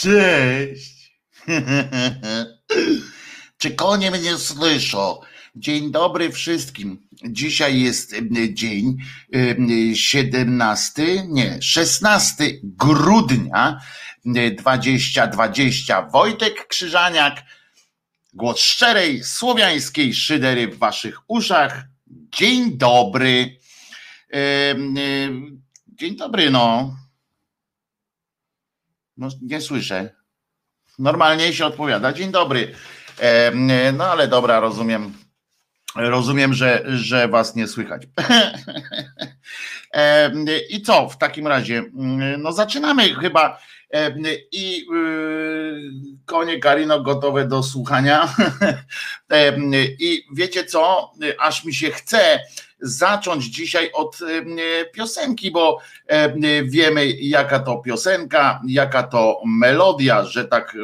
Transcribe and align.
Cześć. 0.00 1.12
Czy 3.58 3.70
konie 3.70 4.10
mnie 4.10 4.38
słyszą? 4.38 5.20
Dzień 5.56 5.90
dobry 5.90 6.32
wszystkim. 6.32 7.08
Dzisiaj 7.24 7.80
jest 7.80 8.14
dzień 8.52 8.96
17, 9.94 11.24
nie, 11.28 11.62
16 11.62 12.44
grudnia 12.62 13.80
2020. 14.58 16.02
Wojtek 16.02 16.66
Krzyżaniak, 16.66 17.42
głos 18.34 18.60
szczerej 18.60 19.24
słowiańskiej 19.24 20.14
szydery 20.14 20.68
w 20.68 20.78
waszych 20.78 21.20
uszach. 21.28 21.84
Dzień 22.06 22.78
dobry. 22.78 23.56
Dzień 25.88 26.16
dobry, 26.16 26.50
no. 26.50 26.96
No, 29.20 29.28
nie 29.42 29.60
słyszę. 29.60 30.10
Normalnie 30.98 31.52
się 31.52 31.66
odpowiada. 31.66 32.12
Dzień 32.12 32.30
dobry. 32.30 32.74
No 33.92 34.04
ale 34.04 34.28
dobra, 34.28 34.60
rozumiem. 34.60 35.12
Rozumiem, 35.96 36.54
że, 36.54 36.82
że 36.86 37.28
was 37.28 37.56
nie 37.56 37.68
słychać. 37.68 38.02
I 40.70 40.82
co 40.82 41.08
w 41.08 41.18
takim 41.18 41.46
razie? 41.46 41.84
No 42.38 42.52
zaczynamy 42.52 43.14
chyba. 43.14 43.58
I 44.52 44.86
y, 44.94 46.24
konie 46.26 46.58
Karino 46.58 47.00
gotowe 47.00 47.46
do 47.46 47.62
słuchania. 47.62 48.34
I 49.98 50.22
wiecie 50.34 50.64
co? 50.64 51.12
Aż 51.38 51.64
mi 51.64 51.74
się 51.74 51.90
chce 51.90 52.40
zacząć 52.82 53.44
dzisiaj 53.44 53.90
od 53.92 54.18
e, 54.22 54.84
piosenki, 54.84 55.50
bo 55.50 55.80
e, 56.06 56.32
wiemy, 56.64 57.06
jaka 57.20 57.58
to 57.58 57.76
piosenka, 57.78 58.60
jaka 58.66 59.02
to 59.02 59.42
melodia, 59.46 60.24
że 60.24 60.44
tak, 60.44 60.74
e, 60.74 60.80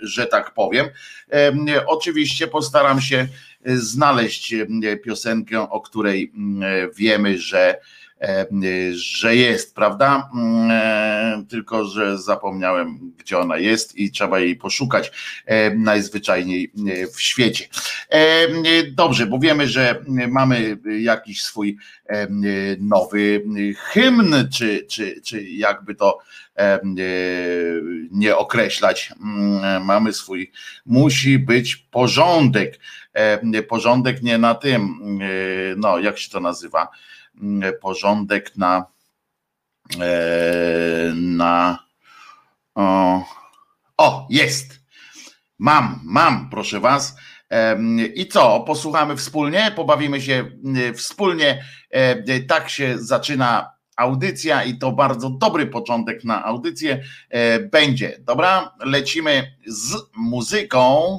że 0.00 0.26
tak 0.26 0.54
powiem. 0.54 0.86
Oczywiście 1.86 2.46
postaram 2.46 3.00
się 3.00 3.28
znaleźć 3.64 4.54
piosenkę, 5.04 5.70
o 5.70 5.80
której 5.80 6.32
wiemy, 6.96 7.38
że 7.38 7.80
że 8.92 9.36
jest, 9.36 9.74
prawda? 9.74 10.28
Mm, 10.34 10.70
e, 10.70 11.44
tylko, 11.48 11.84
że 11.84 12.18
zapomniałem, 12.18 13.12
gdzie 13.18 13.38
ona 13.38 13.56
jest 13.56 13.96
i 13.96 14.10
trzeba 14.10 14.38
jej 14.38 14.56
poszukać 14.56 15.12
e, 15.46 15.74
najzwyczajniej 15.74 16.72
w 17.14 17.20
świecie. 17.20 17.68
Dobrze, 18.92 19.26
bo 19.26 19.38
wiemy, 19.38 19.68
że 19.68 20.04
mamy 20.28 20.78
jakiś 21.00 21.42
swój 21.42 21.78
nowy 22.78 23.44
hymn, 23.78 24.34
czy, 24.52 24.86
czy, 24.88 25.20
czy 25.24 25.42
jakby 25.42 25.94
to 25.94 26.18
nie 28.10 28.36
określać. 28.36 29.12
Mm, 29.22 29.84
mamy 29.84 30.12
swój, 30.12 30.52
musi 30.86 31.38
być 31.38 31.76
porządek. 31.76 32.78
Porządek 33.68 34.22
nie 34.22 34.38
na 34.38 34.54
tym, 34.54 34.98
no 35.76 35.98
jak 35.98 36.18
się 36.18 36.30
to 36.30 36.40
nazywa? 36.40 36.88
Mm, 37.42 37.72
porządek 37.80 38.56
na 38.56 38.86
e, 40.00 41.12
na 41.14 41.78
o, 42.74 43.24
o 43.96 44.26
jest 44.30 44.80
mam, 45.58 46.00
mam 46.04 46.50
proszę 46.50 46.80
was 46.80 47.16
i 48.14 48.26
co, 48.28 48.60
posłuchamy 48.60 49.16
wspólnie, 49.16 49.72
pobawimy 49.76 50.20
się 50.20 50.50
mm, 50.64 50.94
wspólnie. 50.94 51.64
E, 51.90 52.40
tak 52.40 52.68
się 52.70 52.98
zaczyna 52.98 53.76
audycja 53.96 54.64
i 54.64 54.78
to 54.78 54.92
bardzo 54.92 55.30
dobry 55.30 55.66
początek 55.66 56.24
na 56.24 56.44
audycję 56.44 57.02
e, 57.30 57.60
będzie. 57.60 58.18
Dobra, 58.20 58.74
lecimy 58.84 59.52
z 59.66 59.96
muzyką. 60.16 61.18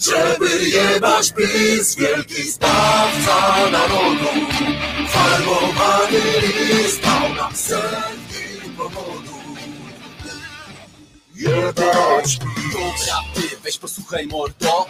żeby 0.00 0.68
jebać 0.68 1.32
PiS, 1.32 1.94
wielki 1.94 2.50
zbawca 2.50 3.70
narodu. 3.70 4.28
Farbowany 5.08 6.20
list 6.70 7.02
dał 7.02 7.34
nam 7.34 7.56
setki 7.56 8.70
powodów. 8.76 9.30
Jebać 11.34 12.38
Dobra, 12.72 13.20
ty 13.34 13.56
weź 13.64 13.78
posłuchaj 13.78 14.26
mordo 14.26 14.86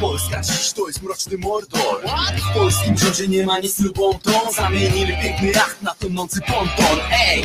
Polska 0.00 0.40
dziś 0.42 0.72
to 0.72 0.86
jest 0.86 1.02
mroczny 1.02 1.38
mordor 1.38 2.02
W 2.50 2.54
polskim 2.54 2.98
rządzie 2.98 3.28
nie 3.28 3.46
ma 3.46 3.58
nic 3.58 3.78
lubą 3.78 4.18
tą 4.18 4.52
Zamienili 4.52 5.16
piękny 5.22 5.50
jacht 5.50 5.82
na 5.82 5.94
tonący 5.94 6.40
ponton 6.40 6.98
Ej! 7.12 7.44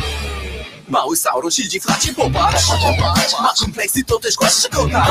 Mały 0.89 1.17
Sauron 1.17 1.51
siedzi 1.51 1.79
w 1.79 1.85
chacie, 1.85 2.13
popatrz. 2.13 2.69
Ma 3.41 3.53
kompleksy, 3.59 4.03
to 4.03 4.19
też 4.19 4.35
głaszcze 4.35 4.69
kota 4.69 5.07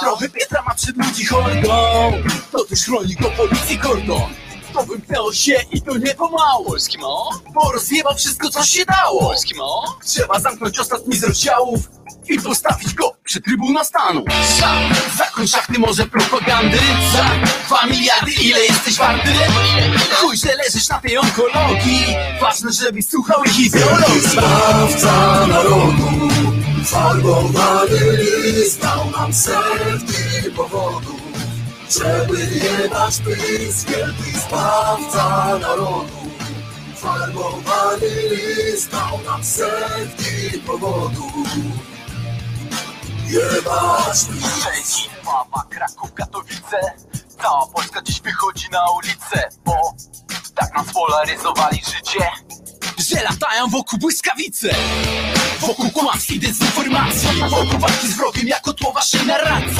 Trochę 0.00 0.28
Pietra 0.28 0.62
ma 0.68 0.74
przed 0.74 0.96
ludzi 0.96 1.24
hordą 1.24 2.12
To 2.52 2.64
też 2.64 2.84
chroni 2.84 3.14
go 3.14 3.30
policji 3.30 3.78
kordon 3.78 4.34
to 4.72 4.82
wymknęło 4.82 5.32
się 5.32 5.60
i 5.72 5.82
to 5.82 5.98
nie 5.98 6.14
pomału 6.14 6.64
Polski 6.64 6.98
mo? 6.98 7.30
Bo 7.54 7.72
rozjebał 7.72 8.14
wszystko 8.16 8.50
co 8.50 8.64
się 8.64 8.84
dało 8.84 9.20
Polski 9.20 9.54
mo? 9.54 9.98
Trzeba 10.04 10.40
zamknąć 10.40 10.78
ostatni 10.78 11.16
z 11.16 11.24
rozdziałów 11.24 11.80
i 12.28 12.40
postawić 12.40 12.94
go 12.94 13.16
przy 13.24 13.40
Trybuna 13.40 13.84
Stanu. 13.84 14.24
Za, 14.60 14.74
zakoń 15.18 15.48
szachty 15.48 15.78
może 15.78 16.06
propagandy, 16.06 16.78
za 17.12 17.24
dwa 17.66 17.86
miliardy 17.86 18.32
ile 18.32 18.60
jesteś 18.60 18.96
warty? 18.96 19.28
Chuj, 20.14 20.36
że 20.36 20.54
leżysz 20.54 20.88
na 20.88 21.00
tej 21.00 21.18
onkologii, 21.18 22.06
ważne, 22.40 22.72
żebyś 22.72 23.08
słuchał 23.08 23.44
ich 23.44 23.58
ideologii. 23.58 24.20
Zbawca 24.20 25.46
narodu, 25.46 26.28
farbowany 26.84 28.16
list 28.44 28.80
dał 28.80 29.10
nam 29.10 29.34
setki 29.34 30.50
powodów, 30.56 31.20
żeby 31.90 32.38
jebać 32.40 33.18
PiS, 33.18 33.84
wielki 33.84 34.38
zbawca 34.38 35.58
narodu. 35.58 36.20
Farbowany 36.96 38.06
list 38.30 38.90
dał 38.90 39.18
nam 39.24 39.44
setki 39.44 40.58
powodów. 40.66 41.46
Jebać 43.30 44.18
Szczecin, 44.18 45.10
Wawa, 45.24 45.64
Kraków, 45.70 46.14
Katowice 46.14 46.80
Cała 47.42 47.66
Polska 47.66 48.02
dziś 48.02 48.20
wychodzi 48.20 48.68
na 48.72 48.90
ulicę 48.90 49.48
Bo 49.64 49.94
tak 50.54 50.74
nas 50.76 50.92
polaryzowali 50.92 51.76
życie 51.76 52.30
że 53.00 53.22
latają 53.22 53.68
wokół 53.68 53.98
błyskawice 53.98 54.74
Wokół 55.60 55.90
kłamstw 55.90 56.30
i 56.30 56.40
dezinformacji 56.40 57.28
Wokół 57.50 57.78
walki 57.78 58.08
z 58.08 58.16
wrogiem 58.16 58.48
jako 58.48 58.72
tło 58.72 58.92
waszej 58.92 59.26
narracji. 59.26 59.76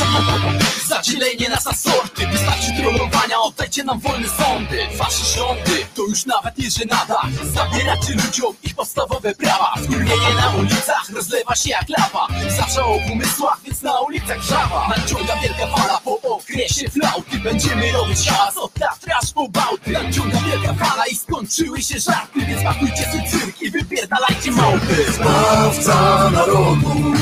Zadzielenie 0.89 1.49
nas 1.49 1.65
na 1.65 1.73
sorty 1.73 2.27
Wystarczy 2.27 2.73
trollowania, 2.81 3.41
oddajcie 3.41 3.85
nam 3.85 4.01
wolne 4.01 4.29
sądy. 4.29 4.79
Wasze 4.97 5.39
rządy 5.39 5.87
to 5.95 6.03
już 6.03 6.27
nawet 6.27 6.59
nie 6.59 6.71
żenada. 6.71 7.23
Zabieracie 7.55 8.13
ludziom 8.13 8.55
ich 8.63 8.75
podstawowe 8.75 9.35
prawa. 9.35 9.75
Skurwienie 9.85 10.35
na 10.37 10.51
ulicach 10.51 11.11
rozlewa 11.15 11.57
się 11.57 11.71
jak 11.71 11.89
lawa. 11.89 12.29
Zawsze 12.59 12.85
o 12.85 12.99
umysłach, 13.13 13.61
więc 13.65 13.83
na 13.83 14.01
ulicach 14.01 14.43
żawa. 14.43 14.89
Nadciąga 14.89 15.37
wielka 15.37 15.67
fala 15.67 16.01
po 16.05 16.21
okresie 16.21 16.91
flauty. 16.91 17.39
Będziemy 17.39 17.93
robić 17.93 18.29
hałas 18.29 18.57
od 18.57 18.75
Tatry 18.75 19.13
aż 19.23 19.33
po 19.33 19.49
Bałty. 19.49 19.91
Nadciąga 19.91 20.39
wielka 20.39 20.75
fala 20.75 21.07
i 21.07 21.17
skończyły 21.17 21.83
się 21.83 22.01
żarty 22.01 22.41
Więc 22.47 22.63
pakujcie 22.63 23.10
sobie 23.11 23.31
cyrk 23.31 23.63
i 23.63 23.71
wypierdalajcie 23.71 24.51
małpy. 24.51 25.13
Zbawca 25.13 26.31
narodu 26.31 27.13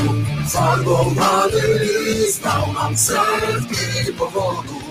Farbowany 0.47 1.61
list 1.79 2.43
dał 2.43 2.73
nam 2.73 2.97
setki 2.97 4.13
powodów 4.17 4.83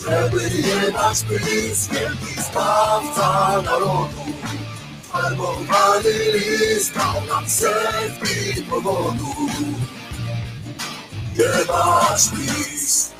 Żeby 0.00 0.42
jebać 0.42 1.24
PiS 1.28 1.88
Wielki 1.88 2.42
zbawca 2.50 3.62
narodu. 3.62 4.22
Farbowany 5.12 6.12
list 6.32 6.94
dał 6.94 7.26
nam 7.28 7.48
setki 7.48 8.62
powodów 8.62 9.50
Jebać 11.36 12.28
PiS 12.28 13.19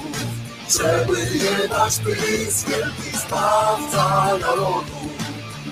żeby 0.71 1.19
jebać 1.37 1.99
PiS, 1.99 2.63
wielki 2.63 3.17
sprawca 3.17 4.37
narodu. 4.37 5.01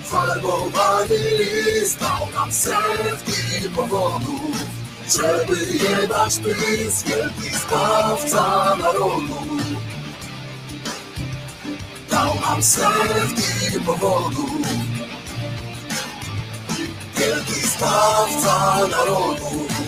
Farbowany 0.04 1.18
list 1.38 2.00
dał 2.00 2.28
nam 2.34 2.52
setki 2.52 3.70
powodów, 3.76 4.56
żeby 5.08 5.56
jebać 5.72 6.38
PiS, 6.38 7.02
wielki 7.02 7.56
sprawca 7.56 8.76
narodu. 8.76 9.56
Dał 12.10 12.34
nam 12.40 12.62
setki 12.62 13.80
powodów, 13.86 14.50
wielki 17.16 17.54
sprawca 17.68 18.76
narodu. 18.90 19.79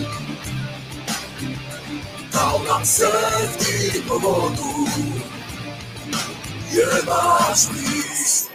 Dał 2.33 2.63
nam 2.65 2.87
setki 2.87 4.03
powodów, 4.09 4.89
jebać 6.73 7.67
PiS. 7.67 8.49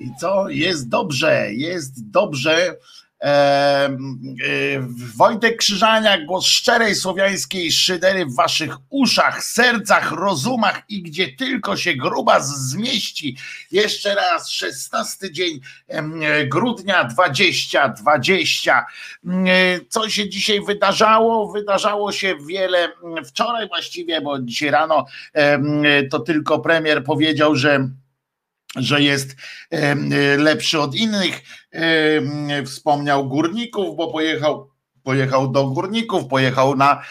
I 0.00 0.10
co? 0.20 0.48
Jest 0.48 0.88
dobrze, 0.88 1.48
jest 1.52 2.10
dobrze. 2.10 2.76
E, 3.22 3.88
Wojtek 5.16 5.56
Krzyżania, 5.56 6.24
głos 6.24 6.46
szczerej 6.46 6.94
słowiańskiej 6.94 7.72
szydery 7.72 8.26
w 8.26 8.36
waszych 8.36 8.76
uszach, 8.90 9.44
sercach, 9.44 10.12
rozumach 10.12 10.82
i 10.88 11.02
gdzie 11.02 11.32
tylko 11.32 11.76
się 11.76 11.94
gruba 11.94 12.40
zmieści. 12.40 13.36
Jeszcze 13.70 14.14
raz, 14.14 14.50
16 14.50 15.32
dzień 15.32 15.60
grudnia 16.46 17.04
2020. 17.04 18.86
Co 19.88 20.10
się 20.10 20.28
dzisiaj 20.28 20.60
wydarzało? 20.64 21.52
Wydarzało 21.52 22.12
się 22.12 22.34
wiele 22.48 22.92
wczoraj 23.26 23.68
właściwie, 23.68 24.20
bo 24.20 24.38
dzisiaj 24.38 24.70
rano 24.70 25.06
to 26.10 26.20
tylko 26.20 26.58
premier 26.58 27.04
powiedział, 27.04 27.56
że 27.56 27.88
że 28.76 29.02
jest 29.02 29.36
lepszy 30.38 30.80
od 30.80 30.94
innych. 30.94 31.42
Wspomniał 32.66 33.28
górników, 33.28 33.96
bo 33.96 34.12
pojechał, 34.12 34.70
pojechał 35.02 35.48
do 35.48 35.66
górników, 35.66 36.26
pojechał 36.26 36.76
na. 36.76 37.02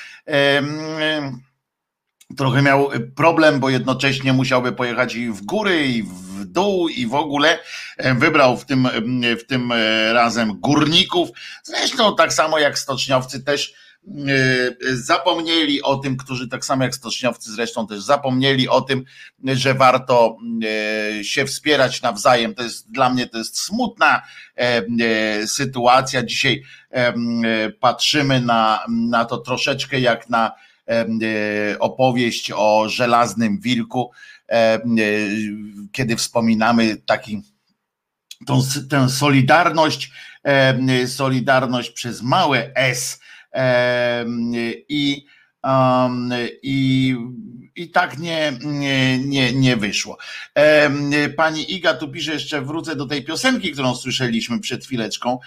Trochę 2.38 2.62
miał 2.62 2.90
problem, 3.16 3.60
bo 3.60 3.70
jednocześnie 3.70 4.34
musiałby 4.34 4.72
pojechać 4.72 5.16
i 5.16 5.30
w 5.30 5.42
góry, 5.42 5.88
i 5.88 6.04
w 6.04 6.46
dół, 6.46 6.90
i 6.90 7.08
w 7.08 7.16
ogóle. 7.16 7.60
Wybrał 8.16 8.58
w 8.58 8.66
tym, 8.66 8.88
w 9.40 9.46
tym 9.48 9.74
razem 10.14 10.60
górników. 10.60 11.30
Zresztą 11.64 12.16
tak 12.16 12.34
samo 12.34 12.60
jak 12.60 12.80
stoczniowcy 12.80 13.44
też 13.44 13.74
zapomnieli 14.94 15.82
o 15.82 15.96
tym, 15.96 16.18
którzy 16.18 16.48
tak 16.48 16.66
samo 16.66 16.84
jak 16.84 16.96
stoczniowcy 16.96 17.52
zresztą 17.52 17.88
też 17.88 18.02
zapomnieli 18.02 18.70
o 18.70 18.82
tym, 18.82 19.04
że 19.44 19.74
warto 19.74 20.38
się 21.22 21.46
wspierać 21.46 22.02
nawzajem. 22.02 22.56
To 22.56 22.64
jest 22.64 22.92
dla 22.92 23.10
mnie 23.10 23.28
to 23.28 23.38
jest 23.38 23.60
smutna 23.60 24.22
sytuacja. 25.46 26.24
Dzisiaj 26.24 26.64
patrzymy 27.80 28.42
na, 28.42 28.86
na 28.90 29.26
to 29.26 29.38
troszeczkę 29.38 30.00
jak 30.00 30.30
na 30.30 30.52
opowieść 31.80 32.52
o 32.56 32.90
żelaznym 32.90 33.60
wilku, 33.60 34.12
kiedy 35.92 36.16
wspominamy 36.16 36.98
taki 37.06 37.42
tą, 38.46 38.62
tę 38.90 39.10
solidarność, 39.10 40.12
solidarność 41.08 41.90
przez 41.90 42.22
małe 42.22 42.76
S, 42.76 43.20
i, 44.90 45.26
i, 46.64 47.16
i 47.76 47.92
tak 47.92 48.18
nie, 48.18 48.54
nie, 49.20 49.54
nie, 49.54 49.78
wyszło. 49.78 50.18
Pani 51.38 51.74
Iga 51.74 51.94
tu 51.94 52.12
pisze, 52.12 52.34
jeszcze 52.34 52.62
wrócę 52.62 52.96
do 52.96 53.06
tej 53.06 53.24
piosenki, 53.24 53.72
którą 53.72 53.96
słyszeliśmy 53.96 54.60
przed 54.60 54.86
chwileczką. 54.86 55.40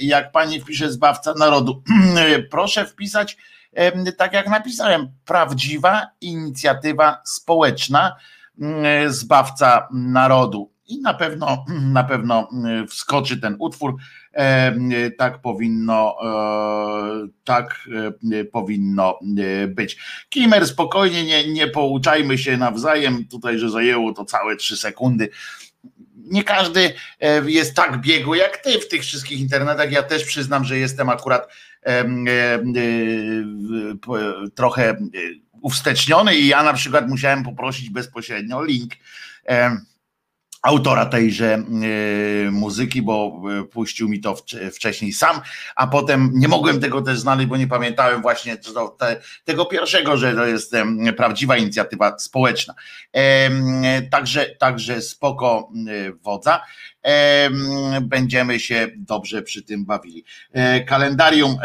Jak 0.00 0.32
pani 0.32 0.60
wpisze 0.60 0.92
Zbawca 0.92 1.34
Narodu, 1.34 1.82
proszę 2.50 2.86
wpisać, 2.86 3.36
tak 4.16 4.32
jak 4.32 4.48
napisałem, 4.48 5.08
prawdziwa 5.24 6.06
inicjatywa 6.20 7.20
społeczna 7.24 8.16
Zbawca 9.08 9.88
Narodu. 9.92 10.72
I 10.86 11.00
na 11.00 11.14
pewno, 11.14 11.64
na 11.98 12.04
pewno 12.04 12.48
wskoczy 12.88 13.40
ten 13.40 13.56
utwór 13.58 13.96
tak 15.18 15.38
powinno, 15.38 16.16
e, 16.24 17.28
tak 17.44 17.88
e, 18.32 18.44
powinno 18.44 19.18
e, 19.38 19.66
być. 19.66 19.96
Kimer, 20.28 20.66
spokojnie, 20.66 21.24
nie, 21.24 21.52
nie 21.52 21.68
pouczajmy 21.68 22.38
się 22.38 22.56
nawzajem, 22.56 23.24
tutaj, 23.24 23.58
że 23.58 23.70
zajęło 23.70 24.12
to 24.12 24.24
całe 24.24 24.56
trzy 24.56 24.76
sekundy 24.76 25.28
nie 26.24 26.44
każdy 26.44 26.92
jest 27.46 27.74
tak 27.74 28.00
biegły 28.00 28.36
jak 28.36 28.56
ty 28.56 28.78
w 28.78 28.88
tych 28.88 29.02
wszystkich 29.02 29.40
internetach. 29.40 29.92
Ja 29.92 30.02
też 30.02 30.24
przyznam, 30.24 30.64
że 30.64 30.78
jestem 30.78 31.08
akurat 31.08 31.52
trochę 34.54 34.96
uwsteczniony 35.62 36.36
i 36.36 36.46
ja 36.46 36.62
na 36.62 36.72
przykład 36.72 37.08
musiałem 37.08 37.42
poprosić 37.42 37.90
bezpośrednio 37.90 38.64
link 38.64 38.92
autora 40.62 41.06
tejże 41.06 41.54
e, 41.54 41.64
muzyki, 42.50 43.02
bo 43.02 43.42
e, 43.60 43.64
puścił 43.64 44.08
mi 44.08 44.20
to 44.20 44.36
wcześniej 44.72 45.12
sam, 45.12 45.40
a 45.76 45.86
potem 45.86 46.30
nie 46.34 46.48
mogłem 46.48 46.80
tego 46.80 47.02
też 47.02 47.18
znaleźć, 47.18 47.48
bo 47.48 47.56
nie 47.56 47.66
pamiętałem 47.66 48.22
właśnie 48.22 48.56
te, 48.98 49.20
tego 49.44 49.66
pierwszego, 49.66 50.16
że 50.16 50.34
to 50.34 50.46
jest 50.46 50.72
prawdziwa 51.16 51.56
inicjatywa 51.56 52.18
społeczna. 52.18 52.74
Także, 54.10 54.46
także 54.46 55.02
spoko 55.02 55.70
wodza 56.22 56.60
będziemy 58.02 58.60
się 58.60 58.88
dobrze 58.96 59.42
przy 59.42 59.62
tym 59.62 59.84
bawili. 59.84 60.24
E, 60.52 60.80
kalendarium 60.80 61.56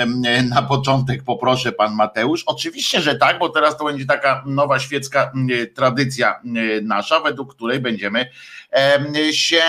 na 0.49 0.61
początek 0.61 1.23
poproszę 1.23 1.71
pan 1.71 1.95
Mateusz. 1.95 2.43
Oczywiście, 2.45 3.01
że 3.01 3.15
tak, 3.15 3.39
bo 3.39 3.49
teraz 3.49 3.77
to 3.77 3.85
będzie 3.85 4.05
taka 4.05 4.43
nowa 4.45 4.79
świecka 4.79 5.31
tradycja 5.75 6.41
nasza, 6.81 7.19
według 7.19 7.55
której 7.55 7.79
będziemy 7.79 8.29
się. 9.31 9.61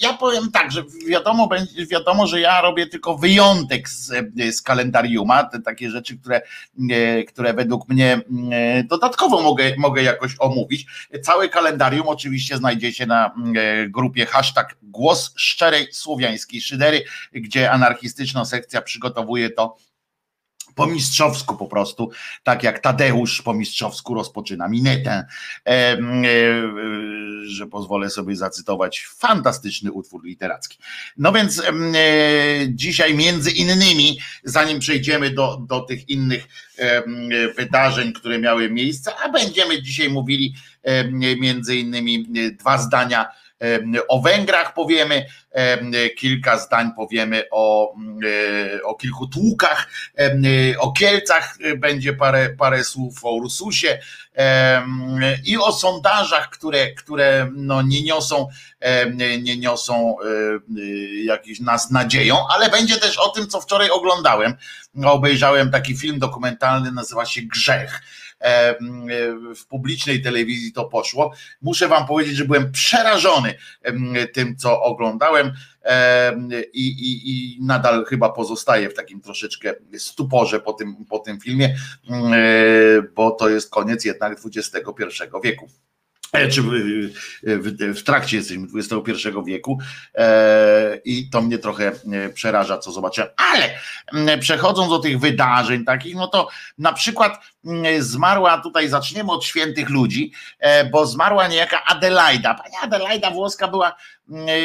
Ja 0.00 0.12
powiem 0.12 0.50
tak, 0.50 0.72
że 0.72 0.84
wiadomo, 1.06 1.48
wiadomo, 1.90 2.26
że 2.26 2.40
ja 2.40 2.60
robię 2.60 2.86
tylko 2.86 3.18
wyjątek 3.18 3.88
z, 3.88 4.12
z 4.56 4.62
kalendariuma, 4.62 5.44
te 5.44 5.60
takie 5.60 5.90
rzeczy, 5.90 6.18
które, 6.18 6.42
które 7.28 7.54
według 7.54 7.88
mnie 7.88 8.20
dodatkowo 8.84 9.42
mogę, 9.42 9.72
mogę 9.76 10.02
jakoś 10.02 10.34
omówić. 10.38 10.86
Całe 11.22 11.48
kalendarium 11.48 12.08
oczywiście 12.08 12.56
znajdziecie 12.56 13.06
na 13.06 13.34
grupie 13.88 14.26
hashtag 14.26 14.76
głos 14.82 15.32
szczerej 15.36 15.88
słowiańskiej 15.92 16.60
szydery, 16.60 17.04
gdzie 17.32 17.70
anarchistyczna 17.70 18.44
sekcja 18.44 18.82
przygotowuje 18.82 19.50
to 19.50 19.76
po 20.74 20.86
mistrzowsku 20.86 21.56
po 21.56 21.66
prostu, 21.66 22.10
tak 22.42 22.62
jak 22.62 22.78
Tadeusz 22.78 23.42
po 23.42 23.54
mistrzowsku 23.54 24.14
rozpoczyna 24.14 24.68
minetę, 24.68 25.10
e, 25.10 25.70
e, 25.70 25.98
że 27.46 27.66
pozwolę 27.66 28.10
sobie 28.10 28.36
zacytować 28.36 29.06
fantastyczny 29.18 29.92
utwór 29.92 30.24
literacki. 30.24 30.78
No 31.16 31.32
więc 31.32 31.58
e, 31.58 31.72
dzisiaj 32.68 33.14
między 33.14 33.50
innymi, 33.50 34.18
zanim 34.44 34.78
przejdziemy 34.78 35.30
do, 35.30 35.56
do 35.68 35.80
tych 35.80 36.08
innych 36.08 36.46
wydarzeń, 37.56 38.12
które 38.12 38.38
miały 38.38 38.70
miejsce, 38.70 39.12
a 39.24 39.28
będziemy 39.28 39.82
dzisiaj 39.82 40.10
mówili 40.10 40.54
między 41.40 41.76
innymi 41.76 42.26
dwa 42.58 42.78
zdania 42.78 43.26
o 44.08 44.22
Węgrach 44.22 44.74
powiemy, 44.74 45.26
kilka 46.18 46.58
zdań 46.58 46.90
powiemy 46.96 47.44
o, 47.50 47.94
o 48.84 48.94
kilku 48.94 49.26
tłukach, 49.26 49.88
o 50.78 50.92
Kielcach 50.92 51.58
będzie 51.76 52.12
parę, 52.12 52.50
parę 52.58 52.84
słów 52.84 53.24
o 53.24 53.30
Ursusie 53.30 53.98
i 55.44 55.58
o 55.58 55.72
sondażach, 55.72 56.50
które, 56.50 56.92
które 56.92 57.50
no 57.54 57.82
nie 57.82 58.02
niosą, 58.02 58.48
nie 59.42 59.56
niosą 59.56 60.16
jakiś 61.24 61.60
nas 61.60 61.90
nadzieją, 61.90 62.36
ale 62.48 62.70
będzie 62.70 62.96
też 62.96 63.18
o 63.18 63.28
tym, 63.28 63.46
co 63.46 63.60
wczoraj 63.60 63.90
oglądałem. 63.90 64.54
Obejrzałem 65.04 65.70
taki 65.70 65.96
film 65.96 66.18
dokumentalny, 66.18 66.92
nazywa 66.92 67.26
się 67.26 67.42
Grzech 67.42 68.02
w 69.56 69.66
publicznej 69.66 70.22
telewizji 70.22 70.72
to 70.72 70.84
poszło. 70.84 71.32
Muszę 71.62 71.88
Wam 71.88 72.06
powiedzieć, 72.06 72.36
że 72.36 72.44
byłem 72.44 72.72
przerażony 72.72 73.54
tym, 74.32 74.56
co 74.56 74.82
oglądałem 74.82 75.52
i, 76.72 76.86
i, 76.86 77.30
i 77.30 77.58
nadal 77.64 78.04
chyba 78.04 78.32
pozostaję 78.32 78.90
w 78.90 78.94
takim 78.94 79.20
troszeczkę 79.20 79.74
stuporze 79.98 80.60
po 80.60 80.72
tym, 80.72 80.96
po 81.04 81.18
tym 81.18 81.40
filmie, 81.40 81.76
bo 83.14 83.30
to 83.30 83.48
jest 83.48 83.70
koniec 83.70 84.04
jednak 84.04 84.38
XXI 84.56 85.22
wieku. 85.44 85.68
E, 86.32 86.48
czy 86.48 86.62
w, 87.94 88.02
trakcie 88.02 88.36
jesteśmy 88.36 88.66
XXI 88.74 89.28
wieku 89.46 89.78
e, 90.14 90.96
i 91.04 91.30
to 91.30 91.42
mnie 91.42 91.58
trochę 91.58 91.92
e, 92.12 92.28
przeraża, 92.28 92.78
co 92.78 92.92
zobaczyłem. 92.92 93.30
Ale 93.36 93.70
przechodząc 94.38 94.90
do 94.90 94.98
tych 94.98 95.20
wydarzeń 95.20 95.84
takich, 95.84 96.14
no 96.14 96.28
to 96.28 96.48
na 96.78 96.92
przykład 96.92 97.40
zmarła, 97.98 98.58
tutaj 98.58 98.88
zaczniemy 98.88 99.32
od 99.32 99.44
świętych 99.44 99.90
ludzi, 99.90 100.32
bo 100.92 101.06
zmarła 101.06 101.48
niejaka 101.48 101.84
Adelaida. 101.84 102.54
Pani 102.54 102.74
Adelaida 102.82 103.30
włoska 103.30 103.68
była 103.68 103.96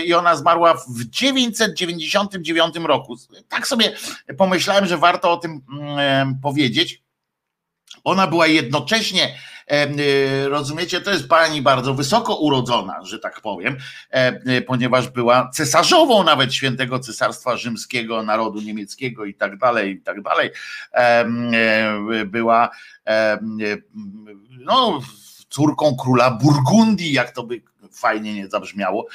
i 0.05 0.13
ona 0.13 0.35
zmarła 0.35 0.73
w 0.73 1.03
999 1.09 2.75
roku. 2.75 3.15
Tak 3.49 3.67
sobie 3.67 3.95
pomyślałem, 4.37 4.85
że 4.85 4.97
warto 4.97 5.31
o 5.31 5.37
tym 5.37 5.61
powiedzieć. 6.41 7.01
Ona 8.03 8.27
była 8.27 8.47
jednocześnie 8.47 9.37
rozumiecie, 10.49 11.01
to 11.01 11.11
jest 11.11 11.27
pani 11.27 11.61
bardzo 11.61 11.93
wysoko 11.93 12.35
urodzona, 12.35 13.03
że 13.03 13.19
tak 13.19 13.41
powiem, 13.41 13.77
y, 14.47 14.61
ponieważ 14.61 15.09
była 15.09 15.49
cesarzową 15.53 16.23
nawet 16.23 16.53
świętego 16.53 16.99
cesarstwa 16.99 17.57
rzymskiego, 17.57 18.23
narodu 18.23 18.61
niemieckiego 18.61 19.25
i 19.25 19.33
tak 19.33 19.57
dalej, 19.57 19.91
i 19.91 20.01
tak 20.01 20.21
dalej. 20.21 20.51
Y, 22.21 22.25
była 22.25 22.69
no, 24.49 25.01
córką 25.49 25.95
króla 25.95 26.31
Burgundii, 26.31 27.13
jak 27.13 27.31
to 27.31 27.43
by 27.43 27.61
fajnie 27.93 28.33
nie 28.33 28.47
zabrzmiało. 28.47 29.07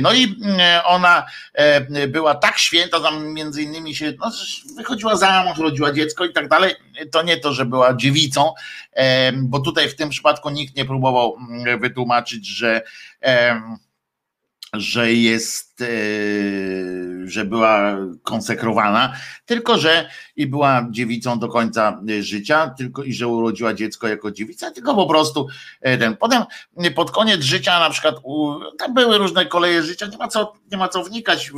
No 0.00 0.12
i 0.12 0.36
ona 0.84 1.26
była 2.08 2.34
tak 2.34 2.58
święta, 2.58 3.00
tam 3.00 3.32
między 3.32 3.62
innymi 3.62 3.94
się 3.94 4.12
no, 4.20 4.30
wychodziła 4.76 5.16
za 5.16 5.44
mąż, 5.44 5.58
rodziła 5.58 5.92
dziecko 5.92 6.24
i 6.24 6.32
tak 6.32 6.48
dalej. 6.48 6.74
To 7.12 7.22
nie 7.22 7.36
to, 7.36 7.52
że 7.52 7.64
była 7.66 7.94
dziewicą, 7.94 8.52
bo 9.34 9.60
tutaj 9.60 9.88
w 9.88 9.96
tym 9.96 10.08
przypadku 10.08 10.50
nikt 10.50 10.76
nie 10.76 10.84
próbował 10.84 11.38
wytłumaczyć, 11.80 12.46
że 12.46 12.82
że 14.72 15.12
jest, 15.12 15.71
e, 15.71 15.71
że 17.24 17.44
była 17.44 17.96
konsekrowana, 18.22 19.12
tylko 19.46 19.78
że 19.78 20.08
i 20.36 20.46
była 20.46 20.86
dziewicą 20.90 21.38
do 21.38 21.48
końca 21.48 22.00
e, 22.10 22.22
życia, 22.22 22.74
tylko 22.78 23.02
i 23.02 23.14
że 23.14 23.28
urodziła 23.28 23.74
dziecko 23.74 24.08
jako 24.08 24.30
dziewica, 24.30 24.70
tylko 24.70 24.94
po 24.94 25.06
prostu 25.06 25.46
e, 25.80 25.98
ten. 25.98 26.16
Potem 26.16 26.42
pod 26.94 27.10
koniec 27.10 27.42
życia 27.42 27.80
na 27.80 27.90
przykład 27.90 28.14
tam 28.78 28.94
były 28.94 29.18
różne 29.18 29.46
koleje 29.46 29.82
życia, 29.82 30.06
nie 30.06 30.18
ma 30.18 30.28
co, 30.28 30.52
nie 30.70 30.78
ma 30.78 30.88
co 30.88 31.04
wnikać. 31.04 31.52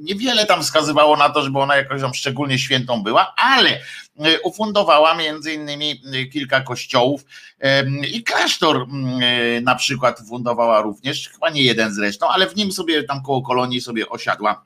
Niewiele 0.00 0.46
tam 0.46 0.62
wskazywało 0.62 1.16
na 1.16 1.28
to, 1.28 1.42
żeby 1.42 1.58
ona 1.58 1.76
jakoś 1.76 2.00
tam 2.00 2.14
szczególnie 2.14 2.58
świętą 2.58 3.02
była, 3.02 3.34
ale 3.36 3.78
ufundowała 4.44 5.14
między 5.14 5.52
innymi 5.52 6.00
kilka 6.32 6.60
kościołów 6.60 7.24
i 8.12 8.24
klasztor 8.24 8.86
na 9.62 9.74
przykład 9.74 10.20
fundowała 10.28 10.82
również, 10.82 11.28
chyba 11.28 11.50
nie 11.50 11.62
jeden 11.62 11.94
zresztą, 11.94 12.28
ale 12.28 12.46
w 12.46 12.56
nim 12.56 12.72
sobie 12.72 13.02
tam 13.02 13.21
koło 13.22 13.42
kolonii 13.42 13.80
sobie 13.80 14.08
osiadła 14.08 14.64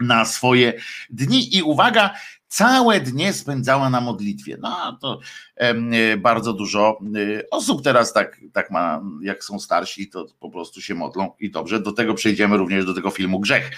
na 0.00 0.24
swoje 0.24 0.72
dni 1.10 1.56
i 1.56 1.62
uwaga, 1.62 2.14
całe 2.48 3.00
dnie 3.00 3.32
spędzała 3.32 3.90
na 3.90 4.00
modlitwie. 4.00 4.56
No 4.60 4.98
to 5.00 5.20
e, 5.56 6.16
bardzo 6.16 6.52
dużo 6.52 6.98
e, 7.38 7.50
osób 7.50 7.82
teraz 7.84 8.12
tak, 8.12 8.40
tak 8.52 8.70
ma, 8.70 9.02
jak 9.22 9.44
są 9.44 9.58
starsi, 9.58 10.08
to 10.08 10.26
po 10.40 10.50
prostu 10.50 10.80
się 10.80 10.94
modlą 10.94 11.32
i 11.38 11.50
dobrze. 11.50 11.80
Do 11.80 11.92
tego 11.92 12.14
przejdziemy 12.14 12.56
również 12.56 12.84
do 12.84 12.94
tego 12.94 13.10
filmu 13.10 13.40
Grzech. 13.40 13.70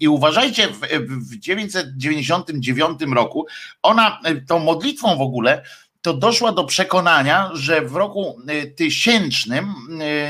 I 0.00 0.08
uważajcie, 0.08 0.68
w, 0.68 0.80
w 1.08 1.36
999 1.38 3.00
roku 3.14 3.46
ona 3.82 4.20
e, 4.24 4.34
tą 4.34 4.58
modlitwą 4.58 5.16
w 5.16 5.20
ogóle 5.20 5.62
to 6.06 6.14
doszła 6.14 6.52
do 6.52 6.64
przekonania, 6.64 7.50
że 7.54 7.82
w 7.82 7.96
roku 7.96 8.40
y, 8.50 8.66
tysięcznym 8.66 9.74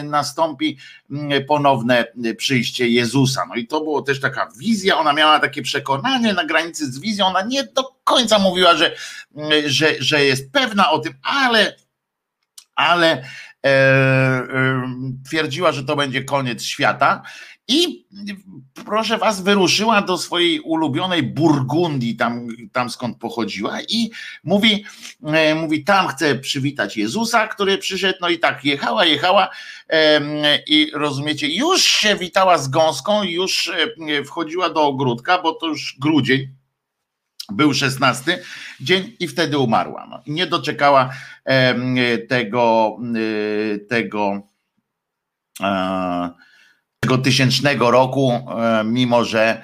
y, 0.00 0.02
nastąpi 0.02 0.78
y, 1.10 1.40
ponowne 1.40 2.06
przyjście 2.36 2.88
Jezusa. 2.88 3.46
No 3.48 3.54
i 3.54 3.66
to 3.66 3.80
było 3.80 4.02
też 4.02 4.20
taka 4.20 4.48
wizja, 4.58 4.98
ona 4.98 5.12
miała 5.12 5.40
takie 5.40 5.62
przekonanie 5.62 6.32
na 6.32 6.44
granicy 6.44 6.92
z 6.92 6.98
wizją, 6.98 7.26
ona 7.26 7.42
nie 7.42 7.64
do 7.64 7.84
końca 8.04 8.38
mówiła, 8.38 8.76
że, 8.76 8.96
że, 9.66 9.94
że 9.98 10.24
jest 10.24 10.52
pewna 10.52 10.90
o 10.90 10.98
tym, 10.98 11.14
ale, 11.22 11.76
ale 12.74 13.10
e, 13.12 13.68
e, 13.68 14.82
twierdziła, 15.28 15.72
że 15.72 15.84
to 15.84 15.96
będzie 15.96 16.24
koniec 16.24 16.62
świata 16.62 17.22
i 17.68 18.06
proszę 18.84 19.18
was, 19.18 19.40
wyruszyła 19.40 20.02
do 20.02 20.18
swojej 20.18 20.60
ulubionej 20.60 21.22
Burgundii, 21.22 22.16
tam, 22.16 22.48
tam 22.72 22.90
skąd 22.90 23.18
pochodziła, 23.18 23.80
i 23.88 24.10
mówi, 24.44 24.84
e, 25.24 25.54
mówi, 25.54 25.84
tam 25.84 26.08
chce 26.08 26.34
przywitać 26.34 26.96
Jezusa, 26.96 27.48
który 27.48 27.78
przyszedł. 27.78 28.18
No 28.20 28.28
i 28.28 28.38
tak 28.38 28.64
jechała, 28.64 29.04
jechała, 29.04 29.48
i 30.66 30.90
rozumiecie, 30.94 31.48
już 31.48 31.82
się 31.82 32.16
witała 32.16 32.58
z 32.58 32.68
gąską, 32.68 33.22
już 33.22 33.72
e, 34.08 34.24
wchodziła 34.24 34.70
do 34.70 34.82
ogródka, 34.82 35.42
bo 35.42 35.52
to 35.52 35.66
już 35.66 35.96
grudzień. 36.00 36.48
Był 37.52 37.74
szesnasty 37.74 38.42
dzień 38.80 39.16
i 39.20 39.28
wtedy 39.28 39.58
umarła. 39.58 40.06
No, 40.10 40.22
nie 40.26 40.46
doczekała 40.46 41.10
tego, 42.28 42.96
e, 43.14 43.78
tego 43.78 44.42
tego 47.06 47.18
tysięcznego 47.18 47.90
roku, 47.90 48.32
e, 48.32 48.84
mimo 48.84 49.24
że 49.24 49.62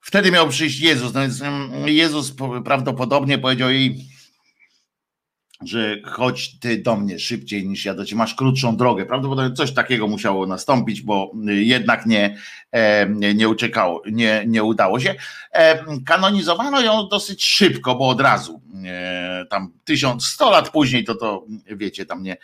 wtedy 0.00 0.30
miał 0.30 0.48
przyjść 0.48 0.80
Jezus. 0.80 1.14
No 1.14 1.20
więc 1.20 1.42
mm, 1.42 1.88
Jezus 1.88 2.34
prawdopodobnie 2.64 3.38
powiedział 3.38 3.70
jej, 3.70 3.96
że 5.64 5.96
chodź 6.04 6.58
ty 6.58 6.82
do 6.82 6.96
mnie 6.96 7.18
szybciej 7.18 7.68
niż 7.68 7.84
ja 7.84 7.94
do 7.94 8.04
ciebie, 8.04 8.18
masz 8.18 8.34
krótszą 8.34 8.76
drogę. 8.76 9.06
Prawdopodobnie 9.06 9.56
coś 9.56 9.74
takiego 9.74 10.08
musiało 10.08 10.46
nastąpić, 10.46 11.02
bo 11.02 11.32
jednak 11.46 12.06
nie, 12.06 12.36
e, 12.72 13.08
nie 13.34 13.48
uciekało, 13.48 14.02
nie, 14.12 14.44
nie 14.46 14.64
udało 14.64 15.00
się. 15.00 15.14
E, 15.52 15.84
kanonizowano 16.06 16.80
ją 16.80 17.08
dosyć 17.08 17.44
szybko, 17.44 17.94
bo 17.94 18.08
od 18.08 18.20
razu 18.20 18.62
tam 19.50 19.72
tysiąc, 19.84 20.26
sto 20.26 20.50
lat 20.50 20.70
później, 20.70 21.04
to 21.04 21.14
to 21.14 21.44
wiecie, 21.66 22.06
tam 22.06 22.22
nie, 22.22 22.36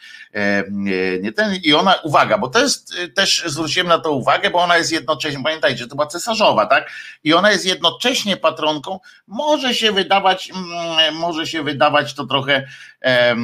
nie, 0.71 1.19
nie 1.19 1.33
ten. 1.33 1.57
I 1.63 1.73
ona, 1.73 1.95
uwaga, 1.95 2.39
bo 2.39 2.49
to 2.49 2.59
jest 2.59 2.95
też 3.15 3.45
zwróciłem 3.47 3.89
na 3.89 3.99
to 3.99 4.13
uwagę, 4.13 4.51
bo 4.51 4.59
ona 4.59 4.77
jest 4.77 4.93
jednocześnie, 4.93 5.43
pamiętajcie, 5.43 5.87
to 5.87 5.95
była 5.95 6.07
cesarzowa, 6.07 6.67
tak? 6.67 6.91
I 7.25 7.35
ona 7.35 7.53
jest 7.53 7.67
jednocześnie 7.67 8.37
patronką, 8.37 9.01
może 9.27 9.75
się 9.75 9.93
wydawać, 9.93 10.51
mm, 10.51 11.15
może 11.15 11.47
się 11.47 11.63
wydawać 11.63 12.15
to 12.15 12.27
trochę 12.27 12.69
e, 13.03 13.37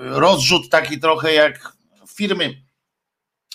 rozrzut 0.00 0.70
taki 0.70 1.00
trochę 1.00 1.34
jak 1.34 1.72
firmy 2.16 2.54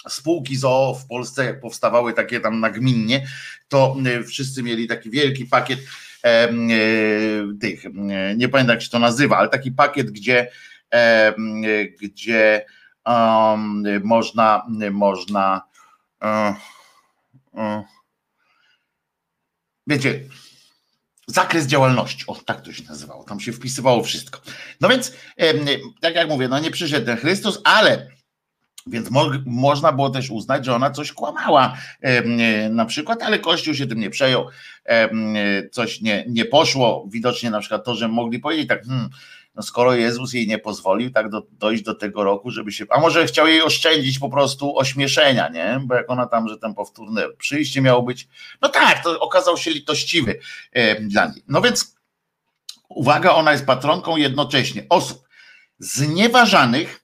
spółki 0.09 0.57
ZOO 0.57 0.93
w 0.93 1.07
Polsce 1.07 1.53
powstawały 1.53 2.13
takie 2.13 2.39
tam 2.39 2.59
nagminnie, 2.59 3.27
to 3.67 3.95
wszyscy 4.27 4.63
mieli 4.63 4.87
taki 4.87 5.09
wielki 5.09 5.45
pakiet 5.45 5.79
E, 5.79 6.10
tych, 7.61 7.83
nie 8.35 8.49
pamiętam 8.49 8.73
jak 8.75 8.81
się 8.81 8.89
to 8.89 8.99
nazywa, 8.99 9.37
ale 9.37 9.49
taki 9.49 9.71
pakiet, 9.71 10.11
gdzie, 10.11 10.51
gdzie 12.01 12.65
um, 13.05 13.83
można, 14.03 14.65
można 14.91 15.61
uh, 16.21 16.55
wiecie, 19.87 20.19
zakres 21.27 21.67
działalności, 21.67 22.23
o 22.27 22.35
tak 22.35 22.61
to 22.61 22.73
się 22.73 22.83
nazywało, 22.83 23.23
tam 23.23 23.39
się 23.39 23.51
wpisywało 23.51 24.03
wszystko. 24.03 24.41
No 24.81 24.89
więc, 24.89 25.13
tak 26.01 26.15
jak 26.15 26.29
mówię, 26.29 26.47
no 26.47 26.59
nie 26.59 26.71
przyszedł 26.71 27.05
ten 27.05 27.17
Chrystus, 27.17 27.61
ale 27.63 28.07
więc 28.87 29.09
mo 29.09 29.31
można 29.45 29.91
było 29.91 30.09
też 30.09 30.29
uznać, 30.29 30.65
że 30.65 30.75
ona 30.75 30.91
coś 30.91 31.11
kłamała 31.11 31.77
e, 32.01 32.69
na 32.69 32.85
przykład, 32.85 33.23
ale 33.23 33.39
Kościół 33.39 33.73
się 33.73 33.87
tym 33.87 33.99
nie 33.99 34.09
przejął, 34.09 34.47
e, 34.85 35.09
coś 35.69 36.01
nie, 36.01 36.25
nie 36.27 36.45
poszło. 36.45 37.07
Widocznie 37.09 37.49
na 37.49 37.59
przykład 37.59 37.85
to, 37.85 37.95
że 37.95 38.07
mogli 38.07 38.39
powiedzieć 38.39 38.67
tak, 38.67 38.85
hmm, 38.85 39.09
no 39.55 39.61
skoro 39.61 39.93
Jezus 39.95 40.33
jej 40.33 40.47
nie 40.47 40.57
pozwolił 40.57 41.11
tak 41.11 41.29
do, 41.29 41.47
dojść 41.51 41.83
do 41.83 41.95
tego 41.95 42.23
roku, 42.23 42.51
żeby 42.51 42.71
się, 42.71 42.85
a 42.89 42.99
może 42.99 43.25
chciał 43.25 43.47
jej 43.47 43.61
oszczędzić 43.61 44.19
po 44.19 44.29
prostu 44.29 44.77
ośmieszenia, 44.77 45.49
nie? 45.49 45.79
Bo 45.83 45.95
jak 45.95 46.09
ona 46.09 46.25
tam, 46.25 46.47
że 46.49 46.57
tam 46.57 46.73
powtórne 46.73 47.23
przyjście 47.37 47.81
miało 47.81 48.03
być, 48.03 48.27
no 48.61 48.69
tak, 48.69 49.03
to 49.03 49.19
okazał 49.19 49.57
się 49.57 49.71
litościwy 49.71 50.39
e, 50.71 51.01
dla 51.01 51.25
niej. 51.25 51.43
No 51.47 51.61
więc 51.61 51.95
uwaga, 52.89 53.31
ona 53.31 53.51
jest 53.51 53.65
patronką 53.65 54.17
jednocześnie 54.17 54.85
osób 54.89 55.23
znieważanych, 55.79 57.00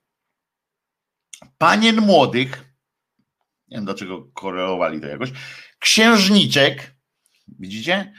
panien 1.57 1.95
młodych, 1.95 2.65
nie 3.67 3.77
wiem 3.77 3.85
dlaczego 3.85 4.27
korelowali 4.33 5.01
to 5.01 5.07
jakoś, 5.07 5.31
księżniczek, 5.79 6.95
widzicie? 7.59 8.13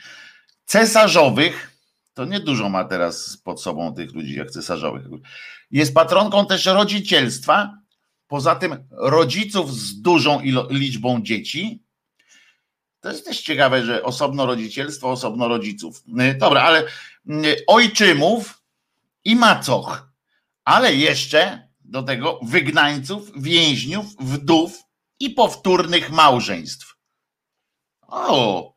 Cesarzowych, 0.65 1.79
to 2.15 2.25
nie 2.25 2.41
dużo 2.41 2.69
ma 2.69 2.85
teraz 2.85 3.37
pod 3.45 3.63
sobą 3.63 3.95
tych 3.95 4.13
ludzi 4.13 4.35
jak 4.35 4.51
cesarzowych. 4.51 5.07
Jest 5.71 5.95
patronką 5.95 6.47
też 6.47 6.67
rodzicielstwa, 6.67 7.79
poza 8.27 8.57
tym 8.57 8.89
rodziców 8.91 9.75
z 9.75 10.01
dużą 10.03 10.41
liczbą 10.71 11.23
dzieci. 11.23 11.83
To 13.01 13.09
jest 13.09 13.25
też 13.25 13.41
ciekawe, 13.41 13.85
że 13.85 14.03
osobno 14.03 14.47
rodzicielstwo, 14.47 15.11
osobno 15.11 15.49
rodziców. 15.49 16.03
Dobra, 16.39 16.63
ale 16.63 16.85
mm, 17.29 17.45
ojczymów 17.67 18.63
i 19.25 19.37
macoch, 19.37 20.13
ale 20.65 20.95
jeszcze 20.95 21.68
do 21.89 22.03
tego 22.03 22.41
wygnańców, 22.43 23.33
więźniów, 23.37 24.07
wdów 24.21 24.83
i 25.21 25.31
powtórnych 25.31 26.11
małżeństw. 26.11 26.95
O, 28.03 28.75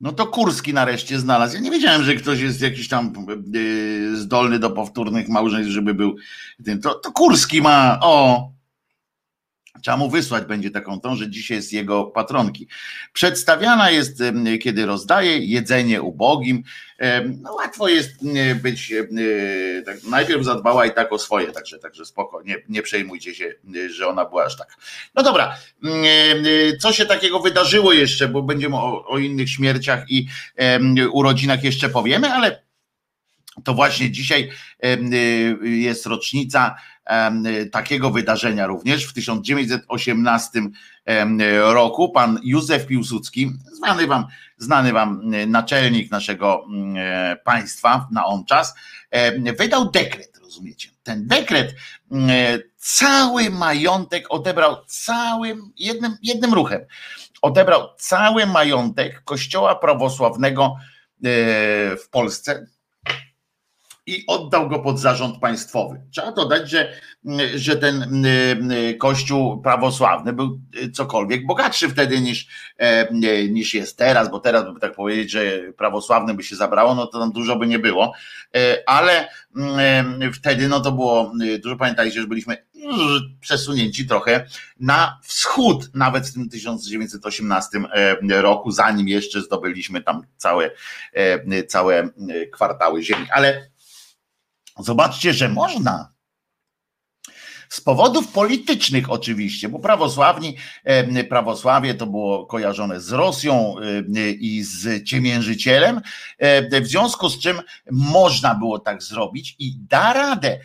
no 0.00 0.12
to 0.12 0.26
Kurski 0.26 0.74
nareszcie 0.74 1.18
znalazł. 1.18 1.54
Ja 1.54 1.60
nie 1.60 1.70
wiedziałem, 1.70 2.02
że 2.02 2.14
ktoś 2.14 2.40
jest 2.40 2.60
jakiś 2.60 2.88
tam 2.88 3.12
yy, 3.52 4.16
zdolny 4.16 4.58
do 4.58 4.70
powtórnych 4.70 5.28
małżeństw, 5.28 5.72
żeby 5.72 5.94
był. 5.94 6.16
To, 6.82 6.94
to 6.94 7.12
Kurski 7.12 7.62
ma, 7.62 7.98
o, 8.02 8.48
Trzeba 9.82 9.96
mu 9.96 10.10
wysłać 10.10 10.44
będzie 10.44 10.70
taką 10.70 11.00
tą, 11.00 11.16
że 11.16 11.30
dzisiaj 11.30 11.56
jest 11.56 11.72
jego 11.72 12.04
patronki. 12.04 12.68
Przedstawiana 13.12 13.90
jest, 13.90 14.22
kiedy 14.62 14.86
rozdaje 14.86 15.38
jedzenie 15.38 16.02
ubogim. 16.02 16.62
No 17.42 17.54
łatwo 17.54 17.88
jest 17.88 18.10
być, 18.62 18.92
tak, 19.86 19.96
najpierw 20.10 20.44
zadbała 20.44 20.86
i 20.86 20.94
tak 20.94 21.12
o 21.12 21.18
swoje, 21.18 21.52
także, 21.52 21.78
także 21.78 22.04
spoko, 22.04 22.42
nie, 22.42 22.56
nie 22.68 22.82
przejmujcie 22.82 23.34
się, 23.34 23.54
że 23.90 24.08
ona 24.08 24.24
była 24.24 24.44
aż 24.44 24.56
tak. 24.56 24.76
No 25.14 25.22
dobra, 25.22 25.56
co 26.80 26.92
się 26.92 27.06
takiego 27.06 27.40
wydarzyło 27.40 27.92
jeszcze, 27.92 28.28
bo 28.28 28.42
będziemy 28.42 28.76
o, 28.76 29.06
o 29.06 29.18
innych 29.18 29.50
śmierciach 29.50 30.10
i 30.10 30.26
urodzinach 31.12 31.64
jeszcze 31.64 31.88
powiemy, 31.88 32.32
ale 32.32 32.64
to 33.64 33.74
właśnie 33.74 34.10
dzisiaj 34.10 34.50
jest 35.62 36.06
rocznica 36.06 36.74
takiego 37.72 38.10
wydarzenia 38.10 38.66
również 38.66 39.04
w 39.04 39.12
1918 39.12 40.62
roku. 41.60 42.12
Pan 42.12 42.40
Józef 42.42 42.86
Piłsudski, 42.86 43.52
znany 43.72 44.06
wam, 44.06 44.26
znany 44.58 44.92
wam 44.92 45.22
naczelnik 45.46 46.10
naszego 46.10 46.66
państwa 47.44 48.08
na 48.12 48.26
on 48.26 48.44
czas, 48.44 48.74
wydał 49.58 49.90
dekret, 49.90 50.38
rozumiecie? 50.42 50.88
Ten 51.02 51.26
dekret 51.26 51.74
cały 52.76 53.50
majątek 53.50 54.26
odebrał 54.28 54.76
całym, 54.86 55.72
jednym, 55.76 56.16
jednym 56.22 56.54
ruchem. 56.54 56.80
Odebrał 57.42 57.88
cały 57.98 58.46
majątek 58.46 59.24
kościoła 59.24 59.74
prawosławnego 59.74 60.76
w 62.04 62.08
Polsce, 62.10 62.66
i 64.06 64.24
oddał 64.26 64.68
go 64.68 64.78
pod 64.78 65.00
zarząd 65.00 65.38
państwowy. 65.38 66.00
Trzeba 66.10 66.32
dodać, 66.32 66.70
że, 66.70 66.92
że 67.54 67.76
ten 67.76 68.02
mm, 68.02 68.98
kościół 68.98 69.62
prawosławny 69.62 70.32
był 70.32 70.60
y, 70.76 70.90
cokolwiek 70.90 71.46
bogatszy 71.46 71.88
wtedy 71.88 72.20
niż, 72.20 72.46
e, 72.78 73.14
niż 73.48 73.74
jest 73.74 73.98
teraz, 73.98 74.30
bo 74.30 74.40
teraz 74.40 74.74
by 74.74 74.80
tak 74.80 74.94
powiedzieć, 74.94 75.30
że 75.30 75.60
prawosławny 75.76 76.34
by 76.34 76.42
się 76.42 76.56
zabrało, 76.56 76.94
no 76.94 77.06
to 77.06 77.18
tam 77.18 77.32
dużo 77.32 77.56
by 77.56 77.66
nie 77.66 77.78
było, 77.78 78.12
e, 78.56 78.82
ale 78.86 79.28
mm, 79.56 80.32
wtedy 80.32 80.68
no 80.68 80.80
to 80.80 80.92
było, 80.92 81.32
dużo 81.62 81.76
pamiętajcie, 81.76 82.20
że 82.20 82.26
byliśmy 82.26 82.56
przesunięci 83.40 84.06
trochę 84.06 84.46
na 84.80 85.20
wschód, 85.22 85.90
nawet 85.94 86.26
w 86.26 86.34
tym 86.34 86.48
1918 86.48 87.78
e, 87.92 88.42
roku, 88.42 88.70
zanim 88.70 89.08
jeszcze 89.08 89.40
zdobyliśmy 89.40 90.02
tam 90.02 90.22
całe, 90.36 90.70
całe 91.68 92.08
kwartały 92.52 93.02
ziemi. 93.02 93.26
Ale 93.32 93.73
Zobaczcie, 94.78 95.32
że 95.32 95.48
można. 95.48 96.14
Z 97.68 97.80
powodów 97.80 98.32
politycznych 98.32 99.10
oczywiście, 99.10 99.68
bo 99.68 99.78
prawosławni, 99.78 100.56
prawosławie 101.28 101.94
to 101.94 102.06
było 102.06 102.46
kojarzone 102.46 103.00
z 103.00 103.12
Rosją 103.12 103.74
i 104.38 104.62
z 104.62 105.04
ciemiężycielem, 105.04 106.00
w 106.82 106.86
związku 106.86 107.28
z 107.28 107.38
czym 107.38 107.60
można 107.90 108.54
było 108.54 108.78
tak 108.78 109.02
zrobić 109.02 109.56
i 109.58 109.76
da 109.76 110.12
radę, 110.12 110.60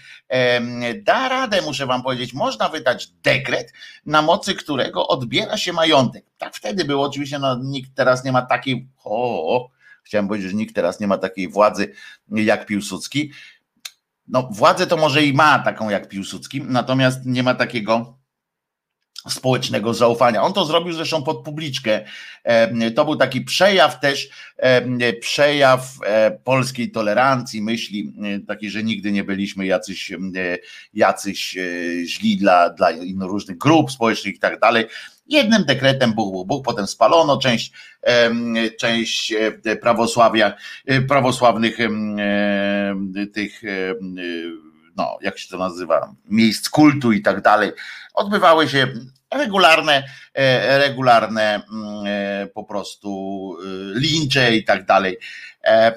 da 1.04 1.30
radę, 1.30 1.62
muszę 1.62 1.86
wam 1.86 2.04
powiedzieć, 2.04 2.34
można 2.34 2.69
wydać 2.69 3.08
dekret, 3.08 3.74
na 4.06 4.22
mocy 4.22 4.56
którego 4.56 5.08
odbiera 5.08 5.58
się 5.58 5.74
majątek. 5.74 6.26
Tak 6.38 6.56
wtedy 6.56 6.86
było, 6.86 7.06
oczywiście 7.06 7.39
no, 7.39 7.58
nikt 7.63 7.95
teraz 7.95 8.24
nie 8.24 8.32
ma 8.32 8.41
takiej, 8.41 8.88
o, 9.04 9.69
chciałem 10.04 10.28
powiedzieć, 10.28 10.52
że 10.52 10.58
nikt 10.58 10.76
teraz 10.76 11.00
nie 11.00 11.08
ma 11.08 11.17
takiej 11.17 11.48
władzy 11.48 11.93
jak 12.32 12.65
Piłsudski, 12.65 13.32
no, 14.30 14.50
władzę 14.52 14.88
to 14.88 14.98
może 14.98 15.24
i 15.24 15.34
ma 15.34 15.60
taką 15.60 15.89
jak 15.89 16.10
Piłsudski, 16.10 16.62
natomiast 16.62 17.26
nie 17.26 17.44
ma 17.44 17.56
takiego 17.56 18.20
społecznego 19.28 19.94
zaufania. 19.94 20.44
On 20.44 20.54
to 20.54 20.65
zrobił 20.65 20.94
zresztą 20.94 21.24
pod 21.24 21.44
publiczkę. 21.44 22.06
To 22.96 23.06
był 23.06 23.15
taki 23.15 23.42
przejaw 23.42 24.00
też, 24.00 24.30
przejaw 25.22 25.98
e, 26.06 26.32
polskiej 26.32 26.92
tolerancji, 26.92 27.62
myśli 27.62 28.13
e, 28.24 28.39
takiej, 28.39 28.70
że 28.70 28.84
nigdy 28.84 29.12
nie 29.12 29.24
byliśmy 29.24 29.65
jacyś, 29.65 30.12
jacyś 30.94 31.58
e, 31.58 31.62
źli 32.06 32.38
dla, 32.38 32.70
dla 32.70 32.89
różnych 33.20 33.58
grup 33.58 33.92
społecznych 33.92 34.36
i 34.36 34.39
tak 34.39 34.60
dalej. 34.60 34.86
Jednym 35.30 35.65
dekretem 35.65 36.13
Bóg, 36.13 36.34
Bóg, 36.34 36.48
Bóg, 36.48 36.65
potem 36.65 36.88
spalono 36.88 37.38
część, 37.38 37.72
część 38.80 39.34
e, 39.65 39.76
prawosławia, 39.76 40.54
e, 40.86 41.02
prawosławnych 41.02 41.78
tych, 43.34 43.62
no, 44.98 45.18
jak 45.22 45.38
się 45.38 45.50
to 45.50 45.58
nazywa, 45.58 46.13
miejsc 46.26 46.70
kultu 46.70 47.12
i 47.12 47.22
tak 47.22 47.42
dalej. 47.42 47.72
Odbywały 48.13 48.70
się 48.70 48.88
regularne, 49.32 50.04
e, 50.34 50.78
regularne 50.78 51.62
po 52.54 52.63
prostu 52.63 53.56
lincze 53.94 54.56
i 54.56 54.63
tak 54.63 54.86
dalej. 54.86 55.18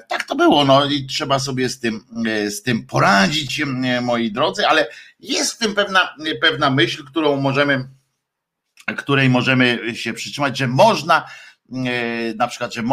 Tak 0.07 0.23
to 0.23 0.35
było, 0.35 0.65
no 0.65 0.85
i 0.85 1.05
trzeba 1.05 1.39
sobie 1.39 1.69
z 1.69 1.79
tym, 1.79 2.05
z 2.49 2.61
tym 2.61 2.87
poradzić, 2.87 3.61
moi 4.01 4.31
drodzy, 4.31 4.67
ale 4.67 4.87
jest 5.19 5.53
w 5.53 5.57
tym 5.57 5.75
pewna, 5.75 6.15
pewna 6.41 6.69
myśl, 6.69 7.03
którą 7.05 7.35
możemy 7.35 7.87
której 8.85 9.29
możemy 9.29 9.95
się 9.95 10.13
przytrzymać, 10.13 10.57
że 10.57 10.67
można, 10.67 11.25
e, 11.71 12.33
na 12.35 12.47
przykład, 12.47 12.73
że 12.73 12.83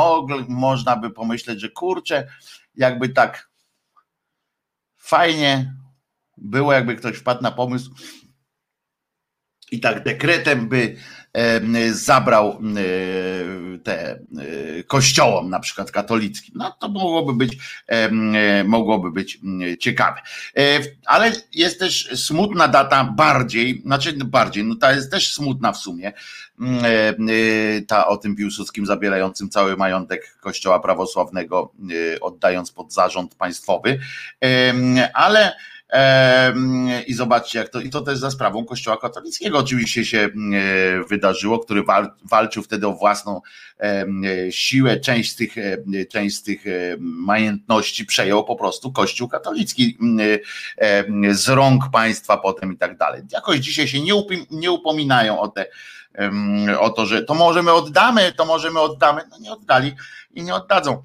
można 0.49 0.97
by 0.97 1.11
pomyśleć, 1.11 1.61
że 1.61 1.69
kurczę, 1.69 2.29
jakby 2.75 3.09
tak 3.09 3.51
fajnie 4.97 5.75
było, 6.37 6.73
jakby 6.73 6.97
ktoś 6.97 7.17
wpadł 7.17 7.43
na 7.43 7.53
pomysł 7.53 7.91
i 9.71 9.81
tak 9.81 10.05
dekretem 10.05 10.69
by 10.69 10.97
zabrał 11.93 12.61
te 13.85 14.21
kościołom, 14.87 15.51
na 15.51 15.61
przykład 15.61 15.91
katolickim. 15.91 16.55
No 16.59 16.77
to 16.81 16.89
mogłoby 16.89 17.33
być, 17.33 17.59
mogłoby 18.65 19.11
być 19.13 19.41
ciekawe. 19.81 20.21
E, 20.57 20.81
ale 21.07 21.33
jest 21.53 21.79
też 21.79 22.09
smutna 22.25 22.69
data 22.69 23.05
bardziej, 23.05 23.83
znaczy 23.83 24.13
bardziej, 24.13 24.65
no 24.65 24.75
ta 24.75 24.93
jest 24.93 25.11
też 25.11 25.35
smutna 25.35 25.73
w 25.73 25.77
sumie, 25.77 26.13
e, 26.63 27.83
ta 27.87 28.07
o 28.07 28.17
tym 28.17 28.37
Piłsudskim 28.37 28.87
zabierającym 28.87 29.51
cały 29.51 29.77
majątek 29.77 30.37
kościoła 30.41 30.81
prawosławnego, 30.81 31.73
e, 32.15 32.21
oddając 32.21 32.73
pod 32.73 32.93
zarząd 32.93 33.35
państwowy, 33.35 34.01
ale 35.15 35.53
i 37.07 37.15
zobaczcie, 37.15 37.59
jak 37.59 37.69
to, 37.69 37.81
i 37.81 37.91
to 37.91 38.01
też 38.01 38.19
za 38.19 38.31
sprawą 38.31 38.65
Kościoła 38.65 38.97
katolickiego 38.97 39.59
oczywiście 39.59 40.05
się 40.05 40.29
wydarzyło, 41.09 41.59
który 41.59 41.83
walczył 42.25 42.63
wtedy 42.63 42.87
o 42.87 42.93
własną 42.93 43.41
siłę. 44.51 45.01
Część 45.01 45.33
z 45.33 45.37
tych, 45.37 45.55
część 46.11 46.37
z 46.37 46.43
tych 46.43 46.65
majątności 46.99 48.07
przejął 48.07 48.45
po 48.45 48.57
prostu 48.57 48.93
Kościół 48.93 49.29
katolicki 49.29 49.99
z 51.31 51.49
rąk 51.49 51.85
państwa 51.93 52.37
potem 52.37 52.73
i 52.73 52.77
tak 52.77 52.97
dalej. 52.97 53.23
Jakoś 53.33 53.59
dzisiaj 53.59 53.89
się 53.89 54.01
nie, 54.01 54.13
nie 54.51 54.71
upominają 54.71 55.41
o 55.41 55.49
te, 55.49 55.67
o 56.81 56.91
to, 56.91 57.07
że 57.07 57.23
to 57.23 57.35
możemy 57.35 57.73
oddamy, 57.73 58.33
to 58.33 58.45
możemy 58.45 58.81
oddamy. 58.81 59.23
No 59.31 59.39
nie 59.39 59.53
oddali 59.53 59.95
i 60.35 60.43
nie 60.43 60.55
oddadzą. 60.55 61.03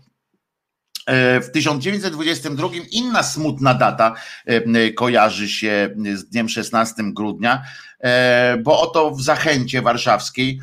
E, 1.05 1.41
w 1.41 1.51
1922 1.51 2.67
inna 2.91 3.23
smutna 3.23 3.73
data 3.73 4.15
e, 4.45 4.91
kojarzy 4.91 5.49
się 5.49 5.89
z 6.13 6.25
dniem 6.25 6.49
16 6.49 6.95
grudnia, 7.13 7.63
e, 7.99 8.57
bo 8.57 8.81
oto 8.81 9.11
w 9.11 9.21
Zachęcie 9.21 9.81
Warszawskiej 9.81 10.59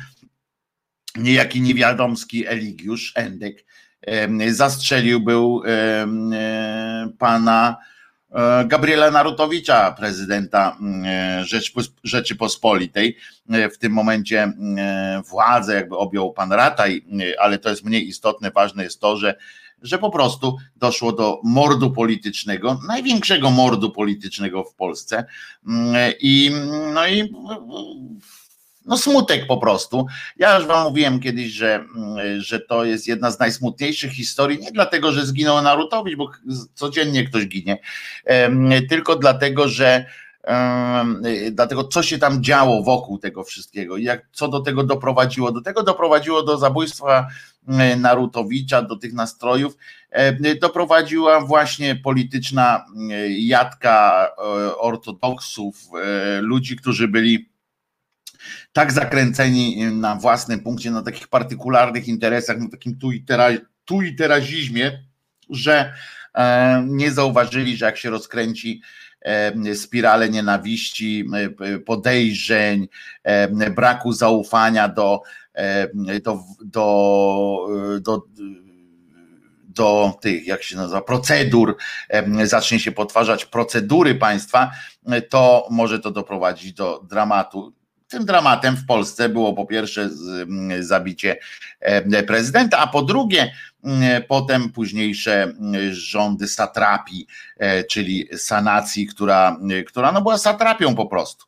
niejaki 1.15 1.61
niewiadomski 1.61 2.47
Eligiusz 2.47 3.13
Endek 3.15 3.65
zastrzelił 4.47 5.19
był 5.19 5.63
pana 7.19 7.77
Gabriela 8.65 9.11
Narutowicza, 9.11 9.91
prezydenta 9.91 10.77
Rzeczypospolitej. 12.03 13.17
W 13.73 13.77
tym 13.77 13.91
momencie 13.91 14.53
władzę 15.29 15.75
jakby 15.75 15.97
objął 15.97 16.33
pan 16.33 16.51
Rataj, 16.51 17.05
ale 17.39 17.57
to 17.57 17.69
jest 17.69 17.85
mniej 17.85 18.07
istotne. 18.07 18.51
Ważne 18.51 18.83
jest 18.83 18.99
to, 18.99 19.17
że 19.17 19.35
że 19.83 19.97
po 19.97 20.09
prostu 20.09 20.57
doszło 20.75 21.11
do 21.11 21.39
mordu 21.43 21.91
politycznego, 21.91 22.79
największego 22.87 23.51
mordu 23.51 23.91
politycznego 23.91 24.63
w 24.63 24.75
Polsce. 24.75 25.25
Mm, 25.67 26.13
I 26.19 26.51
no 26.93 27.07
i 27.07 27.33
no 28.85 28.97
smutek 28.97 29.47
po 29.47 29.57
prostu. 29.57 30.05
Ja 30.37 30.57
już 30.57 30.67
wam 30.67 30.83
mówiłem 30.83 31.19
kiedyś, 31.19 31.51
że, 31.51 31.75
mm, 31.75 32.41
że 32.41 32.59
to 32.59 32.85
jest 32.85 33.07
jedna 33.07 33.31
z 33.31 33.39
najsmutniejszych 33.39 34.11
historii, 34.11 34.59
nie 34.59 34.71
dlatego, 34.71 35.11
że 35.11 35.25
zginął 35.25 35.61
Narutowicz, 35.61 36.17
bo 36.17 36.31
codziennie 36.73 37.27
ktoś 37.27 37.47
ginie, 37.47 37.77
tylko 38.89 39.15
dlatego, 39.15 39.67
że 39.67 40.05
dlatego 41.51 41.83
co 41.83 42.03
się 42.03 42.17
tam 42.17 42.43
działo 42.43 42.83
wokół 42.83 43.17
tego 43.17 43.43
wszystkiego 43.43 43.97
i 43.97 44.03
jak, 44.03 44.25
co 44.31 44.47
do 44.47 44.59
tego 44.59 44.83
doprowadziło. 44.83 45.51
Do 45.51 45.61
tego 45.61 45.83
doprowadziło 45.83 46.43
do 46.43 46.57
zabójstwa 46.57 47.27
Narutowicza, 47.97 48.81
do 48.81 48.95
tych 48.95 49.13
nastrojów, 49.13 49.77
e, 50.09 50.55
doprowadziła 50.55 51.41
właśnie 51.41 51.95
polityczna 51.95 52.85
e, 53.11 53.29
jadka 53.29 54.29
ortodoksów, 54.77 55.75
ludzi, 56.41 56.75
którzy 56.75 57.07
byli 57.07 57.49
tak 58.73 58.91
zakręceni 58.91 59.85
na 59.85 60.15
własnym 60.15 60.59
punkcie, 60.59 60.91
na 60.91 61.01
takich 61.01 61.27
partykularnych 61.27 62.07
interesach, 62.07 62.59
na 62.59 62.69
takim 62.69 62.99
tu 62.99 63.11
i, 63.11 63.21
tera, 63.21 63.47
tu 63.85 64.01
i 64.01 64.15
terazizmie, 64.15 65.03
że 65.49 65.93
nie 66.83 67.11
zauważyli, 67.11 67.77
że 67.77 67.85
jak 67.85 67.97
się 67.97 68.09
rozkręci 68.09 68.81
spirale 69.73 70.29
nienawiści, 70.29 71.25
podejrzeń, 71.85 72.87
braku 73.75 74.11
zaufania 74.11 74.87
do 74.87 75.21
do, 76.23 76.39
do, 76.61 77.67
do, 78.01 78.23
do 79.67 80.13
tych, 80.21 80.47
jak 80.47 80.63
się 80.63 80.75
nazywa, 80.75 81.01
procedur, 81.01 81.77
zacznie 82.43 82.79
się 82.79 82.91
potwarzać 82.91 83.45
procedury 83.45 84.15
państwa, 84.15 84.71
to 85.29 85.67
może 85.71 85.99
to 85.99 86.11
doprowadzić 86.11 86.73
do 86.73 87.03
dramatu. 87.09 87.73
Tym 88.07 88.25
dramatem 88.25 88.75
w 88.75 88.85
Polsce 88.85 89.29
było 89.29 89.53
po 89.53 89.65
pierwsze 89.65 90.09
zabicie 90.79 91.37
prezydenta, 92.27 92.77
a 92.77 92.87
po 92.87 93.01
drugie 93.01 93.53
potem 94.27 94.69
późniejsze 94.69 95.53
rządy 95.91 96.47
satrapii, 96.47 97.27
e, 97.57 97.83
czyli 97.83 98.27
sanacji, 98.37 99.07
która, 99.07 99.57
która 99.87 100.11
no 100.11 100.21
była 100.21 100.37
satrapią 100.37 100.95
po 100.95 101.05
prostu. 101.05 101.45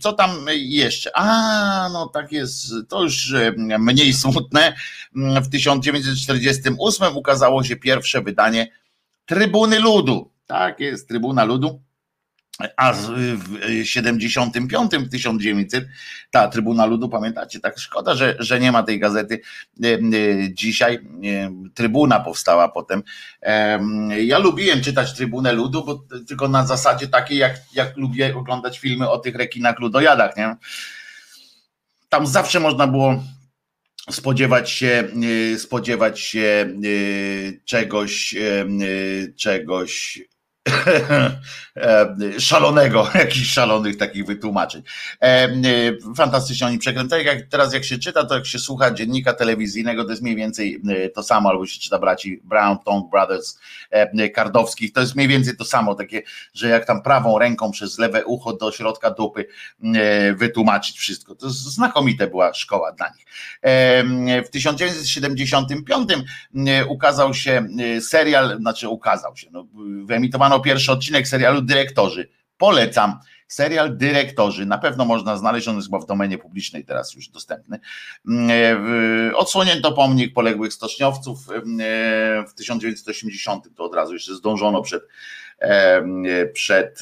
Co 0.00 0.12
tam 0.12 0.30
jeszcze? 0.56 1.10
A, 1.14 1.88
no 1.92 2.06
tak 2.06 2.32
jest, 2.32 2.72
to 2.88 3.02
już 3.02 3.34
mniej 3.78 4.12
smutne. 4.12 4.74
W 5.14 5.48
1948 5.48 7.16
ukazało 7.16 7.64
się 7.64 7.76
pierwsze 7.76 8.22
wydanie 8.22 8.68
Trybuny 9.26 9.80
Ludu. 9.80 10.30
Tak 10.46 10.80
jest, 10.80 11.08
Trybuna 11.08 11.44
Ludu 11.44 11.80
a 12.76 12.92
w 12.92 13.08
75 13.84 14.90
1900 15.10 15.88
ta 16.30 16.48
Trybuna 16.48 16.86
Ludu, 16.86 17.08
pamiętacie, 17.08 17.60
tak 17.60 17.78
szkoda, 17.78 18.14
że, 18.14 18.36
że 18.38 18.60
nie 18.60 18.72
ma 18.72 18.82
tej 18.82 18.98
gazety 18.98 19.40
e, 19.84 19.86
e, 19.86 19.98
dzisiaj. 20.52 20.94
E, 20.94 21.00
Trybuna 21.74 22.20
powstała 22.20 22.68
potem. 22.68 23.02
Ja 24.20 24.38
lubiłem 24.38 24.80
czytać 24.80 25.14
Trybunę 25.14 25.52
Ludu, 25.52 25.84
bo 25.84 26.04
tylko 26.28 26.48
na 26.48 26.66
zasadzie 26.66 27.08
takiej, 27.08 27.38
jak, 27.38 27.54
jak 27.74 27.96
lubię 27.96 28.36
oglądać 28.36 28.78
filmy 28.78 29.10
o 29.10 29.18
tych 29.18 29.34
rekinach 29.34 29.78
ludojadach, 29.78 30.36
nie? 30.36 30.56
Tam 32.08 32.26
zawsze 32.26 32.60
można 32.60 32.86
było 32.86 33.22
spodziewać 34.10 34.70
się, 34.70 35.08
spodziewać 35.56 36.20
się 36.20 36.68
czegoś, 37.64 38.34
czegoś 39.36 40.20
E, 40.20 40.37
szalonego, 42.38 43.08
jakichś 43.14 43.48
szalonych 43.48 43.96
takich 43.96 44.26
wytłumaczeń. 44.26 44.82
E, 45.22 45.24
e, 45.24 45.50
fantastycznie 46.16 46.66
oni 46.66 46.78
przekręcają. 46.78 47.24
Jak, 47.24 47.42
teraz 47.50 47.74
jak 47.74 47.84
się 47.84 47.98
czyta, 47.98 48.24
to 48.24 48.34
jak 48.34 48.46
się 48.46 48.58
słucha 48.58 48.90
dziennika 48.90 49.32
telewizyjnego, 49.32 50.04
to 50.04 50.10
jest 50.10 50.22
mniej 50.22 50.36
więcej 50.36 50.82
to 51.14 51.22
samo, 51.22 51.48
albo 51.48 51.66
się 51.66 51.80
czyta 51.80 51.98
braci 51.98 52.40
Brown, 52.44 52.78
Tongue 52.84 53.10
Brothers, 53.10 53.58
Kardowskich, 54.34 54.92
to 54.92 55.00
jest 55.00 55.16
mniej 55.16 55.28
więcej 55.28 55.56
to 55.56 55.64
samo, 55.64 55.94
takie, 55.94 56.22
że 56.54 56.68
jak 56.68 56.86
tam 56.86 57.02
prawą 57.02 57.38
ręką 57.38 57.70
przez 57.70 57.98
lewe 57.98 58.24
ucho 58.24 58.52
do 58.52 58.72
środka 58.72 59.10
dupy 59.10 59.46
wytłumaczyć 60.36 60.98
wszystko. 60.98 61.34
To 61.34 61.50
znakomite 61.50 62.26
była 62.26 62.54
szkoła 62.54 62.92
dla 62.92 63.08
nich. 63.08 63.26
W 64.46 64.48
1975 64.50 66.10
ukazał 66.88 67.34
się 67.34 67.68
serial, 68.00 68.58
znaczy 68.60 68.88
ukazał 68.88 69.36
się, 69.36 69.48
no, 69.50 69.66
wyemitowano 70.04 70.57
pierwszy 70.60 70.92
odcinek 70.92 71.28
serialu 71.28 71.62
Dyrektorzy. 71.62 72.28
Polecam. 72.58 73.18
Serial 73.48 73.96
Dyrektorzy. 73.96 74.66
Na 74.66 74.78
pewno 74.78 75.04
można 75.04 75.36
znaleźć, 75.36 75.68
on 75.68 75.76
jest 75.76 75.88
chyba 75.88 75.98
w 75.98 76.06
domenie 76.06 76.38
publicznej 76.38 76.84
teraz 76.84 77.14
już 77.14 77.28
dostępny. 77.28 77.80
Mm, 78.28 78.50
e, 79.30 79.36
odsłonięto 79.36 79.92
pomnik 79.92 80.34
poległych 80.34 80.72
stoczniowców 80.72 81.38
e, 81.50 82.44
w 82.48 82.54
1980. 82.54 83.74
To 83.76 83.84
od 83.84 83.94
razu 83.94 84.14
jeszcze 84.14 84.34
zdążono 84.34 84.82
przed 84.82 85.02
e, 85.58 86.46
przed 86.46 87.00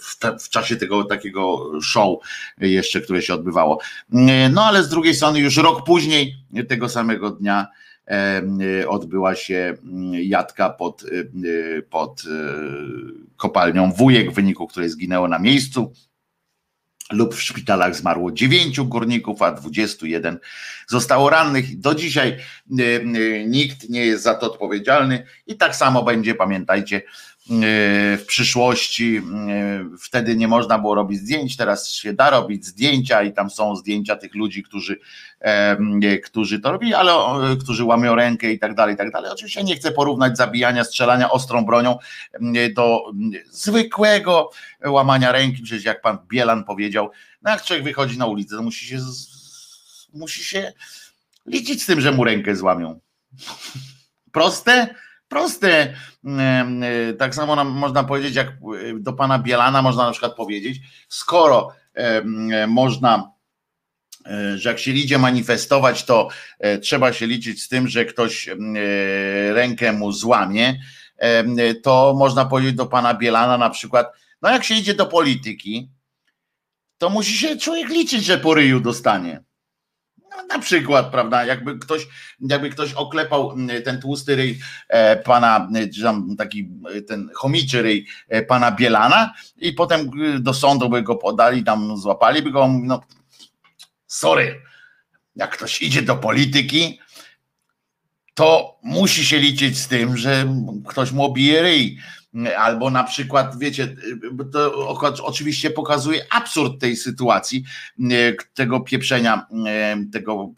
w, 0.00 0.44
w, 0.44 0.48
czasie 0.48 0.76
tego 0.76 1.04
takiego 1.04 1.70
show 1.82 2.18
jeszcze, 2.58 3.00
które 3.00 3.22
się 3.22 3.34
odbywało. 3.34 3.78
Mm, 4.12 4.52
no 4.52 4.64
ale 4.64 4.82
z 4.82 4.88
drugiej 4.88 5.14
strony 5.14 5.38
już 5.38 5.56
rok 5.56 5.84
później 5.86 6.36
tego 6.68 6.88
samego 6.88 7.30
dnia 7.30 7.66
odbyła 8.88 9.34
się 9.34 9.74
mm, 9.82 10.14
jadka 10.14 10.70
pod, 10.70 11.02
y, 11.02 11.30
y, 11.44 11.82
pod 11.90 12.22
kopalnią 13.36 13.92
Wujek, 13.92 14.30
w 14.30 14.34
wyniku 14.34 14.66
której 14.66 14.88
zginęło 14.88 15.28
na 15.28 15.38
miejscu 15.38 15.92
lub 17.12 17.34
w 17.34 17.42
szpitalach 17.42 17.96
zmarło 17.96 18.32
9 18.32 18.80
górników, 18.80 19.42
a 19.42 19.52
21 19.52 20.38
zostało 20.86 21.30
rannych. 21.30 21.80
Do 21.80 21.94
dzisiaj 21.94 22.36
nikt 23.46 23.88
nie 23.88 24.06
jest 24.06 24.22
za 24.22 24.34
to 24.34 24.52
odpowiedzialny 24.52 25.26
i 25.46 25.56
tak 25.56 25.76
samo 25.76 26.02
będzie, 26.02 26.34
pamiętajcie, 26.34 27.02
w 28.18 28.24
przyszłości. 28.26 29.22
Wtedy 30.00 30.36
nie 30.36 30.48
można 30.48 30.78
było 30.78 30.94
robić 30.94 31.20
zdjęć, 31.20 31.56
teraz 31.56 31.88
się 31.88 32.12
da 32.12 32.30
robić 32.30 32.66
zdjęcia 32.66 33.22
i 33.22 33.32
tam 33.32 33.50
są 33.50 33.76
zdjęcia 33.76 34.16
tych 34.16 34.34
ludzi, 34.34 34.62
którzy, 34.62 35.00
którzy 36.24 36.60
to 36.60 36.72
robili, 36.72 36.94
ale 36.94 37.12
którzy 37.56 37.84
łamią 37.84 38.14
rękę 38.14 38.52
i 38.52 38.58
tak 38.58 38.74
dalej, 38.74 38.94
i 38.94 38.98
tak 38.98 39.10
dalej. 39.10 39.30
Oczywiście 39.30 39.64
nie 39.64 39.76
chcę 39.76 39.92
porównać 39.92 40.36
zabijania, 40.36 40.84
strzelania 40.84 41.30
ostrą 41.30 41.64
bronią 41.64 41.98
do 42.74 43.00
zwykłego 43.50 44.50
łamania 44.86 45.32
ręki, 45.32 45.62
przecież 45.62 45.84
jak 45.84 46.00
pan 46.00 46.18
Bielan 46.28 46.64
powiedział, 46.64 47.10
no 47.42 47.50
jak 47.50 47.64
człowiek 47.64 47.84
wychodzi 47.84 48.18
na 48.18 48.26
ulicę, 48.26 48.56
to 48.56 48.62
musi 48.62 48.86
się, 48.86 48.98
musi 50.14 50.44
się 50.44 50.72
liczyć 51.46 51.82
z 51.82 51.86
tym, 51.86 52.00
że 52.00 52.12
mu 52.12 52.24
rękę 52.24 52.56
złamią. 52.56 53.00
Proste? 54.32 54.94
Proste. 55.28 55.94
E, 56.24 57.14
tak 57.18 57.34
samo 57.34 57.56
nam 57.56 57.68
można 57.68 58.04
powiedzieć, 58.04 58.34
jak 58.34 58.52
do 58.94 59.12
pana 59.12 59.38
Bielana 59.38 59.82
można 59.82 60.04
na 60.04 60.10
przykład 60.10 60.34
powiedzieć, 60.34 60.80
skoro 61.08 61.72
można 62.68 63.32
e, 64.26 64.58
że 64.58 64.68
jak 64.68 64.78
się 64.78 64.90
idzie 64.90 65.18
manifestować, 65.18 66.04
to 66.04 66.28
e, 66.58 66.78
trzeba 66.78 67.12
się 67.12 67.26
liczyć 67.26 67.62
z 67.62 67.68
tym, 67.68 67.88
że 67.88 68.04
ktoś 68.04 68.48
rękę 69.52 69.92
mu 69.92 70.12
złamie, 70.12 70.80
to 71.82 72.14
można 72.18 72.44
powiedzieć 72.44 72.74
do 72.74 72.86
pana 72.86 73.14
Bielana 73.14 73.58
na 73.58 73.70
przykład, 73.70 74.06
no 74.42 74.50
jak 74.50 74.64
się 74.64 74.74
idzie 74.74 74.94
do 74.94 75.06
polityki, 75.06 75.90
to 76.98 77.10
musi 77.10 77.38
się 77.38 77.56
człowiek 77.56 77.88
liczyć, 77.88 78.24
że 78.24 78.38
po 78.38 78.54
ryju 78.54 78.80
dostanie. 78.80 79.47
No, 80.38 80.44
na 80.46 80.58
przykład, 80.58 81.10
prawda, 81.10 81.44
jakby 81.44 81.78
ktoś, 81.78 82.08
jakby 82.40 82.70
ktoś 82.70 82.92
oklepał 82.92 83.56
ten 83.84 84.00
tłusty 84.00 84.36
ryj 84.36 84.58
e, 84.88 85.16
pana, 85.16 85.68
e, 85.74 86.36
taki 86.38 86.70
e, 86.94 87.02
ten 87.02 87.30
chomiczy 87.34 87.82
ryj 87.82 88.06
pana 88.48 88.72
Bielana 88.72 89.34
i 89.56 89.72
potem 89.72 90.10
do 90.38 90.54
sądu 90.54 90.88
by 90.88 91.02
go 91.02 91.16
podali, 91.16 91.64
tam 91.64 91.96
złapali 91.96 92.42
by 92.42 92.50
go, 92.50 92.68
no 92.82 93.00
sorry, 94.06 94.60
jak 95.36 95.50
ktoś 95.50 95.82
idzie 95.82 96.02
do 96.02 96.16
polityki, 96.16 97.00
to 98.34 98.78
musi 98.82 99.24
się 99.24 99.38
liczyć 99.38 99.78
z 99.78 99.88
tym, 99.88 100.16
że 100.16 100.54
ktoś 100.88 101.12
mu 101.12 101.24
obije 101.24 101.62
ryj. 101.62 101.98
Albo 102.58 102.90
na 102.90 103.04
przykład, 103.04 103.58
wiecie, 103.58 103.96
to 104.52 104.86
oczywiście 105.24 105.70
pokazuje 105.70 106.26
absurd 106.30 106.80
tej 106.80 106.96
sytuacji, 106.96 107.64
tego 108.54 108.80
pieprzenia, 108.80 109.46
tego 110.12 110.52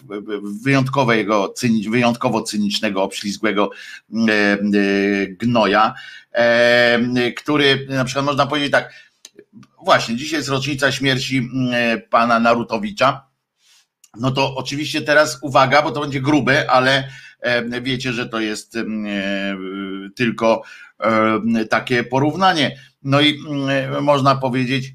wyjątkowego, 0.63 1.55
wyjątkowo 1.91 2.43
cynicznego, 2.43 3.03
obślizgłego 3.03 3.71
gnoja, 5.39 5.95
który 7.37 7.87
na 7.89 8.05
przykład 8.05 8.27
można 8.27 8.47
powiedzieć 8.47 8.73
tak, 8.73 8.93
właśnie, 9.85 10.17
dzisiaj 10.17 10.39
jest 10.39 10.49
rocznica 10.49 10.93
śmierci 10.93 11.49
pana 12.11 12.41
Narutowicza, 12.41 13.27
no 14.17 14.31
to 14.31 14.55
oczywiście 14.57 15.03
teraz 15.03 15.39
uwaga, 15.43 15.83
bo 15.83 15.91
to 15.91 16.01
będzie 16.01 16.21
grube, 16.21 16.71
ale 16.71 17.09
wiecie, 17.83 18.13
że 18.13 18.29
to 18.29 18.41
jest 18.41 18.79
tylko 20.17 20.63
takie 21.71 22.05
porównanie. 22.05 22.81
No 23.03 23.21
i 23.21 23.39
można 24.01 24.37
powiedzieć, 24.37 24.93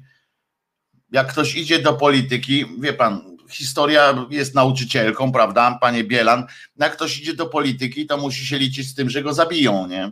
jak 1.12 1.32
ktoś 1.32 1.56
idzie 1.56 1.78
do 1.78 1.92
polityki, 1.92 2.64
wie 2.80 2.92
pan, 2.92 3.36
historia 3.50 4.26
jest 4.30 4.54
nauczycielką, 4.54 5.32
prawda, 5.32 5.78
panie 5.80 6.04
Bielan, 6.04 6.46
jak 6.76 6.92
ktoś 6.92 7.20
idzie 7.20 7.34
do 7.34 7.46
polityki, 7.46 8.06
to 8.06 8.16
musi 8.16 8.46
się 8.46 8.58
liczyć 8.58 8.88
z 8.88 8.94
tym, 8.94 9.10
że 9.10 9.22
go 9.22 9.34
zabiją, 9.34 9.86
nie? 9.86 10.10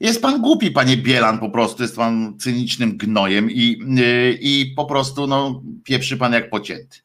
Jest 0.00 0.22
pan 0.22 0.40
głupi, 0.40 0.70
panie 0.70 0.96
Bielan, 0.96 1.38
po 1.38 1.50
prostu 1.50 1.82
jest 1.82 1.96
pan 1.96 2.38
cynicznym 2.38 2.96
gnojem 2.96 3.50
i, 3.50 3.78
i 4.40 4.72
po 4.76 4.84
prostu 4.84 5.26
no, 5.26 5.62
pieprzy 5.84 6.16
pan 6.16 6.32
jak 6.32 6.50
pocięty. 6.50 6.98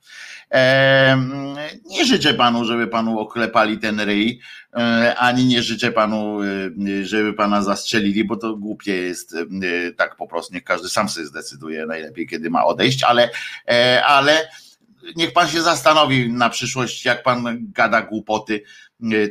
Nie 1.86 2.06
życzę 2.06 2.34
panu, 2.34 2.66
żeby 2.66 2.88
panu 2.88 3.20
oklepali 3.20 3.78
ten 3.78 4.00
ryj, 4.00 4.40
e, 4.74 5.16
ani 5.18 5.46
nie 5.46 5.64
życzę 5.64 5.92
panu, 5.92 6.42
e, 6.44 7.06
żeby 7.06 7.34
pana 7.34 7.62
zastrzelili, 7.62 8.24
bo 8.24 8.36
to 8.38 8.56
głupie 8.56 8.96
jest 8.96 9.36
e, 9.36 9.46
tak 9.98 10.16
po 10.16 10.28
prostu. 10.28 10.54
Niech 10.54 10.64
każdy 10.64 10.90
sam 10.90 11.10
sobie 11.10 11.26
zdecyduje 11.26 11.86
najlepiej, 11.86 12.28
kiedy 12.28 12.50
ma 12.50 12.66
odejść, 12.66 13.04
ale, 13.04 13.30
ale 14.06 14.50
niech 15.16 15.34
pan 15.34 15.48
się 15.48 15.62
zastanowi 15.62 16.34
na 16.34 16.50
przyszłość, 16.50 17.06
jak 17.06 17.24
pan 17.24 17.58
gada 17.62 18.02
głupoty, 18.02 18.64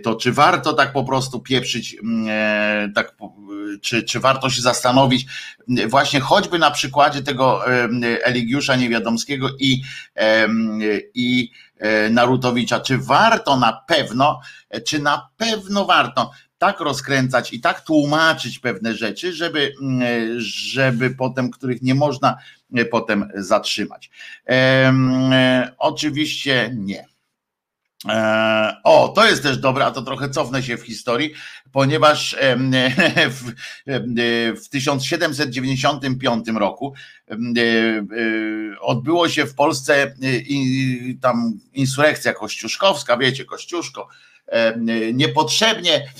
to 0.02 0.14
czy 0.14 0.32
warto 0.32 0.72
tak 0.72 0.92
po 0.92 1.04
prostu 1.04 1.40
pieprzyć, 1.40 1.96
tak, 2.94 3.16
czy, 3.82 4.02
czy 4.02 4.20
warto 4.20 4.50
się 4.50 4.62
zastanowić, 4.62 5.26
właśnie 5.88 6.20
choćby 6.20 6.58
na 6.58 6.70
przykładzie 6.70 7.22
tego 7.22 7.62
Eligiusza 8.22 8.76
Niewiadomskiego 8.76 9.48
i, 9.58 9.82
i 11.14 11.50
Narutowicza, 12.10 12.80
czy 12.80 12.98
warto 12.98 13.56
na 13.56 13.72
pewno, 13.88 14.40
czy 14.86 14.98
na 14.98 15.28
pewno 15.36 15.84
warto 15.84 16.30
tak 16.58 16.80
rozkręcać 16.80 17.52
i 17.52 17.60
tak 17.60 17.80
tłumaczyć 17.80 18.58
pewne 18.58 18.94
rzeczy, 18.94 19.32
żeby, 19.32 19.72
żeby 20.36 21.10
potem, 21.10 21.50
których 21.50 21.82
nie 21.82 21.94
można 21.94 22.36
potem 22.90 23.28
zatrzymać. 23.34 24.10
Oczywiście 25.78 26.70
nie. 26.76 27.17
E, 28.08 28.76
o, 28.84 29.08
to 29.08 29.26
jest 29.26 29.42
też 29.42 29.58
dobre, 29.58 29.84
a 29.86 29.90
to 29.90 30.02
trochę 30.02 30.30
cofnę 30.30 30.62
się 30.62 30.76
w 30.76 30.82
historii, 30.82 31.32
ponieważ 31.72 32.36
w, 33.36 33.52
w 34.64 34.68
1795 34.68 36.48
roku 36.48 36.94
e, 37.30 37.36
odbyło 38.80 39.28
się 39.28 39.46
w 39.46 39.54
Polsce 39.54 40.14
tam 41.20 41.58
insurekcja 41.74 42.32
kościuszkowska, 42.32 43.16
wiecie, 43.16 43.44
Kościuszko, 43.44 44.08
E, 44.08 44.27
niepotrzebnie 45.12 46.12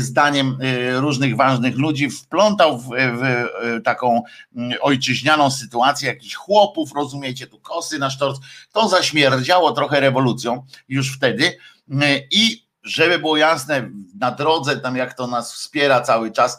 zdaniem 0.00 0.58
e, 0.60 1.00
różnych 1.00 1.36
ważnych 1.36 1.76
ludzi 1.76 2.10
wplątał 2.10 2.78
w, 2.78 2.88
w 2.88 3.22
taką 3.84 4.22
ojczyźnianą 4.80 5.50
sytuację 5.50 6.08
jakichś 6.08 6.34
chłopów, 6.34 6.92
rozumiecie, 6.94 7.46
tu 7.46 7.58
kosy 7.58 7.98
na 7.98 8.10
sztorc, 8.10 8.38
to 8.72 8.88
zaśmierdziało 8.88 9.72
trochę 9.72 10.00
rewolucją 10.00 10.66
już 10.88 11.16
wtedy 11.16 11.58
i 12.30 12.64
żeby 12.84 13.18
było 13.18 13.36
jasne, 13.36 13.90
na 14.20 14.30
drodze, 14.30 14.76
tam 14.76 14.96
jak 14.96 15.14
to 15.14 15.26
nas 15.26 15.54
wspiera 15.54 16.00
cały 16.00 16.32
czas 16.32 16.58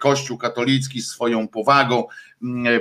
Kościół 0.00 0.38
katolicki 0.38 1.02
swoją 1.02 1.48
powagą, 1.48 2.04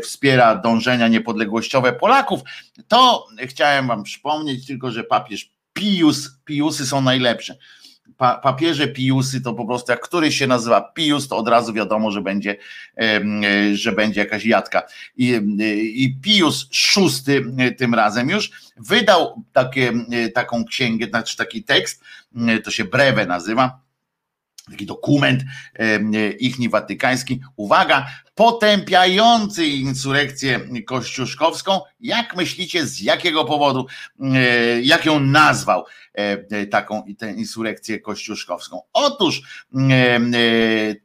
wspiera 0.04 0.56
dążenia 0.56 1.08
niepodległościowe 1.08 1.94
Polaków, 1.94 2.42
to 2.88 3.28
chciałem 3.40 3.88
wam 3.88 4.04
przypomnieć 4.04 4.68
tylko, 4.68 4.92
że 4.92 5.04
papież 5.04 5.55
Pius, 5.76 6.40
Piusy 6.46 6.86
są 6.86 7.02
najlepsze. 7.02 7.58
Pa, 8.18 8.58
Piusy 8.94 9.42
to 9.42 9.54
po 9.54 9.66
prostu 9.66 9.92
jak 9.92 10.02
któryś 10.02 10.38
się 10.38 10.48
nazywa 10.48 10.82
Pius, 10.82 11.28
to 11.28 11.38
od 11.38 11.48
razu 11.48 11.74
wiadomo, 11.74 12.12
że 12.12 12.22
będzie, 12.22 12.58
że 13.74 13.92
będzie 13.92 14.20
jakaś 14.20 14.46
jadka. 14.46 14.84
I, 15.18 15.42
i 15.96 16.16
Pius 16.22 16.68
szósty 16.72 17.46
tym 17.78 17.94
razem 17.94 18.30
już 18.30 18.52
wydał 18.78 19.44
takie, 19.54 19.94
taką 20.34 20.66
księgę, 20.66 21.08
znaczy 21.08 21.38
taki 21.38 21.64
tekst, 21.64 22.04
to 22.64 22.72
się 22.72 22.86
brewe 22.86 23.26
nazywa, 23.26 23.85
taki 24.72 24.86
dokument 24.86 25.44
ichni 26.40 26.70
watykański, 26.70 27.42
uwaga, 27.56 28.08
potępiający 28.36 29.66
insurekcję 29.66 30.60
kościuszkowską. 30.88 31.82
Jak 32.00 32.36
myślicie, 32.36 32.88
z 32.88 33.02
jakiego 33.02 33.46
powodu, 33.46 33.86
jak 34.82 35.06
ją 35.06 35.20
nazwał 35.20 35.86
taką 36.72 37.04
tę 37.18 37.32
insurekcję 37.32 38.00
kościuszkowską? 38.00 38.82
Otóż, 38.94 39.42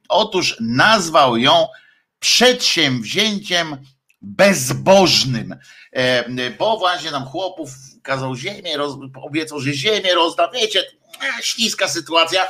otóż 0.09 0.57
nazwał 0.61 1.37
ją 1.37 1.67
przedsięwzięciem 2.19 3.77
bezbożnym, 4.23 5.57
bo 6.59 6.79
właśnie 6.79 7.11
nam 7.11 7.25
chłopów 7.25 7.71
kazał 8.03 8.37
ziemię, 8.37 8.77
obiecał, 9.23 9.61
że 9.61 9.73
ziemię 9.73 10.15
rozda, 10.15 10.51
wiecie, 10.55 10.83
śliska 11.43 11.89
sytuacja, 11.89 12.47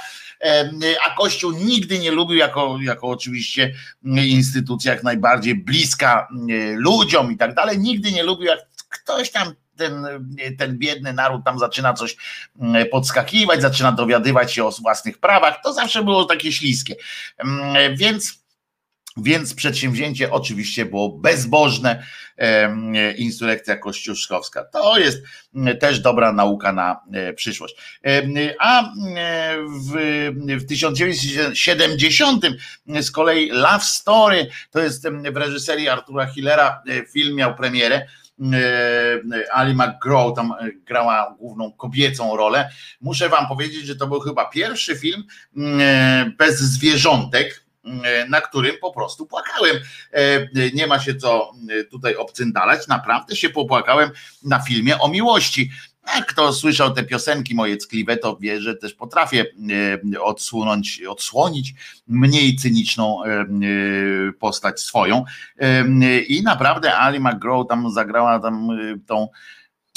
a 1.07 1.14
Kościół 1.16 1.53
nigdy 1.53 1.98
nie 1.98 2.11
lubił, 2.11 2.37
jako, 2.37 2.79
jako 2.83 3.09
oczywiście 3.09 3.74
instytucja 4.05 4.92
jak 4.92 5.03
najbardziej 5.03 5.55
bliska 5.55 6.29
ludziom 6.74 7.33
i 7.33 7.37
tak 7.37 7.55
dalej, 7.55 7.79
nigdy 7.79 8.12
nie 8.12 8.22
lubił, 8.22 8.46
jak 8.46 8.61
ktoś 8.88 9.31
tam 9.31 9.53
ten, 9.76 10.07
ten 10.59 10.79
biedny 10.79 11.12
naród 11.12 11.44
tam 11.44 11.59
zaczyna 11.59 11.94
coś 11.94 12.16
podskakiwać, 12.90 13.62
zaczyna 13.62 13.92
dowiadywać 13.92 14.55
się 14.55 14.64
o 14.64 14.70
własnych 14.70 15.18
prawach, 15.18 15.62
to 15.62 15.72
zawsze 15.72 16.05
było 16.05 16.24
takie 16.24 16.53
śliskie. 16.53 16.94
Więc 17.96 18.39
więc 19.16 19.55
przedsięwzięcie 19.55 20.31
oczywiście 20.31 20.87
było 20.87 21.09
bezbożne, 21.09 22.03
insurekcja 23.16 23.77
kościuszkowska. 23.77 24.64
To 24.64 24.99
jest 24.99 25.23
też 25.81 26.01
dobra 26.01 26.33
nauka 26.33 26.73
na 26.73 27.01
e, 27.12 27.33
przyszłość. 27.33 27.77
A 28.59 28.92
w, 29.66 29.92
w 30.61 30.66
1970 30.66 32.44
z 33.01 33.11
kolei 33.11 33.51
Love 33.51 33.85
Story, 33.85 34.51
to 34.70 34.81
jest 34.81 35.09
w 35.33 35.37
reżyserii 35.37 35.88
Artura 35.88 36.27
Hillera, 36.27 36.83
e, 36.88 37.07
film 37.07 37.37
miał 37.37 37.55
premierę. 37.55 38.07
E, 38.53 39.53
Ali 39.53 39.75
McGraw 39.75 40.35
tam 40.37 40.53
grała 40.87 41.37
główną 41.38 41.73
kobiecą 41.73 42.37
rolę. 42.37 42.70
Muszę 43.01 43.29
wam 43.29 43.49
powiedzieć, 43.49 43.87
że 43.87 43.96
to 43.96 44.07
był 44.07 44.20
chyba 44.20 44.44
pierwszy 44.44 44.96
film 44.96 45.25
bez 46.38 46.61
zwierzątek, 46.61 47.60
na 48.29 48.40
którym 48.40 48.75
po 48.81 48.93
prostu 48.93 49.27
płakałem. 49.27 49.77
E, 50.12 50.71
nie 50.75 50.87
ma 50.87 50.99
się 50.99 51.14
co 51.14 51.53
e, 51.71 51.85
tutaj 51.85 52.16
obcyndalać, 52.16 52.88
naprawdę 52.88 53.37
się 53.37 53.51
popłakałem 53.51 54.11
na 54.43 54.61
filmie 54.61 54.99
o 54.99 55.09
miłości. 55.09 55.71
Kto 56.29 56.53
słyszał 56.53 56.95
te 56.95 57.03
piosenki 57.03 57.55
moje 57.55 57.77
ckliwe, 57.77 58.16
to 58.16 58.37
wie, 58.37 58.61
że 58.61 58.77
też 58.77 58.95
potrafię 58.95 59.47
e, 60.14 60.21
odsunąć, 60.21 61.03
odsłonić 61.09 61.75
mniej 62.09 62.57
cyniczną 62.57 63.23
postać 64.38 64.81
swoją. 64.81 65.25
I 66.29 66.43
naprawdę 66.43 66.97
Ali 66.97 67.21
McGraw 67.21 67.66
tam 67.69 67.93
zagrała 67.93 68.38
tam 68.38 68.69
tą 69.07 69.29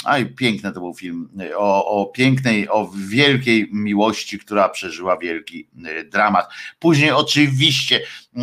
Aj, 0.03 0.25
piękny 0.25 0.71
to 0.71 0.79
był 0.79 0.93
film 0.93 1.29
o, 1.55 1.85
o, 1.85 2.05
pięknej, 2.05 2.69
o 2.69 2.91
wielkiej 3.07 3.69
miłości, 3.71 4.39
która 4.39 4.69
przeżyła 4.69 5.17
wielki 5.17 5.67
e, 5.85 6.03
dramat. 6.03 6.49
Później 6.79 7.11
oczywiście 7.11 8.01
e, 8.35 8.41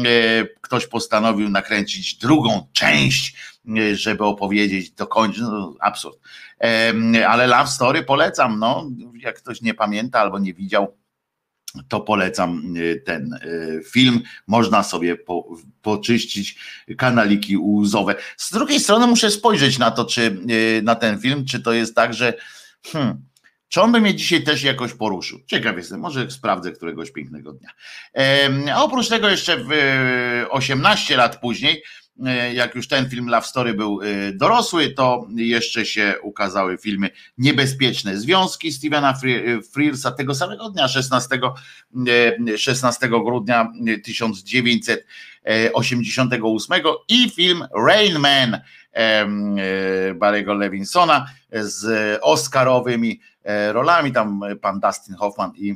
ktoś 0.60 0.86
postanowił 0.86 1.48
nakręcić 1.48 2.14
drugą 2.14 2.66
część, 2.72 3.36
e, 3.78 3.96
żeby 3.96 4.24
opowiedzieć, 4.24 4.90
dokończyć, 4.90 5.42
no, 5.42 5.74
absurd. 5.80 6.18
Ale 7.28 7.46
Love 7.46 7.66
Story 7.66 8.02
polecam, 8.02 8.58
no, 8.58 8.90
jak 9.14 9.36
ktoś 9.36 9.62
nie 9.62 9.74
pamięta 9.74 10.20
albo 10.20 10.38
nie 10.38 10.54
widział, 10.54 10.99
to 11.88 12.00
polecam 12.00 12.76
y, 12.76 13.02
ten 13.06 13.32
y, 13.32 13.82
film. 13.90 14.22
Można 14.46 14.82
sobie 14.82 15.16
po, 15.16 15.56
poczyścić 15.82 16.58
kanaliki 16.98 17.56
łzowe. 17.58 18.14
Z 18.36 18.52
drugiej 18.52 18.80
strony 18.80 19.06
muszę 19.06 19.30
spojrzeć 19.30 19.78
na 19.78 19.90
to, 19.90 20.04
czy 20.04 20.36
y, 20.50 20.82
na 20.82 20.94
ten 20.94 21.20
film, 21.20 21.44
czy 21.44 21.60
to 21.60 21.72
jest 21.72 21.94
tak, 21.94 22.14
że 22.14 22.34
hmm, 22.86 23.22
Czy 23.68 23.80
on 23.80 23.92
by 23.92 24.00
mnie 24.00 24.14
dzisiaj 24.14 24.42
też 24.42 24.62
jakoś 24.62 24.94
poruszył? 24.94 25.40
Ciekaw 25.46 25.76
jestem, 25.76 26.00
może 26.00 26.30
sprawdzę 26.30 26.72
któregoś 26.72 27.10
pięknego 27.10 27.52
dnia. 27.52 27.70
A 28.74 28.84
oprócz 28.84 29.08
tego 29.08 29.28
jeszcze 29.28 29.56
w 29.56 29.70
18 30.50 31.16
lat 31.16 31.40
później 31.40 31.82
E, 32.09 32.09
jak 32.52 32.74
już 32.74 32.88
ten 32.88 33.10
film 33.10 33.28
Love 33.28 33.46
Story 33.46 33.74
był 33.74 34.00
e, 34.02 34.32
dorosły, 34.32 34.90
to 34.90 35.26
jeszcze 35.36 35.86
się 35.86 36.14
ukazały 36.22 36.78
filmy 36.78 37.10
Niebezpieczne 37.38 38.16
Związki 38.16 38.72
Stevena 38.72 39.14
Frearsa 39.72 40.10
tego 40.10 40.34
samego 40.34 40.70
dnia, 40.70 40.88
16, 40.88 41.40
16 42.56 43.06
e, 43.06 43.08
grudnia 43.08 43.72
1988 44.04 46.82
i 47.08 47.30
film 47.30 47.64
Rain 47.86 48.18
Man 48.18 48.60
Barry'ego 50.14 50.58
Levinsona 50.58 51.26
z 51.52 52.18
Oscarowymi 52.22 53.20
rolami, 53.72 54.12
tam 54.12 54.40
pan 54.60 54.80
Dustin 54.80 55.14
Hoffman 55.14 55.52
i 55.56 55.74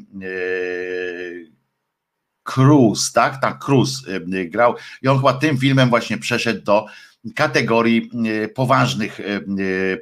Cruz, 2.44 3.12
tak? 3.12 3.40
Tak, 3.40 3.58
Cruz 3.58 4.08
y, 4.34 4.48
grał 4.48 4.74
i 5.02 5.08
on 5.08 5.16
chyba 5.16 5.32
tym 5.32 5.58
filmem 5.58 5.88
właśnie 5.88 6.18
przeszedł 6.18 6.62
do 6.62 6.86
kategorii 7.34 8.10
y, 8.26 8.48
poważnych, 8.48 9.20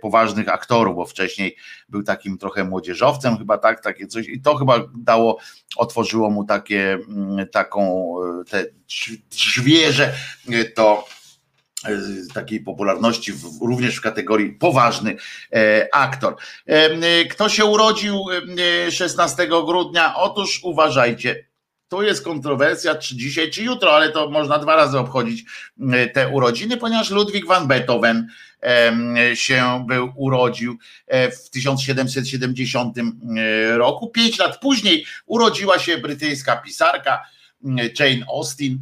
poważnych 0.01 0.49
aktorów, 0.49 0.97
bo 0.97 1.07
wcześniej 1.07 1.57
był 1.89 2.03
takim 2.03 2.39
trochę 2.39 2.65
młodzieżowcem, 2.65 3.39
chyba 3.39 3.59
tak, 3.59 3.83
takie 3.83 4.07
coś 4.07 4.29
i 4.29 4.41
to 4.41 4.55
chyba 4.55 4.79
dało, 4.95 5.39
otworzyło 5.77 6.31
mu 6.31 6.45
takie, 6.45 6.99
mm, 7.09 7.49
taką, 7.49 8.15
te 8.51 8.67
drzwierze 9.31 10.15
to 10.75 11.07
takiej 12.35 12.61
popularności 12.61 13.33
w, 13.33 13.45
również 13.63 13.97
w 13.97 14.01
kategorii 14.01 14.53
poważny 14.53 15.17
e, 15.53 15.89
aktor. 15.93 16.37
E, 16.67 17.25
kto 17.25 17.49
się 17.49 17.65
urodził 17.65 18.25
16 18.91 19.47
grudnia? 19.47 20.17
Otóż 20.17 20.61
uważajcie, 20.63 21.45
tu 21.93 22.03
jest 22.03 22.25
kontrowersja, 22.25 22.95
czy 22.95 23.17
dzisiaj, 23.17 23.51
czy 23.51 23.63
jutro, 23.63 23.97
ale 23.97 24.13
to 24.13 24.31
można 24.31 24.59
dwa 24.59 24.77
razy 24.77 24.99
obchodzić 24.99 25.45
e, 25.93 26.07
te 26.07 26.29
urodziny, 26.29 26.77
ponieważ 26.77 27.11
Ludwik 27.11 27.47
van 27.47 27.69
Beethoven 27.69 28.29
się 29.35 29.85
był, 29.89 30.13
urodził 30.17 30.79
e, 31.07 31.31
w 31.31 31.51
1770 31.51 32.99
e, 32.99 33.03
roku. 33.79 34.11
Pięć 34.11 34.39
lat 34.39 34.61
później 34.61 35.07
urodziła 35.27 35.79
się 35.79 35.99
brytyjska 35.99 36.57
pisarka 36.57 37.23
Jane 37.99 38.27
Austen. 38.29 38.79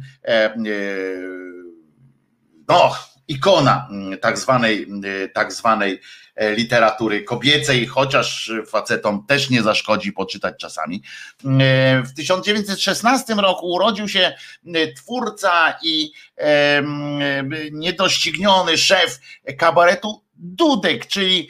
No, 2.67 2.95
ikona 3.27 3.87
tak 4.21 4.37
zwanej, 4.37 4.87
tak 5.33 5.53
zwanej 5.53 5.99
literatury 6.39 7.23
kobiecej, 7.23 7.85
chociaż 7.85 8.51
facetom 8.67 9.25
też 9.27 9.49
nie 9.49 9.63
zaszkodzi 9.63 10.11
poczytać 10.11 10.55
czasami. 10.59 11.03
E, 11.45 12.03
w 12.03 12.13
1916 12.13 13.33
roku 13.33 13.71
urodził 13.71 14.07
się 14.07 14.19
e, 14.19 14.93
twórca 14.93 15.77
i 15.83 16.11
niedościgniony 17.71 18.77
szef 18.77 19.19
kabaretu 19.57 20.21
Dudek, 20.43 21.07
czyli 21.07 21.49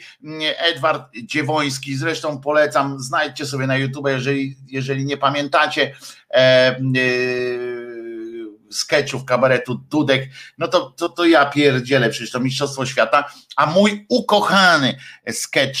Edward 0.58 1.12
Dziewoński. 1.24 1.96
Zresztą 1.96 2.40
polecam, 2.40 3.00
znajdźcie 3.00 3.46
sobie 3.46 3.66
na 3.66 3.76
YouTube, 3.76 4.08
jeżeli, 4.08 4.56
jeżeli 4.66 5.04
nie 5.04 5.16
pamiętacie 5.16 5.94
sketchów 8.72 9.24
kabaretu 9.24 9.74
Dudek, 9.74 10.28
no 10.58 10.68
to, 10.68 10.90
to, 10.90 11.08
to 11.08 11.24
ja 11.24 11.46
pierdzielę, 11.46 12.10
przecież 12.10 12.30
to 12.30 12.40
Mistrzostwo 12.40 12.86
Świata, 12.86 13.24
a 13.56 13.66
mój 13.66 14.06
ukochany 14.08 14.96
sketch 15.30 15.80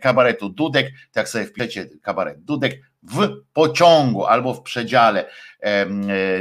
kabaretu 0.00 0.48
Dudek, 0.48 0.92
tak 1.12 1.28
sobie 1.28 1.46
wpiszecie 1.46 1.88
kabaret 2.02 2.44
Dudek, 2.44 2.80
w 3.02 3.28
pociągu 3.52 4.26
albo 4.26 4.54
w 4.54 4.62
przedziale, 4.62 5.30
e, 5.60 5.86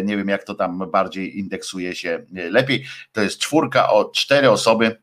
nie 0.04 0.18
wiem 0.18 0.28
jak 0.28 0.44
to 0.44 0.56
tam 0.56 0.92
bardziej 0.92 1.40
indeksuje 1.40 1.96
się 1.96 2.26
lepiej, 2.32 2.86
to 3.12 3.22
jest 3.22 3.40
czwórka 3.40 3.90
o 3.90 4.06
cztery 4.06 4.50
osoby 4.50 5.02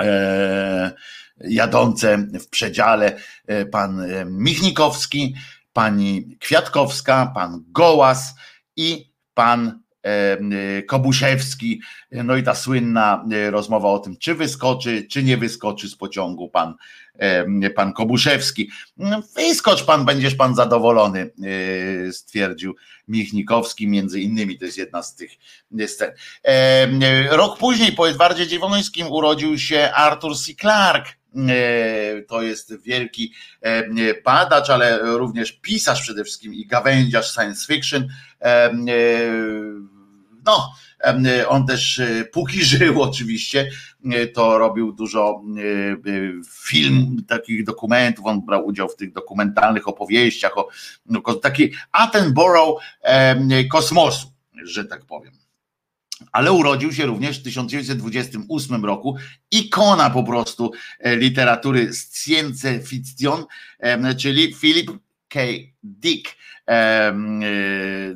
e, 0.00 0.92
jadące 1.40 2.18
w 2.18 2.48
przedziale, 2.48 3.16
e, 3.46 3.66
pan 3.66 4.06
Michnikowski, 4.26 5.34
pani 5.72 6.36
Kwiatkowska, 6.40 7.32
pan 7.34 7.64
Gołas 7.68 8.34
i 8.76 9.12
pan 9.34 9.81
Y, 10.06 10.82
Kobuszewski, 10.82 11.80
no 12.10 12.36
i 12.36 12.42
ta 12.42 12.54
słynna 12.54 13.24
y, 13.32 13.50
rozmowa 13.50 13.88
o 13.88 13.98
tym, 13.98 14.16
czy 14.16 14.34
wyskoczy, 14.34 15.06
czy 15.10 15.22
nie 15.22 15.36
wyskoczy 15.36 15.88
z 15.88 15.96
pociągu 15.96 16.48
pan, 16.48 16.74
pan 17.74 17.92
Kobuszewski. 17.92 18.70
No, 18.96 19.22
wyskocz 19.36 19.84
pan, 19.84 20.04
będziesz 20.04 20.34
pan 20.34 20.54
zadowolony, 20.54 21.30
y, 22.08 22.12
stwierdził 22.12 22.76
Michnikowski, 23.08 23.88
między 23.88 24.20
innymi, 24.20 24.58
to 24.58 24.64
jest 24.64 24.78
jedna 24.78 25.02
z 25.02 25.14
tych 25.14 25.30
scen. 25.86 26.12
Rok 27.30 27.58
później 27.58 27.92
po 27.92 28.08
Edwardzie 28.08 28.46
Dziewońskim 28.46 29.06
urodził 29.06 29.58
się 29.58 29.90
Arthur 29.94 30.36
C. 30.36 30.52
Clarke, 30.60 31.10
to 32.28 32.42
jest 32.42 32.82
wielki 32.82 33.32
badacz, 34.24 34.70
ale 34.70 34.98
również 34.98 35.52
pisarz 35.52 36.02
przede 36.02 36.24
wszystkim 36.24 36.54
i 36.54 36.66
gawędziarz 36.66 37.34
science 37.34 37.66
fiction 37.66 38.08
no, 40.44 40.72
on 41.48 41.66
też 41.66 41.98
e, 41.98 42.24
póki 42.24 42.64
żył 42.74 43.02
oczywiście, 43.02 43.70
e, 44.04 44.26
to 44.26 44.58
robił 44.58 44.92
dużo 44.92 45.42
e, 45.56 46.42
film, 46.68 47.24
takich 47.28 47.64
dokumentów, 47.64 48.26
on 48.26 48.40
brał 48.46 48.66
udział 48.66 48.88
w 48.88 48.96
tych 48.96 49.12
dokumentalnych 49.12 49.88
opowieściach 49.88 50.58
o 50.58 50.68
no, 51.06 51.20
taki 51.20 51.72
Attenborough 51.92 52.82
kosmosu, 53.70 54.26
że 54.64 54.84
tak 54.84 55.04
powiem. 55.04 55.32
Ale 56.32 56.52
urodził 56.52 56.92
się 56.92 57.06
również 57.06 57.40
w 57.40 57.42
1928 57.42 58.84
roku 58.84 59.16
ikona 59.50 60.10
po 60.10 60.24
prostu 60.24 60.72
literatury 61.04 61.90
science 62.12 62.80
fiction, 62.80 63.44
czyli 64.18 64.54
Philip 64.54 64.90
K. 65.32 65.40
Dick 65.82 66.36
E, 66.68 67.14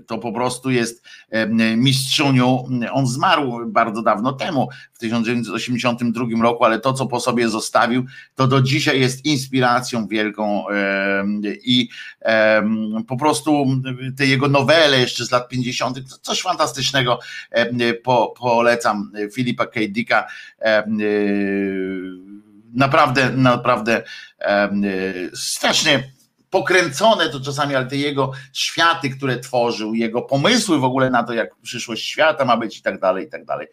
to 0.07 0.19
po 0.19 0.33
prostu 0.33 0.71
jest 0.71 1.05
mistrzuniu. 1.77 2.65
On 2.93 3.07
zmarł 3.07 3.67
bardzo 3.67 4.03
dawno 4.03 4.33
temu, 4.33 4.69
w 4.93 4.99
1982 4.99 6.43
roku, 6.43 6.65
ale 6.65 6.81
to, 6.81 6.93
co 6.93 7.07
po 7.07 7.21
sobie 7.21 7.49
zostawił, 7.49 8.05
to 8.35 8.47
do 8.47 8.61
dzisiaj 8.61 9.01
jest 9.01 9.25
inspiracją 9.25 10.07
wielką 10.07 10.65
i 11.65 11.89
po 13.09 13.17
prostu 13.17 13.67
te 14.17 14.27
jego 14.27 14.49
nowele 14.49 15.01
jeszcze 15.01 15.25
z 15.25 15.31
lat 15.31 15.49
50., 15.49 15.99
coś 16.23 16.43
fantastycznego. 16.43 17.19
Po, 18.03 18.35
polecam 18.39 19.13
Filipa 19.35 19.67
K. 19.67 19.81
Dicka. 19.89 20.27
Naprawdę, 22.75 23.31
naprawdę 23.31 24.03
strasznie 25.35 26.16
pokręcone 26.51 27.29
to 27.29 27.41
czasami, 27.41 27.75
ale 27.75 27.87
te 27.87 27.97
jego 27.97 28.33
światy, 28.53 29.11
które 29.11 29.39
tworzył, 29.39 29.95
jego 29.95 30.23
pomysły 30.23 30.79
w 30.79 30.85
ogóle 30.85 31.11
na 31.11 31.23
to, 31.23 31.33
jak 31.33 31.57
przyszłość 31.63 32.07
świata 32.07 32.45
ma 32.45 32.57
być 32.57 32.79
i 32.79 32.83
tak 32.83 33.01
dalej, 33.01 33.27
i 33.27 33.29
tak 33.29 33.45
dalej, 33.45 33.67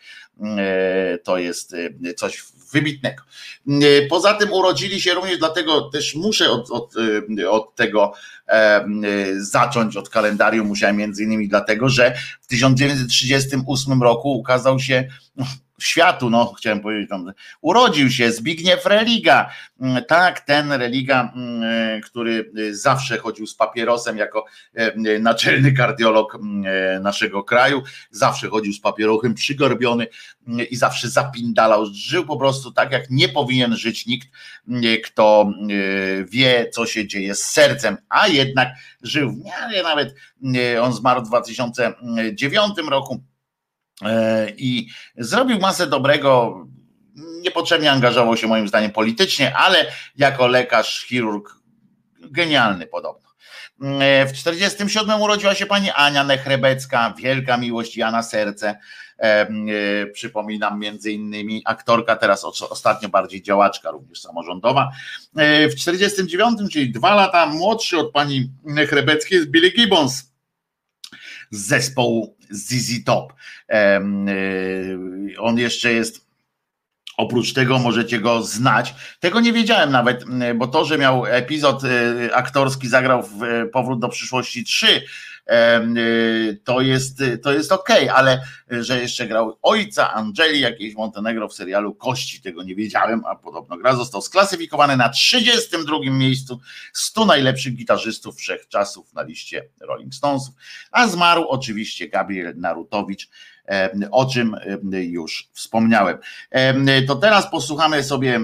e, 0.43 1.17
to 1.17 1.37
jest 1.37 1.73
e, 1.73 2.13
coś 2.13 2.43
wybitnego. 2.71 3.23
E, 3.67 4.07
poza 4.09 4.33
tym 4.33 4.53
urodzili 4.53 5.01
się 5.01 5.13
również, 5.13 5.37
dlatego 5.37 5.81
też 5.81 6.15
muszę 6.15 6.49
od, 6.51 6.71
od, 6.71 6.93
od 7.49 7.75
tego 7.75 8.13
zacząć, 9.37 9.97
od 9.97 10.09
kalendarium 10.09 10.67
musiałem 10.67 10.97
między 10.97 11.23
innymi 11.23 11.47
dlatego, 11.47 11.89
że 11.89 12.15
w 12.41 12.47
1938 12.47 14.03
roku 14.03 14.31
ukazał 14.31 14.79
się 14.79 15.07
światu, 15.81 16.29
no 16.29 16.53
chciałem 16.53 16.79
powiedzieć, 16.79 17.09
urodził 17.61 18.09
się 18.09 18.31
Zbigniew 18.31 18.85
Religa, 18.85 19.49
mm, 19.79 20.03
tak, 20.05 20.39
ten 20.39 20.71
Religa, 20.71 21.33
mm, 21.35 22.01
który 22.01 22.51
zawsze 22.71 23.17
chodził 23.17 23.47
z 23.47 23.55
papierosem 23.55 24.17
jako 24.17 24.45
e, 24.73 25.19
naczelny 25.19 25.71
kardiolog 25.71 26.35
e, 26.35 26.99
naszego 26.99 27.43
kraju, 27.43 27.83
zawsze 28.11 28.49
chodził 28.49 28.73
z 28.73 28.81
papierochem 28.81 29.33
przygorbiony 29.33 30.07
i 30.69 30.75
zawsze 30.75 31.09
zapindalał, 31.09 31.85
żył 31.93 32.25
po 32.25 32.37
prostu 32.37 32.71
tak, 32.71 32.91
jak 32.91 33.09
nie 33.09 33.29
powinien 33.29 33.75
żyć 33.75 34.05
nikt, 34.05 34.27
kto 35.03 35.51
e, 35.51 36.25
wie, 36.25 36.69
co 36.69 36.85
się 36.85 37.07
dzieje 37.07 37.35
z 37.35 37.43
sercem, 37.43 37.97
a 38.09 38.27
jednak 38.27 38.69
żył 39.01 39.31
w 39.31 39.45
miarę 39.45 39.83
nawet, 39.83 40.15
on 40.81 40.93
zmarł 40.93 41.21
w 41.21 41.27
2009 41.27 42.73
roku, 42.89 43.23
i 44.57 44.87
zrobił 45.17 45.59
masę 45.59 45.87
dobrego. 45.87 46.55
Niepotrzebnie 47.41 47.91
angażował 47.91 48.37
się 48.37 48.47
moim 48.47 48.67
zdaniem 48.67 48.91
politycznie, 48.91 49.55
ale 49.55 49.85
jako 50.17 50.47
lekarz, 50.47 51.05
chirurg 51.07 51.55
genialny 52.19 52.87
podobno. 52.87 53.29
W 54.27 54.31
47 54.33 55.21
urodziła 55.21 55.55
się 55.55 55.65
pani 55.65 55.91
Ania 55.91 56.23
Nechrebecka, 56.23 57.13
wielka 57.17 57.57
miłość 57.57 57.97
Jana 57.97 58.23
Serce. 58.23 58.79
Przypominam 60.13 60.79
między 60.79 61.11
innymi 61.11 61.61
aktorka, 61.65 62.15
teraz 62.15 62.43
ostatnio 62.69 63.09
bardziej 63.09 63.41
działaczka, 63.41 63.91
również 63.91 64.21
samorządowa. 64.21 64.91
W 65.71 65.75
49, 65.77 66.59
czyli 66.71 66.91
dwa 66.91 67.15
lata 67.15 67.45
młodszy 67.45 67.97
od 67.97 68.11
pani 68.11 68.51
Nechrebeckiej 68.63 69.37
jest 69.37 69.49
Billy 69.49 69.71
Gibbons 69.71 70.32
z 71.53 71.67
zespołu 71.67 72.37
ZZ 72.49 73.03
Top. 73.05 73.33
On 75.39 75.57
jeszcze 75.57 75.93
jest 75.93 76.23
Oprócz 77.17 77.53
tego 77.53 77.79
możecie 77.79 78.19
go 78.19 78.43
znać. 78.43 78.95
Tego 79.19 79.39
nie 79.39 79.53
wiedziałem 79.53 79.91
nawet, 79.91 80.23
bo 80.55 80.67
to, 80.67 80.85
że 80.85 80.97
miał 80.97 81.25
epizod 81.25 81.83
e, 81.83 82.35
aktorski, 82.35 82.87
zagrał 82.87 83.23
w 83.23 83.39
Powrót 83.73 83.99
do 83.99 84.09
przyszłości 84.09 84.63
3, 84.63 84.87
e, 84.87 85.01
to 86.63 86.81
jest, 86.81 87.23
to 87.43 87.53
jest 87.53 87.71
okej, 87.71 88.03
okay, 88.03 88.15
ale 88.15 88.41
że 88.69 89.01
jeszcze 89.01 89.27
grał 89.27 89.57
ojca 89.61 90.13
Angeli, 90.13 90.59
jakiejś 90.59 90.95
Montenegro 90.95 91.47
w 91.47 91.53
serialu 91.53 91.95
Kości, 91.95 92.41
tego 92.41 92.63
nie 92.63 92.75
wiedziałem, 92.75 93.25
a 93.25 93.35
podobno 93.35 93.77
gra 93.77 93.95
został 93.95 94.21
sklasyfikowany 94.21 94.97
na 94.97 95.09
32 95.09 95.97
miejscu 96.03 96.59
100 96.93 97.25
najlepszych 97.25 97.75
gitarzystów 97.75 98.37
wszechczasów 98.37 99.13
na 99.13 99.21
liście 99.21 99.69
Rolling 99.81 100.15
Stonesów, 100.15 100.55
a 100.91 101.07
zmarł 101.07 101.45
oczywiście 101.47 102.07
Gabriel 102.07 102.53
Narutowicz, 102.57 103.29
o 104.11 104.25
czym 104.25 104.55
już 104.91 105.49
wspomniałem. 105.51 106.17
To 107.07 107.15
teraz 107.15 107.51
posłuchamy 107.51 108.03
sobie 108.03 108.39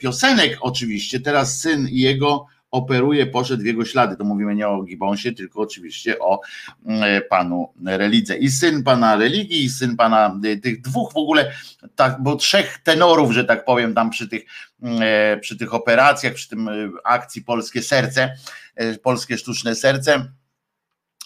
piosenek, 0.00 0.58
oczywiście. 0.60 1.20
Teraz 1.20 1.60
syn 1.60 1.88
jego 1.90 2.46
operuje, 2.72 3.26
poszedł 3.26 3.62
w 3.62 3.66
jego 3.66 3.84
ślady. 3.84 4.16
To 4.16 4.24
mówimy 4.24 4.54
nie 4.54 4.68
o 4.68 4.82
Gibonsie, 4.82 5.32
tylko 5.32 5.60
oczywiście 5.60 6.18
o 6.18 6.40
panu 7.30 7.72
Relidze. 7.86 8.36
I 8.36 8.50
syn 8.50 8.82
pana 8.82 9.16
religii, 9.16 9.64
i 9.64 9.70
syn 9.70 9.96
pana 9.96 10.40
e, 10.44 10.56
tych 10.56 10.80
dwóch 10.80 11.12
w 11.12 11.16
ogóle, 11.16 11.52
tak, 11.96 12.22
bo 12.22 12.36
trzech 12.36 12.78
tenorów, 12.84 13.32
że 13.32 13.44
tak 13.44 13.64
powiem, 13.64 13.94
tam 13.94 14.10
przy 14.10 14.28
tych, 14.28 14.44
przy 15.40 15.58
tych 15.58 15.74
operacjach, 15.74 16.34
przy 16.34 16.48
tym 16.48 16.68
e, 16.68 16.72
akcji 17.04 17.42
Polskie 17.42 17.82
Serce, 17.82 18.36
e, 18.74 18.98
Polskie 18.98 19.38
Sztuczne 19.38 19.74
Serce 19.74 20.32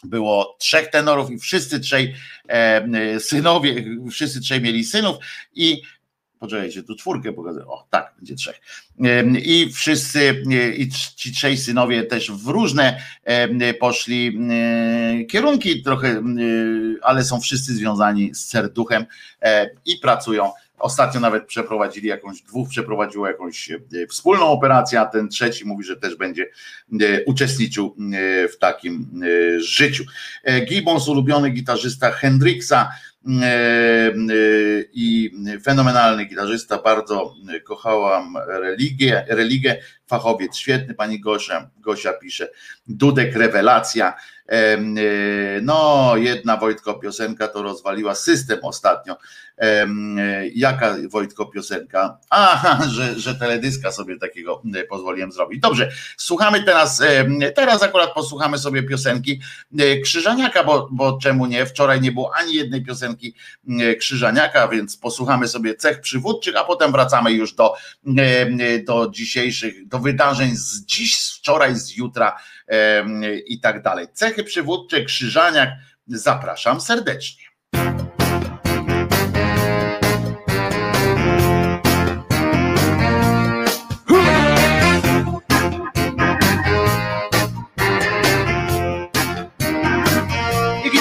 było 0.05 0.57
trzech 0.61 0.91
tenorów 0.91 1.31
i 1.31 1.39
wszyscy 1.39 1.81
trzej 1.81 2.15
e, 2.49 3.21
synowie, 3.21 3.85
wszyscy 4.11 4.41
trzej 4.41 4.61
mieli 4.61 4.85
synów 4.85 5.17
i 5.55 5.83
poczekajcie, 6.39 6.83
tu 6.83 6.97
czwórkę 6.97 7.33
pokazuję, 7.33 7.67
o 7.67 7.87
tak, 7.91 8.15
będzie 8.19 8.35
trzech. 8.35 8.61
E, 9.05 9.25
I 9.25 9.73
wszyscy, 9.73 10.43
e, 10.51 10.71
i 10.71 10.91
ci 11.17 11.33
trzej 11.33 11.57
synowie 11.57 12.03
też 12.03 12.31
w 12.33 12.47
różne 12.47 13.01
poszli 13.81 14.39
kierunki 15.29 15.83
trochę, 15.83 16.23
ale 17.03 17.25
są 17.25 17.41
wszyscy 17.41 17.75
związani 17.75 18.35
z 18.35 18.49
serduchem 18.49 19.07
i 19.87 19.97
pracują 19.97 20.51
Ostatnio 20.79 21.21
nawet 21.21 21.47
przeprowadzili 21.47 22.09
jakąś, 22.09 22.43
dwóch 22.43 22.69
przeprowadziło 22.69 23.27
jakąś 23.27 23.71
e, 23.71 23.79
wspólną 24.09 24.47
operację, 24.47 25.01
a 25.01 25.07
ten 25.07 25.29
trzeci 25.29 25.65
mówi, 25.65 25.85
że 25.85 25.97
też 25.97 26.17
będzie 26.17 26.47
e, 27.01 27.25
uczestniczył 27.25 27.97
e, 27.99 28.49
w 28.49 28.59
takim 28.59 29.23
życiu. 29.59 30.05
Gibbons, 30.69 31.09
ulubiony 31.09 31.51
gitarzysta 31.51 32.11
Hendrixa 32.11 32.89
i 34.93 35.31
fenomenalny 35.63 36.25
gitarzysta, 36.25 36.79
bardzo 36.79 37.35
kochałam 37.65 38.37
religię, 38.47 39.25
religię 39.29 39.81
fachowiec 40.07 40.57
świetny, 40.57 40.95
pani 40.95 41.21
Gosia, 41.21 41.71
Gosia 41.79 42.13
pisze, 42.13 42.49
Dudek 42.87 43.37
rewelacja, 43.37 44.15
no 45.63 46.13
jedna 46.17 46.57
Wojtko 46.57 46.95
piosenka 46.95 47.49
to 47.49 47.63
rozwaliła 47.63 48.15
system 48.15 48.59
ostatnio, 48.63 49.17
Jaka 50.55 50.97
Wojtko 51.11 51.47
piosenka? 51.47 52.19
Aha, 52.31 52.79
że, 52.89 53.21
że 53.21 53.35
teledyska 53.35 53.93
sobie 53.93 54.19
takiego 54.19 54.63
e, 54.75 54.85
pozwoliłem 54.85 55.33
zrobić. 55.33 55.61
Dobrze, 55.61 55.91
słuchamy 56.17 56.63
teraz, 56.63 57.03
teraz 57.55 57.83
akurat 57.83 58.13
posłuchamy 58.15 58.59
sobie 58.59 58.83
piosenki 58.83 59.41
e, 59.79 60.01
Krzyżaniaka, 60.01 60.65
bo, 60.65 60.89
bo 60.91 61.19
czemu 61.19 61.47
nie? 61.47 61.67
Wczoraj 61.67 62.01
nie 62.01 62.13
było 62.13 62.33
ani 62.35 62.55
jednej 62.55 62.85
piosenki 62.85 63.35
e, 63.81 63.95
Krzyżaniaka, 63.95 64.69
więc 64.69 64.97
posłuchamy 64.97 65.49
sobie 65.49 65.75
cech 65.75 66.01
przywódczych, 66.01 66.57
a 66.57 66.65
potem 66.65 66.93
wracamy 66.93 67.33
już 67.33 67.55
do, 67.55 67.75
do 68.87 69.11
dzisiejszych, 69.11 69.89
do 69.89 69.96
wydarzeń 69.99 70.57
z 70.57 70.85
dziś, 70.85 71.19
z 71.19 71.39
wczoraj, 71.39 71.75
z 71.75 71.97
jutra 71.97 72.37
i 73.47 73.61
tak 73.61 73.83
dalej. 73.83 74.07
Cechy 74.13 74.45
przywódcze 74.45 75.05
Krzyżaniak, 75.05 75.71
zapraszam 76.07 76.81
serdecznie. 76.81 77.47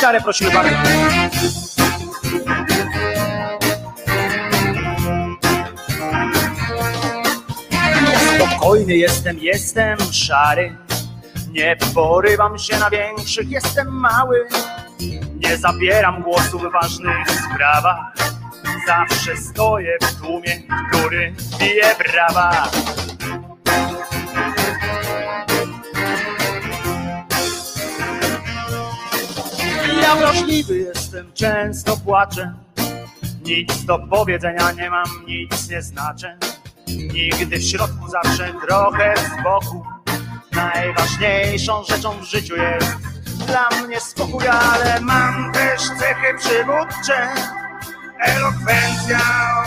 gitarę 0.06 0.22
prosimy 0.22 0.52
bardzo. 0.52 0.76
Spokojny 8.66 8.98
jestem, 8.98 9.40
jestem 9.40 9.98
szary. 10.12 10.78
Nie 11.52 11.78
porywam 11.94 12.60
się 12.60 12.80
na 12.80 12.90
większych, 12.90 13.50
jestem 13.50 13.88
mały. 13.88 14.48
Nie 15.36 15.58
zabieram 15.58 16.24
głosu 16.24 16.60
w 16.60 16.72
ważnych 16.72 17.28
sprawach. 17.30 18.14
Zawsze 18.88 19.38
stoję 19.38 19.98
w 20.02 20.22
tłumie, 20.22 20.62
który 20.90 21.34
bije 21.60 21.96
brawa. 22.14 22.72
Ja 30.02 30.16
wrażliwy 30.16 30.78
jestem, 30.78 31.34
często 31.34 31.98
płaczę. 31.98 32.54
Nic 33.46 33.86
do 33.86 34.00
powiedzenia 34.00 34.72
nie 34.72 34.90
mam, 34.90 35.26
nic 35.28 35.70
nie 35.70 35.82
znaczę. 35.82 36.38
Nigdy 36.88 37.58
w 37.60 37.64
środku, 37.64 38.08
zawsze 38.10 38.54
trochę 38.68 39.14
z 39.18 39.44
boku. 39.44 39.86
Najważniejszą 40.52 41.84
rzeczą 41.84 42.20
w 42.20 42.24
życiu 42.24 42.56
jest 42.56 42.98
dla 43.48 43.70
mnie 43.70 44.00
spokój, 44.00 44.48
ale 44.48 45.02
mam 45.02 45.52
też 45.54 45.82
cechy 45.82 46.38
przywódcze. 46.38 47.30
Elokwencja, 48.20 49.20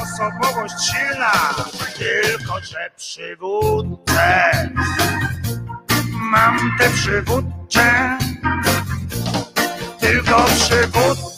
osobowość 0.02 0.74
silna, 0.90 1.54
tylko 1.98 2.60
że 2.60 2.90
przywódcę. 2.96 4.50
Mam 6.12 6.58
te 6.78 6.90
przywódcze 6.90 8.18
tylko 10.00 10.44
przywódcę. 10.44 11.37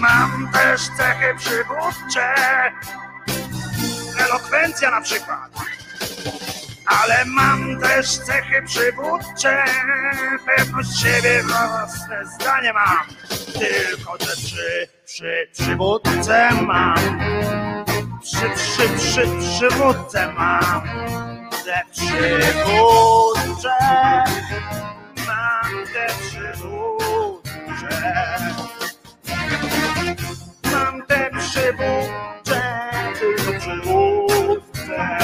przywódce. 0.00 0.52
też 0.52 0.80
cechy 0.96 1.34
przywódcze. 1.38 2.34
Elokwencja 4.18 4.90
na 4.90 5.00
przykład. 5.00 5.50
Ale 6.86 7.24
mam 7.24 7.80
też 7.80 8.18
cechy 8.18 8.62
przywódcze, 8.66 9.64
pewność 10.46 11.00
siebie, 11.00 11.42
własne 11.42 12.26
zdanie 12.26 12.72
mam. 12.72 13.06
Tylko 13.58 14.18
te 14.18 14.36
przy, 14.36 14.88
przy, 15.04 15.48
przywódce 15.52 16.50
mam. 16.62 17.20
Przy, 18.22 18.50
przy, 18.56 18.88
przy, 18.88 19.28
przywódce 19.40 20.32
mam. 20.32 20.82
Te 21.64 21.82
przywódcze 21.92 23.78
mam 25.26 25.86
te 25.92 26.06
przywódcze. 26.20 27.16
Mam 30.72 31.06
te 31.06 31.30
przywódcze, 31.38 32.62
tylko 33.20 33.60
przywódce. 33.60 35.18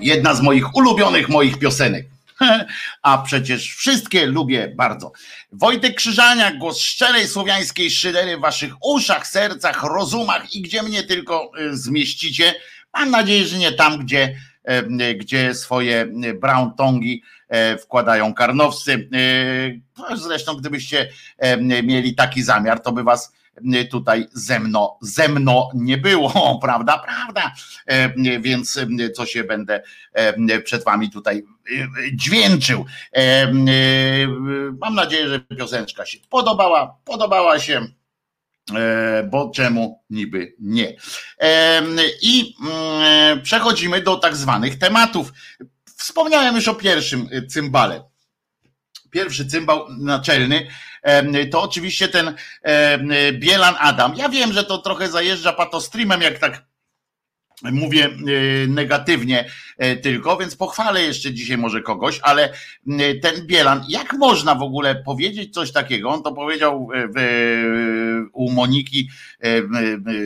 Jedna 0.00 0.34
z 0.34 0.42
moich 0.42 0.74
ulubionych 0.74 1.28
moich 1.28 1.58
piosenek. 1.58 2.06
A 3.02 3.18
przecież 3.18 3.74
wszystkie 3.74 4.26
lubię 4.26 4.72
bardzo. 4.76 5.12
Wojtek 5.52 5.94
Krzyżaniak, 5.94 6.58
głos 6.58 6.80
szczerej 6.80 7.28
słowiańskiej 7.28 7.90
szydery 7.90 8.36
w 8.36 8.40
waszych 8.40 8.72
uszach, 8.84 9.26
sercach, 9.26 9.82
rozumach 9.82 10.54
i 10.54 10.62
gdzie 10.62 10.82
mnie 10.82 11.02
tylko 11.02 11.50
y, 11.60 11.76
zmieścicie. 11.76 12.54
Mam 12.94 13.10
nadzieję, 13.10 13.46
że 13.46 13.58
nie 13.58 13.72
tam, 13.72 13.98
gdzie, 13.98 14.36
gdzie 15.16 15.54
swoje 15.54 16.06
brown 16.40 16.74
tongi 16.74 17.22
e, 17.48 17.78
wkładają 17.78 18.34
karnowscy. 18.34 19.08
E, 20.10 20.16
Zresztą, 20.16 20.54
gdybyście 20.54 21.08
e, 21.38 21.82
mieli 21.82 22.14
taki 22.14 22.42
zamiar, 22.42 22.80
to 22.80 22.92
by 22.92 23.02
was 23.02 23.32
e, 23.74 23.84
tutaj 23.84 24.26
ze 24.32 24.60
mną, 24.60 24.88
ze 25.00 25.28
mną 25.28 25.68
nie 25.74 25.98
było, 25.98 26.58
prawda? 26.62 26.98
Prawda. 26.98 27.54
E, 27.86 28.40
Więc 28.40 28.76
e, 28.76 29.10
co 29.10 29.26
się 29.26 29.44
będę 29.44 29.82
e, 30.12 30.60
przed 30.60 30.84
wami 30.84 31.10
tutaj 31.10 31.36
e, 31.38 31.86
dźwięczył. 32.16 32.84
E, 33.16 33.20
e, 33.20 33.52
Mam 34.80 34.94
nadzieję, 34.94 35.28
że 35.28 35.40
piosenczka 35.40 36.06
się 36.06 36.18
podobała. 36.30 36.96
Podobała 37.04 37.58
się. 37.58 37.86
E, 38.76 39.22
Bo 39.22 39.50
czemu 39.54 40.04
niby 40.10 40.54
nie? 40.60 40.96
E, 41.40 41.82
I 42.22 42.54
mm, 42.60 43.42
przechodzimy 43.42 44.02
do 44.02 44.16
tak 44.16 44.36
zwanych 44.36 44.78
tematów. 44.78 45.32
Wspomniałem 45.96 46.54
już 46.54 46.68
o 46.68 46.74
pierwszym 46.74 47.28
y, 47.32 47.46
cymbale. 47.46 48.02
Pierwszy 49.10 49.46
cymbał 49.46 49.86
naczelny 49.98 50.66
to 51.50 51.62
oczywiście 51.62 52.08
ten 52.08 52.34
Bielan 53.32 53.74
Adam. 53.78 54.14
Ja 54.16 54.28
wiem, 54.28 54.52
że 54.52 54.64
to 54.64 54.78
trochę 54.78 55.08
zajeżdża 55.08 55.52
patostreamem, 55.52 56.22
jak 56.22 56.38
tak 56.38 56.69
mówię 57.62 58.08
y, 58.28 58.66
negatywnie 58.68 59.50
y, 59.84 59.96
tylko, 59.96 60.36
więc 60.36 60.56
pochwalę 60.56 61.02
jeszcze 61.02 61.32
dzisiaj 61.32 61.58
może 61.58 61.80
kogoś, 61.80 62.20
ale 62.22 62.52
y, 62.88 63.20
ten 63.22 63.46
Bielan, 63.46 63.84
jak 63.88 64.12
można 64.12 64.54
w 64.54 64.62
ogóle 64.62 64.94
powiedzieć 64.94 65.54
coś 65.54 65.72
takiego? 65.72 66.10
On 66.10 66.22
to 66.22 66.32
powiedział 66.32 66.88
u 68.32 68.50
Moniki 68.52 69.08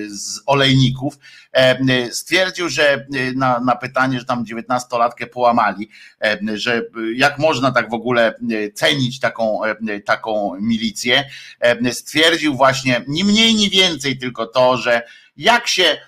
z 0.07 0.41
Olejników. 0.47 1.19
E, 1.53 2.13
Stwierdził, 2.13 2.69
że 2.69 3.07
na, 3.35 3.61
na 3.61 3.77
pytanie, 3.77 4.19
że 4.19 4.25
tam 4.25 4.45
19-latkę 4.45 5.27
połamali, 5.27 5.89
e, 6.23 6.39
że 6.55 6.83
jak 7.15 7.39
można 7.39 7.73
tak 7.73 7.91
w 7.91 7.95
ogóle 7.95 8.35
cenić 8.75 9.21
taką, 9.21 9.65
e, 9.65 10.01
taką 10.01 10.57
milicję, 10.61 11.25
e, 11.61 11.93
stwierdził 11.93 12.55
właśnie 12.55 13.05
ni 13.09 13.25
mniej, 13.25 13.55
ni 13.55 13.71
więcej 13.71 14.19
tylko 14.19 14.47
to, 14.47 14.77
że 14.77 15.03
jak 15.37 15.69
się 15.69 15.85
e, 15.85 15.99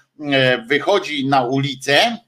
wychodzi 0.68 1.26
na 1.26 1.42
ulicę 1.42 2.18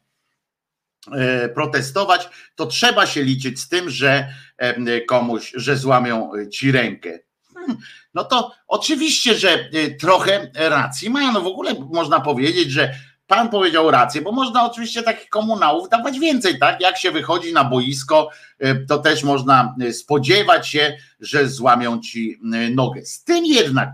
e, 1.12 1.48
protestować, 1.48 2.28
to 2.54 2.66
trzeba 2.66 3.06
się 3.06 3.22
liczyć 3.22 3.60
z 3.60 3.68
tym, 3.68 3.90
że 3.90 4.28
e, 4.58 5.00
komuś, 5.00 5.52
że 5.56 5.76
złamią 5.76 6.30
ci 6.52 6.72
rękę. 6.72 7.18
Hmm, 7.54 7.76
No 8.14 8.24
to 8.24 8.52
oczywiście, 8.66 9.34
że 9.34 9.50
e, 9.50 9.90
trochę 9.90 10.50
racji 10.54 11.10
ma. 11.10 11.32
No 11.32 11.40
w 11.40 11.46
ogóle 11.46 11.74
można 11.90 12.20
powiedzieć, 12.20 12.70
że 12.70 12.94
pan 13.28 13.48
powiedział 13.48 13.90
rację, 13.90 14.22
bo 14.22 14.32
można 14.32 14.66
oczywiście 14.66 15.02
takich 15.02 15.28
komunałów 15.28 15.88
dawać 15.88 16.18
więcej, 16.18 16.58
tak? 16.58 16.80
Jak 16.80 16.98
się 16.98 17.10
wychodzi 17.10 17.52
na 17.52 17.64
boisko, 17.64 18.30
e, 18.58 18.74
to 18.74 18.98
też 18.98 19.24
można 19.24 19.74
e, 19.80 19.92
spodziewać 19.92 20.68
się, 20.68 20.96
że 21.20 21.48
złamią 21.48 22.00
ci 22.00 22.40
e, 22.54 22.70
nogę. 22.70 23.04
Z 23.06 23.24
tym 23.24 23.44
jednak 23.44 23.88
e, 23.88 23.92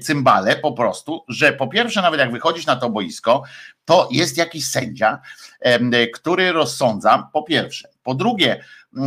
cymbale 0.00 0.56
po 0.56 0.72
prostu, 0.72 1.24
że 1.28 1.52
po 1.52 1.68
pierwsze, 1.68 2.02
nawet 2.02 2.20
jak 2.20 2.32
wychodzisz 2.32 2.66
na 2.66 2.76
to 2.76 2.90
boisko, 2.90 3.42
to 3.84 4.08
jest 4.12 4.36
jakiś 4.36 4.66
sędzia, 4.66 5.20
który 6.14 6.52
rozsądza, 6.52 7.28
po 7.32 7.42
pierwsze. 7.42 7.88
Po 8.02 8.14
drugie, 8.14 8.64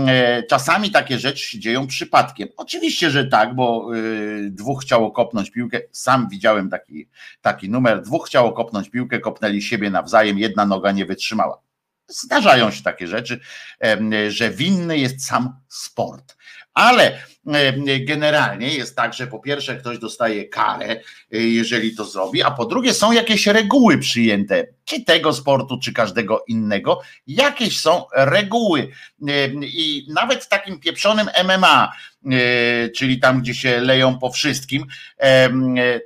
e, 0.08 0.44
czasami 0.44 0.92
takie 0.92 1.20
rzeczy 1.20 1.44
się 1.44 1.60
dzieją 1.60 1.88
przypadkiem. 1.88 2.48
Oczywiście, 2.58 3.10
że 3.10 3.26
tak, 3.26 3.56
bo 3.56 3.96
y, 3.96 4.50
dwóch 4.52 4.82
chciało 4.82 5.12
kopnąć 5.12 5.52
piłkę. 5.52 5.80
Sam 5.92 6.30
widziałem 6.30 6.70
taki, 6.70 7.08
taki 7.42 7.70
numer. 7.70 8.02
Dwóch 8.02 8.28
chciało 8.28 8.52
kopnąć 8.52 8.90
piłkę, 8.90 9.20
kopnęli 9.20 9.62
siebie 9.62 9.90
nawzajem, 9.90 10.38
jedna 10.38 10.66
noga 10.66 10.92
nie 10.92 11.06
wytrzymała. 11.06 11.62
Zdarzają 12.08 12.72
się 12.72 12.84
takie 12.84 13.08
rzeczy, 13.08 13.40
że 14.30 14.50
winny 14.50 14.98
jest 14.98 15.26
sam 15.26 15.56
sport. 15.68 16.37
Ale 16.78 17.20
em, 17.48 17.86
generalnie 18.06 18.68
jest 18.76 18.96
tak, 18.96 19.14
że 19.14 19.28
po 19.28 19.40
pierwsze 19.40 19.76
ktoś 19.76 20.00
dostaje 20.00 20.46
karę, 20.50 21.02
y, 21.34 21.42
jeżeli 21.42 21.96
to 21.96 22.06
zrobi, 22.06 22.44
a 22.44 22.52
po 22.52 22.66
drugie 22.66 22.94
są 22.94 23.12
jakieś 23.12 23.48
reguły 23.48 23.98
przyjęte, 23.98 24.68
czy 24.86 25.04
tego 25.04 25.34
sportu, 25.34 25.80
czy 25.80 25.94
każdego 25.94 26.44
innego, 26.48 27.02
jakieś 27.28 27.80
są 27.80 28.06
reguły. 28.16 28.90
Em, 29.28 29.64
I 29.64 30.08
nawet 30.10 30.44
w 30.44 30.50
takim 30.50 30.80
pieprzonym 30.80 31.28
MMA, 31.44 31.92
czyli 32.96 33.20
tam, 33.20 33.42
gdzie 33.42 33.56
się 33.56 33.80
leją 33.80 34.20
po 34.20 34.30
wszystkim, 34.32 34.86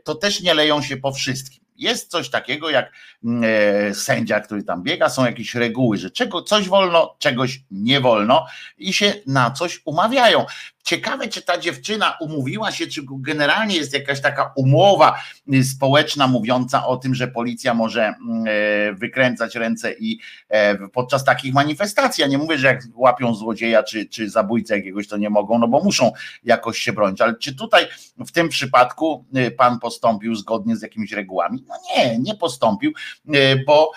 to 0.04 0.16
też 0.16 0.42
nie 0.42 0.54
leją 0.54 0.82
się 0.82 0.98
po 0.98 1.12
wszystkim. 1.12 1.61
Jest 1.82 2.12
coś 2.12 2.30
takiego 2.30 2.70
jak 2.70 2.92
mm, 3.24 3.44
e, 3.90 3.94
sędzia, 3.94 4.40
który 4.40 4.64
tam 4.64 4.84
biega, 4.84 5.10
są 5.10 5.26
jakieś 5.26 5.56
reguły, 5.56 5.98
że 5.98 6.12
czego, 6.12 6.42
coś 6.42 6.70
wolno, 6.70 7.16
czegoś 7.20 7.60
nie 7.72 8.00
wolno 8.00 8.46
i 8.78 8.94
się 8.94 9.14
na 9.28 9.52
coś 9.52 9.82
umawiają. 9.86 10.46
Ciekawe, 10.84 11.28
czy 11.28 11.42
ta 11.42 11.58
dziewczyna 11.58 12.18
umówiła 12.20 12.72
się, 12.72 12.88
czy 12.88 13.02
generalnie 13.20 13.76
jest 13.76 13.94
jakaś 13.94 14.22
taka 14.22 14.54
umowa 14.56 15.16
y, 15.54 15.64
społeczna 15.64 16.28
mówiąca 16.28 16.88
o 16.88 16.98
tym, 16.98 17.16
że 17.16 17.28
policja 17.28 17.74
może 17.74 18.02
mm, 18.04 18.46
e, 18.48 18.94
wykręcać 18.94 19.56
ręce 19.56 19.94
i 19.94 20.20
e, 20.50 20.88
podczas 20.88 21.24
takich 21.24 21.54
manifestacji. 21.54 22.22
Ja 22.22 22.28
nie 22.28 22.38
mówię, 22.38 22.58
że 22.58 22.68
jak 22.68 22.82
łapią 22.96 23.36
złodzieja 23.36 23.84
czy, 23.84 24.06
czy 24.06 24.30
zabójcę 24.30 24.78
jakiegoś, 24.78 25.08
to 25.08 25.18
nie 25.18 25.30
mogą, 25.30 25.60
no 25.60 25.68
bo 25.68 25.84
muszą 25.84 26.12
jakoś 26.44 26.78
się 26.78 26.94
bronić. 26.94 27.22
Ale 27.22 27.36
czy 27.36 27.56
tutaj 27.56 27.88
w 28.18 28.32
tym 28.32 28.50
przypadku 28.50 29.26
y, 29.38 29.52
pan 29.52 29.80
postąpił 29.80 30.36
zgodnie 30.36 30.76
z 30.76 30.82
jakimiś 30.82 31.12
regułami? 31.12 31.66
No 31.68 31.76
nie, 31.96 32.20
nie 32.20 32.36
postąpił, 32.36 32.92
y, 33.36 33.64
bo 33.68 33.92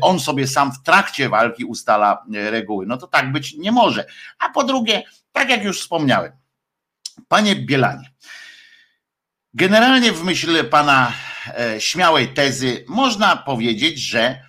on 0.00 0.20
sobie 0.20 0.46
sam 0.46 0.72
w 0.72 0.82
trakcie 0.82 1.28
walki 1.28 1.64
ustala 1.64 2.24
reguły. 2.32 2.86
No 2.86 2.96
to 2.96 3.06
tak 3.06 3.32
być 3.32 3.54
nie 3.54 3.72
może. 3.72 4.04
A 4.38 4.50
po 4.50 4.64
drugie, 4.64 5.02
tak 5.32 5.50
jak 5.50 5.64
już 5.64 5.80
wspomniałem, 5.80 6.32
panie 7.28 7.56
Bielanie, 7.56 8.10
generalnie 9.54 10.12
w 10.12 10.24
myśl 10.24 10.68
pana 10.68 11.12
e, 11.58 11.80
śmiałej 11.80 12.28
tezy 12.28 12.84
można 12.88 13.36
powiedzieć, 13.36 13.98
że 13.98 14.42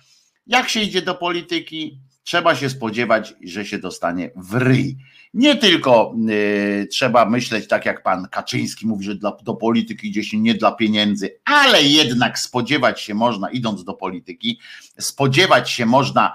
jak 0.46 0.68
się 0.68 0.80
idzie 0.80 1.02
do 1.02 1.14
polityki, 1.14 2.00
trzeba 2.24 2.54
się 2.54 2.70
spodziewać, 2.70 3.34
że 3.44 3.64
się 3.64 3.78
dostanie 3.78 4.30
w 4.36 4.54
ryj. 4.54 4.96
Nie 5.34 5.56
tylko 5.56 6.14
y, 6.30 6.86
trzeba 6.90 7.24
myśleć 7.24 7.68
tak 7.68 7.86
jak 7.86 8.02
pan 8.02 8.28
Kaczyński 8.28 8.86
mówi, 8.86 9.04
że 9.04 9.14
dla, 9.14 9.36
do 9.42 9.54
polityki 9.54 10.08
idzie 10.08 10.24
się 10.24 10.40
nie 10.40 10.54
dla 10.54 10.72
pieniędzy, 10.72 11.40
ale 11.44 11.82
jednak 11.82 12.38
spodziewać 12.38 13.00
się 13.00 13.14
można, 13.14 13.50
idąc 13.50 13.84
do 13.84 13.94
polityki, 13.94 14.60
spodziewać 14.98 15.70
się 15.70 15.86
można 15.86 16.34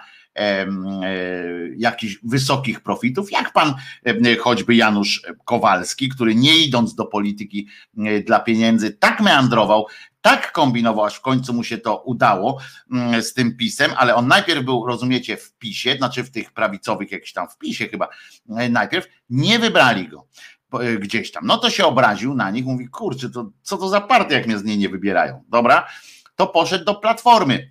jakichś 1.78 2.20
wysokich 2.24 2.80
profitów, 2.80 3.32
jak 3.32 3.54
pan 3.54 3.74
e, 4.06 4.36
choćby 4.36 4.76
Janusz 4.76 5.22
Kowalski, 5.46 6.10
który 6.10 6.36
nie 6.36 6.58
idąc 6.58 6.96
do 6.96 7.06
polityki 7.06 7.68
e, 7.98 8.20
dla 8.20 8.40
pieniędzy, 8.40 8.92
tak 8.92 9.22
meandrował, 9.22 9.86
tak 10.22 10.52
kombinował, 10.52 11.06
aż 11.06 11.16
w 11.16 11.22
końcu 11.22 11.54
mu 11.54 11.64
się 11.64 11.78
to 11.78 11.98
udało 11.98 12.60
mm, 12.92 13.24
z 13.24 13.34
tym 13.34 13.58
pisem, 13.58 13.92
ale 13.98 14.16
on 14.16 14.28
najpierw 14.28 14.66
był, 14.66 14.86
rozumiecie, 14.86 15.38
w 15.38 15.54
pisie, 15.54 15.96
znaczy 15.98 16.24
w 16.24 16.32
tych 16.32 16.52
prawicowych 16.52 17.12
jakiś 17.12 17.34
tam 17.34 17.50
w 17.50 17.58
pisie 17.58 17.88
chyba, 17.88 18.08
e, 18.50 18.70
najpierw 18.70 19.08
nie 19.30 19.60
wybrali 19.60 20.08
go 20.08 20.28
e, 20.74 20.98
gdzieś 20.98 21.32
tam. 21.32 21.46
No 21.46 21.58
to 21.58 21.70
się 21.70 21.86
obraził 21.86 22.36
na 22.36 22.52
nich, 22.52 22.66
mówi, 22.66 22.88
kurczę, 22.88 23.30
to 23.30 23.52
co 23.62 23.78
to 23.78 23.90
za 23.90 24.02
partia, 24.02 24.36
jak 24.36 24.48
mnie 24.48 24.58
z 24.58 24.64
niej 24.64 24.78
nie 24.78 24.90
wybierają, 24.90 25.44
dobra? 25.50 25.88
To 26.36 26.48
poszedł 26.48 26.86
do 26.86 26.96
Platformy 26.96 27.70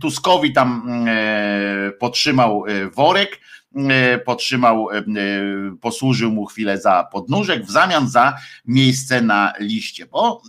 Tuskowi 0.00 0.52
tam 0.52 0.88
potrzymał 1.98 2.64
worek, 2.96 3.40
potrzymał, 4.24 4.88
posłużył 5.80 6.30
mu 6.30 6.46
chwilę 6.46 6.80
za 6.80 7.08
podnóżek 7.12 7.64
w 7.64 7.70
zamian 7.70 8.08
za 8.08 8.36
miejsce 8.64 9.22
na 9.22 9.52
liście, 9.60 10.06
bo 10.06 10.42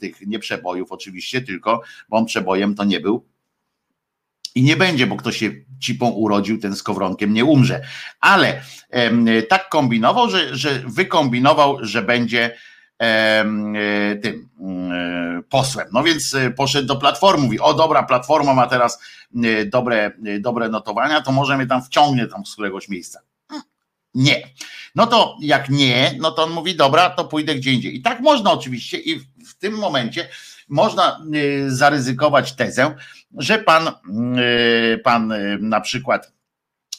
tych 0.00 0.26
nie 0.26 0.38
przebojów 0.38 0.92
oczywiście, 0.92 1.40
tylko 1.40 1.82
bo 2.08 2.16
on 2.16 2.24
przebojem 2.26 2.74
to 2.74 2.84
nie 2.84 3.00
był 3.00 3.24
i 4.54 4.62
nie 4.62 4.76
będzie, 4.76 5.06
bo 5.06 5.16
ktoś 5.16 5.36
się 5.36 5.50
cipą 5.80 6.10
urodził, 6.10 6.58
ten 6.58 6.76
z 6.76 6.82
kowronkiem 6.82 7.32
nie 7.32 7.44
umrze. 7.44 7.80
Ale 8.20 8.62
tak 9.48 9.68
kombinował, 9.68 10.30
że, 10.30 10.56
że 10.56 10.82
wykombinował, 10.86 11.78
że 11.80 12.02
będzie 12.02 12.44
e, 12.44 12.58
tym 14.22 14.48
e, 14.92 15.42
posłem. 15.48 15.88
No 15.92 16.02
więc 16.02 16.34
e, 16.34 16.50
poszedł 16.50 16.88
do 16.88 16.96
platformy, 16.96 17.44
mówi, 17.44 17.60
o 17.60 17.74
dobra, 17.74 18.02
platforma 18.02 18.54
ma 18.54 18.66
teraz 18.66 18.98
dobre, 19.66 20.12
dobre 20.40 20.68
notowania, 20.68 21.20
to 21.20 21.32
może 21.32 21.56
mnie 21.56 21.66
tam 21.66 21.82
wciągnie 21.82 22.26
tam 22.26 22.46
z 22.46 22.52
któregoś 22.52 22.88
miejsca. 22.88 23.20
Nie. 24.14 24.42
No 24.94 25.06
to 25.06 25.36
jak 25.40 25.68
nie, 25.68 26.14
no 26.18 26.30
to 26.30 26.44
on 26.44 26.50
mówi, 26.50 26.76
dobra, 26.76 27.10
to 27.10 27.24
pójdę 27.24 27.54
gdzie 27.54 27.72
indziej. 27.72 27.96
I 27.96 28.02
tak 28.02 28.20
można 28.20 28.52
oczywiście 28.52 28.98
i 28.98 29.20
w 29.20 29.54
tym 29.58 29.74
momencie 29.74 30.28
można 30.68 31.20
zaryzykować 31.66 32.52
tezę, 32.52 32.94
że 33.38 33.58
pan, 33.58 33.90
pan 35.04 35.32
na 35.60 35.80
przykład 35.80 36.32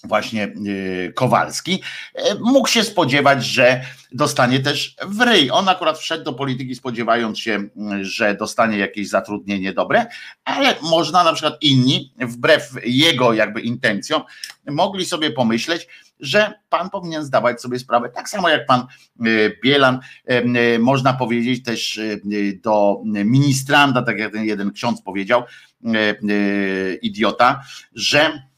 właśnie 0.04 0.54
y, 0.68 1.14
Kowalski, 1.16 1.82
e, 2.16 2.36
mógł 2.40 2.68
się 2.68 2.84
spodziewać, 2.84 3.46
że 3.46 3.82
dostanie 4.12 4.60
też 4.60 4.96
w 5.08 5.22
ryj. 5.22 5.52
On 5.52 5.70
akurat 5.70 5.98
wszedł 5.98 6.24
do 6.24 6.34
polityki 6.34 6.76
spodziewając 6.76 7.40
się, 7.40 7.70
mm, 7.78 8.04
że 8.04 8.36
dostanie 8.36 8.78
jakieś 8.78 9.10
zatrudnienie 9.10 9.74
dobre, 9.74 10.06
ale 10.46 10.76
można 10.82 11.24
na 11.24 11.34
przykład 11.34 11.54
inni, 11.62 12.14
wbrew 12.18 12.72
jego 12.86 13.34
jakby 13.34 13.62
intencjom, 13.62 14.22
mogli 14.68 15.06
sobie 15.06 15.32
pomyśleć, 15.32 15.88
że 16.20 16.54
pan 16.70 16.90
powinien 16.90 17.24
zdawać 17.24 17.62
sobie 17.62 17.80
sprawę, 17.80 18.10
tak 18.10 18.30
samo 18.30 18.50
jak 18.50 18.66
pan 18.66 18.86
y, 19.26 19.60
Bielan, 19.64 20.00
y, 20.76 20.80
można 20.80 21.14
powiedzieć 21.14 21.64
też 21.64 22.00
do 22.64 23.02
ministranta, 23.06 24.02
tak 24.02 24.20
jak 24.20 24.32
ten 24.32 24.44
jeden 24.44 24.72
ksiądz 24.72 25.02
powiedział, 25.02 25.44
idiota, 27.02 27.62
że 27.94 28.49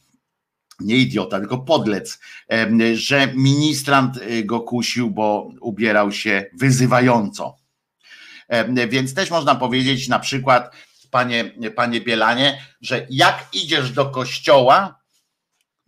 nie 0.85 0.95
idiota, 0.95 1.39
tylko 1.39 1.57
podlec, 1.57 2.19
że 2.93 3.33
ministrant 3.35 4.17
y, 4.17 4.43
go 4.43 4.59
kusił, 4.59 5.11
bo 5.11 5.49
ubierał 5.61 6.11
się 6.11 6.45
wyzywająco. 6.53 7.57
Więc 8.89 9.13
też 9.13 9.29
można 9.29 9.55
powiedzieć 9.55 10.07
na 10.07 10.19
przykład, 10.19 10.75
panie, 11.11 11.51
panie 11.75 12.01
Bielanie, 12.01 12.65
że 12.81 13.07
jak 13.09 13.47
idziesz 13.53 13.91
do 13.91 14.05
kościoła, 14.05 15.01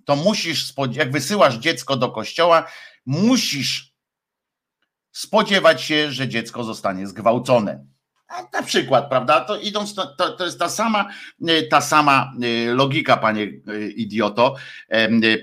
to 0.06 0.16
musisz, 0.16 0.74
jak 0.92 1.12
wysyłasz 1.12 1.56
dziecko 1.56 1.96
do 1.98 2.12
kościoła, 2.12 2.68
musisz 3.06 3.94
spodziewać 5.12 5.82
się, 5.82 6.12
że 6.12 6.28
dziecko 6.28 6.64
zostanie 6.64 7.08
zgwałcone. 7.08 7.86
Na 8.54 8.64
przykład, 8.64 9.10
prawda? 9.10 9.42
To 9.42 9.58
idąc, 9.58 9.96
to, 9.96 10.08
to 10.38 10.46
jest 10.46 10.60
ta 10.60 10.70
sama, 10.70 11.10
e, 11.48 11.64
ta 11.64 11.82
sama 11.82 12.34
e, 12.42 12.74
logika, 12.74 13.18
panie 13.18 13.44
e, 13.44 13.88
idioto, 13.88 14.56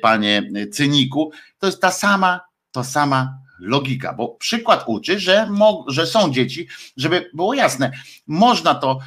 panie 0.03 0.51
cyniku, 0.73 1.31
to 1.59 1.67
jest 1.67 1.81
ta 1.81 1.91
sama, 1.91 2.41
to 2.73 2.85
sama 2.85 3.39
logika, 3.59 4.13
bo 4.13 4.29
przykład 4.29 4.85
uczy, 4.87 5.21
że, 5.21 5.47
mo, 5.51 5.85
że 5.89 6.07
są 6.07 6.33
dzieci, 6.33 6.69
żeby 6.97 7.31
było 7.35 7.55
jasne, 7.55 7.91
można 8.27 8.75
to, 8.75 8.99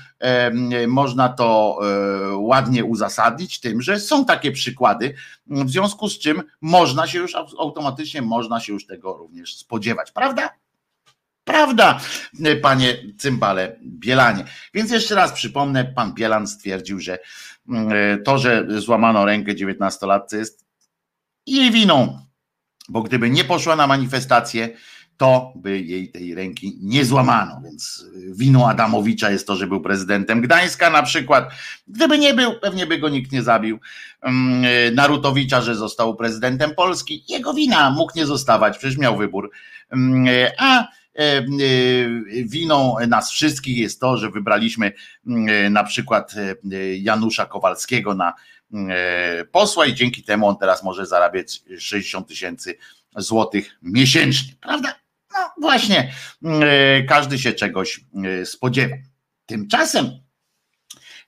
można 0.88 1.30
to 1.30 1.80
ładnie 2.38 2.86
uzasadnić 2.86 3.60
tym, 3.60 3.82
że 3.82 4.00
są 4.00 4.26
takie 4.26 4.52
przykłady, 4.52 5.14
w 5.48 5.70
związku 5.70 6.10
z 6.10 6.20
czym 6.20 6.44
można 6.62 7.08
się 7.08 7.20
już 7.20 7.36
automatycznie, 7.36 8.22
można 8.22 8.60
się 8.60 8.74
już 8.74 8.86
tego 8.86 9.18
również 9.18 9.56
spodziewać, 9.56 10.12
prawda? 10.12 10.50
Prawda, 11.44 12.00
panie 12.62 12.98
cymbale 13.18 13.80
Bielanie. 13.84 14.46
Więc 14.74 14.92
jeszcze 14.92 15.16
raz 15.16 15.32
przypomnę, 15.32 15.86
pan 15.86 16.14
Bielan 16.14 16.48
stwierdził, 16.48 17.00
że 17.00 17.20
mm, 17.70 18.24
to, 18.24 18.38
że 18.38 18.66
złamano 18.82 19.26
rękę 19.26 19.56
dziewiętnastolatce 19.56 20.38
jest 20.38 20.66
jej 21.48 21.72
winą, 21.72 22.20
bo 22.90 23.02
gdyby 23.02 23.30
nie 23.30 23.44
poszła 23.44 23.76
na 23.76 23.88
manifestację, 23.88 24.70
to 25.18 25.54
by 25.56 25.80
jej 25.82 26.12
tej 26.12 26.36
ręki 26.36 26.78
nie 26.82 27.06
złamano. 27.06 27.62
Więc 27.64 28.06
winą 28.32 28.70
Adamowicza 28.70 29.32
jest 29.32 29.48
to, 29.48 29.56
że 29.56 29.68
był 29.68 29.82
prezydentem 29.82 30.42
Gdańska 30.42 30.90
na 30.90 31.04
przykład. 31.04 31.50
Gdyby 31.88 32.20
nie 32.20 32.34
był, 32.34 32.60
pewnie 32.60 32.88
by 32.88 32.98
go 32.98 33.10
nikt 33.10 33.32
nie 33.32 33.44
zabił. 33.44 33.80
Mm, 34.22 34.96
Narutowicza, 34.96 35.62
że 35.62 35.76
został 35.76 36.16
prezydentem 36.16 36.76
Polski. 36.76 37.24
Jego 37.30 37.54
wina 37.54 37.90
mógł 37.90 38.12
nie 38.16 38.26
zostawać, 38.26 38.78
przecież 38.78 38.98
miał 38.98 39.18
wybór. 39.18 39.52
Mm, 39.92 40.52
a 40.58 40.88
winą 42.46 42.96
nas 43.08 43.32
wszystkich 43.32 43.78
jest 43.78 44.00
to, 44.00 44.18
że 44.18 44.30
wybraliśmy 44.30 44.92
e, 45.28 45.70
na 45.70 45.84
przykład 45.84 46.34
Janusza 46.98 47.46
Kowalskiego 47.46 48.14
na 48.14 48.34
posła 49.52 49.86
i 49.86 49.94
dzięki 49.94 50.24
temu 50.24 50.48
on 50.48 50.58
teraz 50.58 50.84
może 50.84 51.06
zarabiać 51.06 51.62
60 51.80 52.28
tysięcy 52.28 52.78
złotych 53.16 53.78
miesięcznie, 53.82 54.54
prawda? 54.62 54.96
No 55.34 55.54
właśnie, 55.62 56.14
każdy 57.08 57.40
się 57.40 57.54
czegoś 57.54 58.00
spodziewa. 58.46 58.96
Tymczasem, 59.46 60.12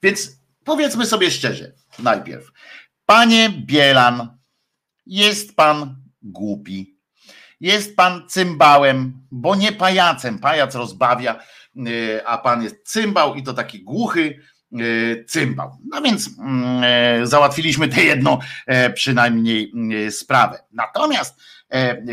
więc 0.02 0.40
powiedzmy 0.64 1.06
sobie 1.06 1.30
szczerze, 1.30 1.72
najpierw, 1.98 2.52
panie 3.06 3.50
Bielan, 3.50 4.38
jest 5.06 5.56
pan 5.56 5.96
głupi 6.22 6.95
jest 7.60 7.96
pan 7.96 8.22
cymbałem, 8.28 9.26
bo 9.30 9.54
nie 9.54 9.72
pajacem. 9.72 10.38
Pajac 10.38 10.74
rozbawia, 10.74 11.40
y, 11.76 12.26
a 12.26 12.38
pan 12.38 12.62
jest 12.62 12.76
cymbał 12.84 13.34
i 13.34 13.42
to 13.42 13.54
taki 13.54 13.82
głuchy 13.82 14.40
y, 14.80 15.24
cymbał. 15.28 15.70
No 15.84 16.02
więc 16.02 16.30
mm, 16.38 16.84
e, 16.84 17.26
załatwiliśmy 17.26 17.88
tę 17.88 18.04
jedną 18.04 18.38
przynajmniej 18.94 19.72
y, 19.92 20.10
sprawę. 20.10 20.58
Natomiast 20.72 21.40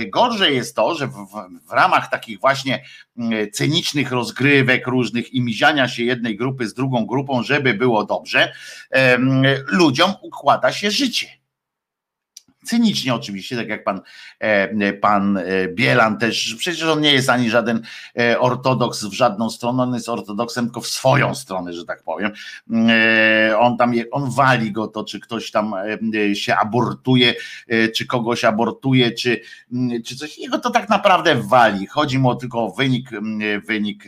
gorzej 0.08 0.56
jest 0.56 0.76
to, 0.76 0.96
że 0.96 1.08
w, 1.08 1.28
w 1.70 1.72
ramach 1.72 2.10
takich 2.10 2.40
właśnie 2.40 2.84
cynicznych 3.54 4.12
rozgrywek 4.12 4.88
różnych 4.88 5.34
i 5.34 5.42
miziania 5.42 5.88
się 5.88 6.04
jednej 6.04 6.38
grupy 6.38 6.68
z 6.68 6.74
drugą 6.74 7.06
grupą, 7.06 7.44
żeby 7.44 7.74
było 7.74 8.06
dobrze, 8.06 8.54
ludziom 9.68 10.14
układa 10.22 10.72
się 10.72 10.92
życie 10.92 11.43
Cynicznie 12.64 13.14
oczywiście, 13.14 13.56
tak 13.56 13.68
jak 13.68 13.84
pan, 13.84 14.02
e, 14.40 14.94
pan 14.94 15.38
e, 15.38 15.44
Bielan 15.68 16.18
też, 16.18 16.56
przecież 16.58 16.84
on 16.84 17.02
nie 17.02 17.14
jest 17.14 17.30
ani 17.30 17.50
żaden 17.50 17.82
e, 18.20 18.40
ortodoks 18.40 19.06
w 19.06 19.14
żadną 19.14 19.50
stronę, 19.50 19.84
on 19.84 19.94
jest 19.94 20.10
ortodoksem 20.10 20.66
tylko 20.66 20.82
w 20.82 20.88
swoją 20.88 21.36
stronę, 21.36 21.74
że 21.74 21.86
tak 21.86 22.04
powiem. 22.04 22.32
On 23.60 23.78
tam, 23.78 23.94
on 24.12 24.32
wali 24.32 24.72
go 24.72 24.88
to, 24.88 25.04
czy 25.04 25.20
ktoś 25.20 25.52
tam 25.52 25.76
się 26.34 26.56
abortuje, 26.56 27.34
czy 27.96 28.06
kogoś 28.06 28.44
abortuje, 28.44 29.12
czy, 29.12 29.42
czy 30.06 30.16
coś. 30.16 30.38
Jego 30.38 30.60
to 30.60 30.70
tak 30.70 30.90
naprawdę 30.90 31.36
wali. 31.36 31.88
Chodzi 31.88 32.20
mu 32.20 32.36
tylko 32.36 32.66
o 32.66 32.72
wynik, 32.72 33.10
wynik 33.68 34.04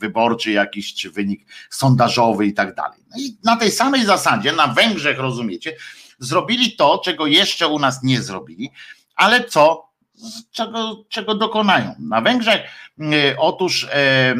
wyborczy 0.00 0.50
jakiś, 0.50 0.94
czy 0.94 1.10
wynik 1.10 1.46
sondażowy 1.70 2.46
i 2.46 2.54
tak 2.54 2.74
dalej. 2.74 2.98
No 3.10 3.22
i 3.22 3.36
na 3.44 3.56
tej 3.56 3.70
samej 3.70 4.04
zasadzie, 4.04 4.52
na 4.52 4.66
Węgrzech, 4.66 5.18
rozumiecie, 5.18 5.76
zrobili 6.22 6.76
to, 6.76 7.00
czego 7.04 7.26
jeszcze 7.26 7.68
u 7.68 7.78
nas 7.78 8.02
nie 8.02 8.22
zrobili, 8.22 8.70
ale 9.16 9.44
co, 9.44 9.88
czego, 10.50 11.04
czego 11.08 11.34
dokonają. 11.34 11.94
Na 11.98 12.20
Węgrzech 12.20 12.60
y, 13.00 13.34
otóż 13.38 13.88
e, 13.92 14.34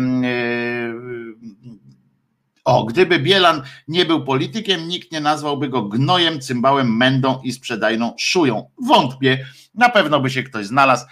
o, 2.65 2.85
gdyby 2.85 3.19
Bielan 3.19 3.63
nie 3.89 4.05
był 4.05 4.25
politykiem, 4.25 4.89
nikt 4.89 5.13
nie 5.13 5.21
nazwałby 5.21 5.69
go 5.69 5.83
gnojem, 5.83 6.41
cymbałem, 6.41 6.97
mędą 6.97 7.41
i 7.45 7.53
sprzedajną 7.53 8.15
szują. 8.19 8.71
Wątpię, 8.87 9.47
na 9.75 9.89
pewno 9.89 10.21
by 10.21 10.31
się 10.31 10.43
ktoś 10.43 10.67
znalazł. 10.67 11.07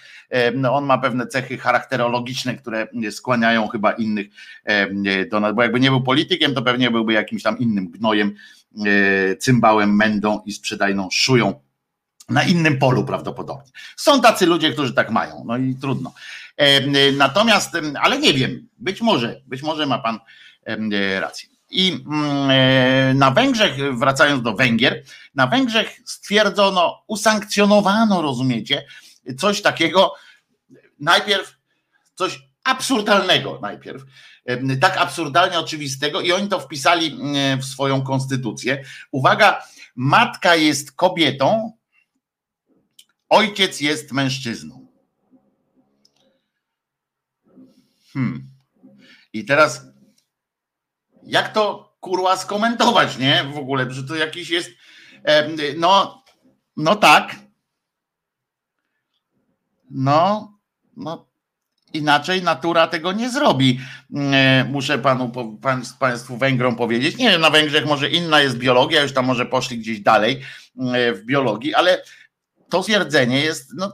No, 0.54 0.74
on 0.74 0.84
ma 0.84 0.98
pewne 0.98 1.26
cechy 1.26 1.58
charakterologiczne, 1.58 2.56
które 2.56 2.88
skłaniają 3.10 3.68
chyba 3.68 3.92
innych 3.92 4.26
do 5.30 5.40
nas, 5.40 5.54
bo 5.54 5.62
jakby 5.62 5.80
nie 5.80 5.90
był 5.90 6.02
politykiem, 6.02 6.54
to 6.54 6.62
pewnie 6.62 6.90
byłby 6.90 7.12
jakimś 7.12 7.42
tam 7.42 7.58
innym 7.58 7.90
gnojem, 7.90 8.34
E, 8.34 8.59
cymbałem, 9.38 9.96
mędą 9.96 10.42
i 10.46 10.52
sprzedajną 10.52 11.08
szują 11.12 11.60
na 12.28 12.42
innym 12.42 12.78
polu 12.78 13.04
prawdopodobnie. 13.04 13.72
Są 13.96 14.20
tacy 14.20 14.46
ludzie, 14.46 14.72
którzy 14.72 14.94
tak 14.94 15.10
mają, 15.10 15.44
no 15.46 15.56
i 15.56 15.74
trudno. 15.74 16.12
E, 16.56 17.12
natomiast, 17.12 17.70
ale 18.00 18.18
nie 18.18 18.34
wiem, 18.34 18.68
być 18.78 19.00
może, 19.00 19.40
być 19.46 19.62
może 19.62 19.86
ma 19.86 19.98
pan 19.98 20.18
e, 20.64 21.20
rację. 21.20 21.48
I 21.70 22.04
na 23.14 23.30
Węgrzech, 23.30 23.98
wracając 23.98 24.42
do 24.42 24.54
Węgier, 24.54 25.02
na 25.34 25.46
Węgrzech 25.46 26.00
stwierdzono, 26.04 27.04
usankcjonowano, 27.06 28.22
rozumiecie, 28.22 28.84
coś 29.38 29.62
takiego, 29.62 30.14
najpierw 31.00 31.56
coś 32.14 32.38
absurdalnego 32.64 33.58
najpierw, 33.62 34.02
tak 34.80 34.96
absurdalnie 34.96 35.58
oczywistego 35.58 36.20
i 36.20 36.32
oni 36.32 36.48
to 36.48 36.60
wpisali 36.60 37.18
w 37.60 37.64
swoją 37.64 38.02
konstytucję. 38.02 38.84
Uwaga, 39.10 39.62
matka 39.96 40.56
jest 40.56 40.92
kobietą, 40.92 41.72
ojciec 43.28 43.80
jest 43.80 44.12
mężczyzną. 44.12 44.86
Hmm. 48.12 48.50
I 49.32 49.44
teraz 49.44 49.86
jak 51.22 51.52
to 51.52 51.96
kurwa 52.00 52.36
skomentować, 52.36 53.18
nie? 53.18 53.44
W 53.54 53.58
ogóle, 53.58 53.90
że 53.90 54.04
to 54.04 54.14
jakiś 54.14 54.50
jest 54.50 54.70
no 55.76 56.20
no 56.76 56.96
tak. 56.96 57.36
No, 59.90 60.52
no 60.96 61.29
inaczej 61.92 62.42
natura 62.42 62.86
tego 62.86 63.12
nie 63.12 63.30
zrobi. 63.30 63.80
E, 64.32 64.64
muszę 64.68 64.98
panu, 64.98 65.32
pan, 65.62 65.82
państwu 65.98 66.36
Węgrom 66.36 66.76
powiedzieć. 66.76 67.16
Nie 67.16 67.30
wiem, 67.30 67.40
na 67.40 67.50
Węgrzech 67.50 67.86
może 67.86 68.10
inna 68.10 68.40
jest 68.40 68.58
biologia, 68.58 69.02
już 69.02 69.12
tam 69.12 69.26
może 69.26 69.46
poszli 69.46 69.78
gdzieś 69.78 70.00
dalej 70.00 70.40
e, 70.94 71.12
w 71.12 71.24
biologii, 71.24 71.74
ale 71.74 72.02
to 72.68 72.82
stwierdzenie 72.82 73.40
jest, 73.40 73.72
no, 73.76 73.92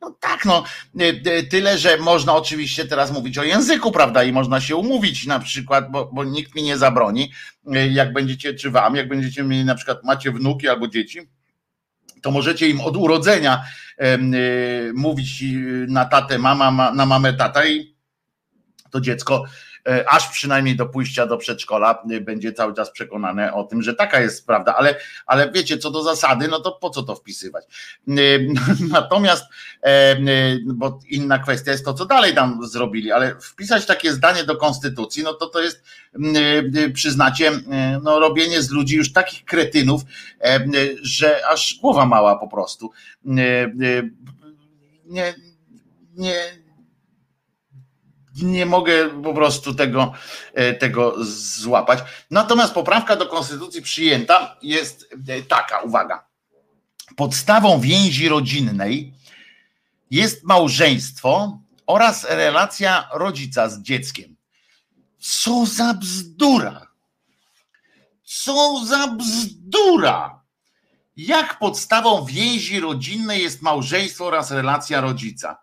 no 0.00 0.16
tak, 0.20 0.44
no 0.44 0.64
e, 1.00 1.42
tyle, 1.42 1.78
że 1.78 1.96
można 1.96 2.34
oczywiście 2.34 2.84
teraz 2.84 3.12
mówić 3.12 3.38
o 3.38 3.44
języku, 3.44 3.92
prawda, 3.92 4.24
i 4.24 4.32
można 4.32 4.60
się 4.60 4.76
umówić 4.76 5.26
na 5.26 5.38
przykład, 5.38 5.90
bo, 5.90 6.10
bo 6.12 6.24
nikt 6.24 6.54
mi 6.54 6.62
nie 6.62 6.78
zabroni, 6.78 7.32
jak 7.90 8.12
będziecie, 8.12 8.54
czy 8.54 8.70
wam, 8.70 8.96
jak 8.96 9.08
będziecie 9.08 9.42
mieli 9.42 9.64
na 9.64 9.74
przykład, 9.74 10.04
macie 10.04 10.32
wnuki 10.32 10.68
albo 10.68 10.88
dzieci, 10.88 11.20
to 12.22 12.30
możecie 12.30 12.68
im 12.68 12.80
od 12.80 12.96
urodzenia 12.96 13.64
y, 14.00 14.92
mówić 14.94 15.44
na 15.88 16.04
tatę 16.04 16.38
mama, 16.38 16.92
na 16.92 17.06
mamę 17.06 17.32
tata 17.32 17.66
i 17.66 17.94
to 18.90 19.00
dziecko 19.00 19.44
aż 20.06 20.28
przynajmniej 20.28 20.76
do 20.76 20.86
pójścia 20.86 21.26
do 21.26 21.36
przedszkola 21.36 22.02
e, 22.10 22.20
będzie 22.20 22.52
cały 22.52 22.74
czas 22.74 22.90
przekonane 22.90 23.54
o 23.54 23.64
tym, 23.64 23.82
że 23.82 23.94
taka 23.94 24.20
jest 24.20 24.46
prawda, 24.46 24.76
ale, 24.76 24.96
ale 25.26 25.52
wiecie, 25.52 25.78
co 25.78 25.90
do 25.90 26.02
zasady, 26.02 26.48
no 26.48 26.60
to 26.60 26.72
po 26.72 26.90
co 26.90 27.02
to 27.02 27.14
wpisywać? 27.14 27.64
E, 28.18 28.20
natomiast, 28.90 29.44
bo 30.66 31.00
inna 31.08 31.38
kwestia 31.38 31.72
jest 31.72 31.84
to, 31.84 31.94
co 31.94 32.06
dalej 32.06 32.34
tam 32.34 32.66
zrobili, 32.66 33.12
ale 33.12 33.36
wpisać 33.40 33.86
takie 33.86 34.12
zdanie 34.12 34.44
do 34.44 34.56
konstytucji, 34.56 35.22
no 35.22 35.34
to 35.34 35.46
to 35.46 35.60
jest, 35.60 35.82
przyznacie, 36.94 37.52
no 38.02 38.20
robienie 38.20 38.62
z 38.62 38.70
ludzi 38.70 38.96
już 38.96 39.12
takich 39.12 39.44
kretynów, 39.44 40.02
że 41.02 41.46
aż 41.46 41.78
głowa 41.80 42.06
mała 42.06 42.36
po 42.36 42.48
prostu. 42.48 42.90
Nie, 43.24 43.74
nie, 46.16 46.67
nie 48.42 48.66
mogę 48.66 49.22
po 49.22 49.34
prostu 49.34 49.74
tego, 49.74 50.12
e, 50.54 50.74
tego 50.74 51.14
złapać. 51.24 51.98
Natomiast 52.30 52.74
poprawka 52.74 53.16
do 53.16 53.26
konstytucji 53.26 53.82
przyjęta 53.82 54.56
jest 54.62 55.14
e, 55.28 55.42
taka, 55.42 55.80
uwaga. 55.80 56.24
Podstawą 57.16 57.80
więzi 57.80 58.28
rodzinnej 58.28 59.14
jest 60.10 60.44
małżeństwo 60.44 61.58
oraz 61.86 62.24
relacja 62.24 63.08
rodzica 63.12 63.68
z 63.68 63.82
dzieckiem. 63.82 64.36
Co 65.18 65.66
za 65.66 65.94
bzdura! 65.94 66.86
Co 68.24 68.84
za 68.86 69.06
bzdura! 69.06 70.40
Jak 71.16 71.58
podstawą 71.58 72.24
więzi 72.24 72.80
rodzinnej 72.80 73.42
jest 73.42 73.62
małżeństwo 73.62 74.26
oraz 74.26 74.50
relacja 74.50 75.00
rodzica? 75.00 75.58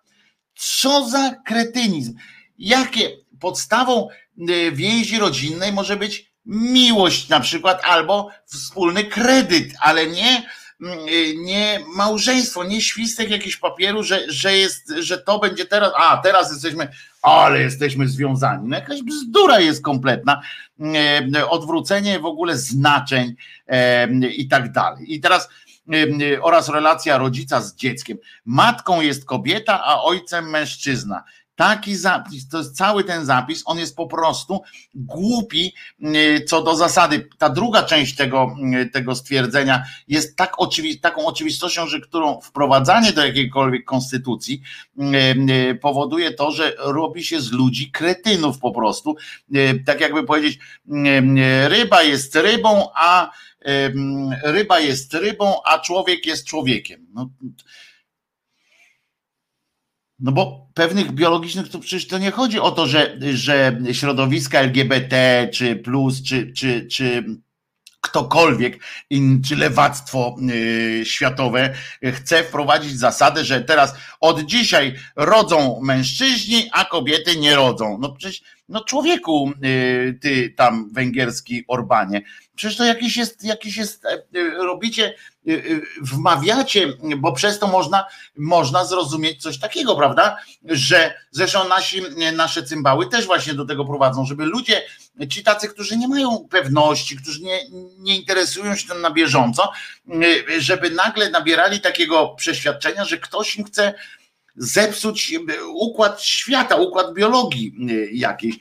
Co 0.56 1.10
za 1.10 1.36
kretynizm! 1.46 2.16
Jakie 2.58 3.18
podstawą 3.40 4.10
y, 4.50 4.72
więzi 4.72 5.20
rodzinnej 5.20 5.74
może 5.74 5.96
być 5.98 6.32
miłość 6.46 7.30
na 7.30 7.40
przykład 7.40 7.82
albo 7.84 8.30
wspólny 8.46 9.04
kredyt, 9.04 9.74
ale 9.80 10.08
nie 10.08 10.50
mm, 10.82 11.00
y, 11.08 11.36
nie 11.38 11.80
małżeństwo, 11.96 12.64
nie 12.64 12.82
świstek 12.82 13.30
jakiś 13.30 13.58
papieru, 13.58 14.04
że, 14.04 14.22
że 14.28 14.58
jest, 14.58 14.94
że 15.00 15.18
to 15.18 15.40
będzie 15.40 15.66
teraz, 15.66 15.92
a 15.98 16.18
teraz 16.18 16.52
jesteśmy, 16.52 16.88
ale 17.22 17.62
jesteśmy 17.62 18.08
związani. 18.08 18.68
No 18.68 18.76
jakaś 18.76 19.02
bzdura 19.02 19.60
jest 19.60 19.84
kompletna, 19.84 20.42
y, 21.36 21.50
odwrócenie 21.50 22.20
w 22.20 22.26
ogóle 22.26 22.58
znaczeń 22.58 23.36
i 24.38 24.48
tak 24.48 24.72
dalej. 24.72 25.14
I 25.14 25.20
teraz 25.20 25.50
oraz 26.42 26.70
relacja 26.70 27.18
rodzica 27.18 27.62
z 27.62 27.76
dzieckiem. 27.76 28.18
Matką 28.46 29.02
jest 29.02 29.26
kobieta, 29.26 29.84
a 29.84 30.02
ojcem 30.02 30.50
mężczyzna. 30.50 31.24
Taki 31.56 31.96
zapis, 31.96 32.50
to 32.50 32.58
jest 32.58 32.78
cały 32.78 33.04
ten 33.04 33.26
zapis, 33.26 33.64
on 33.66 33.80
jest 33.80 33.96
po 33.96 34.08
prostu 34.08 34.62
głupi 34.96 35.74
y, 36.04 36.46
co 36.48 36.62
do 36.62 36.76
zasady. 36.76 37.30
Ta 37.38 37.50
druga 37.50 37.84
część 37.84 38.16
tego, 38.16 38.56
y, 38.82 38.90
tego 38.90 39.16
stwierdzenia 39.16 39.84
jest 40.08 40.36
tak 40.36 40.54
oczywi 40.58 41.00
taką 41.00 41.26
oczywistością, 41.26 41.88
że 41.88 42.00
którą 42.00 42.42
wprowadzanie 42.42 43.12
do 43.12 43.26
jakiejkolwiek 43.26 43.86
konstytucji 43.86 44.62
y, 45.00 45.80
powoduje 45.82 46.32
to, 46.32 46.52
że 46.52 46.74
robi 46.78 47.24
się 47.24 47.42
z 47.42 47.52
ludzi 47.52 47.92
kretynów 47.92 48.60
po 48.60 48.72
prostu. 48.72 49.16
Tak 49.86 50.02
jakby 50.02 50.24
powiedzieć, 50.24 50.60
ryba 51.68 52.04
jest 52.04 52.36
rybą, 52.36 52.88
a 52.96 53.32
ryba 54.44 54.80
jest 54.80 55.14
rybą, 55.14 55.54
a 55.66 55.80
człowiek 55.80 56.26
jest 56.26 56.48
człowiekiem. 56.48 57.08
No, 57.14 57.30
no 60.20 60.32
bo 60.32 60.68
pewnych 60.74 61.12
biologicznych 61.12 61.70
to 61.70 61.80
przecież 61.80 62.08
to 62.08 62.18
nie 62.18 62.32
chodzi 62.32 62.60
o 62.60 62.72
to, 62.72 62.88
że, 62.88 63.18
że 63.34 63.82
środowiska 63.92 64.60
LGBT 64.60 65.48
czy 65.54 65.76
plus, 65.76 66.24
czy, 66.24 66.54
czy, 66.54 66.88
czy 66.92 67.24
ktokolwiek, 68.02 68.80
czy 69.48 69.56
lewactwo 69.56 70.36
y, 70.52 71.04
światowe 71.06 71.74
chce 72.14 72.44
wprowadzić 72.44 73.00
zasadę, 73.00 73.46
że 73.46 73.62
teraz 73.62 73.96
od 74.20 74.42
dzisiaj 74.42 74.96
rodzą 75.16 75.82
mężczyźni, 75.82 76.70
a 76.72 76.86
kobiety 76.86 77.40
nie 77.40 77.56
rodzą. 77.56 77.98
No 78.02 78.12
przecież, 78.12 78.42
no 78.70 78.84
człowieku, 78.84 79.52
y, 79.66 80.20
ty 80.22 80.54
tam 80.58 80.90
węgierski 80.94 81.64
Orbanie, 81.68 82.22
przecież 82.56 82.78
to 82.78 82.86
jakiś 82.86 83.18
jest, 83.18 83.44
jakiś 83.44 83.78
jest, 83.78 84.06
e, 84.06 84.10
e, 84.10 84.50
robicie, 84.50 85.16
e, 85.48 85.52
wmawiacie, 86.02 86.88
bo 87.18 87.32
przez 87.34 87.60
to 87.60 87.68
można, 87.68 88.06
można 88.38 88.86
zrozumieć 88.86 89.42
coś 89.42 89.60
takiego, 89.60 89.96
prawda? 89.96 90.38
Że 90.66 91.14
zresztą 91.32 91.68
nasi, 91.68 92.02
nasze 92.36 92.64
cymbały 92.64 93.10
też 93.10 93.26
właśnie 93.26 93.54
do 93.54 93.66
tego 93.66 93.86
prowadzą, 93.86 94.26
żeby 94.26 94.46
ludzie, 94.46 94.82
ci 95.30 95.44
tacy, 95.44 95.68
którzy 95.68 95.98
nie 95.98 96.08
mają 96.08 96.48
pewności, 96.50 97.18
którzy 97.18 97.42
nie, 97.42 97.60
nie 97.98 98.18
interesują 98.18 98.76
się 98.76 98.88
tym 98.88 99.02
na 99.02 99.12
bieżąco, 99.12 99.72
żeby 100.58 100.90
nagle 100.90 101.30
nabierali 101.30 101.80
takiego 101.80 102.30
przeświadczenia, 102.30 103.06
że 103.06 103.18
ktoś 103.18 103.56
im 103.56 103.66
chce 103.66 103.94
zepsuć 104.58 105.34
układ 105.74 106.22
świata, 106.22 106.76
układ 106.76 107.14
biologii 107.14 107.74
jakiejś. 108.12 108.56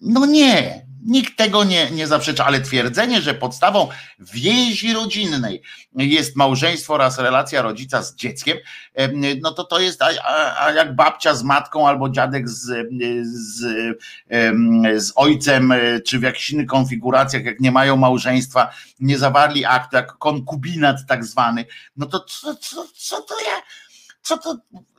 No 0.00 0.26
nie, 0.26 0.86
Nikt 1.06 1.36
tego 1.36 1.64
nie, 1.64 1.90
nie 1.90 2.06
zaprzecza, 2.06 2.44
ale 2.46 2.60
twierdzenie, 2.60 3.22
że 3.22 3.34
podstawą 3.34 3.88
więzi 4.18 4.92
rodzinnej 4.92 5.62
jest 5.94 6.36
małżeństwo 6.36 6.94
oraz 6.94 7.18
relacja 7.18 7.62
rodzica 7.62 8.02
z 8.02 8.14
dzieckiem, 8.14 8.58
no 9.42 9.52
to 9.52 9.64
to 9.64 9.80
jest 9.80 10.02
a, 10.02 10.08
a 10.64 10.72
jak 10.72 10.96
babcia 10.96 11.34
z 11.34 11.42
matką 11.42 11.88
albo 11.88 12.08
dziadek 12.08 12.48
z, 12.48 12.88
z, 13.22 13.62
z 14.96 15.12
ojcem, 15.16 15.74
czy 16.06 16.18
w 16.18 16.22
jakichś 16.22 16.50
innych 16.50 16.66
konfiguracjach, 16.66 17.44
jak 17.44 17.60
nie 17.60 17.72
mają 17.72 17.96
małżeństwa, 17.96 18.70
nie 19.00 19.18
zawarli 19.18 19.64
aktu, 19.64 19.96
jak 19.96 20.18
konkubinat 20.18 20.96
tak 21.08 21.24
zwany, 21.24 21.64
no 21.96 22.06
to 22.06 22.20
co, 22.20 22.54
co, 22.54 22.86
co 22.94 23.22
to 23.22 23.34
ja, 23.40 23.62
co 24.26 24.38
to 24.38 24.56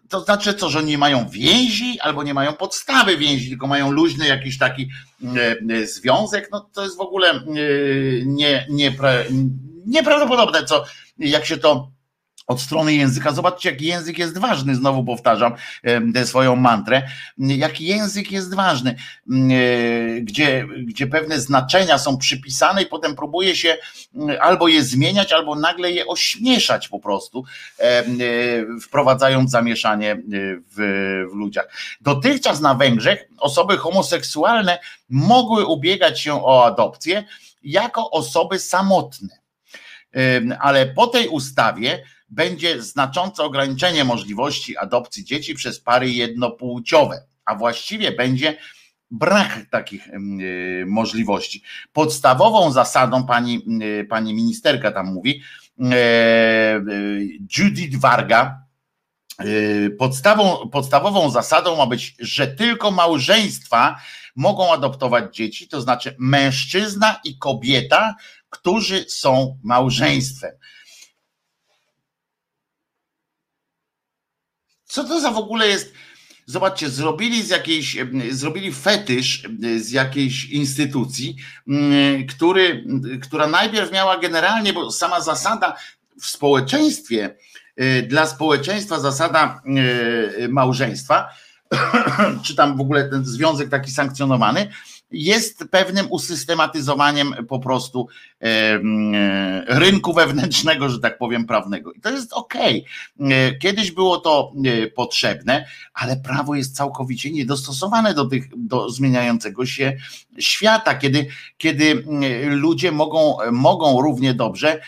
to 0.09 0.21
znaczy 0.21 0.53
co, 0.53 0.69
że 0.69 0.84
nie 0.84 0.97
mają 0.97 1.30
więzi 1.30 1.99
albo 1.99 2.23
nie 2.23 2.34
mają 2.34 2.53
podstawy 2.53 3.17
więzi, 3.17 3.49
tylko 3.49 3.67
mają 3.67 3.91
luźny 3.91 4.28
jakiś 4.28 4.57
taki 4.57 4.89
e, 5.38 5.55
e, 5.75 5.88
związek, 5.88 6.49
no 6.51 6.69
to 6.73 6.84
jest 6.84 6.97
w 6.97 7.01
ogóle 7.01 7.30
e, 7.30 7.41
nie, 8.25 8.67
nie, 8.69 8.95
nieprawdopodobne, 9.86 10.63
co, 10.63 10.86
jak 11.17 11.45
się 11.45 11.57
to 11.57 11.91
od 12.47 12.61
strony 12.61 12.93
języka. 12.93 13.31
Zobaczcie, 13.31 13.69
jaki 13.69 13.85
język 13.85 14.17
jest 14.17 14.37
ważny, 14.37 14.75
znowu 14.75 15.03
powtarzam 15.03 15.53
tę 16.13 16.25
swoją 16.25 16.55
mantrę, 16.55 17.01
jaki 17.37 17.85
język 17.85 18.31
jest 18.31 18.55
ważny, 18.55 18.95
gdzie, 20.21 20.67
gdzie 20.85 21.07
pewne 21.07 21.39
znaczenia 21.39 21.97
są 21.97 22.17
przypisane 22.17 22.83
i 22.83 22.85
potem 22.85 23.15
próbuje 23.15 23.55
się 23.55 23.77
albo 24.41 24.67
je 24.67 24.83
zmieniać, 24.83 25.33
albo 25.33 25.55
nagle 25.55 25.91
je 25.91 26.07
ośmieszać 26.07 26.87
po 26.87 26.99
prostu, 26.99 27.43
wprowadzając 28.81 29.51
zamieszanie 29.51 30.15
w, 30.75 31.27
w 31.31 31.35
ludziach. 31.35 31.67
Dotychczas 32.01 32.61
na 32.61 32.75
Węgrzech 32.75 33.27
osoby 33.37 33.77
homoseksualne 33.77 34.79
mogły 35.09 35.65
ubiegać 35.65 36.21
się 36.21 36.45
o 36.45 36.65
adopcję 36.65 37.23
jako 37.63 38.11
osoby 38.11 38.59
samotne. 38.59 39.37
Ale 40.59 40.85
po 40.85 41.07
tej 41.07 41.27
ustawie 41.27 42.03
będzie 42.30 42.82
znaczące 42.82 43.43
ograniczenie 43.43 44.03
możliwości 44.03 44.78
adopcji 44.78 45.25
dzieci 45.25 45.55
przez 45.55 45.80
pary 45.80 46.11
jednopłciowe. 46.11 47.23
a 47.47 47.55
właściwie 47.55 48.11
będzie 48.11 48.57
brak 49.11 49.65
takich 49.71 50.07
możliwości. 50.86 51.63
Podstawową 51.93 52.71
zasadą 52.71 53.25
pani, 53.25 53.65
pani 54.09 54.34
ministerka 54.34 54.91
tam 54.91 55.13
mówi, 55.13 55.41
Judith 57.57 57.99
Varga, 57.99 58.61
podstawą, 59.99 60.69
podstawową 60.69 61.30
zasadą 61.30 61.75
ma 61.75 61.88
być, 61.88 62.15
że 62.19 62.47
tylko 62.47 62.91
małżeństwa 62.91 63.99
mogą 64.36 64.73
adoptować 64.73 65.36
dzieci, 65.36 65.67
to 65.67 65.82
znaczy 65.82 66.15
mężczyzna 66.19 67.19
i 67.23 67.38
kobieta, 67.38 68.15
którzy 68.49 69.05
są 69.09 69.59
małżeństwem. 69.63 70.51
Co 74.97 75.03
to 75.03 75.21
za 75.21 75.31
w 75.31 75.37
ogóle 75.37 75.67
jest? 75.67 75.93
Zobaczcie, 76.45 76.89
zrobili 76.89 77.43
z 77.43 77.49
jakiejś, 77.49 77.97
zrobili 78.31 78.73
fetysz 78.73 79.43
z 79.77 79.91
jakiejś 79.91 80.45
instytucji, 80.45 81.35
który, 82.29 82.85
która 83.23 83.47
najpierw 83.47 83.91
miała 83.91 84.17
generalnie, 84.17 84.73
bo 84.73 84.91
sama 84.91 85.21
zasada 85.21 85.75
w 86.21 86.25
społeczeństwie, 86.25 87.35
y, 87.81 88.07
dla 88.09 88.27
społeczeństwa 88.27 88.99
zasada 88.99 89.61
y, 90.43 90.49
małżeństwa, 90.49 91.29
czy 92.45 92.55
tam 92.55 92.77
w 92.77 92.81
ogóle 92.81 93.09
ten 93.09 93.25
związek 93.25 93.69
taki 93.69 93.91
sankcjonowany, 93.91 94.71
jest 95.11 95.63
pewnym 95.71 96.11
usystematyzowaniem 96.11 97.33
po 97.47 97.59
prostu 97.59 98.07
e, 98.36 98.36
rynku 99.67 100.13
wewnętrznego, 100.13 100.89
że 100.89 100.99
tak 100.99 101.17
powiem, 101.17 101.45
prawnego. 101.45 101.91
I 101.91 102.01
to 102.01 102.09
jest 102.09 102.33
ok. 102.33 102.53
E, 102.55 103.55
kiedyś 103.55 103.91
było 103.91 104.17
to 104.17 104.53
e, 104.65 104.88
potrzebne, 104.88 105.65
ale 105.93 106.17
prawo 106.17 106.55
jest 106.55 106.75
całkowicie 106.75 107.31
niedostosowane 107.31 108.13
do 108.13 108.25
tych, 108.25 108.43
do 108.57 108.89
zmieniającego 108.89 109.65
się 109.65 109.97
świata, 110.39 110.95
kiedy, 110.95 111.27
kiedy 111.57 112.03
ludzie 112.49 112.91
mogą, 112.91 113.38
mogą 113.51 114.01
równie 114.01 114.33
dobrze 114.33 114.81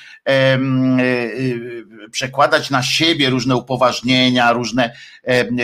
przekładać 2.11 2.69
na 2.69 2.83
siebie 2.83 3.29
różne 3.29 3.55
upoważnienia, 3.55 4.51
różne, 4.51 4.95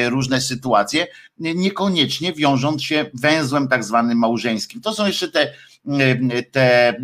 różne 0.09 0.41
sytuacje, 0.41 1.07
niekoniecznie 1.39 2.33
wiążąc 2.33 2.83
się 2.83 3.05
węzłem 3.13 3.67
tak 3.67 3.83
zwanym 3.83 4.17
małżeńskim. 4.17 4.81
To 4.81 4.93
są 4.93 5.07
jeszcze 5.07 5.27
te, 5.27 5.53
te 6.51 6.95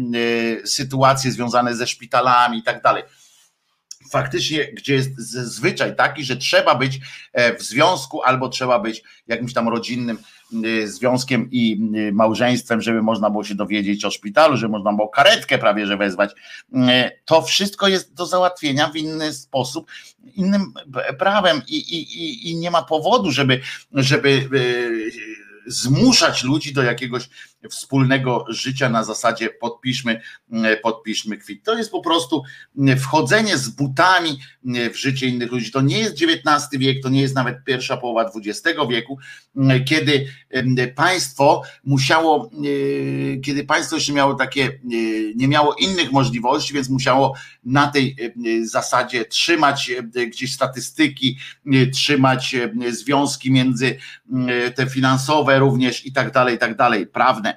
sytuacje 0.65 1.31
związane 1.31 1.75
ze 1.75 1.87
szpitalami 1.87 2.57
i 2.57 2.63
tak 2.63 2.81
dalej 2.81 3.03
faktycznie, 4.11 4.65
gdzie 4.73 4.93
jest 4.93 5.19
zwyczaj 5.55 5.95
taki, 5.95 6.23
że 6.23 6.37
trzeba 6.37 6.75
być 6.75 6.99
e, 7.33 7.55
w 7.57 7.61
związku 7.61 8.23
albo 8.23 8.49
trzeba 8.49 8.79
być 8.79 9.03
jakimś 9.27 9.53
tam 9.53 9.69
rodzinnym 9.69 10.17
e, 10.53 10.87
związkiem 10.87 11.49
i 11.51 11.89
e, 11.95 12.11
małżeństwem, 12.11 12.81
żeby 12.81 13.01
można 13.01 13.29
było 13.29 13.43
się 13.43 13.55
dowiedzieć 13.55 14.05
o 14.05 14.11
szpitalu, 14.11 14.57
żeby 14.57 14.71
można 14.71 14.93
było 14.93 15.09
karetkę 15.09 15.57
prawie 15.57 15.87
że 15.87 15.97
wezwać. 15.97 16.31
To 17.25 17.41
wszystko 17.41 17.87
jest 17.87 18.13
do 18.13 18.25
załatwienia 18.25 18.89
w 18.89 18.95
inny 18.95 19.33
sposób, 19.33 19.91
innym 20.35 20.73
prawem 21.19 21.61
i, 21.67 21.77
i, 21.77 22.49
i 22.49 22.55
nie 22.55 22.71
ma 22.71 22.81
powodu, 22.81 23.31
żeby, 23.31 23.61
żeby 23.93 24.49
zmuszać 25.67 26.43
ludzi 26.43 26.73
do 26.73 26.83
jakiegoś 26.83 27.29
wspólnego 27.69 28.45
życia 28.49 28.89
na 28.89 29.03
zasadzie 29.03 29.49
podpiszmy, 29.49 30.21
mm, 30.51 30.77
podpiszmy 30.83 31.37
kwit. 31.37 31.63
To 31.63 31.77
jest 31.77 31.91
po 31.91 32.01
prostu 32.01 32.43
mm, 32.77 32.99
wchodzenie 32.99 33.57
z 33.57 33.69
butami 33.69 34.39
mm, 34.65 34.93
w 34.93 34.95
życie 34.95 35.27
innych 35.27 35.51
ludzi. 35.51 35.71
To 35.71 35.81
nie 35.81 35.99
jest 35.99 36.15
XIX 36.23 36.81
wiek, 36.81 37.03
to 37.03 37.09
nie 37.09 37.21
jest 37.21 37.35
nawet 37.35 37.63
pierwsza 37.63 37.97
połowa 37.97 38.31
XX 38.45 38.79
wieku, 38.89 39.17
kiedy 39.85 40.27
państwo 40.95 41.63
musiało, 41.83 42.51
kiedy 43.43 43.63
państwo 43.63 43.95
jeszcze 43.95 44.13
miało 44.13 44.33
takie, 44.33 44.79
nie 45.35 45.47
miało 45.47 45.75
innych 45.75 46.11
możliwości, 46.11 46.73
więc 46.73 46.89
musiało 46.89 47.35
na 47.63 47.87
tej 47.87 48.15
zasadzie 48.63 49.25
trzymać 49.25 49.91
gdzieś 50.27 50.53
statystyki, 50.53 51.37
trzymać 51.93 52.55
związki 52.89 53.51
między 53.51 53.97
te 54.75 54.89
finansowe 54.89 55.59
również 55.59 56.05
i 56.05 56.13
tak 56.13 56.31
dalej, 56.31 56.55
i 56.55 56.59
tak 56.59 56.77
dalej, 56.77 57.07
prawne 57.07 57.50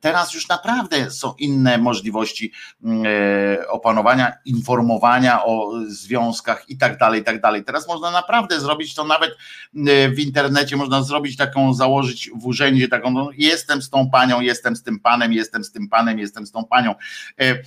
Teraz 0.00 0.34
już 0.34 0.48
naprawdę 0.48 1.10
są 1.10 1.34
inne 1.38 1.78
możliwości 1.78 2.52
mm, 2.84 3.02
e, 3.06 3.68
opanowania, 3.68 4.32
informowania 4.44 5.44
o 5.44 5.72
związkach 5.86 6.64
i 6.68 6.78
tak 6.78 6.98
dalej, 6.98 7.20
i 7.20 7.24
tak 7.24 7.40
dalej. 7.40 7.64
Teraz 7.64 7.88
można 7.88 8.10
naprawdę 8.10 8.60
zrobić 8.60 8.94
to 8.94 9.04
nawet 9.04 9.30
e, 9.30 10.08
w 10.08 10.18
internecie, 10.18 10.76
można 10.76 11.02
zrobić 11.02 11.36
taką, 11.36 11.74
założyć 11.74 12.30
w 12.34 12.46
urzędzie 12.46 12.88
taką, 12.88 13.10
no, 13.10 13.30
jestem 13.36 13.82
z 13.82 13.90
tą 13.90 14.10
panią, 14.10 14.40
jestem 14.40 14.76
z 14.76 14.82
tym 14.82 15.00
panem, 15.00 15.32
jestem 15.32 15.64
z 15.64 15.72
tym 15.72 15.88
panem, 15.88 16.18
jestem 16.18 16.46
z 16.46 16.52
tą 16.52 16.64
panią 16.64 16.94
e, 17.40 17.58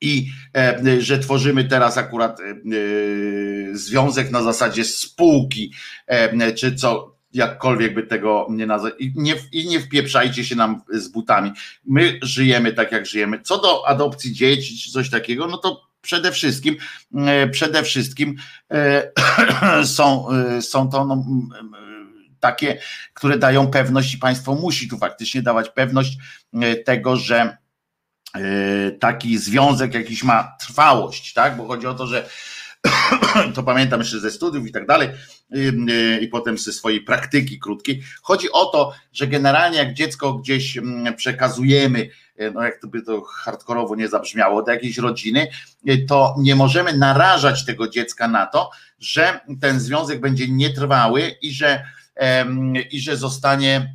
i 0.00 0.30
że 0.98 1.18
tworzymy 1.18 1.64
teraz 1.64 1.98
akurat 1.98 2.38
związek 3.72 4.30
na 4.30 4.42
zasadzie 4.42 4.84
spółki, 4.84 5.72
czy 6.56 6.74
co, 6.74 7.11
jakkolwiek 7.34 7.94
by 7.94 8.02
tego 8.02 8.46
nie 8.50 8.66
nazwać. 8.66 8.94
I 8.98 9.12
nie, 9.16 9.34
I 9.52 9.68
nie 9.68 9.80
wpieprzajcie 9.80 10.44
się 10.44 10.56
nam 10.56 10.82
z 10.92 11.08
butami. 11.08 11.52
My 11.84 12.18
żyjemy 12.22 12.72
tak, 12.72 12.92
jak 12.92 13.06
żyjemy. 13.06 13.40
Co 13.42 13.58
do 13.58 13.88
adopcji 13.88 14.32
dzieci 14.32 14.78
czy 14.78 14.90
coś 14.90 15.10
takiego, 15.10 15.46
no 15.46 15.58
to 15.58 15.92
przede 16.02 16.32
wszystkim, 16.32 16.76
e, 17.14 17.48
przede 17.48 17.82
wszystkim 17.82 18.36
e, 18.70 19.12
są, 19.96 20.30
e, 20.30 20.62
są 20.62 20.90
to 20.90 21.04
no, 21.04 21.24
takie, 22.40 22.78
które 23.14 23.38
dają 23.38 23.66
pewność 23.66 24.14
i 24.14 24.18
państwo 24.18 24.54
musi 24.54 24.88
tu 24.88 24.98
faktycznie 24.98 25.42
dawać 25.42 25.70
pewność 25.70 26.18
tego, 26.84 27.16
że 27.16 27.56
taki 29.00 29.38
związek 29.38 29.94
jakiś 29.94 30.24
ma 30.24 30.56
trwałość, 30.60 31.32
tak? 31.32 31.56
Bo 31.56 31.66
chodzi 31.66 31.86
o 31.86 31.94
to, 31.94 32.06
że 32.06 32.28
to 33.54 33.62
pamiętam 33.62 34.00
jeszcze 34.00 34.20
ze 34.20 34.30
studiów 34.30 34.66
i 34.66 34.72
tak 34.72 34.86
dalej, 34.86 35.08
i 36.20 36.28
potem 36.28 36.58
ze 36.58 36.72
swojej 36.72 37.00
praktyki 37.00 37.58
krótkiej. 37.58 38.02
Chodzi 38.22 38.52
o 38.52 38.66
to, 38.66 38.92
że 39.12 39.26
generalnie 39.26 39.78
jak 39.78 39.94
dziecko 39.94 40.34
gdzieś 40.34 40.78
przekazujemy, 41.16 42.08
y, 42.40 42.50
no 42.54 42.62
jak 42.62 42.80
to 42.80 42.88
by 42.88 43.02
to 43.02 43.22
hardkorowo 43.22 43.96
nie 43.96 44.08
zabrzmiało, 44.08 44.62
do 44.62 44.72
jakiejś 44.72 44.98
rodziny, 44.98 45.46
y, 45.88 46.06
to 46.08 46.34
nie 46.38 46.56
możemy 46.56 46.98
narażać 46.98 47.64
tego 47.64 47.88
dziecka 47.88 48.28
na 48.28 48.46
to, 48.46 48.70
że 48.98 49.40
ten 49.60 49.80
związek 49.80 50.20
będzie 50.20 50.48
nietrwały 50.48 51.34
i 51.42 51.52
że 51.52 51.84
i 52.90 53.00
że 53.00 53.16
zostanie, 53.16 53.94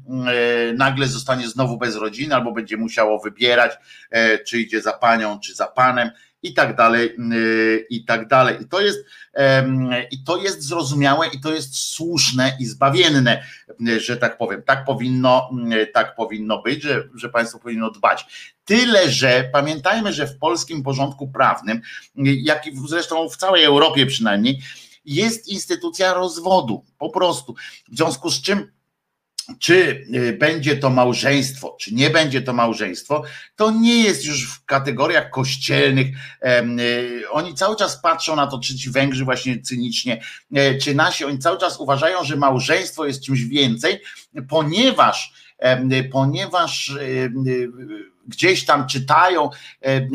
nagle 0.78 1.08
zostanie 1.08 1.48
znowu 1.48 1.78
bez 1.78 1.96
rodziny, 1.96 2.36
albo 2.36 2.52
będzie 2.52 2.78
musiało 2.78 3.20
wybierać, 3.20 3.72
e, 4.10 4.40
czy 4.40 4.60
idzie 4.60 4.82
za 4.82 4.94
panią, 4.94 5.40
czy 5.40 5.56
za 5.56 5.68
panem 5.68 6.10
i 6.44 6.54
tak 6.54 6.76
dalej, 6.76 7.16
y, 7.34 7.86
i 7.90 8.06
tak 8.06 8.28
dalej. 8.28 8.58
I 8.62 8.68
to 8.68 8.82
jest, 8.82 9.00
i 10.12 10.24
to 10.24 10.38
jest 10.38 10.64
zrozumiałe 10.64 11.28
i 11.28 11.42
to 11.42 11.54
jest 11.54 11.78
słuszne 11.78 12.58
i 12.60 12.66
zbawienne, 12.66 13.44
że 13.98 14.18
tak 14.18 14.38
powiem. 14.38 14.64
Tak 14.64 14.86
powinno, 14.86 15.50
tak 15.94 16.16
powinno 16.16 16.62
być, 16.62 16.84
że, 16.84 17.04
że 17.16 17.30
państwo 17.30 17.60
powinno 17.60 17.92
dbać. 17.92 18.26
Tyle, 18.66 19.10
że 19.10 19.50
pamiętajmy, 19.54 20.14
że 20.14 20.28
w 20.28 20.38
polskim 20.38 20.84
porządku 20.84 21.28
prawnym, 21.28 21.82
jak 22.16 22.68
i 22.68 22.72
zresztą 22.88 23.30
w 23.30 23.38
całej 23.38 23.64
Europie 23.64 24.06
przynajmniej, 24.06 24.60
jest 25.06 25.48
instytucja 25.48 26.14
rozwodu, 26.14 26.86
po 26.98 27.10
prostu. 27.10 27.56
W 27.92 27.96
związku 27.96 28.30
z 28.30 28.42
czym 28.42 28.72
czy 29.60 30.06
y, 30.16 30.38
będzie 30.40 30.78
to 30.78 30.90
małżeństwo, 30.90 31.78
czy 31.80 31.94
nie 31.94 32.10
będzie 32.10 32.42
to 32.42 32.54
małżeństwo, 32.54 33.24
to 33.56 33.72
nie 33.72 34.04
jest 34.04 34.26
już 34.26 34.48
w 34.50 34.66
kategoriach 34.66 35.30
kościelnych. 35.30 36.08
Y, 36.08 37.30
oni 37.32 37.56
cały 37.56 37.76
czas 37.76 38.02
patrzą 38.02 38.36
na 38.36 38.48
to, 38.48 38.60
czy 38.60 38.76
ci 38.76 38.90
Węgrzy 38.90 39.26
właśnie 39.26 39.62
cynicznie, 39.62 40.22
e, 40.54 40.78
czy 40.78 40.96
nasi, 40.96 41.26
oni 41.26 41.40
cały 41.40 41.58
czas 41.58 41.80
uważają, 41.80 42.24
że 42.24 42.36
małżeństwo 42.36 43.06
jest 43.06 43.24
czymś 43.24 43.44
więcej, 43.44 44.02
ponieważ, 44.50 45.34
ponieważ 46.12 46.90
y, 46.90 47.32
gdzieś 48.28 48.66
tam 48.66 48.88
czytają, 48.88 49.50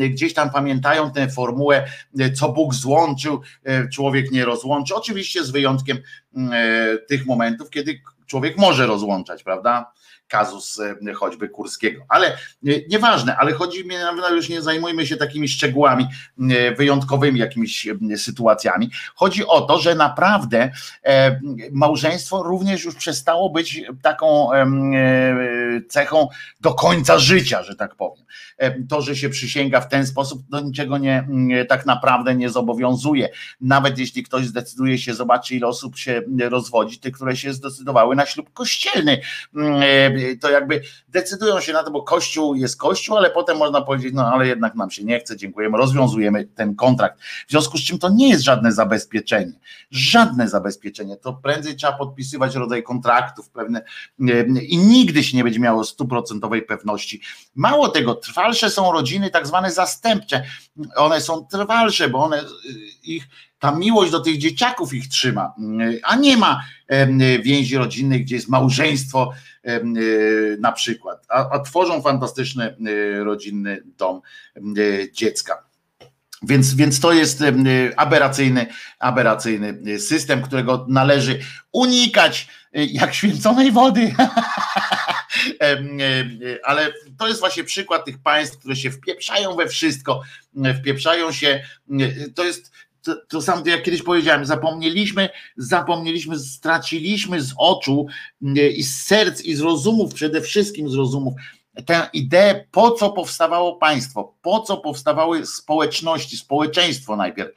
gdzieś 0.09 0.33
tam 0.33 0.49
pamiętają 0.49 1.11
tę 1.11 1.29
formułę, 1.29 1.87
co 2.35 2.49
Bóg 2.49 2.73
złączył, 2.73 3.41
człowiek 3.93 4.31
nie 4.31 4.45
rozłączy. 4.45 4.95
Oczywiście 4.95 5.43
z 5.43 5.51
wyjątkiem 5.51 5.97
tych 7.07 7.25
momentów, 7.25 7.69
kiedy 7.69 8.01
człowiek 8.33 8.57
może 8.57 8.87
rozłączać, 8.87 9.43
prawda? 9.43 9.91
Kazus 10.27 10.79
e, 10.79 11.13
choćby 11.13 11.49
Kurskiego, 11.49 12.05
ale 12.09 12.27
e, 12.27 12.37
nieważne, 12.89 13.37
ale 13.37 13.53
chodzi 13.53 13.87
mi, 13.87 13.95
już 14.31 14.49
nie 14.49 14.61
zajmujmy 14.61 15.07
się 15.07 15.17
takimi 15.17 15.47
szczegółami, 15.47 16.07
e, 16.51 16.75
wyjątkowymi 16.75 17.39
jakimiś 17.39 17.87
sytuacjami. 18.17 18.91
Chodzi 19.15 19.45
o 19.45 19.61
to, 19.61 19.79
że 19.79 19.95
naprawdę 19.95 20.71
małżeństwo 21.71 22.43
również 22.43 22.83
już 22.83 22.95
przestało 22.95 23.49
być 23.49 23.81
taką 24.01 24.49
cechą 25.89 26.27
do 26.61 26.73
końca 26.73 27.19
życia, 27.19 27.63
że 27.63 27.75
tak 27.75 27.95
powiem. 27.95 28.25
To, 28.89 29.01
że 29.01 29.15
się 29.15 29.29
przysięga 29.29 29.81
w 29.81 29.89
ten 29.89 30.07
sposób, 30.07 30.43
do 30.49 30.59
niczego 30.59 30.97
nie, 30.97 31.25
tak 31.69 31.85
naprawdę 31.85 32.35
nie 32.35 32.49
zobowiązuje. 32.49 33.29
Nawet 33.61 33.99
jeśli 33.99 34.23
ktoś 34.23 34.45
zdecyduje 34.45 34.97
się, 34.97 35.13
zobaczy 35.13 35.55
ile 35.55 35.67
osób 35.67 35.97
się 35.97 36.21
rozwodzi, 36.49 36.99
te, 36.99 37.11
które 37.11 37.37
się 37.37 37.53
zdecydowały 37.53 38.15
na 38.15 38.25
ślub 38.25 38.53
kościelny. 38.53 39.21
To 40.41 40.49
jakby 40.49 40.81
decydują 41.09 41.59
się 41.59 41.73
na 41.73 41.83
to, 41.83 41.91
bo 41.91 42.03
kościół 42.03 42.55
jest 42.55 42.77
kościół, 42.77 43.17
ale 43.17 43.29
potem 43.29 43.57
można 43.57 43.81
powiedzieć, 43.81 44.13
no 44.13 44.33
ale 44.33 44.47
jednak 44.47 44.75
nam 44.75 44.91
się 44.91 45.03
nie 45.03 45.19
chce, 45.19 45.37
dziękujemy, 45.37 45.77
rozwiązujemy 45.77 46.45
ten 46.45 46.75
kontrakt. 46.75 47.21
W 47.47 47.51
związku 47.51 47.77
z 47.77 47.81
czym 47.81 47.99
to 47.99 48.09
nie 48.09 48.29
jest 48.29 48.43
żadne 48.43 48.71
zabezpieczenie. 48.71 49.53
Żadne 49.91 50.49
zabezpieczenie. 50.49 51.17
To 51.17 51.33
prędzej 51.33 51.75
trzeba 51.75 51.93
podpisywać 51.93 52.55
rodzaj 52.55 52.83
kontraktów 52.83 53.49
pewne 53.49 53.81
i 54.61 54.77
nigdy 54.77 55.23
się 55.23 55.37
nie 55.37 55.43
będzie 55.43 55.59
miało 55.59 55.83
stuprocentowej 55.83 56.61
pewności. 56.61 57.21
Mało 57.55 57.89
tego, 57.89 58.15
trwalsze 58.53 58.75
są 58.75 58.91
rodziny 58.91 59.29
tak 59.29 59.47
zwane 59.47 59.71
zastępcze. 59.71 60.43
One 60.95 61.21
są 61.21 61.45
trwalsze, 61.45 62.09
bo 62.09 62.23
one 62.23 62.43
ich 63.03 63.27
ta 63.59 63.71
miłość 63.71 64.11
do 64.11 64.19
tych 64.19 64.37
dzieciaków 64.37 64.93
ich 64.93 65.07
trzyma, 65.07 65.53
a 66.03 66.15
nie 66.15 66.37
ma 66.37 66.63
więzi 67.43 67.77
rodzinnej, 67.77 68.25
gdzie 68.25 68.35
jest 68.35 68.49
małżeństwo 68.49 69.33
na 70.59 70.71
przykład, 70.71 71.25
a, 71.29 71.49
a 71.49 71.59
tworzą 71.59 72.01
fantastyczny 72.01 72.75
rodzinny 73.23 73.83
dom 73.97 74.21
dziecka. 75.13 75.63
Więc, 76.43 76.73
więc 76.73 76.99
to 76.99 77.13
jest 77.13 77.43
aberracyjny, 77.97 78.67
aberracyjny 78.99 79.99
system, 79.99 80.41
którego 80.41 80.85
należy 80.89 81.39
unikać 81.71 82.47
jak 82.73 83.13
święconej 83.13 83.71
wody. 83.71 84.15
Ale 86.63 86.93
to 87.17 87.27
jest 87.27 87.39
właśnie 87.39 87.63
przykład 87.63 88.05
tych 88.05 88.21
państw, 88.21 88.57
które 88.57 88.75
się 88.75 88.91
wpieprzają 88.91 89.55
we 89.55 89.67
wszystko, 89.67 90.21
wpieprzają 90.79 91.31
się, 91.31 91.63
to 92.35 92.43
jest 92.43 92.71
to, 93.03 93.15
to 93.27 93.41
sam 93.41 93.63
jak 93.65 93.83
kiedyś 93.83 94.03
powiedziałem, 94.03 94.45
zapomnieliśmy, 94.45 95.29
zapomnieliśmy, 95.57 96.39
straciliśmy 96.39 97.41
z 97.41 97.53
oczu 97.57 98.05
i 98.75 98.83
z 98.83 99.03
serc 99.03 99.41
i 99.41 99.55
z 99.55 99.59
rozumów, 99.59 100.13
przede 100.13 100.41
wszystkim 100.41 100.89
z 100.89 100.93
rozumów, 100.93 101.33
tę 101.85 102.09
ideę, 102.13 102.65
po 102.71 102.91
co 102.91 103.09
powstawało 103.09 103.75
państwo, 103.75 104.33
po 104.41 104.59
co 104.59 104.77
powstawały 104.77 105.45
społeczności, 105.45 106.37
społeczeństwo 106.37 107.15
najpierw, 107.15 107.51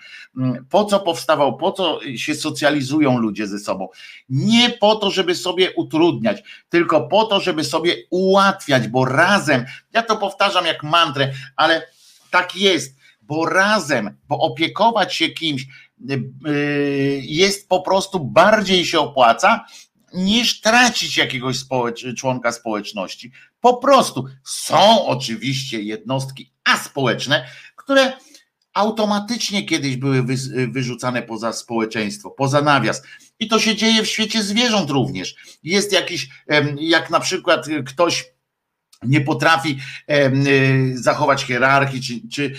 po 0.71 0.85
co 0.85 1.01
powstawało, 1.01 1.53
po 1.53 1.73
co 1.73 2.01
się 2.17 2.35
socjalizują 2.35 3.19
ludzie 3.19 3.47
ze 3.47 3.59
sobą. 3.59 3.89
Nie 4.29 4.71
po 4.71 4.97
to, 4.97 5.11
żeby 5.11 5.35
sobie 5.35 5.73
utrudniać, 5.73 6.43
tylko 6.69 7.09
po 7.09 7.25
to, 7.25 7.41
żeby 7.41 7.65
sobie 7.65 7.97
ułatwiać, 8.11 8.89
bo 8.89 9.05
razem, 9.05 9.65
ja 9.93 10.03
to 10.03 10.17
powtarzam 10.17 10.67
jak 10.67 10.83
mantrę, 10.83 11.33
ale 11.57 11.87
tak 12.31 12.57
jest, 12.57 12.97
bo 13.23 13.47
razem, 13.47 14.17
bo 14.29 14.39
opiekować 14.39 15.15
się 15.15 15.29
kimś 15.29 15.67
yy, 16.07 16.17
jest 17.23 17.69
po 17.69 17.83
prostu 17.83 18.21
bardziej 18.21 18.85
się 18.85 19.01
opłaca, 19.01 19.65
niż 20.17 20.61
tracić 20.61 21.17
jakiegoś 21.17 21.59
społecz 21.59 22.05
członka 22.17 22.53
społeczności. 22.53 23.33
Po 23.61 23.77
prostu 23.77 24.25
są 24.45 25.07
oczywiście 25.07 25.83
jednostki 25.83 26.53
aspołeczne, 26.65 27.49
które 27.77 28.13
automatycznie 28.75 29.67
kiedyś 29.67 29.97
były 29.97 30.23
wyrzucane 30.69 31.23
poza 31.23 31.53
społeczeństwo, 31.53 32.31
poza 32.31 32.63
nawias. 32.63 33.03
I 33.39 33.49
to 33.49 33.61
się 33.61 33.77
dzieje 33.77 34.03
w 34.03 34.07
świecie 34.07 34.43
zwierząt 34.43 34.91
również. 34.91 35.59
Jest 35.63 35.93
jakiś, 35.93 36.29
jak 36.81 37.11
na 37.11 37.21
przykład 37.21 37.67
ktoś 37.87 38.25
nie 39.03 39.21
potrafi 39.21 39.79
zachować 40.95 41.43
hierarchii, 41.43 42.01
czy, 42.01 42.21
czy 42.33 42.55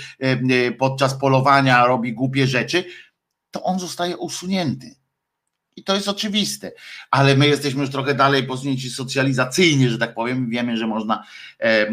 podczas 0.80 1.14
polowania 1.14 1.86
robi 1.86 2.14
głupie 2.14 2.48
rzeczy, 2.48 2.86
to 3.52 3.64
on 3.64 3.80
zostaje 3.80 4.18
usunięty 4.18 4.96
i 5.78 5.84
to 5.84 5.96
jest 5.96 6.08
oczywiste, 6.08 6.72
ale 7.12 7.36
my 7.36 7.48
jesteśmy 7.48 7.82
już 7.82 7.90
trochę 7.90 8.14
dalej 8.14 8.44
posunięci 8.44 8.90
socjalizacyjnie, 8.90 9.90
że 9.90 9.98
tak 9.98 10.14
powiem, 10.14 10.50
wiemy, 10.50 10.78
że 10.78 10.88
można 10.88 11.24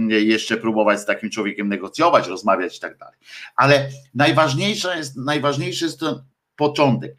jeszcze 0.08 0.56
próbować 0.56 1.00
z 1.00 1.06
takim 1.06 1.30
człowiekiem 1.30 1.68
negocjować, 1.68 2.28
rozmawiać 2.28 2.76
i 2.76 2.80
tak 2.80 2.98
dalej. 2.98 3.18
Ale 3.56 3.88
najważniejsze 4.14 4.96
jest, 4.98 5.16
najważniejszy 5.16 5.84
jest 5.84 6.00
ten 6.00 6.14
początek. 6.56 7.16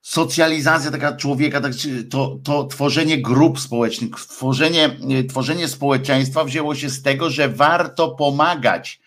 Socjalizacja 0.00 0.90
taka 0.90 1.16
człowieka, 1.16 1.60
tak, 1.60 1.72
to, 2.10 2.38
to 2.44 2.64
tworzenie 2.64 3.22
grup 3.22 3.60
społecznych, 3.60 4.10
tworzenie, 4.10 4.96
tworzenie 5.28 5.68
społeczeństwa 5.68 6.44
wzięło 6.44 6.74
się 6.74 6.90
z 6.90 7.02
tego, 7.02 7.30
że 7.30 7.48
warto 7.48 8.10
pomagać, 8.10 9.00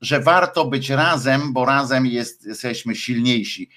że 0.00 0.20
warto 0.20 0.64
być 0.64 0.90
razem, 0.90 1.52
bo 1.52 1.64
razem 1.64 2.06
jest, 2.06 2.46
jesteśmy 2.46 2.94
silniejsi 2.94 3.70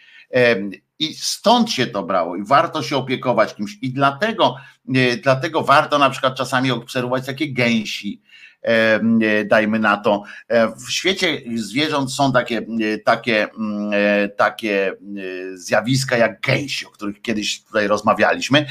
i 0.99 1.13
stąd 1.13 1.71
się 1.71 1.87
to 1.87 2.03
brało 2.03 2.35
i 2.35 2.43
warto 2.43 2.83
się 2.83 2.97
opiekować 2.97 3.55
kimś. 3.55 3.77
I 3.81 3.93
dlatego, 3.93 4.55
e, 4.95 5.17
dlatego 5.17 5.61
warto 5.63 5.99
na 5.99 6.09
przykład 6.09 6.35
czasami 6.35 6.71
obserwować 6.71 7.25
takie 7.25 7.53
gęsi, 7.53 8.21
e, 8.63 8.69
e, 8.69 9.45
dajmy 9.45 9.79
na 9.79 9.97
to. 9.97 10.23
W 10.85 10.91
świecie 10.91 11.41
zwierząt 11.55 12.13
są 12.13 12.31
takie, 12.31 12.65
takie, 13.05 13.47
mm, 13.49 13.91
takie 14.37 14.93
zjawiska 15.53 16.17
jak 16.17 16.41
gęsi, 16.41 16.85
o 16.85 16.89
których 16.89 17.21
kiedyś 17.21 17.63
tutaj 17.63 17.87
rozmawialiśmy. 17.87 18.65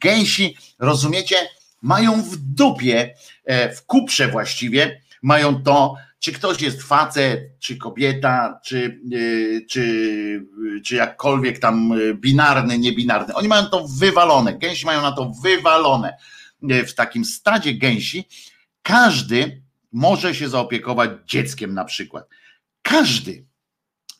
Gęsi, 0.00 0.56
rozumiecie, 0.78 1.36
mają 1.82 2.22
w 2.22 2.36
dupie, 2.36 3.14
w 3.76 3.86
kuprze 3.86 4.28
właściwie, 4.28 5.00
mają 5.22 5.62
to, 5.62 5.94
czy 6.24 6.32
ktoś 6.32 6.62
jest 6.62 6.82
facet, 6.82 7.58
czy 7.58 7.76
kobieta, 7.76 8.60
czy, 8.64 9.00
y, 9.12 9.66
czy, 9.70 10.46
czy 10.84 10.94
jakkolwiek 10.94 11.58
tam 11.58 11.92
y, 11.92 12.14
binarny, 12.14 12.78
niebinarny. 12.78 13.34
Oni 13.34 13.48
mają 13.48 13.66
to 13.66 13.88
wywalone, 13.88 14.58
gęsi 14.58 14.86
mają 14.86 15.02
na 15.02 15.12
to 15.12 15.32
wywalone. 15.42 16.16
Y, 16.70 16.86
w 16.86 16.94
takim 16.94 17.24
stadzie 17.24 17.74
gęsi 17.74 18.28
każdy 18.82 19.62
może 19.92 20.34
się 20.34 20.48
zaopiekować 20.48 21.10
dzieckiem 21.26 21.74
na 21.74 21.84
przykład. 21.84 22.28
Każdy. 22.82 23.46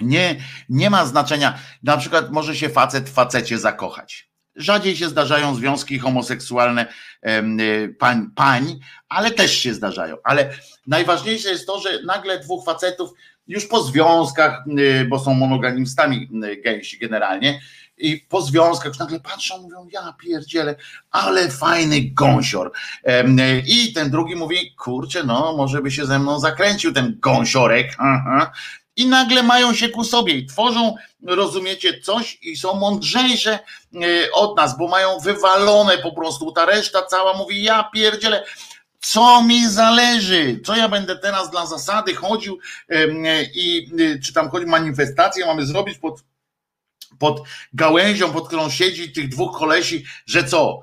Nie, 0.01 0.37
nie 0.69 0.91
ma 0.91 1.07
znaczenia, 1.07 1.59
na 1.83 1.97
przykład 1.97 2.33
może 2.33 2.57
się 2.57 2.69
facet 2.69 3.11
w 3.11 3.13
facecie 3.13 3.59
zakochać. 3.59 4.31
Rzadziej 4.57 4.97
się 4.97 5.09
zdarzają 5.09 5.55
związki 5.55 5.99
homoseksualne 5.99 6.87
pań, 7.99 8.31
pań, 8.35 8.79
ale 9.09 9.31
też 9.31 9.59
się 9.59 9.75
zdarzają. 9.75 10.17
Ale 10.25 10.51
najważniejsze 10.87 11.49
jest 11.49 11.67
to, 11.67 11.81
że 11.81 12.03
nagle 12.03 12.39
dwóch 12.41 12.65
facetów 12.65 13.11
już 13.47 13.67
po 13.67 13.83
związkach, 13.83 14.65
y, 14.79 15.05
bo 15.05 15.19
są 15.19 15.35
monogamistami 15.35 16.29
y, 16.45 16.57
gęsi 16.57 16.99
generalnie, 16.99 17.61
i 17.99 18.27
po 18.29 18.43
związkach 18.43 18.87
już 18.87 18.99
nagle 18.99 19.21
patrzą, 19.21 19.63
mówią, 19.63 19.89
ja 19.93 20.15
pierdzielę, 20.21 20.77
ale 21.11 21.51
fajny 21.51 22.01
gąsior. 22.01 22.73
I 23.67 23.93
ten 23.93 24.11
drugi 24.11 24.37
mówi, 24.37 24.75
kurczę, 24.77 25.25
no 25.25 25.57
może 25.57 25.83
by 25.83 25.91
się 25.91 26.07
ze 26.07 26.19
mną 26.19 26.41
zakręcił 26.41 26.93
ten 26.93 27.17
gąsiorek. 27.21 27.95
Aha 27.99 28.53
i 28.97 29.07
nagle 29.07 29.43
mają 29.43 29.75
się 29.75 29.89
ku 29.89 30.05
sobie 30.05 30.35
i 30.35 30.47
tworzą, 30.47 30.95
rozumiecie, 31.27 32.01
coś 32.01 32.39
i 32.43 32.57
są 32.57 32.75
mądrzejsze 32.75 33.59
e, 33.95 34.33
od 34.33 34.57
nas, 34.57 34.79
bo 34.79 34.89
mają 34.89 35.19
wywalone 35.19 35.99
po 35.99 36.13
prostu. 36.13 36.53
Ta 36.53 36.67
reszta 36.67 37.03
cała 37.03 37.37
mówi, 37.37 37.63
ja 37.63 37.91
pierdzielę, 37.95 38.45
co 39.01 39.43
mi 39.43 39.69
zależy, 39.69 40.61
co 40.65 40.77
ja 40.77 40.89
będę 40.89 41.17
teraz 41.17 41.51
dla 41.51 41.67
zasady 41.67 42.15
chodził 42.15 42.59
i 43.55 43.91
e, 44.01 44.19
czy 44.19 44.33
tam 44.33 44.51
chodzi 44.51 44.67
manifestację 44.67 45.47
mamy 45.47 45.67
zrobić 45.67 45.99
pod, 45.99 46.23
pod 47.19 47.43
gałęzią, 47.73 48.33
pod 48.33 48.47
którą 48.47 48.71
siedzi 48.71 49.13
tych 49.13 49.29
dwóch 49.29 49.59
kolesi, 49.59 50.05
że 50.27 50.45
co? 50.45 50.81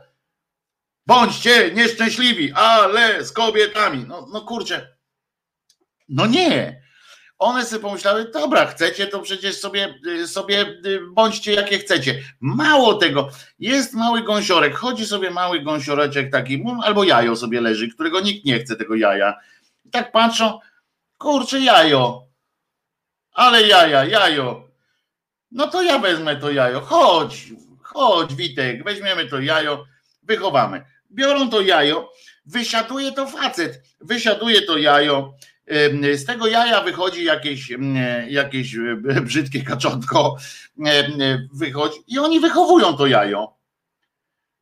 Bądźcie 1.05 1.71
nieszczęśliwi, 1.73 2.53
ale 2.53 3.25
z 3.25 3.31
kobietami. 3.31 4.05
No, 4.07 4.27
no 4.33 4.41
kurczę. 4.41 4.97
No 6.09 6.25
nie 6.25 6.80
one 7.41 7.65
sobie 7.65 7.81
pomyślały, 7.81 8.31
dobra, 8.31 8.65
chcecie, 8.65 9.07
to 9.07 9.19
przecież 9.19 9.57
sobie, 9.57 9.99
sobie 10.27 10.61
y, 10.85 10.99
bądźcie 11.11 11.53
jakie 11.53 11.79
chcecie. 11.79 12.23
Mało 12.39 12.93
tego, 12.93 13.29
jest 13.59 13.93
mały 13.93 14.23
gąsiorek, 14.23 14.75
chodzi 14.75 15.05
sobie 15.05 15.31
mały 15.31 15.61
gąsioreczek 15.61 16.31
taki, 16.31 16.63
albo 16.83 17.03
jajo 17.03 17.35
sobie 17.35 17.61
leży, 17.61 17.89
którego 17.93 18.19
nikt 18.19 18.45
nie 18.45 18.59
chce 18.59 18.75
tego 18.75 18.95
jaja. 18.95 19.39
I 19.85 19.89
tak 19.89 20.11
patrzą, 20.11 20.59
kurczę 21.17 21.59
jajo, 21.59 22.27
ale 23.31 23.67
jaja, 23.67 24.05
jajo. 24.05 24.67
No 25.51 25.67
to 25.67 25.81
ja 25.81 25.99
wezmę 25.99 26.35
to 26.35 26.51
jajo, 26.51 26.81
chodź, 26.81 27.47
chodź 27.81 28.35
Witek, 28.35 28.83
weźmiemy 28.83 29.25
to 29.25 29.39
jajo, 29.39 29.85
wychowamy. 30.23 30.85
Biorą 31.11 31.49
to 31.49 31.61
jajo, 31.61 32.11
wysiaduje 32.45 33.11
to 33.11 33.27
facet, 33.27 33.83
wysiaduje 34.01 34.61
to 34.61 34.77
jajo, 34.77 35.33
z 36.15 36.25
tego 36.25 36.47
jaja 36.47 36.81
wychodzi 36.81 37.23
jakieś, 37.23 37.73
jakieś 38.29 38.75
e, 38.75 39.21
brzydkie 39.21 39.63
kaczątko, 39.63 40.37
wychodzi 41.53 41.99
i 42.07 42.19
oni 42.19 42.39
wychowują 42.39 42.93
to 42.93 43.07
jajo. 43.07 43.53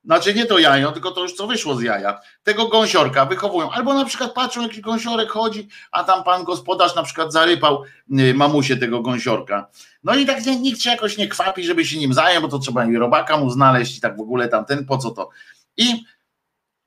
znaczy 0.03 0.34
nie 0.34 0.45
to 0.45 0.60
jajo, 0.60 0.91
tylko 0.91 1.12
to 1.12 1.22
już 1.22 1.34
co 1.34 1.47
wyszło 1.47 1.76
z 1.76 1.82
jaja, 1.82 2.20
tego 2.43 2.68
gąsiorka 2.68 3.26
wychowują. 3.26 3.72
Albo 3.72 3.93
na 3.93 4.05
przykład 4.05 4.34
patrzą, 4.34 4.62
jakiś 4.62 4.82
gąsiorek 4.82 5.30
chodzi, 5.30 5.68
a 5.91 6.03
tam 6.03 6.24
pan 6.24 6.43
gospodarz 6.43 6.95
na 6.95 7.03
przykład 7.03 7.34
zarypał 7.34 7.84
y, 8.20 8.34
mamusie 8.34 8.78
tego 8.78 9.01
gąsiorka. 9.01 9.68
No 10.03 10.16
i 10.16 10.26
tak 10.26 10.45
nikt 10.45 10.82
się 10.82 10.89
jakoś 10.89 11.18
nie 11.18 11.28
kwapi, 11.28 11.64
żeby 11.64 11.86
się 11.86 11.97
nim 11.97 12.14
zajął, 12.14 12.41
bo 12.41 12.47
to 12.47 12.60
trzeba 12.60 12.86
i 12.86 12.95
robaka 12.95 13.38
mu 13.38 13.49
znaleźć 13.49 13.97
i 13.97 14.01
tak 14.01 14.18
w 14.18 14.22
ogóle 14.22 14.47
tamten, 14.47 14.86
po 14.86 14.97
co 14.97 15.12
to? 15.12 15.30
I 15.78 16.03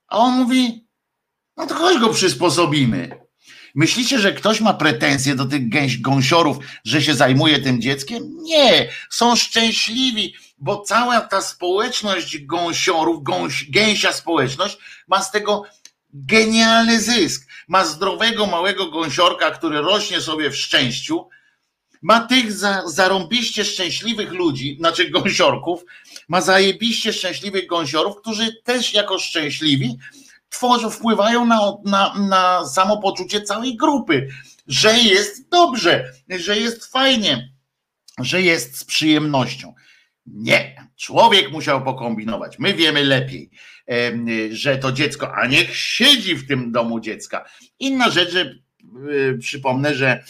a 0.09 0.19
on 0.19 0.33
mówi, 0.35 0.87
no 1.57 1.67
to 1.67 1.75
chodź 1.75 1.99
go 1.99 2.09
przysposobimy. 2.09 3.23
Myślicie, 3.75 4.19
że 4.19 4.33
ktoś 4.33 4.61
ma 4.61 4.75
pretensje 4.75 5.35
do 5.35 5.45
tych 5.45 5.69
gęś, 5.69 5.99
gąsiorów, 5.99 6.57
że 6.85 7.03
się 7.03 7.15
zajmuje 7.15 7.59
tym 7.59 7.81
dzieckiem? 7.81 8.23
Nie, 8.43 8.89
są 9.11 9.37
szczęśliwi, 9.37 10.35
bo 10.59 10.81
cała 10.81 11.21
ta 11.21 11.41
społeczność 11.41 12.39
gąsiorów, 12.39 13.23
gąś, 13.23 13.71
gęsia 13.71 14.13
społeczność 14.13 14.79
ma 15.09 15.23
z 15.23 15.31
tego 15.31 15.65
genialny 16.13 17.01
zysk. 17.01 17.49
Ma 17.69 17.85
zdrowego 17.85 18.47
małego 18.47 18.91
gąsiorka, 18.91 19.51
który 19.51 19.81
rośnie 19.81 20.21
sobie 20.21 20.51
w 20.51 20.57
szczęściu, 20.57 21.29
ma 22.03 22.21
tych 22.21 22.53
za, 22.53 22.83
zarąbiście 22.87 23.65
szczęśliwych 23.65 24.33
ludzi, 24.33 24.77
znaczy 24.79 25.11
gąsiorków, 25.11 25.85
ma 26.29 26.41
zajebiście 26.41 27.13
szczęśliwych 27.13 27.67
gąsiorów, 27.67 28.17
którzy 28.17 28.57
też 28.65 28.95
jako 28.95 29.19
szczęśliwi 29.19 29.99
tworzą, 30.53 30.91
wpływają 30.91 31.47
na, 31.47 31.61
na, 31.85 32.15
na 32.29 32.67
samopoczucie 32.67 33.41
całej 33.41 33.77
grupy, 33.77 34.29
że 34.67 34.99
jest 34.99 35.49
dobrze, 35.49 36.13
że 36.29 36.59
jest 36.59 36.87
fajnie, 36.87 37.53
że 38.19 38.43
jest 38.43 38.79
z 38.79 38.85
przyjemnością. 38.85 39.75
Nie, 40.27 40.89
człowiek 40.97 41.53
musiał 41.53 41.85
pokombinować. 41.85 42.59
My 42.59 42.75
wiemy 42.75 43.05
lepiej, 43.05 43.51
że 44.51 44.79
to 44.79 44.93
dziecko, 44.93 45.35
a 45.35 45.47
niech 45.47 45.77
siedzi 45.77 46.37
w 46.37 46.49
tym 46.49 46.73
domu 46.73 47.01
dziecka. 47.01 47.45
Inna 47.79 48.11
rzecz, 48.11 48.33
że 48.33 48.55
y, 49.11 49.39
przypomnę, 49.41 49.95
że 49.95 50.25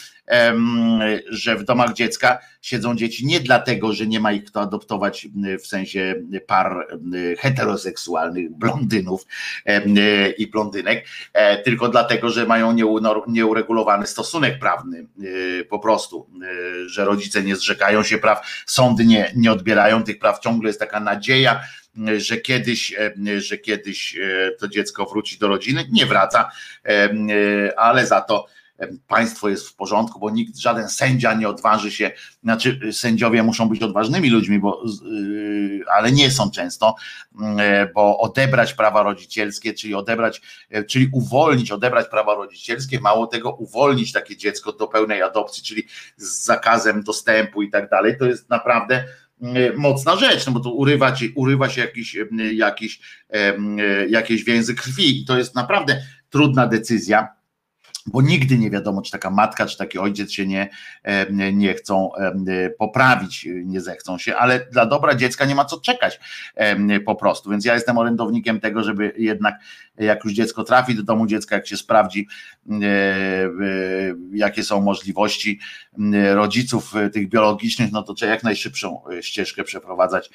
że 1.29 1.57
w 1.57 1.65
domach 1.65 1.93
dziecka 1.93 2.39
siedzą 2.63 2.97
dzieci 2.97 3.27
nie 3.27 3.41
dlatego, 3.41 3.93
że 3.93 4.07
nie 4.07 4.21
ma 4.21 4.33
ich 4.33 4.45
kto 4.45 4.61
adoptować 4.61 5.29
w 5.63 5.67
sensie 5.67 6.15
par 6.47 6.87
heteroseksualnych, 7.39 8.51
blondynów 8.51 9.27
i 10.39 10.47
blondynek, 10.47 11.07
e, 11.33 11.63
tylko 11.63 11.89
dlatego, 11.89 12.31
że 12.31 12.47
mają 12.47 12.77
nieuregulowany 13.27 14.07
stosunek 14.07 14.59
prawny 14.59 14.99
e, 15.01 15.65
po 15.65 15.79
prostu, 15.79 16.31
e, 16.43 16.89
że 16.89 17.05
rodzice 17.05 17.43
nie 17.43 17.57
zrzekają 17.57 18.03
się 18.03 18.19
praw, 18.19 18.65
sądy 18.67 19.05
nie, 19.05 19.33
nie 19.37 19.53
odbierają 19.53 20.03
tych 20.03 20.19
praw, 20.19 20.41
ciągle 20.41 20.69
jest 20.69 20.81
taka 20.81 21.01
nadzieja, 21.01 21.61
że 22.17 22.37
kiedyś, 22.37 22.95
że 23.37 23.59
kiedyś 23.59 24.19
to 24.61 24.69
dziecko 24.69 25.07
wróci 25.07 25.39
do 25.39 25.49
rodziny, 25.49 25.85
nie 25.91 26.07
wraca, 26.07 26.51
ale 27.77 28.07
za 28.07 28.21
to 28.21 28.47
państwo 29.09 29.49
jest 29.49 29.69
w 29.69 29.75
porządku, 29.75 30.21
bo 30.21 30.31
nikt, 30.31 30.59
żaden 30.59 30.89
sędzia 30.89 31.35
nie 31.35 31.49
odważy 31.49 31.93
się, 31.93 32.11
znaczy 32.43 32.81
sędziowie 32.93 33.43
muszą 33.43 33.69
być 33.69 33.83
odważnymi 33.83 34.31
ludźmi, 34.31 34.59
bo, 34.59 34.85
y, 35.07 35.81
ale 35.95 36.13
nie 36.13 36.31
są 36.31 36.51
często, 36.51 36.95
e, 37.59 37.89
bo 37.95 38.19
odebrać 38.19 38.75
prawa 38.75 39.03
rodzicielskie, 39.03 39.75
czyli 39.75 39.95
odebrać, 39.95 40.41
e, 40.71 40.85
czyli 40.85 41.09
uwolnić, 41.13 41.71
odebrać 41.71 42.09
prawa 42.09 42.35
rodzicielskie, 42.35 43.01
mało 43.01 43.27
tego, 43.27 43.53
uwolnić 43.53 44.13
takie 44.13 44.37
dziecko 44.37 44.73
do 44.73 44.87
pełnej 44.87 45.23
adopcji, 45.23 45.63
czyli 45.63 45.87
z 46.17 46.45
zakazem 46.45 47.03
dostępu 47.03 47.63
i 47.63 47.71
tak 47.71 47.91
dalej, 47.91 48.19
to 48.19 48.25
jest 48.25 48.51
naprawdę 48.51 49.05
mocna 49.77 50.17
rzecz, 50.17 50.47
no 50.47 50.53
bo 50.53 50.61
to 50.61 50.73
urywa, 50.73 51.13
ci, 51.13 51.33
urywa 51.35 51.69
się 51.69 51.81
jakiś, 51.81 52.17
jakiś, 52.53 53.01
jakieś 54.09 54.45
więzy 54.45 54.75
krwi 54.75 55.23
i 55.23 55.25
to 55.25 55.39
jest 55.39 55.55
naprawdę 55.55 56.03
trudna 56.31 56.67
decyzja 56.67 57.29
bo 58.07 58.23
nigdy 58.23 58.59
nie 58.59 58.71
wiadomo, 58.71 59.03
czy 59.03 59.13
taka 59.13 59.31
matka, 59.31 59.67
czy 59.67 59.79
taki 59.79 59.99
ojciec 59.99 60.33
się 60.33 60.47
nie, 60.47 60.71
nie 61.53 61.75
chcą 61.75 62.11
poprawić, 62.79 63.49
nie 63.65 63.81
zechcą 63.81 64.19
się, 64.19 64.37
ale 64.37 64.67
dla 64.73 64.87
dobra 64.87 65.15
dziecka 65.15 65.45
nie 65.45 65.55
ma 65.55 65.65
co 65.65 65.81
czekać 65.81 66.21
po 67.07 67.15
prostu. 67.15 67.51
Więc 67.51 67.65
ja 67.65 67.75
jestem 67.75 67.99
orędownikiem 67.99 68.61
tego, 68.61 68.83
żeby 68.83 69.13
jednak, 69.17 69.55
jak 69.99 70.25
już 70.25 70.33
dziecko 70.33 70.65
trafi 70.65 70.95
do 70.95 71.03
domu 71.03 71.27
dziecka, 71.27 71.57
jak 71.57 71.67
się 71.67 71.77
sprawdzi, 71.77 72.29
e, 72.71 72.79
jakie 74.35 74.65
są 74.65 74.81
możliwości 74.81 75.61
rodziców 76.35 76.97
e, 76.97 77.11
tych 77.11 77.29
biologicznych, 77.29 77.93
no 77.93 78.03
to 78.03 78.15
trzeba 78.15 78.33
jak 78.33 78.43
najszybszą 78.43 79.03
e, 79.09 79.23
ścieżkę 79.23 79.65
przeprowadzać 79.65 80.31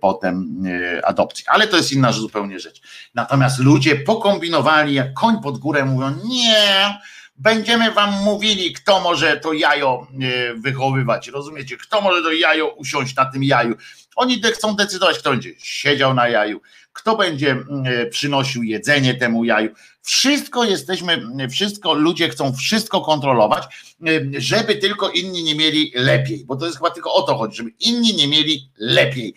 potem 0.00 0.62
adopcji. 1.04 1.44
Ale 1.48 1.68
to 1.68 1.76
jest 1.76 1.92
inna 1.92 2.12
zupełnie 2.12 2.60
rzecz. 2.60 2.80
Natomiast 3.14 3.58
ludzie 3.58 3.96
pokombinowali, 3.96 4.94
jak 4.94 5.14
koń 5.14 5.42
pod 5.42 5.58
górę 5.58 5.84
mówią, 5.84 6.14
nie, 6.24 6.98
będziemy 7.38 7.92
wam 7.92 8.22
mówili, 8.22 8.72
kto 8.72 9.00
może 9.00 9.36
to 9.36 9.52
jajo 9.52 10.06
e, 10.22 10.54
wychowywać. 10.54 11.28
Rozumiecie? 11.28 11.76
Kto 11.76 12.00
może 12.00 12.22
to 12.22 12.32
jajo 12.32 12.68
usiąść 12.68 13.16
na 13.16 13.24
tym 13.24 13.44
jaju. 13.44 13.76
Oni 14.16 14.42
chcą 14.42 14.76
decydować, 14.76 15.18
kto 15.18 15.30
będzie 15.30 15.50
siedział 15.58 16.14
na 16.14 16.28
jaju, 16.28 16.60
kto 16.96 17.16
będzie 17.16 17.56
e, 17.84 18.06
przynosił 18.06 18.62
jedzenie 18.62 19.14
temu 19.14 19.44
jaju. 19.44 19.70
Wszystko 20.02 20.64
jesteśmy, 20.64 21.22
wszystko, 21.50 21.94
ludzie 21.94 22.28
chcą 22.28 22.52
wszystko 22.52 23.00
kontrolować, 23.00 23.64
e, 23.64 24.20
żeby 24.38 24.76
tylko 24.76 25.10
inni 25.10 25.42
nie 25.42 25.54
mieli 25.54 25.92
lepiej, 25.94 26.44
bo 26.44 26.56
to 26.56 26.66
jest 26.66 26.78
chyba 26.78 26.90
tylko 26.90 27.14
o 27.14 27.22
to 27.22 27.36
chodzi, 27.36 27.56
żeby 27.56 27.70
inni 27.80 28.14
nie 28.14 28.28
mieli 28.28 28.70
lepiej, 28.78 29.34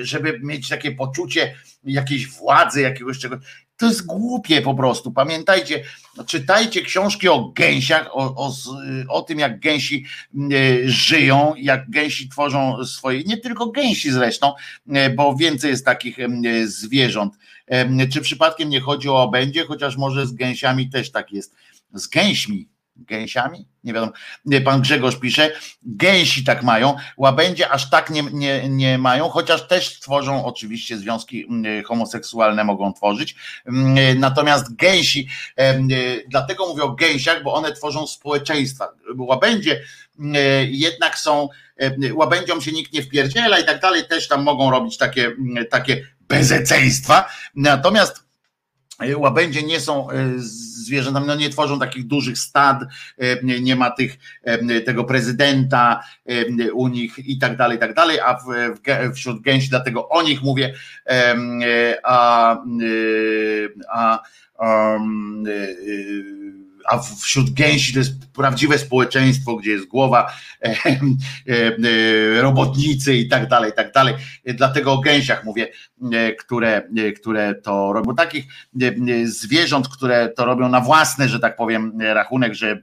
żeby 0.00 0.40
mieć 0.42 0.68
takie 0.68 0.92
poczucie 0.92 1.54
jakiejś 1.84 2.28
władzy, 2.28 2.80
jakiegoś 2.80 3.18
czegoś. 3.18 3.38
To 3.78 3.86
jest 3.86 4.06
głupie 4.06 4.62
po 4.62 4.74
prostu. 4.74 5.12
Pamiętajcie, 5.12 5.84
czytajcie 6.26 6.82
książki 6.82 7.28
o 7.28 7.52
gęsiach, 7.54 8.08
o, 8.12 8.46
o, 8.46 8.52
o 9.08 9.22
tym, 9.22 9.38
jak 9.38 9.60
gęsi 9.60 10.04
e, 10.34 10.88
żyją, 10.88 11.54
jak 11.56 11.90
gęsi 11.90 12.28
tworzą 12.28 12.84
swoje, 12.84 13.22
nie 13.22 13.36
tylko 13.36 13.66
gęsi 13.66 14.10
zresztą, 14.10 14.52
e, 14.88 15.10
bo 15.10 15.36
więcej 15.36 15.70
jest 15.70 15.84
takich 15.84 16.18
e, 16.18 16.28
zwierząt. 16.66 17.34
Czy 18.12 18.20
przypadkiem 18.20 18.68
nie 18.68 18.80
chodzi 18.80 19.08
o 19.08 19.22
obędzie, 19.22 19.64
chociaż 19.64 19.96
może 19.96 20.26
z 20.26 20.32
gęsiami 20.32 20.90
też 20.90 21.10
tak 21.10 21.32
jest. 21.32 21.54
Z 21.94 22.06
gęśmi 22.06 22.68
gęsiami? 22.98 23.68
Nie 23.84 23.92
wiadomo. 23.92 24.12
Pan 24.64 24.80
Grzegorz 24.80 25.16
pisze, 25.16 25.52
gęsi 25.82 26.44
tak 26.44 26.62
mają, 26.62 26.96
łabędzie 27.16 27.70
aż 27.70 27.90
tak 27.90 28.10
nie, 28.10 28.22
nie, 28.22 28.68
nie 28.68 28.98
mają, 28.98 29.28
chociaż 29.28 29.68
też 29.68 30.00
tworzą 30.00 30.44
oczywiście 30.44 30.98
związki 30.98 31.46
mm, 31.50 31.84
homoseksualne 31.84 32.64
mogą 32.64 32.92
tworzyć. 32.92 33.36
Mm, 33.66 34.18
natomiast 34.18 34.76
gęsi, 34.76 35.28
dlatego 36.28 36.68
mówię 36.68 36.82
o 36.82 36.92
gęsiach, 36.92 37.42
bo 37.42 37.54
one 37.54 37.72
tworzą 37.72 38.06
społeczeństwa. 38.06 38.88
Łabędzie 39.18 39.80
mm, 40.18 40.34
jednak 40.70 41.18
są, 41.18 41.48
łabędziom 42.14 42.60
się 42.60 42.72
nikt 42.72 42.92
nie 42.92 43.02
wpierdziela 43.02 43.58
i 43.58 43.64
tak 43.64 43.80
dalej, 43.80 44.04
też 44.08 44.28
tam 44.28 44.42
mogą 44.42 44.70
robić 44.70 44.96
takie, 44.96 45.32
takie 45.70 46.06
bezeceństwa. 46.20 47.28
Natomiast 47.54 48.27
Łabędzie 49.16 49.62
nie 49.62 49.80
są 49.80 50.10
e, 50.10 50.32
zwierzętami, 50.36 51.26
no 51.26 51.34
nie 51.34 51.50
tworzą 51.50 51.78
takich 51.78 52.06
dużych 52.06 52.38
stad, 52.38 52.80
e, 53.18 53.60
nie 53.60 53.76
ma 53.76 53.90
tych, 53.90 54.18
tego 54.86 55.04
prezydenta 55.04 56.02
u 56.72 56.88
nich 56.88 57.18
i 57.18 57.38
tak 57.38 57.56
dalej, 57.56 57.76
i 57.76 57.80
tak 57.80 57.94
dalej, 57.94 58.20
a 58.20 58.38
wśród 59.14 59.42
gęsi, 59.42 59.68
dlatego 59.68 60.08
o 60.08 60.22
nich 60.22 60.42
mówię, 60.42 60.74
a, 62.02 62.56
a, 63.88 64.18
a 64.18 64.22
a 64.58 64.98
wśród 67.20 67.50
gęsi 67.50 67.92
to 67.92 67.98
jest 67.98 68.32
prawdziwe 68.32 68.78
społeczeństwo, 68.78 69.56
gdzie 69.56 69.70
jest 69.70 69.86
głowa 69.86 70.26
e, 70.62 70.66
e, 70.66 71.00
e, 71.46 72.42
robotnicy 72.42 73.14
i 73.14 73.28
tak 73.28 73.48
dalej, 73.48 73.70
i 73.70 73.74
tak 73.74 73.92
dalej. 73.92 74.14
Dlatego 74.44 74.92
o 74.92 75.00
gęsiach 75.00 75.44
mówię, 75.44 75.68
które, 76.38 76.82
które 77.20 77.54
to 77.54 77.92
robią. 77.92 78.14
Takich 78.14 78.44
zwierząt, 79.24 79.88
które 79.88 80.28
to 80.28 80.44
robią 80.44 80.68
na 80.68 80.80
własny, 80.80 81.28
że 81.28 81.40
tak 81.40 81.56
powiem, 81.56 81.98
rachunek, 82.00 82.54
że 82.54 82.82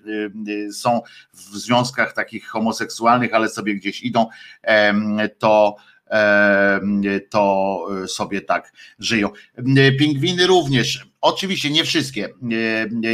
są 0.73 1.01
w 1.33 1.57
związkach 1.57 2.13
takich 2.13 2.47
homoseksualnych, 2.47 3.33
ale 3.33 3.49
sobie 3.49 3.75
gdzieś 3.75 4.01
idą, 4.01 4.27
to 5.37 5.75
to 7.29 7.87
sobie 8.07 8.41
tak 8.41 8.73
żyją. 8.99 9.29
Pingwiny 9.99 10.47
również 10.47 11.07
Oczywiście 11.25 11.69
nie 11.69 11.83
wszystkie, 11.83 12.29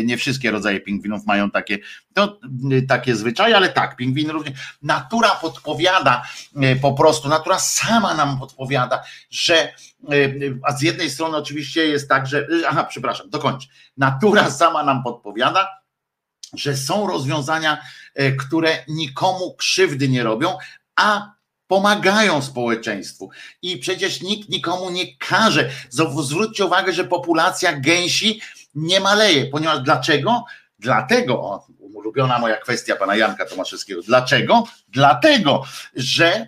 nie, 0.03 0.17
wszystkie 0.17 0.51
rodzaje 0.51 0.79
pingwinów 0.79 1.25
mają 1.25 1.51
takie, 1.51 1.77
to, 2.13 2.39
takie 2.87 3.15
zwyczaje, 3.15 3.55
ale 3.55 3.69
tak, 3.69 3.95
pingwiny 3.95 4.33
również. 4.33 4.77
Natura 4.81 5.29
podpowiada 5.29 6.23
e, 6.55 6.75
po 6.75 6.93
prostu, 6.93 7.29
natura 7.29 7.59
sama 7.59 8.13
nam 8.13 8.39
podpowiada, 8.39 9.03
że 9.29 9.55
e, 9.55 9.73
a 10.63 10.77
z 10.77 10.81
jednej 10.81 11.09
strony 11.09 11.37
oczywiście 11.37 11.87
jest 11.87 12.09
tak, 12.09 12.27
że, 12.27 12.47
aha, 12.67 12.83
przepraszam, 12.83 13.29
dokończę. 13.29 13.67
Natura 13.97 14.51
sama 14.51 14.83
nam 14.83 15.03
podpowiada, 15.03 15.67
że 16.53 16.77
są 16.77 17.07
rozwiązania, 17.07 17.81
które 18.39 18.83
nikomu 18.87 19.55
krzywdy 19.55 20.09
nie 20.09 20.23
robią, 20.23 20.57
a 20.95 21.31
pomagają 21.71 22.41
społeczeństwu 22.41 23.29
i 23.61 23.77
przecież 23.77 24.21
nikt 24.21 24.49
nikomu 24.49 24.89
nie 24.89 25.17
każe. 25.17 25.69
Zwróćcie 26.23 26.65
uwagę, 26.65 26.93
że 26.93 27.03
populacja 27.03 27.79
gęsi 27.79 28.41
nie 28.75 28.99
maleje, 28.99 29.45
ponieważ 29.45 29.79
dlaczego? 29.79 30.45
Dlatego, 30.79 31.33
o, 31.33 31.67
ulubiona 31.79 32.39
moja 32.39 32.57
kwestia 32.57 32.95
pana 32.95 33.15
Janka 33.15 33.45
Tomaszewskiego, 33.45 34.01
dlaczego? 34.01 34.63
Dlatego, 34.87 35.63
że 35.95 36.47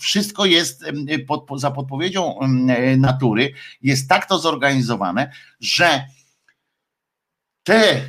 wszystko 0.00 0.44
jest 0.44 0.84
pod, 1.26 1.60
za 1.60 1.70
podpowiedzią 1.70 2.38
natury, 2.98 3.52
jest 3.82 4.08
tak 4.08 4.26
to 4.26 4.38
zorganizowane, 4.38 5.32
że 5.60 6.04
te 7.62 7.90
e, 7.92 8.02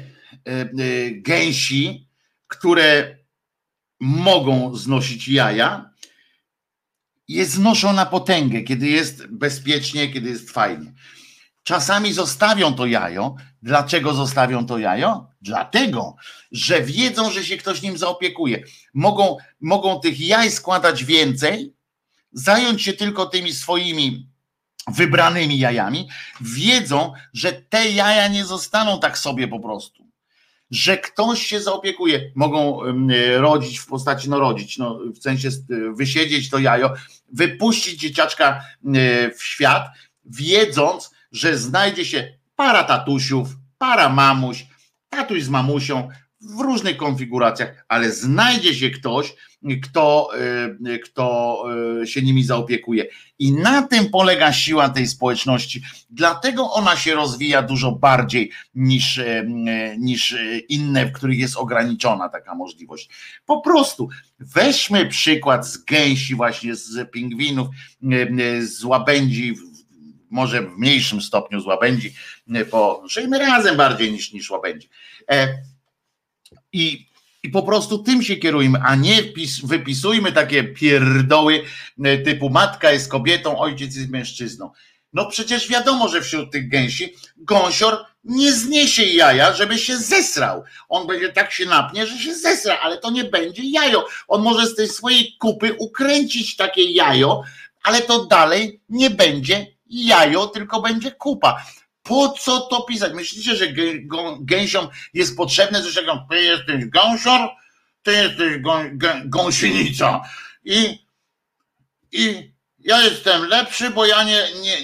gęsi, 1.11 2.07
które 2.47 3.15
mogą 3.99 4.75
znosić 4.75 5.27
jaja, 5.27 5.89
je 7.27 7.45
znoszą 7.45 7.93
na 7.93 8.05
potęgę, 8.05 8.61
kiedy 8.61 8.87
jest 8.87 9.27
bezpiecznie, 9.27 10.13
kiedy 10.13 10.29
jest 10.29 10.51
fajnie. 10.51 10.93
Czasami 11.63 12.13
zostawią 12.13 12.73
to 12.73 12.85
jajo. 12.85 13.35
Dlaczego 13.61 14.13
zostawią 14.13 14.65
to 14.65 14.77
jajo? 14.77 15.27
Dlatego, 15.41 16.15
że 16.51 16.81
wiedzą, 16.81 17.31
że 17.31 17.43
się 17.43 17.57
ktoś 17.57 17.81
nim 17.81 17.97
zaopiekuje. 17.97 18.63
Mogą, 18.93 19.37
mogą 19.61 19.99
tych 19.99 20.19
jaj 20.19 20.51
składać 20.51 21.03
więcej, 21.03 21.73
zająć 22.31 22.81
się 22.81 22.93
tylko 22.93 23.25
tymi 23.25 23.53
swoimi 23.53 24.29
wybranymi 24.87 25.59
jajami, 25.59 26.09
wiedzą, 26.41 27.13
że 27.33 27.53
te 27.53 27.89
jaja 27.89 28.27
nie 28.27 28.45
zostaną 28.45 28.99
tak 28.99 29.17
sobie 29.17 29.47
po 29.47 29.59
prostu. 29.59 30.04
Że 30.71 30.97
ktoś 30.97 31.45
się 31.47 31.61
zaopiekuje, 31.61 32.31
mogą 32.35 32.79
rodzić 33.37 33.79
w 33.79 33.87
postaci, 33.87 34.29
no 34.29 34.39
rodzić, 34.39 34.77
no 34.77 34.99
w 35.15 35.17
sensie 35.17 35.49
wysiedzieć 35.95 36.49
to 36.49 36.59
jajo, 36.59 36.93
wypuścić 37.33 37.99
dzieciaczka 37.99 38.61
w 39.37 39.43
świat, 39.43 39.87
wiedząc, 40.25 41.11
że 41.31 41.57
znajdzie 41.57 42.05
się 42.05 42.37
para 42.55 42.83
tatusiów, 42.83 43.49
para 43.77 44.09
mamuś, 44.09 44.65
tatuś 45.09 45.43
z 45.43 45.49
mamusią 45.49 46.09
w 46.45 46.59
różnych 46.59 46.97
konfiguracjach, 46.97 47.85
ale 47.87 48.11
znajdzie 48.11 48.75
się 48.75 48.89
ktoś, 48.89 49.35
kto, 49.83 50.29
y, 50.87 50.99
kto 50.99 51.63
y, 52.01 52.07
się 52.07 52.21
nimi 52.21 52.43
zaopiekuje. 52.43 53.05
I 53.39 53.51
na 53.51 53.81
tym 53.81 54.09
polega 54.09 54.53
siła 54.53 54.89
tej 54.89 55.07
społeczności. 55.07 55.81
Dlatego 56.09 56.71
ona 56.71 56.95
się 56.95 57.15
rozwija 57.15 57.61
dużo 57.61 57.91
bardziej 57.91 58.51
niż, 58.75 59.17
y, 59.17 59.45
niż 59.99 60.35
inne, 60.69 61.05
w 61.05 61.11
których 61.11 61.39
jest 61.39 61.57
ograniczona 61.57 62.29
taka 62.29 62.55
możliwość. 62.55 63.09
Po 63.45 63.61
prostu 63.61 64.09
weźmy 64.39 65.05
przykład 65.05 65.67
z 65.67 65.77
gęsi, 65.77 66.35
właśnie 66.35 66.75
z 66.75 67.11
pingwinów, 67.11 67.67
z 68.59 68.83
łabędzi, 68.83 69.55
może 70.29 70.61
w 70.61 70.77
mniejszym 70.77 71.21
stopniu 71.21 71.59
z 71.59 71.65
łabędzi, 71.65 72.13
bo 72.71 73.03
żyjmy 73.07 73.39
razem 73.39 73.77
bardziej 73.77 74.11
niż, 74.11 74.33
niż 74.33 74.49
łabędzi. 74.49 74.89
I 76.73 77.05
i 77.45 77.49
po 77.49 77.63
prostu 77.63 77.97
tym 77.99 78.23
się 78.23 78.35
kierujmy, 78.35 78.79
a 78.85 78.95
nie 78.95 79.17
wypisujmy 79.63 80.31
takie 80.31 80.63
pierdoły 80.63 81.63
e, 82.03 82.17
typu 82.17 82.49
matka 82.49 82.91
jest 82.91 83.11
kobietą, 83.11 83.59
ojciec 83.59 83.95
jest 83.95 84.09
mężczyzną. 84.09 84.71
No 85.13 85.25
przecież 85.25 85.67
wiadomo, 85.67 86.09
że 86.09 86.21
wśród 86.21 86.51
tych 86.51 86.69
gęsi 86.69 87.13
gąsior 87.37 88.05
nie 88.23 88.53
zniesie 88.53 89.03
jaja, 89.03 89.53
żeby 89.53 89.77
się 89.77 89.97
zesrał. 89.97 90.63
On 90.89 91.07
będzie 91.07 91.29
tak 91.29 91.51
się 91.51 91.65
napnie, 91.65 92.07
że 92.07 92.17
się 92.17 92.35
zesra, 92.35 92.79
ale 92.81 92.97
to 92.97 93.11
nie 93.11 93.23
będzie 93.23 93.63
jajo. 93.63 94.05
On 94.27 94.41
może 94.41 94.67
z 94.67 94.75
tej 94.75 94.87
swojej 94.87 95.35
kupy 95.39 95.73
ukręcić 95.79 96.55
takie 96.55 96.83
jajo, 96.83 97.41
ale 97.83 98.01
to 98.01 98.25
dalej 98.25 98.81
nie 98.89 99.09
będzie 99.09 99.67
jajo, 99.89 100.47
tylko 100.47 100.81
będzie 100.81 101.11
kupa. 101.11 101.65
Po 102.05 102.29
co 102.29 102.61
to 102.61 102.81
pisać? 102.81 103.13
Myślicie, 103.13 103.55
że 103.55 103.65
gęsiom 104.39 104.87
jest 105.13 105.37
potrzebne 105.37 105.83
coś 105.83 105.93
takiego, 105.93 106.27
ty 106.29 106.43
jesteś 106.43 106.85
gąsior, 106.85 107.49
ty 108.03 108.11
jesteś 108.11 108.61
gąsienica 109.25 110.21
i, 110.65 111.07
i 112.11 112.53
ja 112.79 113.01
jestem 113.01 113.47
lepszy, 113.47 113.89
bo 113.89 114.05
ja 114.05 114.23
nie, 114.23 114.43
nie, 114.61 114.77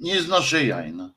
nie 0.00 0.22
znoszę 0.22 0.64
jaj. 0.64 0.92
No. 0.92 1.14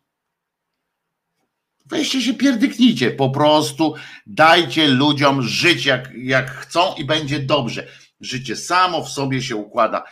Weźcie 1.85 2.22
się 2.22 2.34
pierdyknijcie, 2.34 3.11
po 3.11 3.30
prostu 3.30 3.95
dajcie 4.27 4.88
ludziom 4.88 5.41
żyć 5.41 5.85
jak, 5.85 6.09
jak 6.15 6.51
chcą 6.51 6.95
i 6.95 7.05
będzie 7.05 7.39
dobrze. 7.39 7.88
Życie 8.22 8.55
samo 8.55 9.03
w 9.03 9.09
sobie 9.09 9.41
się 9.41 9.55
układa, 9.55 10.03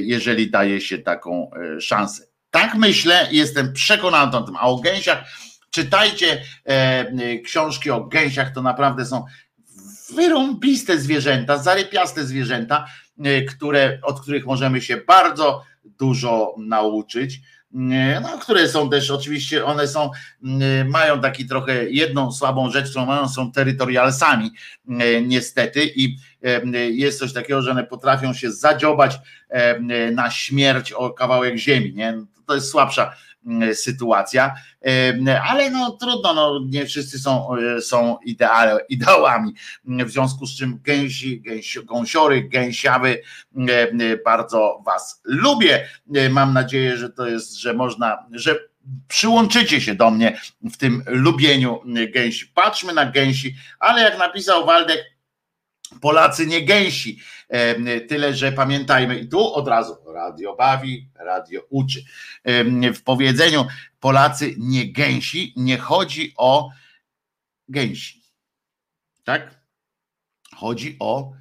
jeżeli 0.00 0.50
daje 0.50 0.80
się 0.80 0.98
taką 0.98 1.50
e, 1.54 1.80
szansę. 1.80 2.31
Tak 2.52 2.74
myślę, 2.74 3.28
jestem 3.30 3.72
przekonany 3.72 4.36
o 4.36 4.42
tym. 4.42 4.56
A 4.56 4.60
o 4.60 4.76
gęsiach, 4.76 5.24
czytajcie 5.70 6.42
e, 6.64 7.38
książki 7.38 7.90
o 7.90 8.04
gęsiach, 8.04 8.54
to 8.54 8.62
naprawdę 8.62 9.06
są 9.06 9.24
wyrąbiste 10.14 10.98
zwierzęta, 10.98 11.58
zarypiaste 11.58 12.24
zwierzęta, 12.24 12.86
e, 13.24 13.42
które, 13.42 13.98
od 14.02 14.20
których 14.20 14.46
możemy 14.46 14.80
się 14.80 14.96
bardzo 14.96 15.62
dużo 15.84 16.54
nauczyć. 16.58 17.40
E, 17.74 18.20
no, 18.20 18.38
które 18.38 18.68
są 18.68 18.90
też 18.90 19.10
oczywiście, 19.10 19.64
one 19.64 19.88
są, 19.88 20.10
e, 20.60 20.84
mają 20.84 21.20
taki 21.20 21.46
trochę 21.46 21.90
jedną 21.90 22.32
słabą 22.32 22.70
rzecz, 22.70 22.90
którą 22.90 23.06
mają, 23.06 23.28
są 23.28 23.52
terytorialsami 23.52 24.50
niestety 25.22 25.92
i 25.96 26.16
jest 26.90 27.18
coś 27.18 27.32
takiego, 27.32 27.62
że 27.62 27.70
one 27.70 27.84
potrafią 27.84 28.34
się 28.34 28.52
zadziobać 28.52 29.18
na 30.12 30.30
śmierć 30.30 30.92
o 30.92 31.10
kawałek 31.10 31.56
ziemi, 31.56 31.94
nie? 31.94 32.24
To 32.46 32.54
jest 32.54 32.70
słabsza 32.70 33.14
mm, 33.46 33.74
sytuacja, 33.74 34.54
ale 35.44 35.70
no 35.70 35.90
trudno, 35.90 36.34
no, 36.34 36.60
nie 36.66 36.86
wszyscy 36.86 37.18
są, 37.18 37.56
e, 37.56 37.80
są 37.80 38.18
ideale, 38.24 38.78
ideałami, 38.88 39.52
w 39.84 40.10
związku 40.10 40.46
z 40.46 40.56
czym 40.56 40.80
gęsi, 40.82 41.40
gęsi 41.40 41.84
gąsiory, 41.84 42.42
gęsiawy, 42.42 43.22
bardzo 44.24 44.82
was 44.84 45.20
lubię, 45.24 45.88
mam 46.30 46.52
nadzieję, 46.52 46.96
że 46.96 47.10
to 47.10 47.26
jest, 47.26 47.54
że 47.54 47.74
można, 47.74 48.26
że 48.32 48.58
przyłączycie 49.08 49.80
się 49.80 49.94
do 49.94 50.10
mnie 50.10 50.40
w 50.72 50.76
tym 50.76 51.02
lubieniu 51.06 51.80
gęsi. 52.14 52.46
Patrzmy 52.54 52.92
na 52.92 53.06
gęsi, 53.06 53.56
ale 53.78 54.02
jak 54.02 54.18
napisał 54.18 54.66
Waldek, 54.66 55.12
Polacy 56.00 56.46
nie 56.46 56.64
gęsi. 56.64 57.18
Tyle, 58.08 58.34
że 58.34 58.52
pamiętajmy, 58.52 59.18
i 59.18 59.28
tu 59.28 59.54
od 59.54 59.68
razu 59.68 59.96
radio 60.12 60.56
bawi, 60.56 61.08
radio 61.14 61.60
uczy. 61.70 62.04
W 62.94 63.02
powiedzeniu 63.04 63.66
Polacy 64.00 64.54
nie 64.58 64.92
gęsi, 64.92 65.52
nie 65.56 65.78
chodzi 65.78 66.34
o 66.36 66.70
gęsi. 67.68 68.22
Tak? 69.24 69.60
Chodzi 70.54 70.96
o 71.00 71.32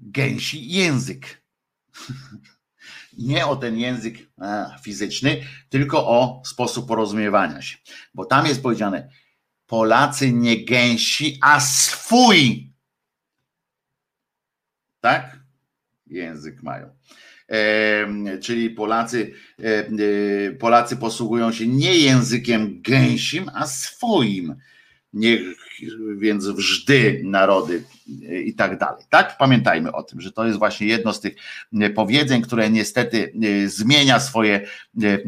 gęsi 0.00 0.68
język. 0.68 1.42
Nie 3.18 3.46
o 3.46 3.56
ten 3.56 3.78
język 3.78 4.14
fizyczny, 4.82 5.46
tylko 5.68 6.08
o 6.08 6.42
sposób 6.44 6.88
porozumiewania 6.88 7.62
się. 7.62 7.76
Bo 8.14 8.24
tam 8.24 8.46
jest 8.46 8.62
powiedziane, 8.62 9.10
Polacy 9.66 10.32
nie 10.32 10.64
gęsi, 10.64 11.38
a 11.42 11.60
swój 11.60 12.74
tak? 15.04 15.38
Język 16.06 16.62
mają. 16.62 16.90
Czyli 18.42 18.70
Polacy, 18.70 19.32
e, 19.58 20.52
Polacy 20.52 20.96
posługują 20.96 21.52
się 21.52 21.66
nie 21.66 21.98
językiem 21.98 22.82
gęsim, 22.82 23.50
a 23.54 23.66
swoim. 23.66 24.54
Niech 25.12 25.40
więc 26.16 26.46
wżdy 26.46 27.20
narody 27.24 27.82
i 28.44 28.54
tak 28.54 28.78
dalej. 28.78 29.04
Tak? 29.10 29.38
Pamiętajmy 29.38 29.92
o 29.92 30.02
tym, 30.02 30.20
że 30.20 30.32
to 30.32 30.46
jest 30.46 30.58
właśnie 30.58 30.86
jedno 30.86 31.12
z 31.12 31.20
tych 31.20 31.34
powiedzeń, 31.94 32.42
które 32.42 32.70
niestety 32.70 33.32
e, 33.64 33.68
zmienia 33.68 34.20
swoje, 34.20 34.66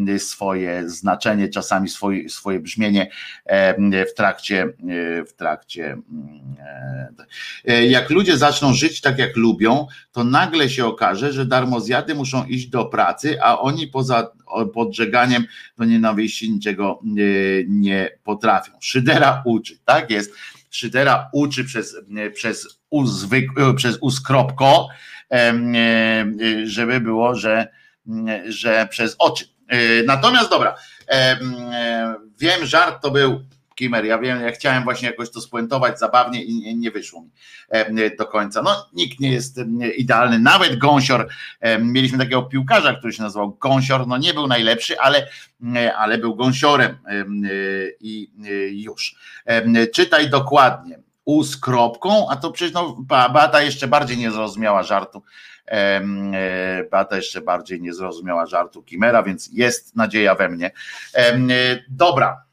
e, 0.09 0.19
swoje 0.19 0.89
znaczenie, 0.89 1.49
czasami 1.49 1.89
swoje, 1.89 2.29
swoje 2.29 2.61
brzmienie 2.61 3.11
e, 3.45 4.05
w 4.07 4.15
trakcie, 4.15 4.67
w 5.27 5.33
trakcie. 5.33 5.97
Jak 7.89 8.11
ludzie 8.11 8.37
zaczną 8.37 8.75
żyć 8.75 9.01
tak, 9.01 9.19
jak 9.19 9.37
lubią, 9.37 9.87
to 10.13 10.25
nagle 10.25 10.69
się 10.69 10.87
okaże, 10.87 11.33
że 11.33 11.47
darmozjady 11.47 12.15
muszą 12.15 12.45
iść 12.45 12.67
do 12.67 12.85
pracy, 12.85 13.43
a 13.43 13.59
oni 13.59 13.87
poza 13.87 14.31
podżeganiem 14.75 15.45
do 15.79 15.85
nienawiści 15.85 16.53
niczego 16.53 17.01
nie 17.69 18.11
potrafią. 18.25 18.73
Szydera 18.81 19.43
uczy, 19.45 19.79
tak 19.85 20.11
jest. 20.11 20.33
Szydera 20.77 21.31
uczy 21.33 21.65
przez, 21.65 21.97
przez, 22.35 22.79
uzwyk, 22.91 23.51
przez 23.77 23.99
uskropko, 24.01 24.89
żeby 26.65 27.01
było, 27.01 27.35
że, 27.35 27.69
że 28.49 28.87
przez 28.91 29.17
oczy. 29.19 29.45
Natomiast 30.07 30.51
dobra, 30.51 30.75
wiem, 32.39 32.67
żart 32.67 33.03
to 33.03 33.11
był 33.11 33.45
Kimer, 33.77 34.05
ja 34.05 34.19
wiem, 34.19 34.41
ja 34.41 34.53
chciałem 34.53 34.85
właśnie 34.85 35.09
jakoś 35.09 35.31
to 35.31 35.41
spuentować 35.41 35.99
zabawnie 35.99 36.45
i 36.45 36.77
nie, 36.77 36.91
wyszło 36.91 37.23
mi 37.23 37.31
do 38.19 38.27
końca. 38.27 38.63
No, 38.63 38.89
nikt 38.93 39.21
nie 39.21 39.33
jest 39.33 39.61
idealny, 39.97 40.39
nawet 40.39 40.79
Gąsior, 40.79 41.29
mieliśmy 41.81 42.19
takiego 42.19 42.43
piłkarza, 42.43 42.95
który 42.95 43.13
się 43.13 43.23
nazywał 43.23 43.51
Gąsior, 43.51 44.07
no 44.07 44.17
nie 44.17 44.35
był 44.35 44.47
najlepszy, 44.47 45.01
ale, 45.01 45.27
ale 45.97 46.19
był 46.19 46.35
Gąsiorem 46.35 46.99
i 48.01 48.31
już. 48.71 49.17
Czytaj 49.95 50.31
dokładnie, 50.31 50.99
u 51.25 51.45
z 51.45 51.57
kropką, 51.57 52.29
a 52.31 52.37
to 52.37 52.51
przecież 52.51 52.75
no, 52.75 52.97
Bata 53.09 53.63
jeszcze 53.63 53.89
bardziej 53.89 54.17
nie 54.17 54.31
zrozumiała 54.31 54.83
żartu. 54.83 55.23
E, 55.67 56.03
Bata 56.91 57.17
jeszcze 57.17 57.41
bardziej 57.41 57.81
nie 57.81 57.95
zrozumiała 57.95 58.47
żartu 58.47 58.83
Kimera, 58.83 59.23
więc 59.23 59.51
jest 59.53 59.97
nadzieja 59.97 60.35
we 60.35 60.49
mnie. 60.49 60.71
Dobra, 61.89 62.46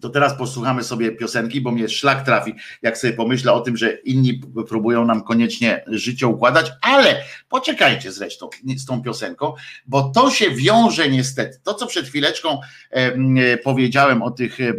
to 0.00 0.08
teraz 0.08 0.38
posłuchamy 0.38 0.84
sobie 0.84 1.12
piosenki, 1.12 1.60
bo 1.60 1.70
mnie 1.70 1.88
szlak 1.88 2.24
trafi, 2.24 2.54
jak 2.82 2.98
sobie 2.98 3.12
pomyślę 3.12 3.52
o 3.52 3.60
tym, 3.60 3.76
że 3.76 3.92
inni 3.92 4.40
próbują 4.68 5.04
nam 5.04 5.22
koniecznie 5.22 5.84
życie 5.86 6.26
układać, 6.26 6.72
ale 6.82 7.22
poczekajcie 7.48 8.12
zresztą 8.12 8.50
z 8.76 8.86
tą 8.86 9.02
piosenką, 9.02 9.54
bo 9.86 10.02
to 10.14 10.30
się 10.30 10.50
wiąże 10.50 11.08
niestety. 11.08 11.58
To, 11.62 11.74
co 11.74 11.86
przed 11.86 12.06
chwileczką 12.06 12.60
e, 12.90 13.56
powiedziałem 13.56 14.22
o, 14.22 14.30
tych, 14.30 14.60
e, 14.60 14.74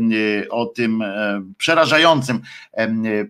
o 0.50 0.66
tym 0.66 1.02
e, 1.02 1.42
przerażającym 1.58 2.42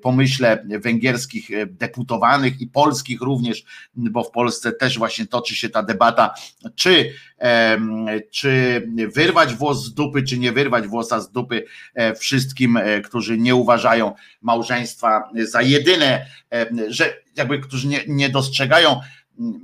pomyśle 0.02 0.66
węgierskich 0.80 1.50
deputowanych 1.68 2.62
i 2.62 2.68
polskich 2.68 3.22
również, 3.22 3.64
bo 3.96 4.24
w 4.24 4.32
Polsce 4.32 4.72
też 4.72 4.98
właśnie 4.98 5.28
toczy 5.28 5.56
się 5.56 5.70
ta 5.70 5.84
debata, 5.84 6.34
czy, 6.76 7.14
czy 8.32 8.82
wyrwać 9.16 9.56
włos 9.56 9.86
z 9.86 9.94
dupy, 9.94 10.24
czy 10.24 10.38
nie 10.38 10.52
wyrwać 10.52 10.88
włosa 10.88 11.20
z 11.20 11.32
dupy 11.32 11.66
wszystkim, 12.20 12.78
e, 12.78 13.02
którzy 13.02 13.38
nie 13.38 13.56
uważają 13.56 14.14
małżeństwa 14.42 15.30
za 15.44 15.62
jedyne, 15.62 16.26
e, 16.54 16.68
że 16.88 17.14
jakby 17.36 17.60
którzy 17.60 17.88
nie, 17.88 18.00
nie 18.08 18.30
dostrzegają, 18.30 19.00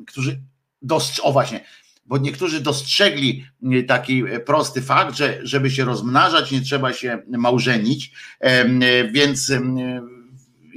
którzy 0.07 0.41
dostrz 0.81 1.19
o 1.19 1.31
właśnie, 1.31 1.63
bo 2.05 2.17
niektórzy 2.17 2.61
dostrzegli 2.61 3.45
taki 3.87 4.23
prosty 4.45 4.81
fakt, 4.81 5.17
że 5.17 5.39
żeby 5.43 5.71
się 5.71 5.85
rozmnażać, 5.85 6.51
nie 6.51 6.61
trzeba 6.61 6.93
się 6.93 7.21
małżenić, 7.27 8.11
więc 9.11 9.51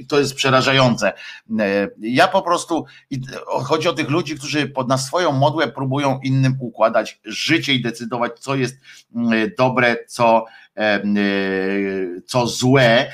to 0.07 0.19
jest 0.19 0.35
przerażające. 0.35 1.13
Ja 1.99 2.27
po 2.27 2.41
prostu, 2.41 2.85
chodzi 3.43 3.87
o 3.87 3.93
tych 3.93 4.09
ludzi, 4.09 4.35
którzy 4.35 4.73
na 4.87 4.97
swoją 4.97 5.31
modłę 5.31 5.67
próbują 5.67 6.19
innym 6.23 6.57
układać 6.59 7.19
życie 7.25 7.73
i 7.73 7.81
decydować, 7.81 8.31
co 8.39 8.55
jest 8.55 8.75
dobre, 9.57 9.97
co 10.07 10.45
E, 10.60 10.60
co 12.25 12.47
złe 12.47 13.11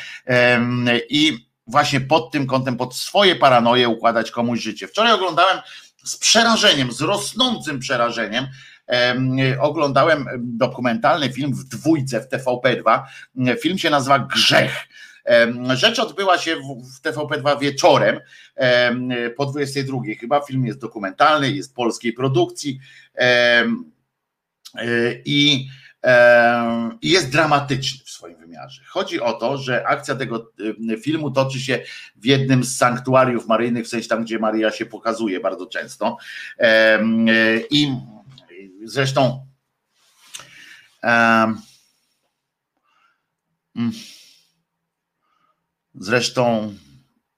i 1.09 1.47
właśnie 1.67 2.01
pod 2.01 2.31
tym 2.31 2.47
kątem, 2.47 2.77
pod 2.77 2.95
swoje 2.95 3.35
paranoje 3.35 3.89
układać 3.89 4.31
komuś 4.31 4.59
życie. 4.59 4.87
Wczoraj 4.87 5.13
oglądałem 5.13 5.59
z 6.03 6.17
przerażeniem, 6.17 6.91
z 6.91 7.01
rosnącym 7.01 7.79
przerażeniem, 7.79 8.47
oglądałem 9.59 10.25
dokumentalny 10.39 11.33
film 11.33 11.53
w 11.53 11.63
dwójce 11.63 12.21
w 12.21 12.29
TVP2. 12.29 13.03
Film 13.61 13.77
się 13.77 13.89
nazywa 13.89 14.19
Grzech. 14.19 14.87
Rzecz 15.73 15.99
odbyła 15.99 16.37
się 16.37 16.55
w 16.55 17.01
TVP2 17.01 17.59
wieczorem 17.59 18.19
po 19.37 19.45
22 19.45 19.99
chyba. 20.19 20.41
Film 20.41 20.65
jest 20.65 20.79
dokumentalny, 20.79 21.51
jest 21.51 21.75
polskiej 21.75 22.13
produkcji 22.13 22.79
i 25.25 25.67
i 27.01 27.09
jest 27.09 27.31
dramatyczny 27.31 28.05
w 28.05 28.09
swoim 28.09 28.37
wymiarze. 28.37 28.81
Chodzi 28.87 29.21
o 29.21 29.33
to, 29.33 29.57
że 29.57 29.87
akcja 29.87 30.15
tego 30.15 30.51
filmu 31.01 31.31
toczy 31.31 31.59
się 31.59 31.83
w 32.15 32.25
jednym 32.25 32.63
z 32.63 32.77
sanktuariów 32.77 33.47
maryjnych, 33.47 33.85
w 33.85 33.89
sensie 33.89 34.09
tam, 34.09 34.23
gdzie 34.23 34.39
Maria 34.39 34.71
się 34.71 34.85
pokazuje 34.85 35.39
bardzo 35.39 35.65
często. 35.65 36.17
I 37.71 37.91
zresztą 38.83 39.45
mm, 43.75 43.91
zresztą 45.95 46.73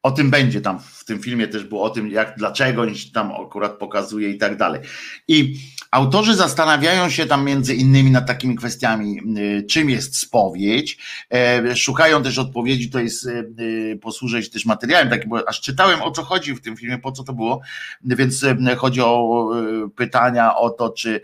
o 0.04 0.12
tym 0.12 0.30
będzie 0.30 0.62
tam 0.62 0.80
w 0.80 1.06
tym 1.06 1.20
filmie 1.20 1.48
też 1.48 1.64
było 1.64 1.84
o 1.84 1.90
tym, 1.90 2.10
jak 2.10 2.36
dlaczego 2.38 2.86
tam 3.14 3.32
akurat 3.32 3.78
pokazuje 3.78 4.30
i 4.30 4.38
tak 4.38 4.58
dalej. 4.58 4.82
I 5.28 5.56
autorzy 5.92 6.36
zastanawiają 6.36 7.10
się 7.10 7.26
tam 7.26 7.46
między 7.46 7.76
innymi 7.76 8.12
nad 8.12 8.28
takimi 8.28 8.56
kwestiami, 8.56 9.20
y, 9.38 9.64
czym 9.64 9.90
jest 9.90 10.18
spowiedź. 10.18 10.98
E, 11.34 11.76
szukają 11.76 12.24
też 12.24 12.38
odpowiedzi, 12.38 12.90
to 12.90 13.00
jest, 13.00 13.26
y, 13.26 13.54
y, 13.60 14.00
posłużę 14.02 14.44
się 14.44 14.50
też 14.50 14.66
materiałem, 14.66 15.10
taki, 15.10 15.28
bo 15.28 15.50
aż 15.50 15.62
czytałem 15.62 16.02
o 16.02 16.12
co 16.12 16.24
chodzi 16.24 16.56
w 16.56 16.62
tym 16.62 16.78
filmie, 16.78 16.98
po 16.98 17.12
co 17.12 17.24
to 17.24 17.34
było, 17.34 17.62
więc 18.02 18.46
chodzi 18.78 19.02
o 19.02 19.50
pytania 19.96 20.56
o 20.56 20.70
to, 20.70 20.90
czy 20.90 21.22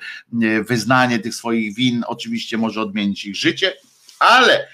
wyznanie 0.67 1.19
tych 1.19 1.35
swoich 1.35 1.75
win 1.75 2.03
oczywiście 2.07 2.57
może 2.57 2.81
odmienić 2.81 3.25
ich 3.25 3.35
życie, 3.35 3.73
ale 4.19 4.67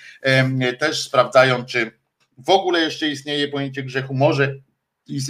też 0.80 1.04
sprawdzają, 1.04 1.66
czy 1.66 2.01
w 2.46 2.50
ogóle 2.50 2.80
jeszcze 2.80 3.10
istnieje 3.10 3.48
pojęcie 3.48 3.84
grzechu, 3.84 4.14
może 4.14 4.56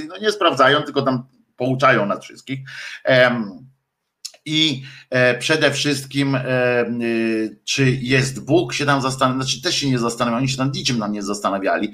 no 0.08 0.18
nie 0.18 0.32
sprawdzają, 0.32 0.84
tylko 0.84 1.02
tam 1.02 1.24
pouczają 1.56 2.06
nas 2.06 2.24
wszystkich. 2.24 2.60
I 4.46 4.84
e, 5.10 5.38
przede 5.38 5.72
wszystkim, 5.72 6.36
e, 6.36 6.40
e, 6.40 6.88
czy 7.64 7.92
jest 7.92 8.46
Bóg, 8.46 8.74
się 8.74 8.86
tam 8.86 9.02
zastanawiają, 9.02 9.44
znaczy 9.44 9.62
też 9.62 9.76
się 9.76 9.90
nie 9.90 10.00
zastanawiają, 10.00 10.38
oni 10.38 10.50
się 10.50 10.58
tam 10.58 10.72
niczym 10.72 10.98
nam 10.98 11.12
nie 11.12 11.24
zastanawiali, 11.24 11.94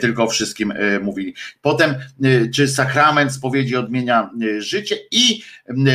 tylko 0.00 0.24
o 0.24 0.28
wszystkim 0.28 0.72
mówili. 1.02 1.34
Potem, 1.62 1.94
czy 2.54 2.68
sakrament 2.68 3.32
spowiedzi 3.32 3.76
odmienia 3.76 4.30
życie 4.58 4.96
i 5.10 5.42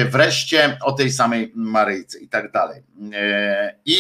wreszcie 0.10 0.77
o 0.84 0.91
tej 0.91 1.11
samej 1.11 1.52
Maryjce 1.56 2.19
i 2.19 2.27
tak 2.27 2.52
dalej. 2.52 2.84
I 3.85 3.95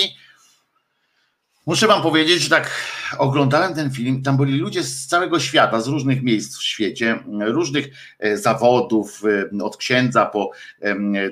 Muszę 1.71 1.87
wam 1.87 2.01
powiedzieć, 2.01 2.41
że 2.41 2.49
tak 2.49 2.71
oglądałem 3.17 3.73
ten 3.73 3.91
film, 3.91 4.23
tam 4.23 4.37
byli 4.37 4.57
ludzie 4.57 4.83
z 4.83 5.07
całego 5.07 5.39
świata, 5.39 5.81
z 5.81 5.87
różnych 5.87 6.23
miejsc 6.23 6.57
w 6.57 6.63
świecie, 6.63 7.19
różnych 7.39 7.87
e, 8.19 8.37
zawodów, 8.37 9.21
e, 9.59 9.63
od 9.63 9.77
księdza 9.77 10.25
po 10.25 10.51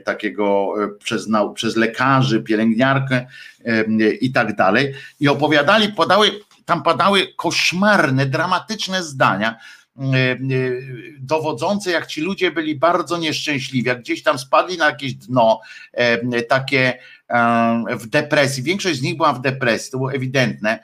takiego 0.05 0.73
e, 0.83 0.87
przez, 0.87 1.27
przez 1.53 1.75
lekarzy, 1.75 2.43
pielęgniarkę 2.43 3.25
i 4.21 4.31
tak 4.31 4.55
dalej. 4.55 4.93
I 5.19 5.27
opowiadali, 5.27 5.93
podały, 5.93 6.31
tam 6.65 6.83
padały 6.83 7.27
koszmarne, 7.35 8.25
dramatyczne 8.25 9.03
zdania, 9.03 9.59
dowodzące, 11.19 11.91
jak 11.91 12.07
ci 12.07 12.21
ludzie 12.21 12.51
byli 12.51 12.75
bardzo 12.75 13.17
nieszczęśliwi, 13.17 13.87
jak 13.87 13.99
gdzieś 13.99 14.23
tam 14.23 14.39
spadli 14.39 14.77
na 14.77 14.85
jakieś 14.85 15.13
dno, 15.13 15.61
takie 16.49 16.99
w 17.99 18.07
depresji. 18.07 18.63
Większość 18.63 18.99
z 18.99 19.01
nich 19.01 19.17
była 19.17 19.33
w 19.33 19.41
depresji, 19.41 19.91
to 19.91 19.97
było 19.97 20.13
ewidentne 20.13 20.79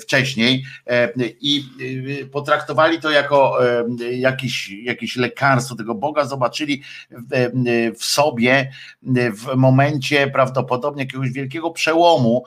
wcześniej 0.00 0.64
i 1.40 1.64
potraktowali 2.32 3.00
to 3.00 3.10
jako 3.10 3.58
jakiś, 4.10 4.68
jakieś 4.68 5.16
lekarstwo 5.16 5.74
tego 5.74 5.94
Boga, 5.94 6.24
zobaczyli 6.24 6.82
w 7.98 8.04
sobie 8.04 8.70
w 9.12 9.56
momencie 9.56 10.26
prawdopodobnie 10.26 11.02
jakiegoś 11.02 11.30
wielkiego 11.30 11.70
przełomu 11.70 12.44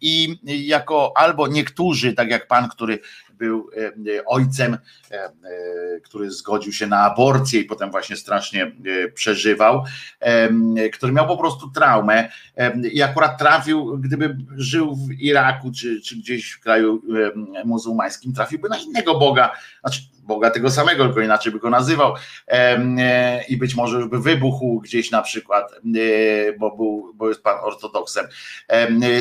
i 0.00 0.38
jako 0.44 1.12
albo 1.16 1.48
niektórzy, 1.48 2.12
tak 2.12 2.30
jak 2.30 2.48
pan, 2.48 2.68
który 2.68 2.98
był 3.38 3.70
e, 4.16 4.24
ojcem, 4.24 4.74
e, 4.74 5.24
e, 5.24 5.30
który 6.02 6.30
zgodził 6.30 6.72
się 6.72 6.86
na 6.86 7.00
aborcję 7.00 7.60
i 7.60 7.64
potem 7.64 7.90
właśnie 7.90 8.16
strasznie 8.16 8.72
przeżywał, 9.14 9.84
który 10.92 11.12
miał 11.12 11.26
po 11.26 11.36
prostu 11.36 11.70
traumę 11.70 12.28
i 12.92 13.02
akurat 13.02 13.38
trafił, 13.38 13.98
gdyby 13.98 14.36
żył 14.56 14.96
w 14.96 15.12
Iraku 15.12 15.72
czy, 15.72 16.00
czy 16.00 16.16
gdzieś 16.16 16.52
w 16.52 16.60
kraju 16.60 17.02
muzułmańskim, 17.64 18.32
trafiłby 18.32 18.68
na 18.68 18.76
innego 18.76 19.18
Boga, 19.18 19.52
znaczy 19.80 20.00
Boga 20.24 20.50
tego 20.50 20.70
samego, 20.70 21.04
tylko 21.04 21.20
inaczej 21.20 21.52
by 21.52 21.58
go 21.58 21.70
nazywał 21.70 22.14
e, 22.48 23.44
i 23.48 23.56
być 23.56 23.74
może 23.74 23.96
już 23.96 24.08
by 24.08 24.20
wybuchł 24.20 24.80
gdzieś 24.80 25.10
na 25.10 25.22
przykład, 25.22 25.72
e, 25.72 25.78
bo, 26.58 26.76
był, 26.76 27.12
bo 27.14 27.28
jest 27.28 27.42
pan 27.42 27.58
ortodoksem. 27.62 28.26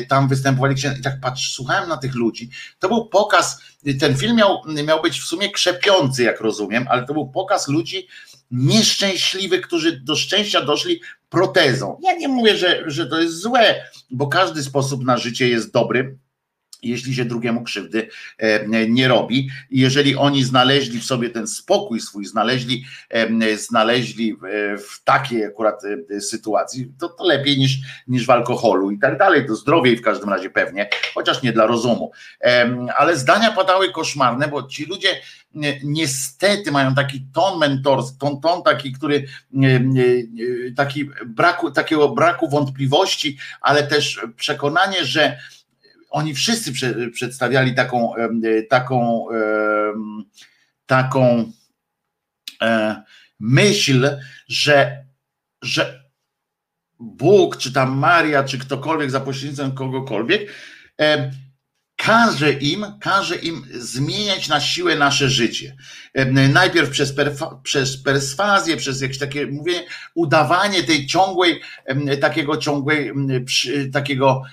Tam 0.10 0.28
występowali 0.28 0.76
księża 0.76 0.96
i 1.00 1.02
tak 1.02 1.20
patrz, 1.22 1.54
słuchałem 1.54 1.90
na 1.90 1.98
tych 1.98 2.16
ludzi. 2.16 2.50
To 2.80 2.88
był 2.88 3.06
pokaz, 3.06 3.62
ten 4.00 4.18
film 4.18 4.36
miał, 4.36 4.62
miał 4.86 5.02
być 5.02 5.20
w 5.20 5.24
sumie 5.24 5.52
krzepiący, 5.52 6.24
jak 6.24 6.42
rozumiem, 6.42 6.86
ale 6.90 7.06
to 7.06 7.14
był 7.14 7.32
pokaz 7.32 7.68
ludzi 7.68 8.08
nieszczęśliwych, 8.52 9.62
którzy 9.62 10.00
do 10.00 10.16
szczęścia 10.16 10.62
doszli 10.62 11.02
protezą. 11.30 12.00
Ja 12.04 12.14
nie 12.14 12.28
mówię, 12.28 12.58
że, 12.58 12.84
że 12.86 13.08
to 13.08 13.22
jest 13.22 13.34
złe, 13.34 13.76
bo 14.12 14.28
każdy 14.28 14.64
sposób 14.64 15.04
na 15.04 15.18
życie 15.18 15.50
jest 15.50 15.74
dobry 15.74 16.18
jeśli 16.84 17.16
się 17.16 17.26
drugiemu 17.26 17.64
krzywdy 17.64 18.10
e, 18.38 18.88
nie 18.88 19.08
robi. 19.08 19.50
Jeżeli 19.72 20.16
oni 20.16 20.44
znaleźli 20.44 21.00
w 21.00 21.06
sobie 21.06 21.30
ten 21.30 21.48
spokój 21.48 22.00
swój, 22.00 22.26
znaleźli, 22.26 22.86
e, 23.10 23.58
znaleźli 23.58 24.38
w 24.90 25.04
takiej 25.04 25.46
akurat 25.46 25.82
e, 26.10 26.22
sytuacji, 26.22 26.92
to, 27.00 27.10
to 27.10 27.24
lepiej 27.24 27.58
niż, 27.58 27.78
niż 28.08 28.26
w 28.26 28.30
alkoholu 28.30 28.92
i 28.92 29.00
tak 29.00 29.18
dalej, 29.18 29.48
to 29.48 29.56
zdrowiej 29.56 29.98
w 29.98 30.02
każdym 30.02 30.30
razie 30.30 30.50
pewnie, 30.50 30.90
chociaż 31.14 31.44
nie 31.44 31.54
dla 31.54 31.66
rozumu. 31.66 32.12
Ale 32.98 33.18
zdania 33.18 33.52
padały 33.52 33.92
koszmarne, 33.92 34.48
bo 34.48 34.64
ci 34.64 34.86
ludzie 34.86 35.10
niestety 35.84 36.72
mają 36.72 36.96
taki 36.96 37.26
ton 37.34 37.60
mentorski, 37.60 38.18
ton, 38.20 38.42
ton 38.42 38.64
taki, 38.64 38.92
który 38.92 39.26
taki 40.76 41.10
braku, 41.26 41.72
takiego 41.72 42.10
braku 42.10 42.50
wątpliwości, 42.50 43.38
ale 43.62 43.84
też 43.84 44.22
przekonanie, 44.36 45.06
że 45.06 45.38
oni 46.14 46.34
wszyscy 46.34 46.72
prze, 46.72 47.10
przedstawiali 47.10 47.76
taką, 47.76 48.14
taką, 48.70 49.26
taką 50.86 51.52
e, 52.62 53.04
myśl, 53.40 54.18
że, 54.48 55.06
że 55.62 56.04
Bóg, 57.00 57.58
czy 57.58 57.74
tam 57.74 57.98
Maria, 57.98 58.44
czy 58.44 58.60
ktokolwiek 58.60 59.12
za 59.12 59.20
pośrednictwem 59.20 59.72
kogokolwiek, 59.72 60.52
każe 61.96 62.54
im, 62.54 62.86
każe 63.00 63.36
im 63.36 63.66
zmieniać 63.74 64.48
na 64.48 64.62
siłę 64.62 64.96
nasze 64.96 65.30
życie. 65.30 65.76
Najpierw 66.54 66.90
przez, 66.90 67.14
perfa, 67.14 67.60
przez 67.64 68.04
perswazję, 68.04 68.78
przez 68.78 69.02
jakieś 69.02 69.18
takie 69.18 69.48
mówienie, 69.48 69.86
udawanie 70.16 70.84
tej 70.84 71.08
ciągłej, 71.08 71.62
takiego 72.22 72.58
ciągłej, 72.58 73.12
takiego 73.94 74.44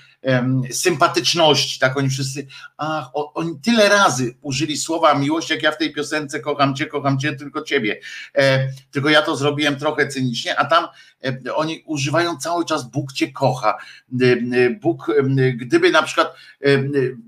sympatyczności, 0.71 1.79
tak 1.79 1.97
oni 1.97 2.09
wszyscy, 2.09 2.47
ach, 2.77 3.09
oni 3.13 3.59
tyle 3.59 3.89
razy 3.89 4.35
użyli 4.41 4.77
słowa 4.77 5.13
miłość, 5.13 5.49
jak 5.49 5.63
ja 5.63 5.71
w 5.71 5.77
tej 5.77 5.93
piosence 5.93 6.39
kocham 6.39 6.75
cię, 6.75 6.85
kocham 6.85 7.19
cię, 7.19 7.33
tylko 7.33 7.61
ciebie, 7.61 7.99
e, 8.35 8.67
tylko 8.91 9.09
ja 9.09 9.21
to 9.21 9.35
zrobiłem 9.35 9.75
trochę 9.75 10.07
cynicznie, 10.07 10.59
a 10.59 10.65
tam 10.65 10.87
e, 11.23 11.55
oni 11.55 11.83
używają 11.85 12.37
cały 12.37 12.65
czas 12.65 12.89
Bóg 12.89 13.13
cię 13.13 13.31
kocha, 13.31 13.77
e, 14.21 14.69
Bóg, 14.69 15.11
gdyby 15.55 15.91
na 15.91 16.03
przykład 16.03 16.35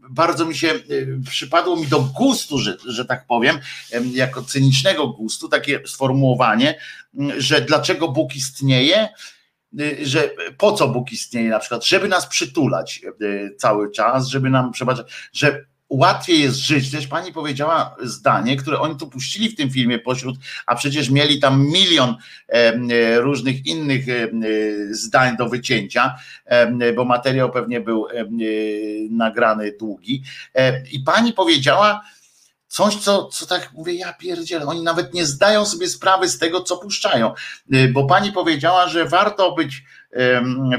bardzo 0.09 0.45
mi 0.45 0.55
się 0.55 0.73
przypadło 1.29 1.75
mi 1.75 1.87
do 1.87 1.99
gustu, 1.99 2.59
że, 2.59 2.77
że 2.85 3.05
tak 3.05 3.25
powiem, 3.27 3.59
jako 4.13 4.43
cynicznego 4.43 5.07
gustu, 5.07 5.49
takie 5.49 5.87
sformułowanie, 5.87 6.79
że 7.37 7.61
dlaczego 7.61 8.07
Bóg 8.07 8.35
istnieje, 8.35 9.09
że 10.03 10.29
po 10.57 10.71
co 10.71 10.87
Bóg 10.87 11.11
istnieje 11.11 11.49
na 11.49 11.59
przykład, 11.59 11.85
żeby 11.85 12.07
nas 12.07 12.27
przytulać 12.27 13.01
y, 13.21 13.55
cały 13.57 13.91
czas, 13.91 14.27
żeby 14.27 14.49
nam 14.49 14.71
przebaczyć, 14.71 15.05
że 15.33 15.65
łatwiej 15.93 16.41
jest 16.41 16.57
żyć. 16.57 16.91
Też 16.91 17.07
pani 17.07 17.33
powiedziała 17.33 17.95
zdanie, 18.03 18.57
które 18.57 18.79
oni 18.79 18.97
tu 18.97 19.07
puścili 19.07 19.49
w 19.49 19.55
tym 19.55 19.69
filmie 19.69 19.99
pośród, 19.99 20.35
a 20.65 20.75
przecież 20.75 21.09
mieli 21.09 21.39
tam 21.39 21.67
milion 21.67 22.15
e, 22.47 23.21
różnych 23.21 23.65
innych 23.65 24.09
e, 24.09 24.29
zdań 24.91 25.37
do 25.37 25.49
wycięcia, 25.49 26.15
bo 26.95 27.05
materiał 27.05 27.51
pewnie 27.51 27.81
był 27.81 28.07
e, 28.07 28.25
nagrany 29.09 29.71
długi. 29.79 30.23
I 30.91 30.99
pani 30.99 31.33
powiedziała, 31.33 32.01
Coś, 32.73 32.95
co, 32.95 33.25
co 33.27 33.45
tak 33.45 33.73
mówię, 33.73 33.93
ja 33.93 34.13
pierdzielę, 34.13 34.65
oni 34.65 34.83
nawet 34.83 35.13
nie 35.13 35.25
zdają 35.25 35.65
sobie 35.65 35.87
sprawy 35.87 36.29
z 36.29 36.39
tego, 36.39 36.61
co 36.61 36.77
puszczają. 36.77 37.33
Y, 37.73 37.91
bo 37.93 38.05
pani 38.05 38.31
powiedziała, 38.31 38.87
że 38.87 39.05
warto 39.05 39.51
być 39.51 39.83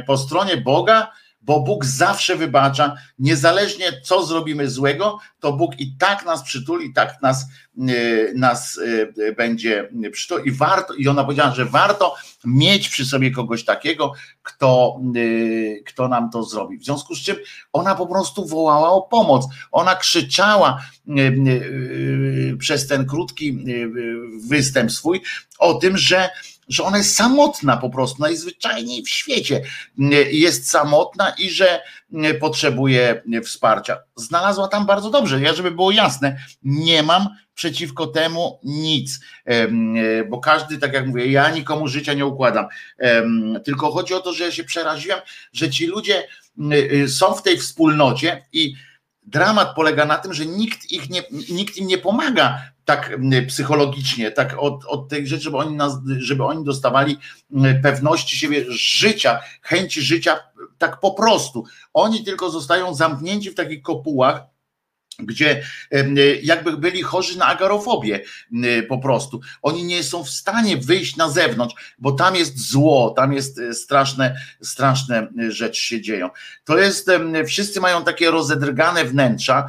po 0.07 0.19
stronie 0.19 0.57
Boga, 0.57 1.13
bo 1.45 1.61
Bóg 1.61 1.85
zawsze 1.85 2.37
wybacza, 2.37 2.97
niezależnie 3.19 4.01
co 4.03 4.27
zrobimy 4.27 4.71
złego, 4.71 5.19
to 5.41 5.53
Bóg 5.53 5.81
i 5.81 5.97
tak 5.97 6.25
nas 6.25 6.43
przytuli, 6.43 6.87
i 6.87 6.93
tak 6.93 7.23
nas, 7.23 7.47
e, 7.79 8.35
nas 8.35 8.81
e, 9.29 9.33
będzie 9.33 9.91
przytuli. 10.13 10.49
I 10.49 10.53
warto, 10.53 10.95
i 10.95 11.09
ona 11.09 11.25
powiedziała, 11.25 11.55
że 11.55 11.65
warto 11.65 12.15
mieć 12.45 12.89
przy 12.89 13.05
sobie 13.05 13.31
kogoś 13.31 13.65
takiego, 13.65 14.13
kto, 14.43 15.01
kto 15.87 16.09
nam 16.09 16.31
to 16.31 16.43
zrobi. 16.43 16.79
W 16.79 16.85
związku 16.85 17.15
z 17.15 17.19
czym 17.19 17.37
ona 17.73 17.95
po 17.95 18.07
prostu 18.07 18.47
wołała 18.47 18.91
o 18.91 19.03
pomoc. 19.03 19.47
Ona 19.73 19.97
krzyczała 19.97 20.83
przez 22.59 22.87
ten 22.87 23.07
krótki 23.07 23.65
występ 24.49 24.93
swój 24.93 25.21
o 25.59 25.75
tym, 25.75 25.99
że 25.99 26.31
że 26.69 26.85
ona 26.85 26.99
jest 26.99 27.17
samotna 27.17 27.77
po 27.77 27.91
prostu, 27.91 28.23
najzwyczajniej 28.23 29.03
w 29.03 29.09
świecie 29.09 29.63
jest 30.31 30.71
samotna 30.71 31.31
i 31.39 31.51
że 31.51 31.81
potrzebuje 32.41 33.23
wsparcia. 33.45 33.97
Znalazła 34.17 34.69
tam 34.69 34.87
bardzo 34.87 35.11
dobrze. 35.11 35.41
Ja, 35.41 35.55
żeby 35.55 35.71
było 35.71 35.91
jasne, 35.91 36.37
nie 36.63 37.03
mam 37.03 37.29
przeciwko 37.55 38.07
temu 38.07 38.61
nic, 38.65 39.21
bo 40.31 40.39
każdy, 40.39 40.79
tak 40.79 40.93
jak 40.93 41.07
mówię, 41.07 41.27
ja 41.27 41.51
nikomu 41.51 41.89
życia 41.89 42.15
nie 42.15 42.27
układam. 42.27 42.67
Tylko 43.65 43.93
chodzi 43.93 44.15
o 44.15 44.21
to, 44.21 44.33
że 44.33 44.45
ja 44.45 44.53
się 44.53 44.65
przeraziłem, 44.65 45.21
że 45.53 45.71
ci 45.71 45.87
ludzie 45.87 46.29
y, 46.73 47.09
są 47.09 47.35
w 47.35 47.43
tej 47.43 47.59
wspólnocie 47.59 48.47
i 48.53 48.75
dramat 49.27 49.75
polega 49.75 50.05
na 50.05 50.19
tym, 50.19 50.35
że 50.35 50.47
nikt, 50.47 50.91
ich 50.91 51.11
nie, 51.11 51.23
nikt 51.51 51.77
im 51.77 51.87
nie 51.87 51.99
pomaga 51.99 52.63
tak 52.85 53.19
psychologicznie, 53.49 54.31
tak 54.31 54.57
od, 54.59 54.85
od 54.85 55.09
tej 55.09 55.27
rzeczy, 55.27 55.43
żeby 55.43 55.57
oni, 55.57 55.77
nas, 55.77 55.99
żeby 56.19 56.45
oni 56.45 56.65
dostawali 56.65 57.17
pewności 57.83 58.37
siebie, 58.37 58.65
życia, 58.69 59.41
chęci 59.63 60.03
życia, 60.03 60.39
tak 60.79 61.01
po 61.01 61.11
prostu. 61.11 61.65
Oni 61.95 62.25
tylko 62.25 62.51
zostają 62.51 62.95
zamknięci 62.95 63.51
w 63.51 63.55
takich 63.55 63.83
kopułach, 63.83 64.43
gdzie 65.19 65.63
jakby 66.43 66.77
byli 66.77 67.03
chorzy 67.03 67.39
na 67.39 67.47
agarofobię 67.47 68.21
po 68.89 68.99
prostu. 68.99 69.41
Oni 69.63 69.85
nie 69.85 70.03
są 70.03 70.25
w 70.25 70.31
stanie 70.31 70.77
wyjść 70.77 71.17
na 71.17 71.31
zewnątrz, 71.31 71.75
bo 71.99 72.13
tam 72.13 72.37
jest 72.37 72.71
zło, 72.71 73.11
tam 73.11 73.33
jest 73.33 73.59
e, 73.59 73.75
straszne, 73.75 74.37
straszne 74.63 75.29
rzeczy 75.49 75.83
się 75.83 76.01
dzieją. 76.01 76.31
To 76.65 76.79
jest, 76.79 77.11
wszyscy 77.47 77.81
mają 77.81 78.05
takie 78.05 78.31
rozedrgane 78.31 79.05
wnętrza 79.05 79.69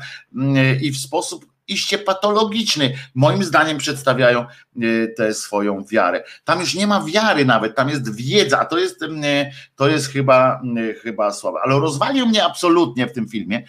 i 0.82 0.92
w 0.92 0.98
sposób 0.98 1.55
iście 1.68 1.98
patologiczny. 1.98 2.94
Moim 3.16 3.44
zdaniem 3.44 3.78
przedstawiają 3.78 4.46
y, 4.84 5.14
tę 5.18 5.34
swoją 5.34 5.84
wiarę. 5.84 6.24
Tam 6.44 6.60
już 6.60 6.74
nie 6.76 6.88
ma 6.88 7.04
wiary 7.04 7.46
nawet, 7.46 7.76
tam 7.76 7.90
jest 7.90 8.16
wiedza, 8.16 8.60
a 8.60 8.66
to 8.66 8.78
jest, 8.78 9.02
y, 9.02 9.08
to 9.76 9.88
jest 9.88 10.08
chyba, 10.08 10.62
y, 10.78 10.94
chyba 10.94 11.32
słabe. 11.32 11.60
Ale 11.64 11.80
rozwalił 11.80 12.26
mnie 12.26 12.44
absolutnie 12.44 13.08
w 13.08 13.14
tym 13.14 13.28
filmie 13.28 13.64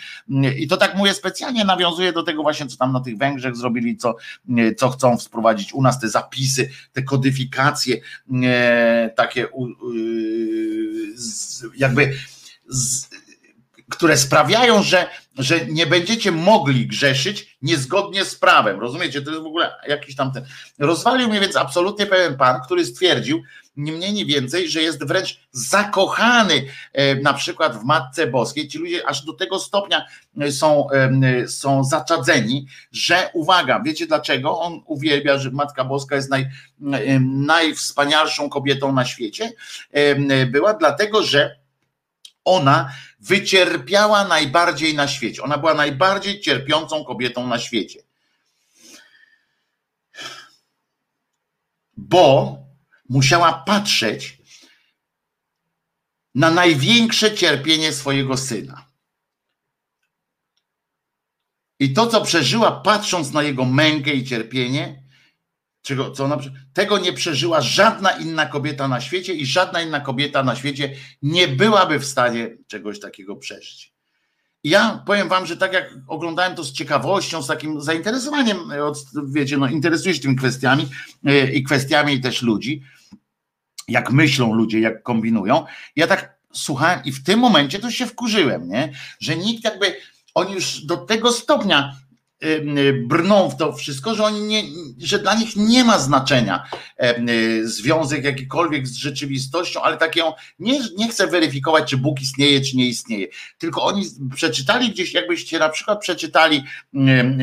i 0.56 0.68
to 0.68 0.76
tak 0.76 0.94
mówię 0.94 1.14
specjalnie 1.14 1.64
nawiązuje 1.64 2.12
do 2.12 2.22
tego 2.22 2.42
właśnie, 2.42 2.66
co 2.66 2.76
tam 2.76 2.92
na 2.92 3.00
tych 3.00 3.18
Węgrzech 3.18 3.56
zrobili, 3.56 3.96
co, 3.96 4.16
co 4.76 4.88
chcą 4.88 5.18
wprowadzić 5.18 5.72
u 5.72 5.82
nas, 5.82 6.00
te 6.00 6.08
zapisy, 6.08 6.70
te 6.92 7.02
kodyfikacje, 7.02 7.96
takie 9.16 9.48
jakby 11.76 12.12
które 13.88 14.16
sprawiają, 14.16 14.82
że, 14.82 15.08
że 15.38 15.66
nie 15.66 15.86
będziecie 15.86 16.32
mogli 16.32 16.86
grzeszyć 16.86 17.56
niezgodnie 17.62 18.24
z 18.24 18.34
prawem. 18.34 18.80
Rozumiecie? 18.80 19.22
To 19.22 19.30
jest 19.30 19.42
w 19.42 19.46
ogóle 19.46 19.72
jakiś 19.88 20.16
tam 20.16 20.32
ten. 20.32 20.44
Rozwalił 20.78 21.28
mnie 21.28 21.40
więc 21.40 21.56
absolutnie 21.56 22.06
pewien 22.06 22.36
pan, 22.36 22.60
który 22.64 22.84
stwierdził, 22.84 23.42
nie 23.76 23.92
mniej, 23.92 24.12
nie 24.12 24.26
więcej, 24.26 24.68
że 24.68 24.82
jest 24.82 25.06
wręcz 25.06 25.40
zakochany 25.52 26.64
e, 26.92 27.14
na 27.14 27.34
przykład 27.34 27.76
w 27.76 27.84
Matce 27.84 28.26
Boskiej. 28.26 28.68
Ci 28.68 28.78
ludzie 28.78 29.08
aż 29.08 29.24
do 29.24 29.32
tego 29.32 29.58
stopnia 29.58 30.06
e, 30.40 30.52
są, 30.52 30.90
e, 30.90 31.48
są 31.48 31.84
zaczadzeni, 31.84 32.66
że 32.92 33.30
uwaga, 33.32 33.82
wiecie 33.84 34.06
dlaczego? 34.06 34.60
On 34.60 34.82
uwielbia, 34.86 35.38
że 35.38 35.50
Matka 35.50 35.84
Boska 35.84 36.16
jest 36.16 36.30
naj, 36.30 36.46
najwspanialszą 37.20 38.48
kobietą 38.48 38.92
na 38.92 39.04
świecie. 39.04 39.52
Była 40.50 40.74
dlatego, 40.74 41.22
że 41.22 41.65
ona 42.46 42.92
wycierpiała 43.20 44.24
najbardziej 44.24 44.94
na 44.94 45.08
świecie. 45.08 45.42
Ona 45.42 45.58
była 45.58 45.74
najbardziej 45.74 46.40
cierpiącą 46.40 47.04
kobietą 47.04 47.46
na 47.46 47.58
świecie. 47.58 48.02
Bo 51.96 52.58
musiała 53.08 53.52
patrzeć 53.52 54.38
na 56.34 56.50
największe 56.50 57.34
cierpienie 57.34 57.92
swojego 57.92 58.36
syna. 58.36 58.86
I 61.78 61.92
to, 61.92 62.06
co 62.06 62.20
przeżyła, 62.20 62.72
patrząc 62.72 63.32
na 63.32 63.42
jego 63.42 63.64
mękę 63.64 64.12
i 64.14 64.24
cierpienie, 64.24 65.05
czego, 65.86 66.10
co 66.10 66.24
ona, 66.24 66.38
tego 66.72 66.98
nie 66.98 67.12
przeżyła 67.12 67.60
żadna 67.60 68.10
inna 68.10 68.46
kobieta 68.46 68.88
na 68.88 69.00
świecie 69.00 69.34
i 69.34 69.46
żadna 69.46 69.82
inna 69.82 70.00
kobieta 70.00 70.42
na 70.42 70.56
świecie 70.56 70.94
nie 71.22 71.48
byłaby 71.48 71.98
w 71.98 72.04
stanie 72.04 72.56
czegoś 72.66 73.00
takiego 73.00 73.36
przeżyć. 73.36 73.92
Ja 74.64 75.02
powiem 75.06 75.28
wam, 75.28 75.46
że 75.46 75.56
tak 75.56 75.72
jak 75.72 75.94
oglądałem 76.06 76.54
to 76.54 76.64
z 76.64 76.72
ciekawością, 76.72 77.42
z 77.42 77.46
takim 77.46 77.80
zainteresowaniem, 77.82 78.58
wiecie, 79.26 79.58
no 79.58 79.68
interesuję 79.68 80.14
się 80.14 80.20
tymi 80.20 80.36
kwestiami 80.36 80.88
e, 81.24 81.52
i 81.52 81.62
kwestiami 81.62 82.20
też 82.20 82.42
ludzi, 82.42 82.82
jak 83.88 84.12
myślą 84.12 84.54
ludzie, 84.54 84.80
jak 84.80 85.02
kombinują. 85.02 85.64
Ja 85.96 86.06
tak 86.06 86.38
słuchałem 86.52 87.00
i 87.04 87.12
w 87.12 87.24
tym 87.24 87.40
momencie 87.40 87.78
to 87.78 87.90
się 87.90 88.06
wkurzyłem, 88.06 88.68
nie? 88.68 88.92
że 89.20 89.36
nikt 89.36 89.64
jakby 89.64 89.96
oni 90.34 90.54
już 90.54 90.80
do 90.80 90.96
tego 90.96 91.32
stopnia 91.32 91.96
brną 93.06 93.50
w 93.50 93.56
to 93.56 93.72
wszystko, 93.72 94.14
że 94.14 94.24
oni 94.24 94.40
nie, 94.40 94.62
że 94.98 95.18
dla 95.18 95.34
nich 95.34 95.56
nie 95.56 95.84
ma 95.84 95.98
znaczenia 95.98 96.64
y, 97.28 97.68
związek 97.68 98.24
jakikolwiek 98.24 98.86
z 98.86 98.94
rzeczywistością, 98.94 99.82
ale 99.82 99.96
takiego 99.96 100.36
nie, 100.58 100.80
nie 100.96 101.08
chcę 101.08 101.26
weryfikować, 101.26 101.90
czy 101.90 101.96
Bóg 101.96 102.20
istnieje, 102.20 102.60
czy 102.60 102.76
nie 102.76 102.86
istnieje. 102.86 103.26
Tylko 103.58 103.84
oni 103.84 104.06
przeczytali 104.34 104.90
gdzieś, 104.90 105.14
jakbyście 105.14 105.58
na 105.58 105.68
przykład 105.68 106.00
przeczytali, 106.00 106.64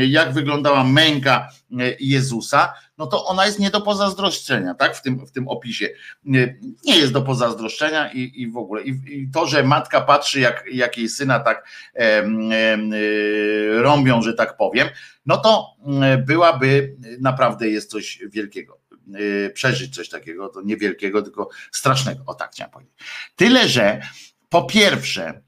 jak 0.08 0.34
wyglądała 0.34 0.84
męka 0.84 1.50
y, 1.72 1.98
Jezusa, 2.00 2.74
no 3.04 3.08
to 3.08 3.26
ona 3.26 3.46
jest 3.46 3.60
nie 3.60 3.70
do 3.70 3.82
pozazdroszczenia, 3.82 4.74
tak? 4.74 4.96
W 4.96 5.02
tym, 5.02 5.26
w 5.26 5.32
tym 5.32 5.48
opisie. 5.48 5.90
Nie 6.24 6.58
jest 6.86 7.14
do 7.14 7.22
pozazdroszczenia 7.22 8.12
i, 8.12 8.42
i 8.42 8.52
w 8.52 8.58
ogóle. 8.58 8.84
I, 8.84 8.90
I, 9.08 9.30
to, 9.34 9.48
że 9.48 9.64
matka 9.64 10.02
patrzy, 10.02 10.40
jak, 10.40 10.64
jak 10.72 10.98
jej 10.98 11.10
syna 11.10 11.40
tak 11.40 11.68
e, 11.96 12.00
e, 12.00 12.26
rąbią, 13.82 14.22
że 14.22 14.34
tak 14.34 14.58
powiem, 14.58 14.88
no 15.26 15.38
to 15.38 15.68
byłaby 16.26 16.96
naprawdę 17.20 17.70
jest 17.70 17.90
coś 17.90 18.20
wielkiego. 18.32 18.80
E, 19.46 19.50
przeżyć 19.50 19.96
coś 19.96 20.10
takiego, 20.10 20.50
to 20.50 20.62
niewielkiego, 20.62 21.22
tylko 21.22 21.50
strasznego. 21.72 22.24
O 22.26 22.34
tak 22.34 22.52
chciałem 22.52 22.72
powiedzieć. 22.72 22.96
Tyle, 23.36 23.70
że 23.70 24.02
po 24.50 24.64
pierwsze, 24.64 25.42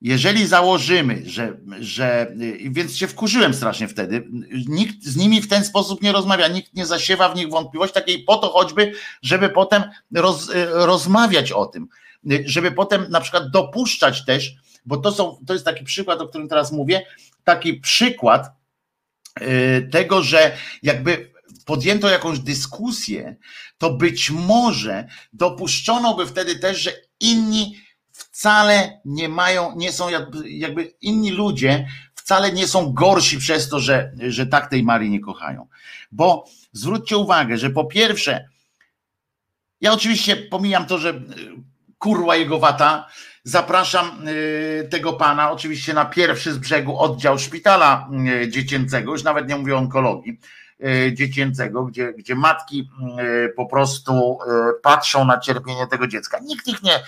jeżeli 0.00 0.46
założymy, 0.46 1.22
że, 1.26 1.58
że, 1.80 2.34
więc 2.70 2.96
się 2.96 3.06
wkurzyłem 3.06 3.54
strasznie 3.54 3.88
wtedy, 3.88 4.28
nikt 4.68 5.04
z 5.04 5.16
nimi 5.16 5.42
w 5.42 5.48
ten 5.48 5.64
sposób 5.64 6.02
nie 6.02 6.12
rozmawia, 6.12 6.48
nikt 6.48 6.74
nie 6.74 6.86
zasiewa 6.86 7.28
w 7.28 7.36
nich 7.36 7.48
wątpliwości 7.48 7.94
takiej 7.94 8.24
po 8.24 8.36
to 8.36 8.48
choćby, 8.48 8.92
żeby 9.22 9.48
potem 9.48 9.82
roz, 10.14 10.50
rozmawiać 10.70 11.52
o 11.52 11.66
tym, 11.66 11.88
żeby 12.44 12.72
potem 12.72 13.06
na 13.10 13.20
przykład 13.20 13.50
dopuszczać 13.50 14.24
też, 14.24 14.54
bo 14.86 14.96
to 14.96 15.12
są, 15.12 15.38
to 15.46 15.52
jest 15.52 15.64
taki 15.64 15.84
przykład, 15.84 16.20
o 16.20 16.28
którym 16.28 16.48
teraz 16.48 16.72
mówię, 16.72 17.06
taki 17.44 17.74
przykład 17.74 18.50
y, 19.40 19.88
tego, 19.92 20.22
że 20.22 20.56
jakby 20.82 21.32
podjęto 21.64 22.08
jakąś 22.08 22.38
dyskusję, 22.38 23.36
to 23.78 23.90
być 23.90 24.30
może 24.30 25.08
dopuszczono 25.32 26.14
by 26.14 26.26
wtedy 26.26 26.58
też, 26.58 26.78
że 26.78 26.92
inni 27.20 27.76
wcale 28.18 29.00
nie 29.04 29.28
mają, 29.28 29.76
nie 29.76 29.92
są 29.92 30.08
jakby, 30.08 30.50
jakby 30.50 30.94
inni 31.00 31.30
ludzie 31.30 31.86
wcale 32.14 32.52
nie 32.52 32.66
są 32.66 32.92
gorsi 32.92 33.38
przez 33.38 33.68
to, 33.68 33.80
że, 33.80 34.12
że 34.28 34.46
tak 34.46 34.70
tej 34.70 34.82
Marii 34.82 35.10
nie 35.10 35.20
kochają. 35.20 35.68
Bo 36.12 36.44
zwróćcie 36.72 37.16
uwagę, 37.16 37.58
że 37.58 37.70
po 37.70 37.84
pierwsze, 37.84 38.48
ja 39.80 39.92
oczywiście 39.92 40.36
pomijam 40.36 40.86
to, 40.86 40.98
że 40.98 41.10
y, 41.10 41.22
kurwa 41.98 42.36
jego 42.36 42.58
wata, 42.58 43.08
zapraszam 43.44 44.28
y, 44.28 44.88
tego 44.90 45.12
pana 45.12 45.50
oczywiście 45.50 45.94
na 45.94 46.04
pierwszy 46.04 46.52
z 46.52 46.58
brzegu 46.58 46.98
oddział 46.98 47.38
szpitala 47.38 48.08
y, 48.42 48.48
dziecięcego, 48.48 49.12
już 49.12 49.22
nawet 49.22 49.48
nie 49.48 49.56
mówię 49.56 49.76
onkologii, 49.76 50.38
dziecięcego, 51.12 51.84
gdzie, 51.84 52.12
gdzie 52.12 52.34
matki 52.34 52.90
e, 53.18 53.48
po 53.48 53.66
prostu 53.66 54.38
e, 54.46 54.72
patrzą 54.82 55.24
na 55.24 55.38
cierpienie 55.38 55.86
tego 55.86 56.06
dziecka. 56.06 56.38
Nikt 56.38 56.68
ich 56.68 56.82
nie, 56.82 57.02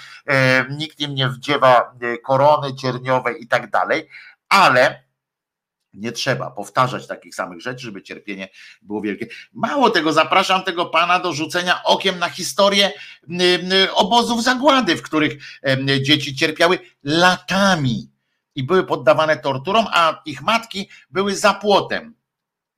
nikt 0.70 1.00
im 1.00 1.14
nie 1.14 1.28
wdziewa 1.28 1.94
korony 2.24 2.74
cierniowej 2.74 3.42
i 3.42 3.48
tak 3.48 3.70
dalej, 3.70 4.08
ale 4.48 5.02
nie 5.94 6.12
trzeba 6.12 6.50
powtarzać 6.50 7.06
takich 7.06 7.34
samych 7.34 7.60
rzeczy, 7.60 7.84
żeby 7.84 8.02
cierpienie 8.02 8.48
było 8.82 9.00
wielkie. 9.00 9.26
Mało 9.52 9.90
tego, 9.90 10.12
zapraszam 10.12 10.62
tego 10.62 10.86
pana 10.86 11.20
do 11.20 11.32
rzucenia 11.32 11.82
okiem 11.84 12.18
na 12.18 12.28
historię 12.28 12.92
obozów 13.94 14.42
zagłady, 14.42 14.96
w 14.96 15.02
których 15.02 15.32
dzieci 16.02 16.36
cierpiały 16.36 16.78
latami 17.02 18.10
i 18.54 18.62
były 18.62 18.84
poddawane 18.84 19.36
torturom, 19.36 19.86
a 19.92 20.22
ich 20.26 20.42
matki 20.42 20.88
były 21.10 21.36
za 21.36 21.54
płotem 21.54 22.19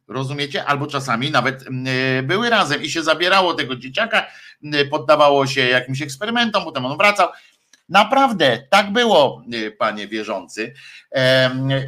Rozumiecie? 0.09 0.65
Albo 0.65 0.87
czasami 0.87 1.31
nawet 1.31 1.66
mm, 1.66 1.85
e, 2.19 2.23
były 2.23 2.51
razem 2.51 2.83
i 2.83 2.91
się 2.91 3.03
zabierało 3.03 3.55
tego 3.55 3.77
dzieciaka, 3.77 4.27
mm, 4.65 4.89
poddawało 4.89 5.47
się 5.47 5.61
jakimś 5.61 6.03
eksperymentom, 6.03 6.65
potem 6.65 6.87
on 6.87 6.99
wracał. 6.99 7.29
Naprawdę, 7.89 8.66
tak 8.70 8.93
było, 8.93 9.43
e, 9.53 9.70
panie 9.70 10.09
wierzący. 10.09 10.74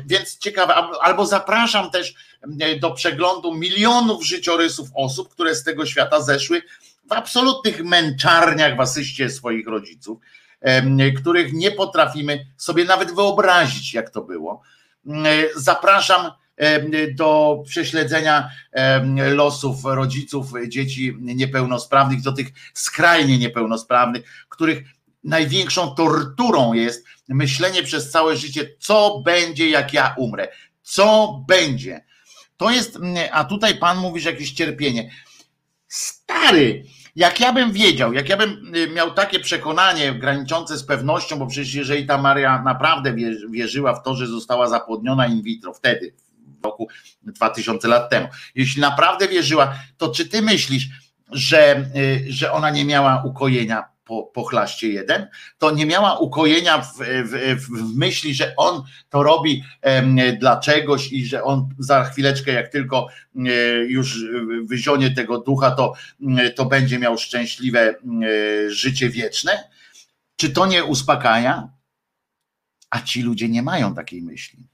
Więc 0.07 0.39
ciekawe, 0.39 0.75
albo 0.75 1.27
zapraszam 1.27 1.91
też 1.91 2.15
mm, 2.43 2.81
do 2.81 2.91
przeglądu 2.91 3.55
milionów 3.55 4.27
życiorysów 4.27 4.89
osób, 4.95 5.29
które 5.29 5.55
z 5.55 5.65
tego 5.65 5.87
świata 5.87 6.21
zeszły 6.21 6.63
w 7.09 7.13
absolutnych 7.13 7.85
męczarniach 7.85 8.77
w 8.77 8.81
asyście 8.81 9.31
swoich 9.31 9.67
rodziców, 9.67 10.19
których 11.21 11.53
nie 11.53 11.71
potrafimy 11.71 12.47
sobie 12.57 12.85
nawet 12.85 13.15
wyobrazić, 13.15 13.95
jak 13.95 14.11
to 14.11 14.23
było. 14.23 14.63
Zapraszam 15.57 16.31
do 17.15 17.63
prześledzenia 17.67 18.51
losów 19.15 19.85
rodziców 19.85 20.53
dzieci 20.69 21.17
niepełnosprawnych, 21.21 22.23
do 22.23 22.33
tych 22.33 22.49
skrajnie 22.75 23.39
niepełnosprawnych, 23.39 24.47
których 24.49 24.83
największą 25.25 25.95
torturą 25.95 26.73
jest 26.73 27.07
myślenie 27.29 27.83
przez 27.83 28.11
całe 28.11 28.37
życie, 28.37 28.71
co 28.79 29.23
będzie, 29.25 29.69
jak 29.69 29.93
ja 29.93 30.15
umrę. 30.19 30.49
Co 30.83 31.39
będzie. 31.49 32.05
To 32.57 32.71
jest, 32.71 32.99
a 33.33 33.45
tutaj 33.45 33.79
Pan 33.79 33.99
mówi, 33.99 34.21
że 34.21 34.31
jakieś 34.31 34.53
cierpienie. 34.53 35.11
Stary, 35.89 36.85
jak 37.17 37.41
ja 37.41 37.53
bym 37.53 37.73
wiedział, 37.73 38.13
jak 38.13 38.29
ja 38.29 38.37
bym 38.37 38.75
y, 38.77 38.89
miał 38.91 39.11
takie 39.11 39.41
przekonanie 39.41 40.15
graniczące 40.15 40.79
z 40.79 40.85
pewnością, 40.85 41.39
bo 41.39 41.47
przecież 41.47 41.75
jeżeli 41.75 42.07
ta 42.07 42.19
Maria 42.19 42.63
naprawdę 42.63 43.15
wierzyła 43.51 43.95
w 43.95 44.03
to, 44.03 44.15
że 44.15 44.27
została 44.27 44.69
zapłodniona 44.69 45.27
in 45.27 45.43
vitro 45.43 45.75
wtedy, 45.75 46.15
roku 46.65 46.89
2000 47.23 47.89
lat 47.89 48.11
temu. 48.11 48.29
Jeśli 48.55 48.81
naprawdę 48.81 49.29
wierzyła, 49.29 49.75
to 49.97 50.09
czy 50.09 50.29
ty 50.29 50.43
myślisz, 50.43 50.89
że, 51.33 51.91
y, 51.97 52.25
że 52.29 52.53
ona 52.53 52.71
nie 52.71 52.85
miała 52.85 53.23
ukojenia 53.25 53.95
po, 54.05 54.23
po 54.23 54.45
chlaście 54.45 54.89
jeden, 54.89 55.27
to 55.59 55.71
nie 55.71 55.87
miała 55.87 56.19
ukojenia 56.19 56.79
w, 56.79 56.99
w, 56.99 57.57
w 57.69 57.97
myśli, 57.97 58.35
że 58.35 58.57
on 58.57 58.83
to 59.09 59.23
robi 59.23 59.65
em, 59.83 60.19
dla 60.39 60.61
czegoś 60.61 61.13
i 61.13 61.27
że 61.27 61.45
on 61.45 61.69
za 61.79 62.05
chwileczkę, 62.05 62.53
jak 62.53 62.69
tylko 62.69 63.09
e, 63.37 63.51
już 63.85 64.25
wyzionie 64.65 65.11
tego 65.11 65.39
ducha, 65.39 65.71
to, 65.71 65.93
to 66.57 66.65
będzie 66.65 66.99
miał 66.99 67.19
szczęśliwe 67.19 67.81
e, 67.81 67.95
życie 68.71 69.09
wieczne. 69.09 69.71
Czy 70.37 70.51
to 70.51 70.67
nie 70.67 70.85
uspokaja? 70.85 71.69
A 72.91 73.01
ci 73.01 73.23
ludzie 73.23 73.49
nie 73.49 73.63
mają 73.63 73.95
takiej 73.95 74.23
myśli. 74.23 74.69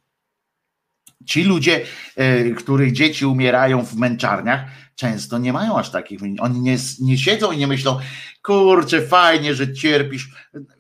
Ci 1.26 1.44
ludzie, 1.44 1.80
e, 2.16 2.51
których 2.51 2.92
dzieci 2.92 3.26
umierają 3.26 3.84
w 3.84 3.97
męczarniach, 3.97 4.60
często 5.01 5.38
nie 5.38 5.52
mają 5.52 5.78
aż 5.78 5.90
takich. 5.90 6.20
Oni 6.38 6.60
nie, 6.60 6.76
nie 7.01 7.18
siedzą 7.18 7.52
i 7.52 7.59
nie 7.59 7.66
myślą, 7.66 7.98
kurczę, 8.42 9.02
fajnie, 9.02 9.55
że 9.55 9.72
cierpisz 9.72 10.30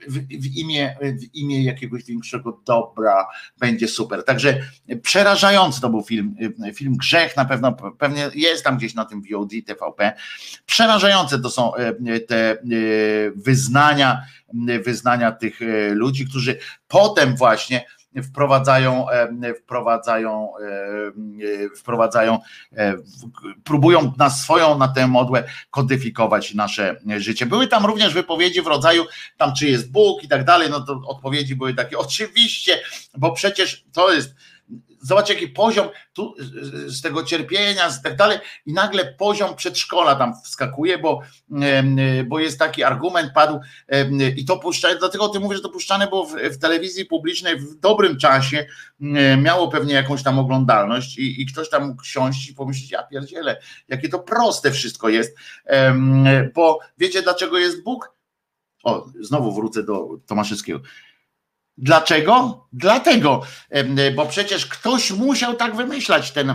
w, 0.08 0.18
w, 0.42 0.56
imię, 0.56 0.96
w 1.02 1.34
imię 1.34 1.64
jakiegoś 1.64 2.04
większego 2.04 2.60
dobra, 2.66 3.26
będzie 3.58 3.88
super. 3.88 4.24
Także 4.24 4.60
przerażający 5.02 5.80
to 5.80 5.88
był 5.90 6.02
film. 6.02 6.36
Film 6.74 6.96
Grzech 6.96 7.36
na 7.36 7.44
pewno, 7.44 7.72
pewnie 7.98 8.30
jest 8.34 8.64
tam 8.64 8.76
gdzieś 8.76 8.94
na 8.94 9.04
tym 9.04 9.22
VOD, 9.32 9.50
TVP. 9.66 10.12
Przerażające 10.66 11.38
to 11.38 11.50
są 11.50 11.74
e, 11.74 12.20
te 12.20 12.50
e, 12.50 12.56
wyznania, 13.36 14.22
wyznania 14.84 15.32
tych 15.32 15.60
ludzi, 15.94 16.26
którzy 16.26 16.58
potem 16.88 17.36
właśnie 17.36 17.84
wprowadzają, 18.22 19.06
wprowadzają, 19.58 20.52
wprowadzają, 21.78 22.38
próbują 23.64 24.12
na 24.18 24.30
swoją, 24.30 24.78
na 24.78 24.88
tę 24.88 25.06
modłę 25.06 25.44
kodyfikować 25.70 26.54
nasze 26.54 26.96
życie. 27.16 27.46
Były 27.46 27.66
tam 27.66 27.86
również 27.86 28.14
wypowiedzi 28.14 28.62
w 28.62 28.66
rodzaju 28.66 29.04
tam 29.36 29.54
czy 29.54 29.66
jest 29.66 29.92
Bóg 29.92 30.24
i 30.24 30.28
tak 30.28 30.44
dalej, 30.44 30.70
no 30.70 30.80
to 30.80 31.00
odpowiedzi 31.06 31.56
były 31.56 31.74
takie, 31.74 31.98
oczywiście, 31.98 32.80
bo 33.18 33.32
przecież 33.32 33.84
to 33.92 34.12
jest 34.12 34.34
Zobacz, 35.02 35.28
jaki 35.28 35.48
poziom 35.48 35.88
tu 36.12 36.34
z 36.86 37.02
tego 37.02 37.24
cierpienia, 37.24 37.90
z 37.90 38.02
tak 38.02 38.16
dalej, 38.16 38.38
i 38.66 38.72
nagle 38.72 39.14
poziom 39.14 39.56
przedszkola 39.56 40.14
tam 40.14 40.34
wskakuje, 40.44 40.98
bo, 40.98 41.20
bo 42.26 42.38
jest 42.38 42.58
taki 42.58 42.84
argument, 42.84 43.32
padł 43.32 43.60
i 44.36 44.44
to 44.44 44.56
puszczane, 44.58 44.96
dlatego 44.96 45.24
o 45.24 45.28
tym 45.28 45.42
mówię, 45.42 45.56
że 45.56 45.62
to 45.62 45.68
puszczane 45.68 46.06
było 46.06 46.26
w, 46.26 46.34
w 46.34 46.58
telewizji 46.58 47.04
publicznej 47.04 47.56
w 47.56 47.74
dobrym 47.74 48.18
czasie, 48.18 48.66
miało 49.42 49.68
pewnie 49.68 49.94
jakąś 49.94 50.22
tam 50.22 50.38
oglądalność 50.38 51.18
i, 51.18 51.42
i 51.42 51.46
ktoś 51.46 51.70
tam 51.70 51.86
mógł 51.88 52.04
siąść 52.04 52.50
i 52.50 52.54
pomyśleć, 52.54 52.90
ja 52.90 53.02
pierdzielę, 53.02 53.60
jakie 53.88 54.08
to 54.08 54.18
proste 54.18 54.70
wszystko 54.70 55.08
jest, 55.08 55.36
bo 56.54 56.78
wiecie 56.98 57.22
dlaczego 57.22 57.58
jest 57.58 57.84
Bóg? 57.84 58.14
O, 58.84 59.06
znowu 59.20 59.52
wrócę 59.52 59.82
do 59.82 60.08
Tomaszewskiego 60.26 60.80
Dlaczego? 61.78 62.66
Dlatego, 62.72 63.42
bo 64.16 64.26
przecież 64.26 64.66
ktoś 64.66 65.10
musiał 65.10 65.54
tak 65.54 65.76
wymyślać 65.76 66.30
ten, 66.30 66.54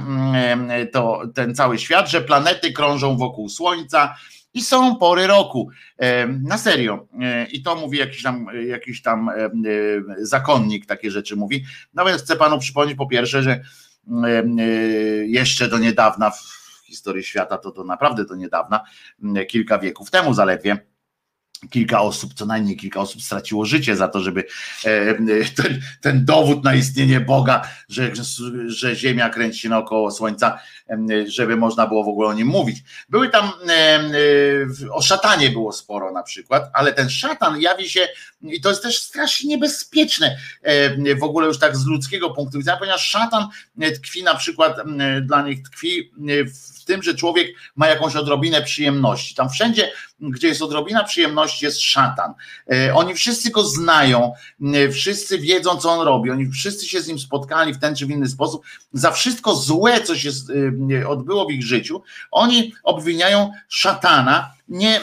to, 0.92 1.22
ten 1.36 1.56
cały 1.56 1.80
świat, 1.80 2.10
że 2.10 2.22
planety 2.22 2.74
krążą 2.74 3.18
wokół 3.18 3.50
Słońca 3.50 4.16
I 4.54 4.62
są 4.62 4.96
pory 4.96 5.28
roku. 5.28 5.70
Na 6.42 6.58
serio. 6.58 7.08
I 7.52 7.64
to 7.64 7.76
mówi 7.76 7.98
jakiś 7.98 8.24
tam, 8.24 8.48
jakiś 8.68 9.02
tam 9.02 9.30
zakonnik, 10.18 10.86
takie 10.86 11.12
rzeczy 11.12 11.36
mówi. 11.36 11.66
Nawet 11.94 12.22
chcę 12.22 12.36
panu 12.36 12.60
przypomnieć 12.60 12.98
po 12.98 13.08
pierwsze, 13.08 13.44
że 13.44 13.62
jeszcze 15.26 15.68
do 15.68 15.78
niedawna 15.78 16.32
w 16.32 16.40
historii 16.86 17.24
świata, 17.24 17.58
to 17.58 17.72
to 17.72 17.84
naprawdę 17.84 18.26
do 18.26 18.36
niedawna, 18.36 18.84
kilka 19.48 19.80
wieków 19.80 20.12
temu 20.12 20.34
zaledwie 20.34 20.86
kilka 21.70 22.02
osób, 22.02 22.34
co 22.34 22.46
najmniej 22.46 22.78
kilka 22.78 23.00
osób 23.00 23.22
straciło 23.22 23.66
życie 23.66 23.96
za 23.96 24.08
to, 24.08 24.22
żeby 24.22 24.44
e, 24.86 25.16
ten, 25.56 25.82
ten 26.02 26.26
dowód 26.26 26.64
na 26.64 26.76
istnienie 26.76 27.20
Boga, 27.20 27.62
że, 27.90 28.12
że 28.68 28.96
Ziemia 28.96 29.30
kręci 29.30 29.60
się 29.60 29.70
naokoło 29.70 30.12
Słońca, 30.12 30.60
żeby 31.28 31.56
można 31.56 31.88
było 31.88 32.04
w 32.04 32.08
ogóle 32.08 32.30
o 32.30 32.34
nim 32.34 32.48
mówić. 32.48 32.84
Były 33.10 33.30
tam, 33.30 33.52
o 34.92 35.02
szatanie 35.02 35.50
było 35.50 35.72
sporo 35.72 36.12
na 36.12 36.24
przykład, 36.24 36.70
ale 36.74 36.94
ten 36.94 37.10
szatan 37.10 37.62
jawi 37.62 37.90
się, 37.90 38.08
i 38.42 38.62
to 38.62 38.70
jest 38.70 38.84
też 38.84 39.02
strasznie 39.02 39.50
niebezpieczne 39.50 40.38
w 41.20 41.24
ogóle 41.24 41.48
już 41.48 41.60
tak 41.60 41.78
z 41.78 41.86
ludzkiego 41.86 42.30
punktu 42.30 42.58
widzenia, 42.58 42.78
ponieważ 42.78 43.10
szatan 43.10 43.48
tkwi 43.96 44.24
na 44.24 44.36
przykład, 44.36 44.78
dla 45.22 45.42
nich 45.48 45.64
tkwi 45.64 46.12
w 46.82 46.86
tym, 46.86 47.04
że 47.04 47.16
człowiek 47.16 47.48
ma 47.76 47.88
jakąś 47.88 48.16
odrobinę 48.16 48.62
przyjemności. 48.62 49.36
Tam 49.36 49.50
wszędzie, 49.50 49.92
gdzie 50.20 50.48
jest 50.48 50.62
odrobina 50.62 51.04
przyjemności, 51.04 51.45
jest 51.62 51.82
szatan. 51.82 52.34
E, 52.72 52.94
oni 52.94 53.14
wszyscy 53.14 53.52
go 53.52 53.64
znają, 53.64 54.34
wszyscy 54.92 55.40
wiedzą, 55.40 55.78
co 55.78 55.90
on 55.90 56.06
robi, 56.06 56.32
oni 56.32 56.52
wszyscy 56.52 56.88
się 56.88 57.02
z 57.02 57.08
nim 57.08 57.20
spotkali 57.20 57.74
w 57.74 57.80
ten 57.80 57.96
czy 57.96 58.06
w 58.06 58.10
inny 58.10 58.28
sposób. 58.28 58.66
Za 58.94 59.12
wszystko 59.12 59.56
złe, 59.56 60.02
co 60.02 60.16
się 60.16 60.30
e, 61.02 61.08
odbyło 61.08 61.46
w 61.46 61.52
ich 61.52 61.64
życiu, 61.64 62.02
oni 62.32 62.74
obwiniają 62.84 63.52
szatana, 63.70 64.56
nie, 64.68 65.02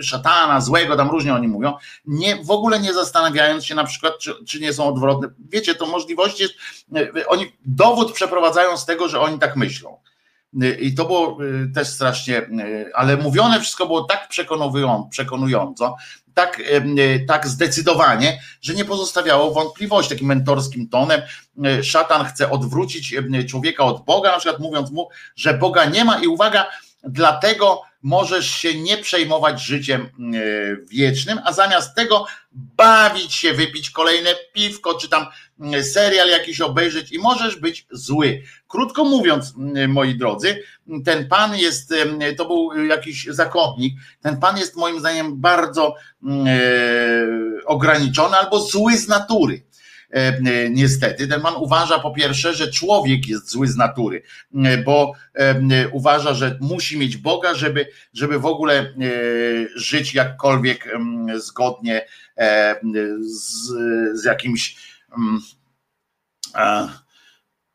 szatana, 0.00 0.60
złego, 0.60 0.96
tam 0.96 1.10
różnie 1.10 1.34
oni 1.34 1.48
mówią, 1.48 1.74
nie, 2.04 2.36
w 2.36 2.50
ogóle 2.50 2.80
nie 2.80 2.94
zastanawiając 2.94 3.64
się 3.64 3.74
na 3.74 3.84
przykład, 3.84 4.18
czy, 4.20 4.44
czy 4.44 4.60
nie 4.60 4.72
są 4.72 4.88
odwrotne. 4.88 5.28
Wiecie, 5.48 5.74
to 5.74 5.86
możliwość 5.86 6.40
jest, 6.40 6.54
oni 7.26 7.52
dowód 7.64 8.12
przeprowadzają 8.12 8.76
z 8.76 8.86
tego, 8.86 9.08
że 9.08 9.20
oni 9.20 9.38
tak 9.38 9.56
myślą. 9.56 9.98
I 10.80 10.94
to 10.94 11.04
było 11.04 11.44
y, 11.44 11.72
też 11.74 11.88
strasznie, 11.88 12.38
y, 12.38 12.90
ale 12.94 13.16
mówione 13.16 13.60
wszystko 13.60 13.86
było 13.86 14.04
tak 14.04 14.28
przekonująco, 15.10 15.96
tak, 16.34 16.60
y, 16.60 17.24
tak 17.28 17.46
zdecydowanie, 17.48 18.40
że 18.60 18.74
nie 18.74 18.84
pozostawiało 18.84 19.50
wątpliwości 19.54 20.10
takim 20.10 20.28
mentorskim 20.28 20.88
tonem. 20.88 21.22
Szatan 21.82 22.24
chce 22.24 22.50
odwrócić 22.50 23.14
człowieka 23.48 23.84
od 23.84 24.04
Boga, 24.04 24.32
na 24.32 24.38
przykład 24.38 24.60
mówiąc 24.60 24.90
mu, 24.90 25.08
że 25.36 25.54
Boga 25.54 25.84
nie 25.84 26.04
ma 26.04 26.18
i 26.18 26.26
uwaga, 26.26 26.66
dlatego 27.02 27.82
możesz 28.02 28.50
się 28.50 28.74
nie 28.74 28.98
przejmować 28.98 29.62
życiem 29.62 30.02
e, 30.02 30.08
wiecznym, 30.90 31.40
a 31.44 31.52
zamiast 31.52 31.96
tego 31.96 32.26
bawić 32.52 33.34
się, 33.34 33.52
wypić 33.52 33.90
kolejne 33.90 34.30
piwko, 34.52 34.94
czy 34.94 35.08
tam 35.08 35.26
e, 35.74 35.82
serial 35.82 36.28
jakiś 36.28 36.60
obejrzeć 36.60 37.12
i 37.12 37.18
możesz 37.18 37.56
być 37.56 37.86
zły. 37.90 38.42
Krótko 38.68 39.04
mówiąc, 39.04 39.54
moi 39.88 40.14
drodzy, 40.14 40.62
ten 41.04 41.28
pan 41.28 41.56
jest, 41.56 41.94
to 42.36 42.44
był 42.44 42.86
jakiś 42.86 43.26
zakładnik, 43.26 43.94
ten 44.22 44.40
pan 44.40 44.58
jest 44.58 44.76
moim 44.76 45.00
zdaniem 45.00 45.40
bardzo 45.40 45.94
ograniczony 47.66 48.36
albo 48.36 48.60
zły 48.60 48.96
z 48.96 49.08
natury 49.08 49.67
E, 49.67 49.67
e, 49.67 49.67
niestety. 50.70 51.28
Ten 51.28 51.40
man 51.40 51.54
uważa 51.56 51.98
po 51.98 52.10
pierwsze, 52.10 52.54
że 52.54 52.70
człowiek 52.70 53.28
jest 53.28 53.50
zły 53.50 53.68
z 53.68 53.76
natury, 53.76 54.22
e, 54.54 54.78
bo 54.78 55.12
uważa, 55.92 56.34
że 56.34 56.58
musi 56.60 56.98
mieć 56.98 57.16
Boga, 57.16 57.54
żeby, 57.54 57.86
żeby 58.12 58.38
w 58.38 58.46
ogóle 58.46 58.94
żyć 59.74 60.14
jakkolwiek 60.14 60.88
zgodnie 61.36 62.06
z, 63.20 63.68
z 64.12 64.24
jakimś 64.24 64.76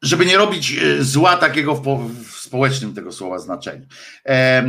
żeby 0.03 0.25
nie 0.25 0.37
robić 0.37 0.77
e, 0.77 1.03
zła 1.03 1.37
takiego 1.37 1.75
w, 1.75 2.13
społecznym 2.31 2.93
tego 2.93 3.11
słowa 3.11 3.39
znaczeniu. 3.39 3.85
E, 4.25 4.65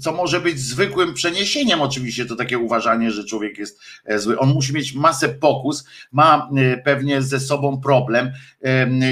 co 0.00 0.12
może 0.12 0.40
być 0.40 0.60
zwykłym 0.60 1.14
przeniesieniem, 1.14 1.80
oczywiście, 1.80 2.26
to 2.26 2.36
takie 2.36 2.58
uważanie, 2.58 3.10
że 3.10 3.24
człowiek 3.24 3.58
jest 3.58 3.80
e, 4.04 4.18
zły. 4.18 4.38
On 4.38 4.48
musi 4.48 4.72
mieć 4.72 4.94
masę 4.94 5.28
pokus, 5.28 5.88
ma 6.12 6.50
pewnie 6.84 7.22
ze 7.22 7.40
sobą 7.40 7.80
problem 7.80 8.32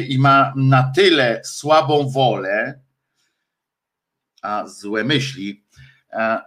i 0.08 0.18
ma 0.18 0.52
na 0.56 0.92
tyle 0.96 1.40
słabą 1.44 2.10
wolę, 2.10 2.80
a 4.42 4.66
złe 4.66 5.04
myśli, 5.04 5.64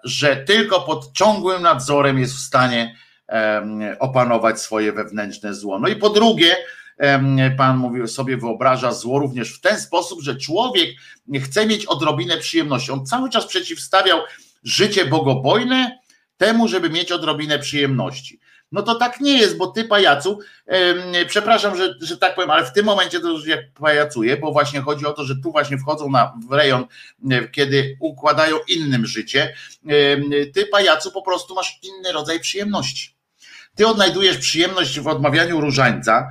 że 0.03 0.35
tylko 0.35 0.81
pod 0.81 1.13
ciągłym 1.13 1.61
nadzorem 1.61 2.19
jest 2.19 2.33
w 2.33 2.39
stanie 2.39 2.95
opanować 3.99 4.61
swoje 4.61 4.91
wewnętrzne 4.93 5.53
zło. 5.53 5.79
No 5.79 5.87
i 5.87 5.95
po 5.95 6.09
drugie, 6.09 6.55
Pan 7.57 7.77
mówił 7.77 8.07
sobie, 8.07 8.37
wyobraża 8.37 8.91
zło 8.91 9.19
również 9.19 9.53
w 9.53 9.61
ten 9.61 9.79
sposób, 9.79 10.21
że 10.21 10.35
człowiek 10.35 10.89
chce 11.43 11.65
mieć 11.65 11.85
odrobinę 11.85 12.37
przyjemności. 12.37 12.91
On 12.91 13.05
cały 13.05 13.29
czas 13.29 13.45
przeciwstawiał 13.45 14.19
życie 14.63 15.05
bogobojne 15.05 15.99
temu, 16.37 16.67
żeby 16.67 16.89
mieć 16.89 17.11
odrobinę 17.11 17.59
przyjemności. 17.59 18.39
No 18.71 18.81
to 18.81 18.95
tak 18.95 19.19
nie 19.19 19.37
jest, 19.37 19.57
bo 19.57 19.67
ty 19.67 19.83
pajacu, 19.83 20.39
przepraszam, 21.27 21.77
że, 21.77 21.95
że 22.01 22.17
tak 22.17 22.35
powiem, 22.35 22.51
ale 22.51 22.65
w 22.65 22.73
tym 22.73 22.85
momencie 22.85 23.19
to 23.19 23.29
już 23.29 23.47
jak 23.47 23.59
pajacuję, 23.73 24.37
bo 24.37 24.51
właśnie 24.51 24.81
chodzi 24.81 25.05
o 25.05 25.13
to, 25.13 25.25
że 25.25 25.35
tu 25.43 25.51
właśnie 25.51 25.77
wchodzą 25.77 26.09
na, 26.09 26.33
w 26.49 26.51
rejon, 26.51 26.85
kiedy 27.51 27.97
układają 27.99 28.57
innym 28.67 29.05
życie. 29.05 29.53
Ty 30.53 30.65
pajacu 30.65 31.11
po 31.11 31.21
prostu 31.21 31.55
masz 31.55 31.79
inny 31.83 32.11
rodzaj 32.11 32.39
przyjemności. 32.39 33.15
Ty 33.75 33.87
odnajdujesz 33.87 34.37
przyjemność 34.37 34.99
w 34.99 35.07
odmawianiu 35.07 35.61
różańca, 35.61 36.27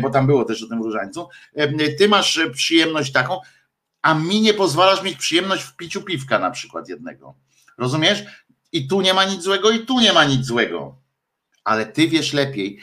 bo 0.00 0.10
tam 0.10 0.26
było 0.26 0.44
też 0.44 0.62
o 0.62 0.68
tym 0.68 0.82
różańcu, 0.82 1.28
ty 1.98 2.08
masz 2.08 2.40
przyjemność 2.52 3.12
taką, 3.12 3.40
a 4.02 4.14
mi 4.14 4.40
nie 4.40 4.54
pozwalasz 4.54 5.02
mieć 5.02 5.18
przyjemność 5.18 5.62
w 5.62 5.76
piciu 5.76 6.02
piwka 6.02 6.38
na 6.38 6.50
przykład 6.50 6.88
jednego. 6.88 7.34
Rozumiesz? 7.78 8.24
I 8.72 8.88
tu 8.88 9.00
nie 9.00 9.14
ma 9.14 9.24
nic 9.24 9.42
złego, 9.42 9.70
i 9.70 9.86
tu 9.86 10.00
nie 10.00 10.12
ma 10.12 10.24
nic 10.24 10.46
złego 10.46 11.01
ale 11.64 11.86
ty 11.86 12.08
wiesz 12.08 12.32
lepiej, 12.32 12.78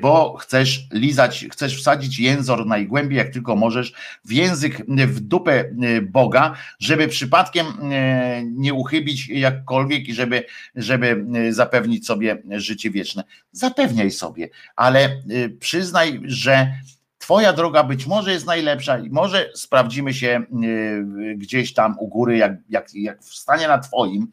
bo 0.00 0.36
chcesz 0.36 0.86
lizać, 0.92 1.46
chcesz 1.50 1.78
wsadzić 1.78 2.18
jęzor 2.18 2.66
najgłębiej, 2.66 3.18
jak 3.18 3.30
tylko 3.30 3.56
możesz, 3.56 3.92
w 4.24 4.32
język, 4.32 4.86
w 4.88 5.20
dupę 5.20 5.64
Boga, 6.02 6.54
żeby 6.78 7.08
przypadkiem 7.08 7.66
nie 8.44 8.74
uchybić 8.74 9.28
jakkolwiek 9.28 10.08
i 10.08 10.14
żeby, 10.14 10.44
żeby 10.74 11.26
zapewnić 11.50 12.06
sobie 12.06 12.42
życie 12.50 12.90
wieczne. 12.90 13.24
Zapewniaj 13.52 14.10
sobie, 14.10 14.48
ale 14.76 15.22
przyznaj, 15.60 16.20
że 16.24 16.74
Twoja 17.18 17.52
droga 17.52 17.84
być 17.84 18.06
może 18.06 18.32
jest 18.32 18.46
najlepsza 18.46 18.98
i 18.98 19.10
może 19.10 19.50
sprawdzimy 19.54 20.14
się 20.14 20.42
gdzieś 21.36 21.74
tam 21.74 21.98
u 21.98 22.08
góry, 22.08 22.36
jak, 22.36 22.52
jak, 22.68 22.94
jak 22.94 23.22
wstanie 23.22 23.68
na 23.68 23.78
Twoim 23.78 24.26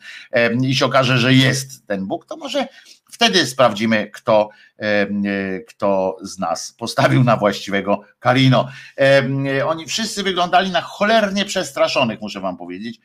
i 0.61 0.75
się 0.75 0.85
okaże, 0.85 1.17
że 1.17 1.33
jest 1.33 1.87
ten 1.87 2.07
Bóg, 2.07 2.25
to 2.25 2.37
może 2.37 2.67
Wtedy 3.11 3.47
sprawdzimy, 3.47 4.11
kto, 4.13 4.49
e, 4.79 5.07
kto 5.59 6.17
z 6.21 6.39
nas 6.39 6.71
postawił 6.71 7.23
na 7.23 7.37
właściwego 7.37 8.01
Karino. 8.19 8.69
Oni 9.65 9.85
wszyscy 9.85 10.23
wyglądali 10.23 10.71
na 10.71 10.81
cholernie 10.81 11.45
przestraszonych, 11.45 12.21
muszę 12.21 12.39
wam 12.39 12.57
powiedzieć. 12.57 12.99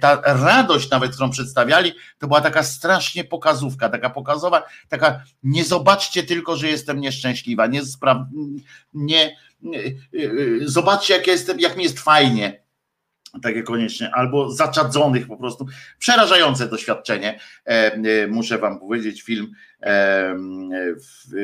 Ta 0.00 0.20
radość 0.24 0.90
nawet, 0.90 1.12
którą 1.12 1.30
przedstawiali, 1.30 1.92
to 2.18 2.26
była 2.26 2.40
taka 2.40 2.62
strasznie 2.62 3.24
pokazówka, 3.24 3.88
taka 3.88 4.10
pokazowa, 4.10 4.62
taka 4.88 5.22
nie 5.42 5.64
zobaczcie 5.64 6.22
tylko, 6.22 6.56
że 6.56 6.68
jestem 6.68 7.00
nieszczęśliwa, 7.00 7.66
nie, 7.66 7.82
spra- 7.82 8.26
nie 8.94 9.36
zobaczcie 10.62 11.14
jak 11.14 11.26
jestem, 11.26 11.60
jak 11.60 11.76
mi 11.76 11.84
jest 11.84 12.00
fajnie 12.00 12.59
takie 13.42 13.62
koniecznie, 13.62 14.10
albo 14.14 14.50
zaczadzonych 14.50 15.26
po 15.26 15.36
prostu. 15.36 15.66
Przerażające 15.98 16.68
doświadczenie, 16.68 17.40
e, 17.66 17.70
e, 17.70 18.26
muszę 18.28 18.58
wam 18.58 18.80
powiedzieć, 18.80 19.22
film 19.22 19.52
e, 19.82 20.34
z 20.98 21.34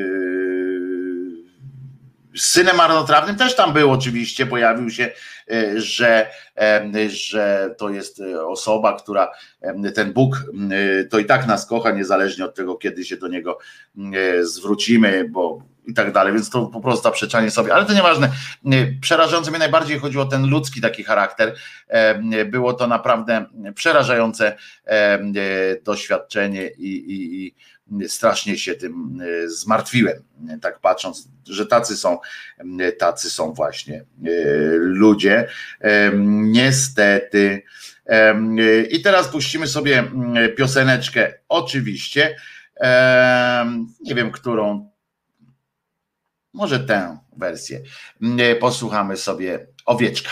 synem 2.35 2.75
marnotrawnym 2.75 3.35
też 3.35 3.55
tam 3.55 3.73
był 3.73 3.91
oczywiście, 3.91 4.45
pojawił 4.45 4.89
się, 4.89 5.11
że, 5.75 6.29
że 7.07 7.75
to 7.77 7.89
jest 7.89 8.21
osoba, 8.45 8.97
która 8.99 9.31
ten 9.95 10.13
Bóg 10.13 10.43
to 11.09 11.19
i 11.19 11.25
tak 11.25 11.47
nas 11.47 11.65
kocha, 11.65 11.91
niezależnie 11.91 12.45
od 12.45 12.55
tego, 12.55 12.75
kiedy 12.75 13.05
się 13.05 13.17
do 13.17 13.27
niego 13.27 13.57
zwrócimy, 14.41 15.29
bo 15.29 15.61
i 15.87 15.93
tak 15.93 16.13
dalej, 16.13 16.33
więc 16.33 16.49
to 16.49 16.65
po 16.65 16.81
prostu 16.81 17.03
zaprzeczanie 17.03 17.51
sobie, 17.51 17.73
ale 17.73 17.85
to 17.85 17.93
nieważne. 17.93 18.29
Przerażające 19.01 19.51
mnie 19.51 19.59
najbardziej 19.59 19.99
chodziło 19.99 20.23
o 20.23 20.27
ten 20.27 20.49
ludzki 20.49 20.81
taki 20.81 21.03
charakter. 21.03 21.55
Było 22.45 22.73
to 22.73 22.87
naprawdę 22.87 23.45
przerażające 23.75 24.57
doświadczenie 25.83 26.67
i, 26.67 26.87
i, 26.87 27.45
i 27.45 27.55
strasznie 28.09 28.57
się 28.57 28.75
tym 28.75 29.19
zmartwiłem, 29.45 30.23
tak 30.61 30.79
patrząc, 30.79 31.29
że 31.49 31.65
tacy 31.65 31.97
są, 31.97 32.19
tacy 32.99 33.29
są 33.29 33.53
właśnie 33.53 34.05
ludzie. 34.79 35.47
Niestety 36.27 37.63
I 38.89 39.01
teraz 39.01 39.27
puścimy 39.27 39.67
sobie 39.67 40.03
pioseneczkę, 40.57 41.33
oczywiście. 41.49 42.35
Nie 44.01 44.15
wiem, 44.15 44.31
którą. 44.31 44.89
Może 46.53 46.79
tę 46.79 47.17
wersję. 47.37 47.81
Posłuchamy 48.59 49.17
sobie 49.17 49.67
owieczka. 49.85 50.31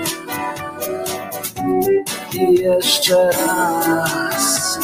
i 2.33 2.53
jeszcze 2.53 3.29
raz. 3.31 4.79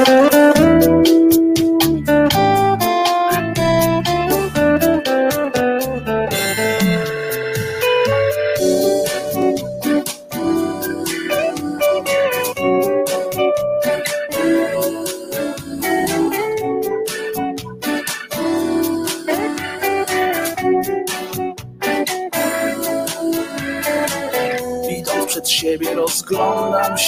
siebie 0.00 0.59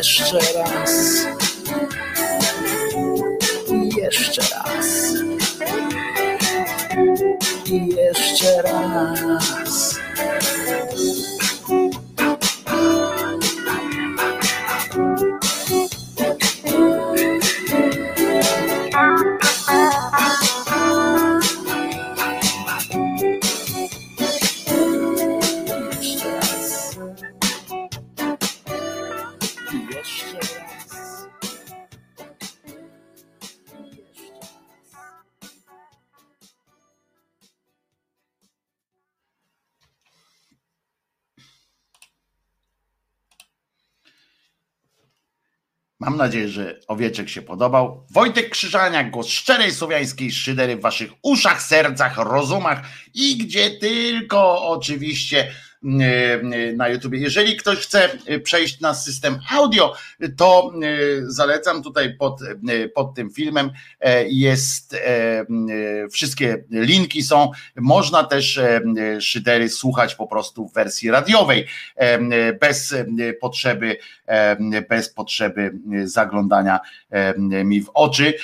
esperança. 0.00 1.29
Nadzieję, 46.20 46.48
że 46.48 46.80
owieczek 46.88 47.28
się 47.28 47.42
podobał. 47.42 48.06
Wojtek 48.10 48.50
Krzyżaniak, 48.50 49.10
głos 49.10 49.28
szczerej 49.28 49.72
słowiańskiej 49.72 50.32
szydery 50.32 50.76
w 50.76 50.80
waszych 50.80 51.10
uszach, 51.22 51.62
sercach, 51.62 52.16
rozumach 52.16 52.82
i 53.14 53.36
gdzie 53.36 53.70
tylko 53.70 54.68
oczywiście 54.68 55.52
na 56.76 56.88
YouTube. 56.88 57.14
Jeżeli 57.14 57.56
ktoś 57.56 57.78
chce 57.78 58.08
przejść 58.42 58.80
na 58.80 58.94
system 58.94 59.38
audio, 59.50 59.94
to 60.36 60.72
zalecam 61.22 61.82
tutaj 61.82 62.14
pod, 62.16 62.40
pod 62.94 63.14
tym 63.14 63.30
filmem 63.30 63.70
jest 64.26 64.96
wszystkie 66.12 66.64
linki 66.70 67.22
są. 67.22 67.50
Można 67.76 68.24
też 68.24 68.60
szydery 69.20 69.68
słuchać 69.68 70.14
po 70.14 70.26
prostu 70.26 70.68
w 70.68 70.74
wersji 70.74 71.10
radiowej, 71.10 71.66
bez 72.60 72.94
potrzeby, 73.40 73.96
bez 74.88 75.08
potrzeby 75.08 75.72
zaglądania 76.04 76.80
mi 77.46 77.82
w 77.82 77.90
oczy, 77.94 78.34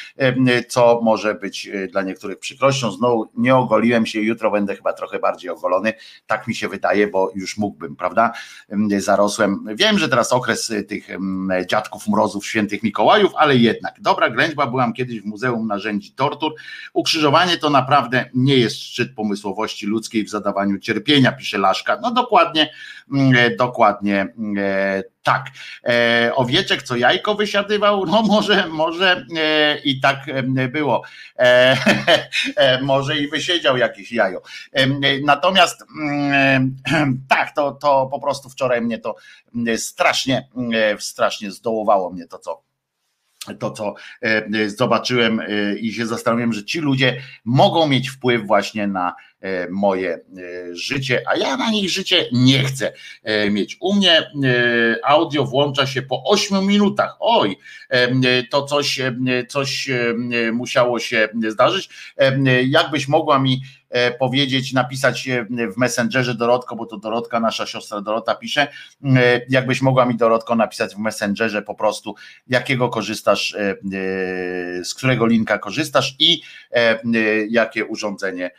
co 0.68 1.00
może 1.02 1.34
być 1.34 1.70
dla 1.90 2.02
niektórych 2.02 2.38
przykrością. 2.38 2.92
Znowu 2.92 3.30
nie 3.36 3.56
ogoliłem 3.56 4.06
się, 4.06 4.20
jutro 4.20 4.50
będę 4.50 4.76
chyba 4.76 4.92
trochę 4.92 5.18
bardziej 5.18 5.50
ogolony, 5.50 5.92
tak 6.26 6.46
mi 6.46 6.54
się 6.54 6.68
wydaje, 6.68 7.06
bo 7.06 7.26
już 7.35 7.57
mógłbym, 7.57 7.97
prawda? 7.97 8.32
Zarosłem. 8.98 9.65
Wiem, 9.74 9.98
że 9.98 10.09
teraz 10.09 10.32
okres 10.32 10.73
tych 10.89 11.09
dziadków 11.66 12.09
mrozów, 12.09 12.47
świętych 12.47 12.82
Mikołajów, 12.82 13.32
ale 13.36 13.57
jednak. 13.57 14.01
Dobra 14.01 14.31
ględźba, 14.31 14.66
byłam 14.66 14.93
kiedyś 14.93 15.20
w 15.20 15.24
Muzeum 15.24 15.66
Narzędzi 15.66 16.12
Tortur. 16.12 16.55
Ukrzyżowanie 16.93 17.57
to 17.57 17.70
naprawdę 17.70 18.31
nie 18.35 18.57
jest 18.57 18.77
szczyt 18.77 19.15
pomysłowości 19.15 19.86
ludzkiej 19.86 20.24
w 20.24 20.31
zadawaniu 20.31 20.78
cierpienia, 20.78 21.32
pisze 21.32 21.59
Laszka. 21.59 21.98
No 22.03 22.11
dokładnie, 22.11 22.70
dokładnie 23.59 24.35
tak, 25.27 25.51
e, 25.85 26.32
owieczek 26.35 26.82
co 26.82 26.97
jajko 26.97 27.35
wysiadywał, 27.35 28.07
no 28.07 28.23
może, 28.23 28.66
może 28.69 29.27
e, 29.36 29.78
i 29.78 30.01
tak 30.01 30.28
e, 30.28 30.69
było, 30.69 31.03
może 32.82 33.19
i 33.19 33.28
wysiedział 33.28 33.77
jakieś 33.77 34.12
jajo. 34.12 34.43
Natomiast 35.24 35.85
mm, 36.01 36.77
tak, 37.28 37.55
to, 37.55 37.73
to 37.73 38.09
po 38.11 38.20
prostu 38.20 38.48
wczoraj 38.48 38.81
mnie 38.81 38.98
to 38.98 39.15
strasznie, 39.77 40.48
strasznie 40.98 41.51
zdołowało 41.51 42.11
mnie 42.11 42.27
to, 42.27 42.39
co 42.39 42.62
to, 43.59 43.70
co 43.70 43.94
zobaczyłem 44.66 45.43
i 45.81 45.93
się 45.93 46.07
zastanowiłem, 46.07 46.53
że 46.53 46.65
ci 46.65 46.81
ludzie 46.81 47.23
mogą 47.44 47.89
mieć 47.89 48.11
wpływ 48.11 48.47
właśnie 48.47 48.86
na 48.86 49.15
moje 49.70 50.20
życie, 50.72 51.22
a 51.26 51.36
ja 51.36 51.56
na 51.56 51.70
nich 51.70 51.90
życie 51.90 52.28
nie 52.32 52.64
chcę 52.64 52.92
mieć. 53.50 53.76
U 53.80 53.94
mnie 53.94 54.30
audio 55.04 55.44
włącza 55.44 55.86
się 55.86 56.02
po 56.02 56.24
8 56.24 56.66
minutach. 56.66 57.16
Oj, 57.20 57.56
to 58.50 58.62
coś, 58.62 59.00
coś 59.48 59.88
musiało 60.52 60.98
się 60.98 61.28
zdarzyć. 61.48 61.88
Jakbyś 62.64 63.08
mogła 63.08 63.38
mi 63.38 63.60
E, 63.90 64.10
powiedzieć, 64.10 64.72
napisać 64.72 65.28
w 65.50 65.76
Messengerze 65.76 66.34
Dorotko, 66.34 66.76
bo 66.76 66.86
to 66.86 66.96
Dorotka, 66.96 67.40
nasza 67.40 67.66
siostra 67.66 68.00
Dorota 68.00 68.34
pisze, 68.34 68.68
e, 69.04 69.40
jakbyś 69.48 69.82
mogła 69.82 70.06
mi 70.06 70.16
Dorotko 70.16 70.56
napisać 70.56 70.94
w 70.94 70.98
Messengerze 70.98 71.62
po 71.62 71.74
prostu, 71.74 72.14
jakiego 72.46 72.88
korzystasz, 72.88 73.54
e, 73.54 73.74
z 74.84 74.94
którego 74.94 75.26
linka 75.26 75.58
korzystasz 75.58 76.14
i 76.18 76.42
jakie 77.48 77.84
urządzenie 77.84 78.50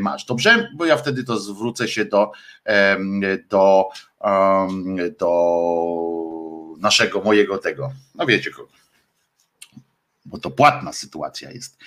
masz. 0.00 0.24
Dobrze? 0.24 0.68
Bo 0.76 0.86
ja 0.86 0.96
wtedy 0.96 1.24
to 1.24 1.40
zwrócę 1.40 1.88
się 1.88 2.04
do, 2.04 2.32
do, 3.48 3.88
do 5.18 5.30
naszego, 6.78 7.20
mojego 7.20 7.58
tego, 7.58 7.92
no 8.14 8.26
wiecie 8.26 8.50
kogo 8.50 8.68
bo 10.26 10.38
to 10.38 10.50
płatna 10.50 10.92
sytuacja 10.92 11.50
jest, 11.50 11.78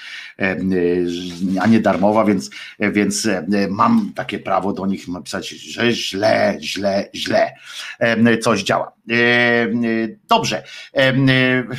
a 1.61 1.67
nie 1.67 1.79
darmowa, 1.79 2.25
więc, 2.25 2.49
więc 2.79 3.27
mam 3.69 4.11
takie 4.15 4.39
prawo 4.39 4.73
do 4.73 4.85
nich 4.85 5.07
napisać, 5.07 5.49
że 5.49 5.91
źle, 5.91 6.57
źle, 6.61 7.09
źle 7.15 7.53
coś 8.41 8.63
działa. 8.63 8.91
Dobrze, 10.29 10.63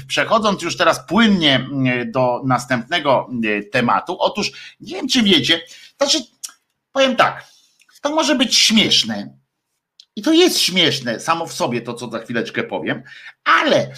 przechodząc 0.06 0.62
już 0.62 0.76
teraz 0.76 1.06
płynnie 1.06 1.66
do 2.06 2.42
następnego 2.46 3.28
tematu, 3.72 4.16
otóż 4.20 4.52
nie 4.80 4.94
wiem, 4.94 5.08
czy 5.08 5.22
wiecie, 5.22 5.60
znaczy 6.00 6.18
powiem 6.92 7.16
tak, 7.16 7.44
to 8.02 8.10
może 8.10 8.34
być 8.34 8.56
śmieszne, 8.56 9.38
i 10.16 10.22
to 10.22 10.32
jest 10.32 10.58
śmieszne 10.58 11.20
samo 11.20 11.46
w 11.46 11.52
sobie, 11.52 11.80
to 11.80 11.94
co 11.94 12.10
za 12.10 12.18
chwileczkę 12.18 12.62
powiem, 12.62 13.02
ale 13.44 13.92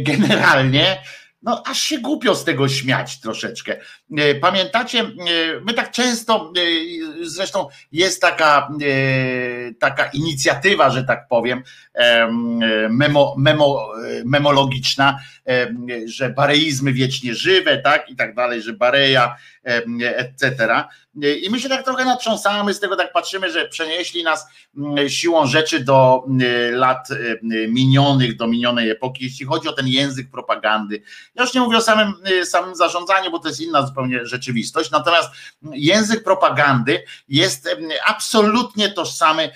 generalnie 0.00 1.02
no 1.46 1.62
aż 1.66 1.78
się 1.80 1.98
głupio 1.98 2.34
z 2.34 2.44
tego 2.44 2.68
śmiać 2.68 3.20
troszeczkę. 3.20 3.76
E, 4.16 4.34
pamiętacie, 4.34 5.00
e, 5.00 5.06
my 5.64 5.74
tak 5.74 5.90
często, 5.90 6.52
e, 6.56 6.60
zresztą 7.26 7.68
jest 7.92 8.20
taka, 8.20 8.68
taka 9.78 10.06
inicjatywa, 10.06 10.90
że 10.90 11.04
tak 11.04 11.28
powiem, 11.28 11.62
memo, 12.90 13.34
memo, 13.38 13.88
memologiczna, 14.24 15.18
że 16.04 16.30
bareizmy 16.30 16.92
wiecznie 16.92 17.34
żywe, 17.34 17.78
tak 17.78 18.10
i 18.10 18.16
tak 18.16 18.34
dalej, 18.34 18.62
że 18.62 18.72
bareja, 18.72 19.36
etc. 20.02 20.84
I 21.44 21.50
my 21.50 21.60
się 21.60 21.68
tak 21.68 21.84
trochę 21.84 22.04
natrząsamy 22.04 22.74
z 22.74 22.80
tego, 22.80 22.96
tak 22.96 23.12
patrzymy, 23.12 23.50
że 23.52 23.68
przenieśli 23.68 24.24
nas 24.24 24.46
mm, 24.76 25.08
siłą 25.08 25.46
rzeczy 25.46 25.80
do 25.80 26.24
lat 26.72 27.08
minionych, 27.68 28.36
do 28.36 28.46
minionej 28.46 28.90
epoki, 28.90 29.24
jeśli 29.24 29.46
chodzi 29.46 29.68
o 29.68 29.72
ten 29.72 29.88
język 29.88 30.30
propagandy. 30.30 31.02
Ja 31.36 31.42
już 31.42 31.54
nie 31.54 31.60
mówię 31.60 31.76
o 31.76 31.80
samym, 31.80 32.14
y, 32.30 32.46
samym 32.46 32.74
zarządzaniu, 32.74 33.30
bo 33.30 33.38
to 33.38 33.48
jest 33.48 33.60
inna 33.60 33.86
zupełnie 33.86 34.26
rzeczywistość, 34.26 34.90
natomiast 34.90 35.30
język 35.62 36.24
propagandy 36.24 37.04
jest 37.28 37.68
absolutnie 38.06 38.90
tożsamy 38.90 39.50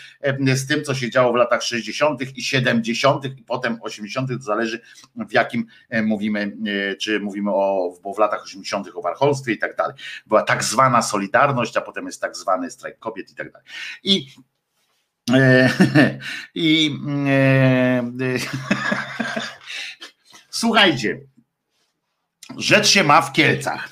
z 0.55 0.67
tym, 0.67 0.85
co 0.85 0.95
się 0.95 1.11
działo 1.11 1.33
w 1.33 1.37
latach 1.37 1.63
60. 1.63 2.37
i 2.37 2.43
70. 2.43 3.25
i 3.25 3.43
potem 3.43 3.79
80. 3.83 4.29
To 4.29 4.43
zależy 4.43 4.81
w 5.17 5.33
jakim 5.33 5.67
mówimy, 6.03 6.53
y, 6.67 6.97
czy 6.97 7.21
mówimy 7.21 7.51
o, 7.51 7.95
bo 8.03 8.15
w 8.15 8.19
latach 8.19 8.43
80. 8.43 8.89
o 8.95 9.03
warcholstwie 9.03 9.53
i 9.53 9.59
tak 9.59 9.77
dalej. 9.77 9.97
Była 10.27 10.43
tak 10.43 10.65
zwana 10.65 11.03
Solidarność, 11.03 11.77
a 11.77 11.81
potem 11.81 12.07
jest 12.07 12.21
tak 12.21 12.37
zwany 12.37 12.71
strajk 12.71 12.99
kobiet 12.99 13.31
i 13.31 13.35
tak 13.35 13.53
dalej. 13.53 13.69
I 14.03 14.27
e, 15.33 15.71
i 16.55 16.99
e, 17.29 18.03
słuchajcie, 20.51 21.21
rzecz 22.57 22.87
się 22.87 23.05
ma 23.05 23.23
w 23.23 23.33
Kielcach. 23.33 23.89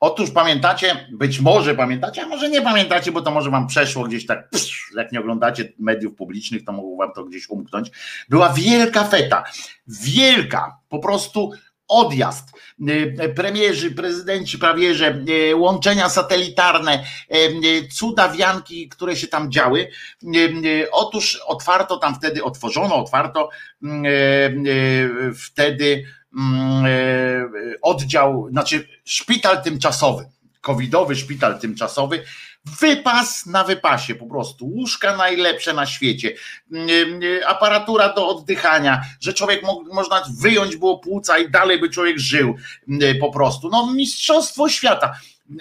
Otóż 0.00 0.30
pamiętacie, 0.30 1.08
być 1.12 1.40
może 1.40 1.74
pamiętacie, 1.74 2.22
a 2.22 2.26
może 2.26 2.50
nie 2.50 2.62
pamiętacie, 2.62 3.12
bo 3.12 3.22
to 3.22 3.30
może 3.30 3.50
wam 3.50 3.66
przeszło 3.66 4.04
gdzieś 4.04 4.26
tak, 4.26 4.48
jak 4.96 5.12
nie 5.12 5.20
oglądacie 5.20 5.72
mediów 5.78 6.14
publicznych, 6.14 6.64
to 6.64 6.72
mogło 6.72 6.96
wam 6.96 7.12
to 7.12 7.24
gdzieś 7.24 7.48
umknąć. 7.48 7.90
Była 8.28 8.52
wielka 8.52 9.04
feta, 9.04 9.44
wielka, 9.86 10.78
po 10.88 10.98
prostu 10.98 11.52
odjazd, 11.88 12.48
y, 12.88 13.32
premierzy, 13.36 13.90
prezydenci 13.90 14.58
prawie, 14.58 14.94
że 14.94 15.24
y, 15.50 15.56
łączenia 15.56 16.08
satelitarne, 16.08 17.04
y, 17.64 17.88
cuda 17.92 18.28
wianki, 18.28 18.88
które 18.88 19.16
się 19.16 19.26
tam 19.26 19.52
działy. 19.52 19.88
Otóż 20.92 21.40
otwarto 21.46 21.96
tam 21.96 22.14
wtedy, 22.14 22.44
otworzono, 22.44 22.96
otwarto 22.96 23.48
wtedy 25.36 26.04
oddział, 27.82 28.48
znaczy 28.50 28.88
szpital 29.04 29.62
tymczasowy, 29.62 30.28
covidowy 30.60 31.16
szpital 31.16 31.60
tymczasowy 31.60 32.24
Wypas 32.64 33.46
na 33.46 33.64
wypasie, 33.64 34.14
po 34.14 34.26
prostu. 34.26 34.66
Łóżka 34.66 35.16
najlepsze 35.16 35.74
na 35.74 35.86
świecie, 35.86 36.34
mm, 36.72 36.88
mm, 36.90 37.22
aparatura 37.46 38.12
do 38.12 38.28
oddychania, 38.28 39.02
że 39.20 39.32
człowiek 39.32 39.62
mógł, 39.62 39.94
można 39.94 40.22
wyjąć 40.40 40.76
było 40.76 40.98
płuca 40.98 41.38
i 41.38 41.50
dalej 41.50 41.80
by 41.80 41.90
człowiek 41.90 42.18
żył 42.18 42.54
mm, 42.88 43.18
po 43.18 43.32
prostu. 43.32 43.68
No, 43.68 43.92
mistrzostwo 43.92 44.68
świata. 44.68 45.14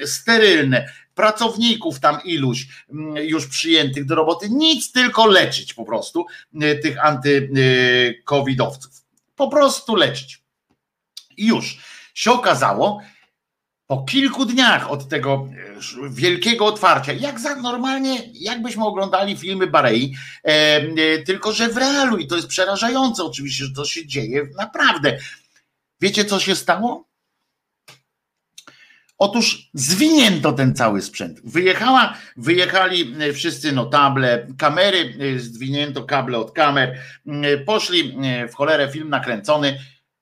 Sterylne, 0.06 0.88
pracowników 1.16 2.00
tam 2.00 2.18
iluś 2.24 2.68
już 3.16 3.48
przyjętych 3.48 4.06
do 4.06 4.16
roboty, 4.16 4.50
nic 4.50 4.92
tylko 4.92 5.26
leczyć 5.26 5.74
po 5.74 5.86
prostu 5.86 6.26
tych 6.84 7.06
antykowidowców. 7.06 8.92
Po 9.36 9.48
prostu 9.48 9.96
leczyć. 9.96 10.41
I 11.38 11.48
już 11.48 11.78
się 12.14 12.32
okazało, 12.32 13.02
po 13.92 14.04
kilku 14.04 14.46
dniach 14.46 14.92
od 14.92 15.10
tego 15.10 15.48
e, 16.06 16.10
wielkiego 16.10 16.66
otwarcia, 16.66 17.14
jak 17.14 17.40
za 17.40 17.56
normalnie, 17.56 18.30
jakbyśmy 18.34 18.86
oglądali 18.86 19.38
filmy 19.38 19.68
Barei, 19.68 20.16
e, 20.44 20.48
e, 20.48 21.24
tylko 21.24 21.52
że 21.52 21.70
w 21.70 21.78
realu 21.78 22.18
i 22.18 22.28
to 22.28 22.36
jest 22.36 22.48
przerażające 22.48 23.24
oczywiście, 23.24 23.66
że 23.66 23.74
to 23.74 23.86
się 23.86 24.08
dzieje 24.08 24.48
naprawdę. 24.58 25.18
Wiecie 26.02 26.26
co 26.26 26.40
się 26.40 26.56
stało? 26.56 27.08
Otóż 29.18 29.70
zwinięto 29.74 30.54
ten 30.54 30.76
cały 30.76 31.02
sprzęt. 31.02 31.42
Wyjechała, 31.44 32.18
wyjechali 32.38 33.16
e, 33.20 33.34
wszyscy 33.34 33.72
notable, 33.72 34.48
kamery, 34.58 35.16
zwinięto 35.40 36.04
kable 36.04 36.38
od 36.38 36.52
kamer, 36.52 37.00
poszli 37.66 38.18
w 38.52 38.56
cholerę 38.56 38.92
film 38.92 39.10
nakręcony, 39.10 39.80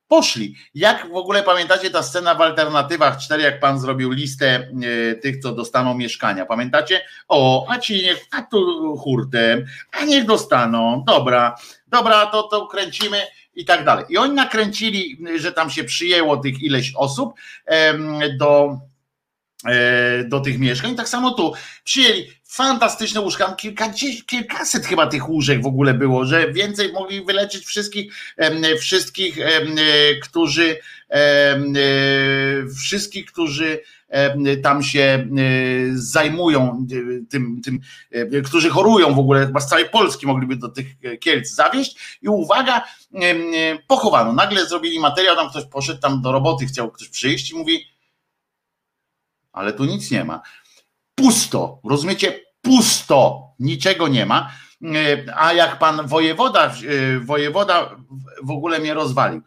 poszli. 0.09 0.55
Jak 0.75 1.09
w 1.09 1.15
ogóle 1.15 1.43
pamiętacie 1.43 1.89
ta 1.89 2.03
scena 2.03 2.35
w 2.35 2.41
alternatywach 2.41 3.17
4, 3.17 3.43
jak 3.43 3.59
pan 3.59 3.79
zrobił 3.79 4.11
listę 4.11 4.47
e, 4.55 5.15
tych, 5.15 5.41
co 5.41 5.51
dostaną 5.51 5.93
mieszkania? 5.93 6.45
Pamiętacie? 6.45 7.01
O, 7.27 7.65
a 7.69 7.79
ci 7.79 7.93
niech, 7.93 8.25
a 8.31 8.41
tu 8.41 8.97
hurtem, 8.97 9.65
a 9.91 10.05
niech 10.05 10.25
dostaną, 10.25 11.03
dobra, 11.07 11.55
dobra, 11.87 12.25
to, 12.25 12.43
to 12.43 12.67
kręcimy 12.67 13.21
i 13.55 13.65
tak 13.65 13.85
dalej. 13.85 14.05
I 14.09 14.17
oni 14.17 14.33
nakręcili, 14.33 15.17
że 15.35 15.51
tam 15.51 15.69
się 15.69 15.83
przyjęło 15.83 16.37
tych 16.37 16.61
ileś 16.61 16.93
osób 16.95 17.33
do 18.37 18.79
E, 19.65 20.23
do 20.23 20.39
tych 20.39 20.59
mieszkań. 20.59 20.95
Tak 20.95 21.09
samo 21.09 21.31
tu 21.31 21.53
przyjęli 21.83 22.31
fantastyczne 22.49 23.21
łóżka, 23.21 23.53
kilkadziesiąt, 23.55 24.25
kilkaset 24.25 24.85
chyba 24.85 25.07
tych 25.07 25.29
łóżek 25.29 25.63
w 25.63 25.67
ogóle 25.67 25.93
było, 25.93 26.25
że 26.25 26.53
więcej 26.53 26.93
mogli 26.93 27.25
wyleczyć 27.25 27.65
wszystkich, 27.65 28.13
wszystkich, 28.79 29.37
którzy 30.23 30.79
e, 31.09 31.57
wszystkich, 32.77 33.25
którzy 33.25 33.79
tam 34.63 34.83
się 34.83 34.99
e, 35.01 35.27
zajmują 35.93 36.87
tym, 37.29 37.61
tym, 37.61 37.79
którzy 38.45 38.69
chorują 38.69 39.15
w 39.15 39.19
ogóle, 39.19 39.45
chyba 39.45 39.59
z 39.59 39.69
całej 39.69 39.89
Polski 39.89 40.27
mogliby 40.27 40.55
do 40.55 40.69
tych 40.69 40.87
Kielc 41.19 41.49
zawieść 41.49 42.19
i 42.21 42.27
uwaga, 42.27 42.85
pochowano. 43.87 44.33
Nagle 44.33 44.65
zrobili 44.65 44.99
materiał, 44.99 45.35
tam 45.35 45.49
ktoś 45.49 45.65
poszedł 45.65 46.01
tam 46.01 46.21
do 46.21 46.31
roboty, 46.31 46.65
chciał 46.65 46.91
ktoś 46.91 47.09
przyjść 47.09 47.51
i 47.51 47.55
mówi 47.55 47.85
ale 49.51 49.73
tu 49.73 49.85
nic 49.85 50.11
nie 50.11 50.23
ma. 50.23 50.41
Pusto, 51.19 51.79
rozumiecie? 51.89 52.39
Pusto, 52.61 53.47
niczego 53.59 54.07
nie 54.07 54.25
ma. 54.25 54.49
E, 54.83 55.35
a 55.35 55.53
jak 55.53 55.79
pan 55.79 56.07
wojewoda, 56.07 56.65
e, 56.65 57.19
wojewoda 57.19 57.95
w 58.43 58.51
ogóle 58.51 58.79
mnie 58.79 58.93
rozwalił. 58.93 59.41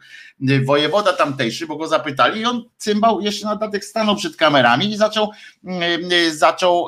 E, 0.49 0.61
wojewoda 0.65 1.13
tamtejszy, 1.13 1.67
bo 1.67 1.75
go 1.75 1.87
zapytali 1.87 2.41
i 2.41 2.45
on 2.45 2.63
cymbał 2.77 3.21
jeszcze 3.21 3.45
na 3.45 3.55
dodatek 3.55 3.85
stanął 3.85 4.15
przed 4.15 4.35
kamerami 4.35 4.91
i 4.91 4.97
zaczął, 4.97 5.31
zaczął 6.31 6.87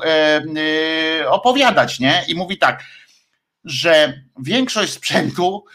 opowiadać, 1.27 1.99
nie? 1.99 2.25
I 2.27 2.35
mówi 2.35 2.57
tak, 2.57 2.83
że 3.63 4.21
większość 4.39 4.93
sprzętu 4.93 5.65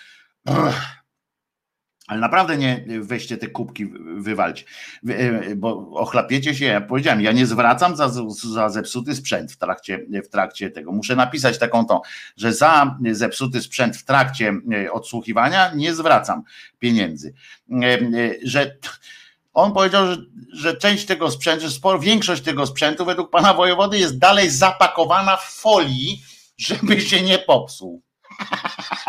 Ale 2.10 2.20
naprawdę 2.20 2.56
nie 2.56 2.84
weźcie 3.00 3.36
te 3.36 3.48
kubki, 3.48 3.86
wywalcie, 4.16 4.64
bo 5.56 5.90
ochlapiecie 5.90 6.54
się. 6.54 6.64
Ja 6.64 6.80
powiedziałem, 6.80 7.20
ja 7.20 7.32
nie 7.32 7.46
zwracam 7.46 7.96
za, 7.96 8.10
za 8.52 8.68
zepsuty 8.68 9.14
sprzęt 9.14 9.52
w 9.52 9.56
trakcie, 9.56 10.06
w 10.24 10.28
trakcie 10.28 10.70
tego. 10.70 10.92
Muszę 10.92 11.16
napisać 11.16 11.58
taką 11.58 11.86
tą, 11.86 12.00
że 12.36 12.52
za 12.52 12.96
zepsuty 13.12 13.62
sprzęt 13.62 13.96
w 13.96 14.04
trakcie 14.04 14.52
odsłuchiwania 14.92 15.72
nie 15.74 15.94
zwracam 15.94 16.42
pieniędzy. 16.78 17.34
Że 18.42 18.76
on 19.52 19.72
powiedział, 19.72 20.06
że, 20.06 20.16
że 20.52 20.76
część 20.76 21.06
tego 21.06 21.30
sprzętu, 21.30 21.62
że 21.62 21.70
sporo, 21.70 21.98
większość 21.98 22.42
tego 22.42 22.66
sprzętu 22.66 23.04
według 23.04 23.30
pana 23.30 23.54
wojewody 23.54 23.98
jest 23.98 24.18
dalej 24.18 24.50
zapakowana 24.50 25.36
w 25.36 25.44
folii, 25.44 26.22
żeby 26.58 27.00
się 27.00 27.22
nie 27.22 27.38
popsuł. 27.38 28.02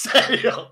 Serio. 0.00 0.70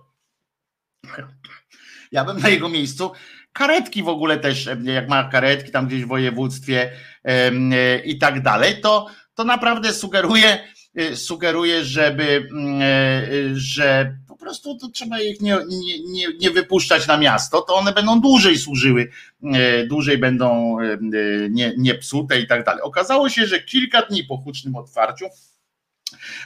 Ja 2.13 2.25
bym 2.25 2.39
na 2.39 2.49
jego 2.49 2.69
miejscu 2.69 3.13
karetki 3.53 4.03
w 4.03 4.09
ogóle 4.09 4.39
też, 4.39 4.69
jak 4.83 5.09
ma 5.09 5.25
karetki 5.25 5.71
tam 5.73 5.87
gdzieś 5.87 6.05
w 6.05 6.09
województwie 6.09 6.93
e, 7.25 7.99
i 7.99 8.19
tak 8.19 8.43
dalej, 8.43 8.81
to, 8.81 9.07
to 9.35 9.45
naprawdę 9.45 9.93
sugeruje, 9.93 10.59
e, 10.95 11.17
sugeruje, 11.17 11.85
żeby, 11.85 12.49
mm, 12.51 12.83
e, 12.83 12.87
że 13.55 14.17
po 14.29 14.37
prostu 14.37 14.79
to 14.79 14.89
trzeba 14.89 15.21
ich 15.21 15.41
nie, 15.41 15.59
nie, 16.13 16.25
nie, 16.39 16.51
wypuszczać 16.51 17.07
na 17.07 17.17
miasto, 17.17 17.61
to 17.63 17.75
one 17.75 17.93
będą 17.93 18.21
dłużej 18.21 18.59
służyły, 18.59 19.11
dłużej 19.89 20.19
będą 20.19 20.77
nie, 21.51 21.73
nie 21.77 21.95
psute 21.95 22.41
i 22.41 22.47
tak 22.47 22.65
dalej. 22.65 22.83
Okazało 22.83 23.29
się, 23.29 23.47
że 23.47 23.61
kilka 23.61 24.03
dni 24.03 24.25
po 24.25 24.37
hucznym 24.37 24.77
otwarciu 24.77 25.27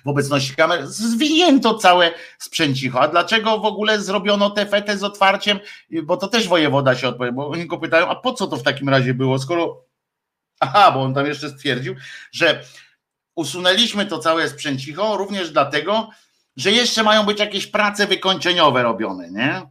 w 0.05 0.09
obecności 0.09 0.55
kamer, 0.55 0.87
zwinięto 0.87 1.75
całe 1.75 2.11
sprzęcicho. 2.39 3.01
A 3.01 3.09
dlaczego 3.09 3.59
w 3.59 3.65
ogóle 3.65 4.01
zrobiono 4.01 4.51
tę 4.51 4.67
fetę 4.67 4.99
z 4.99 5.05
otwarciem? 5.05 5.61
Bo 6.03 6.17
to 6.17 6.29
też 6.29 6.49
wojewoda 6.49 6.95
się 6.95 7.09
odpowie, 7.09 7.33
bo 7.33 7.49
oni 7.49 7.67
go 7.67 7.79
pytają, 7.79 8.09
a 8.09 8.17
po 8.17 8.33
co 8.33 8.47
to 8.47 8.57
w 8.57 8.63
takim 8.63 8.89
razie 8.89 9.15
było, 9.15 9.39
skoro. 9.39 9.85
Aha, 10.61 10.91
bo 10.91 11.03
on 11.03 11.15
tam 11.15 11.27
jeszcze 11.27 11.51
stwierdził, 11.51 11.95
że 12.33 12.65
usunęliśmy 13.35 14.07
to 14.07 14.19
całe 14.19 14.49
sprzęcicho 14.49 15.17
również 15.17 15.51
dlatego, 15.51 16.11
że 16.57 16.73
jeszcze 16.73 17.03
mają 17.03 17.27
być 17.27 17.41
jakieś 17.41 17.67
prace 17.67 18.07
wykończeniowe 18.07 18.83
robione, 18.83 19.31
nie? 19.31 19.63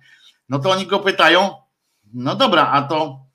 No 0.49 0.59
to 0.59 0.71
oni 0.71 0.87
go 0.87 0.99
pytają, 0.99 1.55
no 2.13 2.35
dobra, 2.35 2.67
a 2.67 2.81
to. 2.81 3.25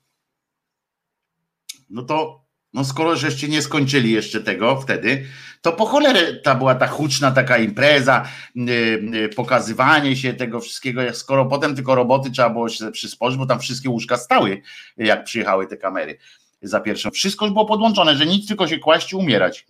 No 1.89 2.01
to 2.01 2.47
no 2.73 2.85
skoro 2.85 3.15
żeście 3.15 3.47
nie 3.47 3.61
skończyli 3.61 4.11
jeszcze 4.11 4.41
tego 4.41 4.81
wtedy, 4.81 5.27
to 5.61 5.71
po 5.71 5.85
cholerę 5.85 6.33
ta 6.33 6.55
była 6.55 6.75
ta 6.75 6.87
huczna 6.87 7.31
taka 7.31 7.57
impreza, 7.57 8.25
yy, 8.55 9.29
pokazywanie 9.35 10.15
się 10.15 10.33
tego 10.33 10.59
wszystkiego, 10.59 11.01
jak 11.01 11.15
skoro 11.15 11.45
potem 11.45 11.75
tylko 11.75 11.95
roboty 11.95 12.31
trzeba 12.31 12.49
było 12.49 12.69
się 12.69 12.91
przysporzyć, 12.91 13.37
bo 13.37 13.45
tam 13.45 13.59
wszystkie 13.59 13.89
łóżka 13.89 14.17
stały, 14.17 14.61
jak 14.97 15.23
przyjechały 15.23 15.67
te 15.67 15.77
kamery 15.77 16.17
za 16.61 16.79
pierwszą. 16.79 17.11
Wszystko 17.11 17.45
już 17.45 17.53
było 17.53 17.65
podłączone, 17.65 18.15
że 18.15 18.25
nic 18.25 18.47
tylko 18.47 18.67
się 18.67 18.79
kłaść 18.79 19.11
i 19.11 19.15
umierać. 19.15 19.65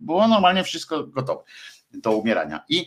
Było 0.00 0.28
normalnie 0.28 0.64
wszystko 0.64 1.04
gotowe 1.04 1.42
do 1.92 2.12
umierania. 2.12 2.64
I, 2.68 2.86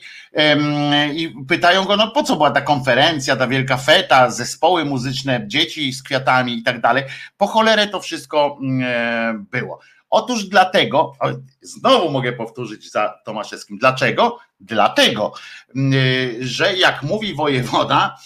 I 1.15 1.33
pytają 1.47 1.85
go, 1.85 1.97
no 1.97 2.11
po 2.11 2.23
co 2.23 2.35
była 2.35 2.51
ta 2.51 2.61
konferencja, 2.61 3.35
ta 3.35 3.47
wielka 3.47 3.77
feta, 3.77 4.29
zespoły 4.29 4.85
muzyczne, 4.85 5.43
dzieci 5.47 5.93
z 5.93 6.03
kwiatami 6.03 6.57
i 6.57 6.63
tak 6.63 6.81
dalej. 6.81 7.03
Po 7.37 7.47
cholerę 7.47 7.87
to 7.87 7.99
wszystko 7.99 8.57
mm, 8.61 8.83
e, 8.83 9.45
było. 9.51 9.79
Otóż 10.09 10.43
dlatego, 10.43 11.13
znowu 11.61 12.11
mogę 12.11 12.33
powtórzyć 12.33 12.91
za 12.91 13.19
Tomaszewskim, 13.25 13.77
dlaczego? 13.77 14.37
Dlatego, 14.59 15.33
mm, 15.75 15.93
że 16.39 16.77
jak 16.77 17.03
mówi 17.03 17.33
wojewoda, 17.33 18.17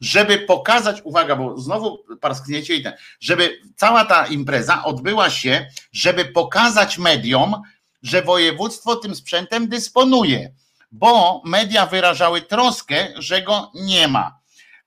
żeby 0.00 0.38
pokazać, 0.38 1.00
uwaga, 1.04 1.36
bo 1.36 1.58
znowu 1.58 2.04
parskniecie 2.20 2.74
i 2.74 2.82
ten, 2.82 2.92
żeby 3.20 3.60
cała 3.76 4.04
ta 4.04 4.26
impreza 4.26 4.84
odbyła 4.84 5.30
się, 5.30 5.66
żeby 5.92 6.24
pokazać 6.24 6.98
mediom, 6.98 7.62
że 8.02 8.22
województwo 8.22 8.96
tym 8.96 9.14
sprzętem 9.14 9.68
dysponuje, 9.68 10.52
bo 10.92 11.42
media 11.44 11.86
wyrażały 11.86 12.42
troskę, 12.42 13.08
że 13.18 13.42
go 13.42 13.70
nie 13.74 14.08
ma. 14.08 14.38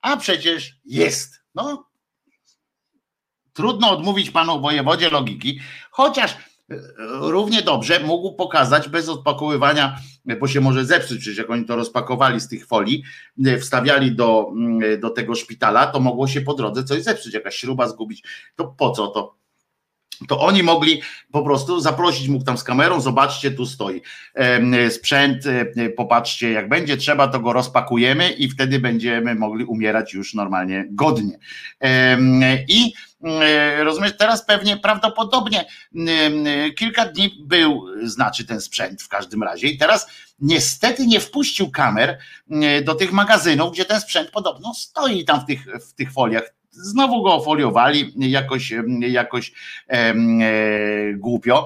A 0.02 0.18
przecież 0.18 0.76
jest. 0.86 1.40
No, 1.56 1.86
trudno 3.54 3.92
odmówić 3.92 4.32
panu 4.32 4.62
wojewodzie 4.62 5.10
logiki, 5.10 5.60
chociaż 5.92 6.32
e, 6.32 6.38
równie 7.08 7.62
dobrze 7.62 8.00
mógł 8.00 8.36
pokazać 8.36 8.90
bez 8.90 9.10
odpakowywania, 9.10 10.00
bo 10.40 10.48
się 10.48 10.62
może 10.62 10.86
zepsuć, 10.86 11.20
przecież 11.20 11.38
jak 11.38 11.50
oni 11.50 11.66
to 11.66 11.76
rozpakowali 11.76 12.40
z 12.40 12.48
tych 12.48 12.68
folii, 12.68 13.04
e, 13.46 13.58
wstawiali 13.58 14.16
do, 14.16 14.52
mm, 14.52 15.00
do 15.00 15.10
tego 15.10 15.36
szpitala, 15.36 15.88
to 15.88 16.00
mogło 16.00 16.28
się 16.28 16.42
po 16.42 16.54
drodze 16.54 16.84
coś 16.84 17.04
zepsuć, 17.04 17.34
jakaś 17.34 17.56
śruba 17.56 17.88
zgubić. 17.88 18.24
To 18.56 18.76
po 18.78 18.92
co 18.92 19.08
to? 19.08 19.44
to 20.28 20.40
oni 20.40 20.64
mogli 20.64 21.02
po 21.32 21.44
prostu 21.44 21.80
zaprosić 21.80 22.28
mógł 22.28 22.46
tam 22.46 22.58
z 22.58 22.64
kamerą, 22.64 23.02
zobaczcie, 23.02 23.52
tu 23.52 23.66
stoi 23.66 24.02
sprzęt, 24.90 25.46
e, 25.46 25.90
popatrzcie, 25.90 26.52
jak 26.52 26.70
będzie 26.70 26.98
trzeba, 26.98 27.28
to 27.28 27.40
go 27.40 27.54
rozpakujemy 27.54 28.32
i 28.32 28.50
wtedy 28.50 28.80
będziemy 28.80 29.36
mogli 29.36 29.66
umierać 29.66 30.14
już 30.14 30.34
normalnie 30.34 30.86
godnie. 30.92 31.38
I 32.68 32.86
e, 32.86 32.98
rozumiesz, 33.78 34.18
teraz 34.18 34.46
pewnie 34.46 34.78
prawdopodobnie 34.78 35.66
kilka 36.78 37.06
dni 37.06 37.38
był, 37.40 37.86
znaczy 38.04 38.46
ten 38.46 38.62
sprzęt 38.62 39.02
w 39.02 39.08
każdym 39.08 39.44
razie 39.44 39.68
i 39.68 39.78
teraz 39.78 40.08
niestety 40.40 41.08
nie 41.08 41.20
wpuścił 41.20 41.72
kamer 41.72 42.18
do 42.84 42.96
tych 42.96 43.12
magazynów, 43.12 43.74
gdzie 43.74 43.86
ten 43.86 44.02
sprzęt 44.02 44.32
podobno 44.32 44.74
stoi 44.74 45.26
tam 45.26 45.42
w 45.42 45.46
tych, 45.46 45.66
w 45.90 45.94
tych 45.94 46.12
foliach 46.12 46.54
znowu 46.74 47.24
go 47.24 47.34
ofoliowali 47.34 48.14
jakoś, 48.16 48.74
jakoś 49.00 49.54
e, 49.88 50.14
głupio. 51.14 51.66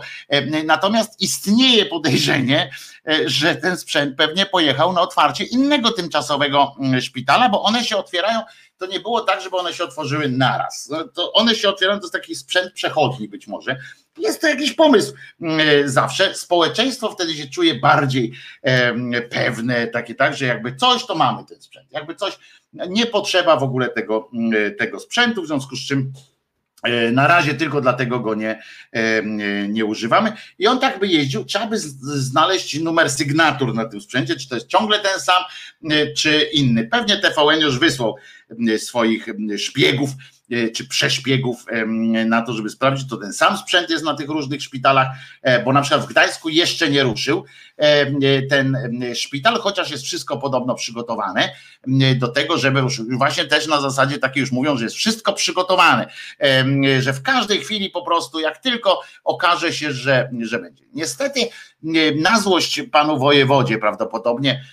Natomiast 0.65 1.21
istnieje 1.21 1.85
podejrzenie, 1.85 2.71
e, 3.07 3.29
że 3.29 3.55
ten 3.55 3.77
sprzęt 3.77 4.17
pewnie 4.17 4.45
pojechał 4.45 4.93
na 4.93 5.01
otwarcie 5.01 5.43
innego 5.43 5.91
tymczasowego 5.91 6.75
mm, 6.79 7.01
szpitala, 7.01 7.49
bo 7.49 7.63
one 7.63 7.83
się 7.83 7.97
otwierają. 7.97 8.41
To 8.77 8.85
nie 8.85 8.99
było 8.99 9.21
tak, 9.21 9.41
żeby 9.41 9.57
one 9.57 9.73
się 9.73 9.83
otworzyły 9.83 10.29
naraz. 10.29 10.89
No, 10.91 11.07
to 11.07 11.33
one 11.33 11.55
się 11.55 11.69
otwierają, 11.69 11.99
to 11.99 12.05
jest 12.05 12.13
taki 12.13 12.35
sprzęt 12.35 12.73
przechodni 12.73 13.27
być 13.27 13.47
może. 13.47 13.77
Jest 14.17 14.41
to 14.41 14.47
jakiś 14.47 14.73
pomysł 14.73 15.13
mm, 15.41 15.89
zawsze. 15.89 16.35
Społeczeństwo 16.35 17.11
wtedy 17.11 17.35
się 17.35 17.47
czuje 17.47 17.75
bardziej 17.75 18.33
pewne, 19.29 19.87
takie 19.87 20.15
tak, 20.15 20.37
że 20.37 20.45
jakby 20.45 20.75
coś 20.75 21.05
to 21.05 21.15
mamy 21.15 21.45
ten 21.45 21.61
sprzęt. 21.61 21.91
Jakby 21.91 22.15
coś 22.15 22.39
nie 22.73 23.05
potrzeba 23.05 23.57
w 23.57 23.63
ogóle 23.63 23.89
tego, 23.89 24.29
mm, 24.33 24.75
tego 24.75 24.99
sprzętu, 24.99 25.41
w 25.43 25.47
związku 25.47 25.75
z 25.75 25.87
czym 25.87 25.99
e, 25.99 26.36
na 27.11 27.27
razie 27.27 27.53
tylko 27.53 27.81
dlatego 27.81 28.19
go 28.19 28.35
nie, 28.35 28.61
e, 28.91 29.23
nie 29.67 29.85
używamy. 29.85 30.33
I 30.59 30.67
on 30.67 30.79
tak 30.79 30.99
by 30.99 31.07
jeździł, 31.07 31.45
trzeba 31.45 31.67
by 31.67 31.79
znaleźć 31.79 32.79
numer 32.79 33.09
sygnatur 33.09 33.75
na 33.75 33.85
tym 33.85 34.01
sprzęcie, 34.01 34.35
czy 34.35 34.49
to 34.49 34.55
jest 34.55 34.67
ciągle 34.67 34.99
ten 34.99 35.19
sam, 35.19 35.43
e, 35.91 36.13
czy 36.13 36.49
inny. 36.53 36.87
Pewnie 36.87 37.17
TVN 37.17 37.61
już 37.61 37.79
wysłał 37.79 38.15
swoich 38.77 39.27
szpiegów 39.57 40.09
E, 40.09 40.36
czy 40.75 40.87
przeszpiegów 40.87 41.65
na 42.25 42.41
to, 42.41 42.53
żeby 42.53 42.69
sprawdzić, 42.69 43.09
to 43.09 43.17
ten 43.17 43.33
sam 43.33 43.57
sprzęt 43.57 43.89
jest 43.89 44.05
na 44.05 44.13
tych 44.13 44.29
różnych 44.29 44.61
szpitalach, 44.61 45.07
e, 45.41 45.63
bo 45.63 45.73
na 45.73 45.81
przykład 45.81 46.05
w 46.05 46.07
Gdańsku 46.07 46.49
jeszcze 46.49 46.89
nie 46.89 47.03
ruszył 47.03 47.45
e, 47.77 48.41
ten 48.41 48.77
szpital, 49.15 49.59
chociaż 49.59 49.91
jest 49.91 50.03
wszystko 50.03 50.37
podobno 50.37 50.75
przygotowane 50.75 51.49
do 52.15 52.27
tego, 52.27 52.57
żeby 52.57 52.81
ruszył. 52.81 53.05
Właśnie 53.17 53.45
też 53.45 53.67
na 53.67 53.81
zasadzie 53.81 54.17
takiej 54.17 54.41
już 54.41 54.51
mówią, 54.51 54.77
że 54.77 54.83
jest 54.83 54.95
wszystko 54.95 55.33
przygotowane, 55.33 56.07
że 56.99 57.13
w 57.13 57.21
każdej 57.21 57.59
chwili 57.59 57.89
po 57.89 58.01
prostu, 58.01 58.39
jak 58.39 58.57
tylko 58.57 59.01
okaże 59.23 59.73
się, 59.73 59.91
że, 59.91 60.29
że 60.41 60.59
będzie. 60.59 60.83
Niestety 60.93 61.39
na 62.15 62.39
złość 62.39 62.81
panu 62.91 63.19
wojewodzie 63.19 63.77
prawdopodobnie 63.77 64.63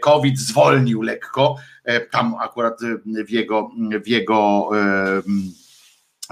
COVID 0.00 0.38
zwolnił 0.38 1.02
lekko, 1.02 1.56
E, 1.84 2.00
tam 2.00 2.34
akurat 2.40 2.82
e, 2.82 3.24
w 3.24 3.30
jego, 3.30 3.70
w 4.04 4.08
jego 4.08 4.70
e, 4.74 5.22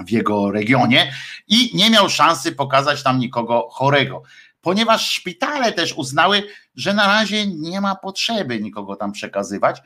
w 0.05 0.09
jego 0.09 0.51
regionie 0.51 1.11
i 1.47 1.77
nie 1.77 1.89
miał 1.89 2.09
szansy 2.09 2.51
pokazać 2.51 3.03
tam 3.03 3.19
nikogo 3.19 3.67
chorego. 3.71 4.23
Ponieważ 4.61 5.11
szpitale 5.11 5.71
też 5.71 5.93
uznały, 5.93 6.43
że 6.75 6.93
na 6.93 7.07
razie 7.07 7.47
nie 7.47 7.81
ma 7.81 7.95
potrzeby 7.95 8.59
nikogo 8.59 8.95
tam 8.95 9.11
przekazywać, 9.11 9.81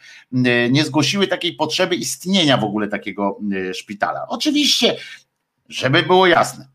nie 0.72 0.86
zgłosiły 0.86 1.28
takiej 1.28 1.56
potrzeby 1.56 1.96
istnienia 1.96 2.58
w 2.58 2.64
ogóle 2.64 2.88
takiego 2.88 3.40
szpitala. 3.74 4.26
Oczywiście, 4.28 4.96
żeby 5.70 6.04
było 6.04 6.28
jasne, 6.28 6.68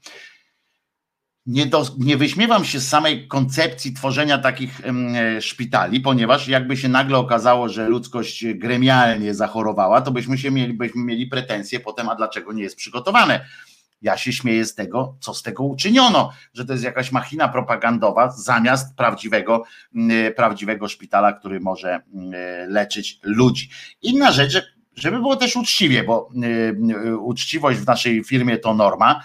nie, 1.48 1.66
do, 1.66 1.86
nie 1.98 2.16
wyśmiewam 2.16 2.64
się 2.64 2.80
z 2.80 2.88
samej 2.88 3.28
koncepcji 3.28 3.92
tworzenia 3.92 4.38
takich 4.38 4.80
e, 4.84 5.42
szpitali, 5.42 6.00
ponieważ 6.00 6.48
jakby 6.48 6.76
się 6.76 6.88
nagle 6.88 7.18
okazało, 7.18 7.68
że 7.68 7.88
ludzkość 7.88 8.46
gremialnie 8.54 9.34
zachorowała, 9.34 10.00
to 10.00 10.10
byśmy 10.10 10.38
się 10.38 10.50
mieli, 10.50 10.74
byśmy 10.74 11.04
mieli 11.04 11.26
pretensje 11.26 11.80
potem, 11.80 12.08
a 12.08 12.14
dlaczego 12.14 12.52
nie 12.52 12.62
jest 12.62 12.76
przygotowane 12.76 13.46
Ja 14.02 14.16
się 14.16 14.32
śmieję 14.32 14.64
z 14.64 14.74
tego, 14.74 15.16
co 15.20 15.34
z 15.34 15.42
tego 15.42 15.64
uczyniono, 15.64 16.32
że 16.54 16.64
to 16.64 16.72
jest 16.72 16.84
jakaś 16.84 17.12
machina 17.12 17.48
propagandowa 17.48 18.30
zamiast 18.30 18.96
prawdziwego, 18.96 19.64
prawdziwego 20.36 20.88
szpitala, 20.88 21.32
który 21.32 21.60
może 21.60 22.00
leczyć 22.68 23.20
ludzi. 23.22 23.68
Inna 24.02 24.32
rzecz, 24.32 24.77
żeby 25.00 25.16
było 25.16 25.36
też 25.36 25.56
uczciwie, 25.56 26.04
bo 26.04 26.30
uczciwość 27.20 27.78
w 27.78 27.86
naszej 27.86 28.24
firmie 28.24 28.58
to 28.58 28.74
norma, 28.74 29.22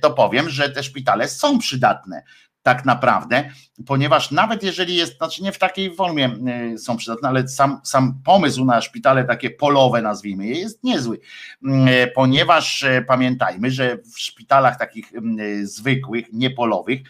to 0.00 0.10
powiem, 0.10 0.48
że 0.50 0.70
te 0.70 0.82
szpitale 0.82 1.28
są 1.28 1.58
przydatne 1.58 2.22
tak 2.62 2.84
naprawdę, 2.84 3.50
ponieważ 3.86 4.30
nawet 4.30 4.62
jeżeli 4.62 4.96
jest, 4.96 5.16
znaczy 5.16 5.42
nie 5.42 5.52
w 5.52 5.58
takiej 5.58 5.94
formie 5.94 6.36
y, 6.74 6.78
są 6.78 6.96
przydatne, 6.96 7.28
ale 7.28 7.48
sam, 7.48 7.80
sam 7.84 8.20
pomysł 8.24 8.64
na 8.64 8.80
szpitale 8.80 9.24
takie 9.24 9.50
polowe, 9.50 10.02
nazwijmy 10.02 10.46
je, 10.46 10.58
jest 10.58 10.84
niezły, 10.84 11.18
y, 11.62 11.70
ponieważ 12.14 12.82
y, 12.82 13.04
pamiętajmy, 13.08 13.70
że 13.70 13.98
w 14.14 14.20
szpitalach 14.20 14.78
takich 14.78 15.12
zwykłych, 15.62 16.32
niepolowych 16.32 17.00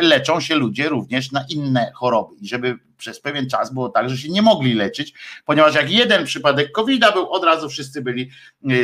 leczą 0.00 0.40
się 0.40 0.54
ludzie 0.54 0.88
również 0.88 1.32
na 1.32 1.44
inne 1.48 1.92
choroby 1.94 2.34
i 2.40 2.48
żeby 2.48 2.78
przez 2.96 3.20
pewien 3.20 3.48
czas 3.48 3.72
było 3.72 3.88
tak, 3.88 4.10
że 4.10 4.18
się 4.18 4.28
nie 4.28 4.42
mogli 4.42 4.74
leczyć, 4.74 5.14
ponieważ 5.44 5.74
jak 5.74 5.90
jeden 5.90 6.24
przypadek 6.24 6.72
covid 6.72 7.04
był, 7.12 7.30
od 7.30 7.44
razu 7.44 7.68
wszyscy 7.68 8.02
byli 8.02 8.30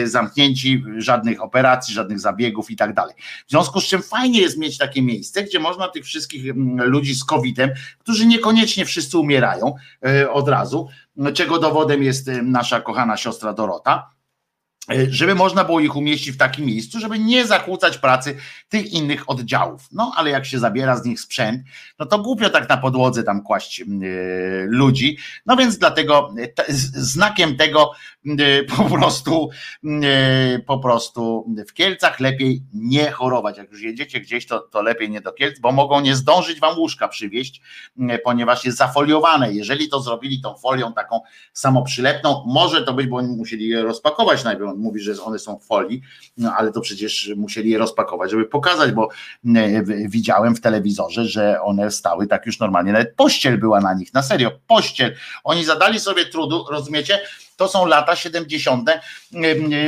zamknięci, 0.05 0.85
żadnych 0.97 1.43
operacji, 1.43 1.95
żadnych 1.95 2.21
zabiegów 2.21 2.71
i 2.71 2.77
tak 2.77 2.95
dalej. 2.95 3.15
W 3.47 3.51
związku 3.51 3.81
z 3.81 3.85
czym 3.85 4.03
fajnie 4.03 4.41
jest 4.41 4.59
mieć 4.59 4.79
takie 4.79 5.03
miejsce, 5.03 5.43
gdzie 5.43 5.59
można 5.59 5.89
tych 5.89 6.05
wszystkich 6.05 6.55
ludzi 6.91 7.15
z 7.15 7.25
COVID-em, 7.25 7.71
którzy 7.99 8.27
niekoniecznie 8.27 8.85
wszyscy 8.85 9.19
umierają 9.19 9.75
e, 10.07 10.31
od 10.31 10.49
razu, 10.49 10.89
czego 11.35 11.59
dowodem 11.59 12.03
jest 12.03 12.29
e, 12.29 12.43
nasza 12.43 12.81
kochana 12.81 13.17
siostra 13.17 13.53
Dorota 13.53 14.11
żeby 15.11 15.35
można 15.35 15.65
było 15.65 15.81
ich 15.81 15.97
umieścić 15.97 16.35
w 16.35 16.37
takim 16.37 16.67
miejscu, 16.67 17.01
żeby 17.01 17.19
nie 17.19 17.47
zakłócać 17.47 17.99
pracy 17.99 18.37
tych 18.69 18.93
innych 18.93 19.31
oddziałów. 19.31 19.89
No 19.93 20.13
ale 20.17 20.31
jak 20.31 20.47
się 20.47 20.59
zabiera 20.59 20.97
z 20.97 21.05
nich 21.05 21.21
sprzęt, 21.21 21.63
no 21.99 22.07
to 22.07 22.19
głupio 22.19 22.51
tak 22.51 22.69
na 22.69 22.77
podłodze 22.77 23.23
tam 23.23 23.43
kłaść 23.43 23.79
yy, 23.79 23.87
ludzi. 24.69 25.19
No 25.47 25.57
więc 25.57 25.79
dlatego 25.79 26.35
e, 26.59 26.73
znakiem 26.95 27.57
tego 27.57 27.93
yy, 28.25 28.65
po 28.77 28.85
prostu 28.85 29.51
yy, 29.83 30.63
po 30.67 30.79
prostu 30.79 31.55
w 31.69 31.73
Kielcach 31.73 32.21
lepiej 32.21 32.63
nie 32.75 33.11
chorować. 33.11 33.59
Jak 33.59 33.71
już 33.71 33.83
jedziecie 33.83 34.21
gdzieś, 34.21 34.47
to, 34.47 34.59
to 34.59 34.83
lepiej 34.83 35.11
nie 35.11 35.21
do 35.21 35.33
Kielc, 35.33 35.59
bo 35.59 35.73
mogą 35.73 36.01
nie 36.01 36.17
zdążyć 36.17 36.61
wam 36.61 36.79
łóżka 36.79 37.09
przywieźć, 37.09 37.61
ponieważ 38.25 38.65
jest 38.65 38.79
zafoliowane. 38.79 39.53
Jeżeli 39.53 39.89
to 39.89 40.01
zrobili 40.01 40.41
tą 40.41 40.55
folią 40.55 40.93
taką 40.93 41.21
samoprzylepną, 41.53 42.45
może 42.47 42.83
to 42.83 42.93
być, 42.93 43.07
bo 43.07 43.17
oni 43.17 43.37
musieli 43.37 43.69
je 43.69 43.83
rozpakować 43.83 44.45
najpierw 44.45 44.80
mówi, 44.81 45.01
że 45.01 45.23
one 45.23 45.39
są 45.39 45.59
w 45.59 45.67
folii, 45.67 46.03
no 46.37 46.55
ale 46.57 46.73
to 46.73 46.81
przecież 46.81 47.31
musieli 47.37 47.71
je 47.71 47.79
rozpakować, 47.79 48.31
żeby 48.31 48.45
pokazać, 48.45 48.93
bo 48.93 49.09
e, 49.57 49.83
widziałem 50.09 50.55
w 50.55 50.61
telewizorze, 50.61 51.25
że 51.25 51.63
one 51.63 51.91
stały 51.91 52.27
tak 52.27 52.47
już 52.47 52.59
normalnie, 52.59 52.93
nawet 52.93 53.15
pościel 53.17 53.59
była 53.59 53.81
na 53.81 53.95
nich, 53.95 54.15
na 54.15 54.23
serio, 54.23 54.51
pościel. 54.67 55.15
Oni 55.45 55.65
zadali 55.65 56.01
sobie 56.01 56.27
trudu, 56.27 56.65
rozumiecie? 56.71 57.21
To 57.61 57.69
są 57.69 57.87
lata 57.87 58.17
70. 58.17 58.89
E, 58.91 59.01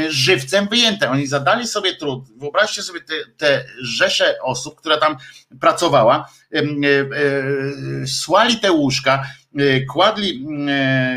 żywcem 0.09 0.69
wyjęte. 0.69 1.10
Oni 1.10 1.27
zadali 1.27 1.66
sobie 1.66 1.97
trud. 1.97 2.24
Wyobraźcie 2.36 2.82
sobie 2.82 3.01
te, 3.01 3.14
te 3.36 3.64
rzesze 3.81 4.35
osób, 4.43 4.77
która 4.77 4.97
tam 4.97 5.16
pracowała, 5.60 6.28
e, 6.52 6.60
słali 8.06 8.60
te 8.60 8.73
łóżka, 8.73 9.23
kładli, 9.90 10.47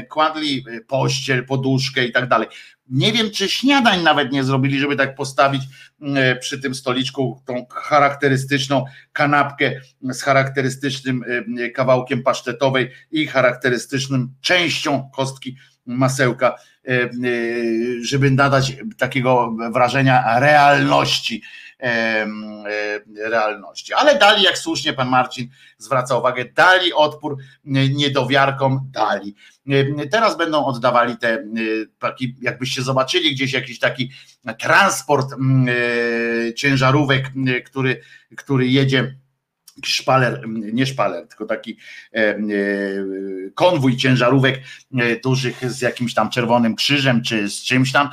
kładli 0.09 0.65
pościel, 0.87 1.45
poduszkę 1.45 2.05
i 2.05 2.11
tak 2.11 2.27
dalej. 2.27 2.47
Nie 2.89 3.13
wiem, 3.13 3.31
czy 3.31 3.49
śniadań 3.49 4.03
nawet 4.03 4.31
nie 4.31 4.43
zrobili, 4.43 4.79
żeby 4.79 4.95
tak 4.95 5.15
postawić 5.15 5.63
e, 6.01 6.35
przy 6.35 6.61
tym 6.61 6.75
stoliczku 6.75 7.41
tą 7.45 7.65
charakterystyczną 7.71 8.85
kanapkę 9.13 9.81
z 10.01 10.21
charakterystycznym 10.21 11.23
e, 11.57 11.69
kawałkiem 11.69 12.23
pasztetowej 12.23 12.91
i 13.11 13.27
charakterystycznym 13.27 14.33
częścią 14.41 15.09
kostki 15.13 15.55
masełka, 15.85 16.55
e, 16.87 17.09
żeby 18.01 18.31
nadać 18.31 18.73
takiego 18.97 19.55
wrażenia 19.73 20.39
realności 20.39 21.41
realności. 23.17 23.93
Ale 23.93 24.19
dali, 24.19 24.43
jak 24.43 24.57
słusznie 24.57 24.93
pan 24.93 25.09
Marcin 25.09 25.49
zwraca 25.77 26.17
uwagę, 26.17 26.45
dali 26.45 26.93
odpór 26.93 27.37
niedowiarkom, 27.65 28.89
dali. 28.91 29.35
Teraz 30.11 30.37
będą 30.37 30.65
oddawali 30.65 31.17
te 31.17 31.43
taki, 31.99 32.35
jakbyście 32.41 32.81
zobaczyli 32.81 33.35
gdzieś 33.35 33.53
jakiś 33.53 33.79
taki 33.79 34.11
transport 34.59 35.35
ciężarówek, 36.55 37.31
który, 37.65 38.01
który 38.37 38.67
jedzie 38.67 39.15
szpaler, 39.83 40.41
nie 40.47 40.85
szpaler, 40.85 41.27
tylko 41.27 41.45
taki 41.45 41.77
e, 42.13 42.17
e, 42.17 42.39
konwój 43.53 43.97
ciężarówek 43.97 44.61
e, 44.97 45.15
dużych 45.15 45.71
z 45.71 45.81
jakimś 45.81 46.13
tam 46.13 46.29
czerwonym 46.29 46.75
krzyżem, 46.75 47.23
czy 47.23 47.49
z 47.49 47.63
czymś 47.63 47.91
tam, 47.91 48.09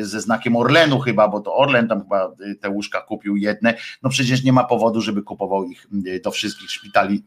ze 0.00 0.20
znakiem 0.20 0.56
Orlenu 0.56 1.00
chyba, 1.00 1.28
bo 1.28 1.40
to 1.40 1.54
Orlen 1.54 1.88
tam 1.88 2.02
chyba 2.02 2.32
te 2.60 2.70
łóżka 2.70 3.00
kupił 3.00 3.36
jedne, 3.36 3.74
no 4.02 4.10
przecież 4.10 4.44
nie 4.44 4.52
ma 4.52 4.64
powodu, 4.64 5.00
żeby 5.00 5.22
kupował 5.22 5.64
ich 5.64 5.86
do 6.24 6.30
wszystkich 6.30 6.70
szpitali 6.70 7.22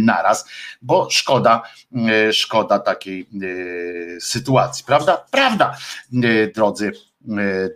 naraz, 0.00 0.48
bo 0.82 1.10
szkoda, 1.10 1.62
szkoda 2.32 2.78
takiej 2.78 3.28
sytuacji, 4.20 4.84
prawda? 4.84 5.24
Prawda, 5.30 5.76
drodzy, 6.54 6.92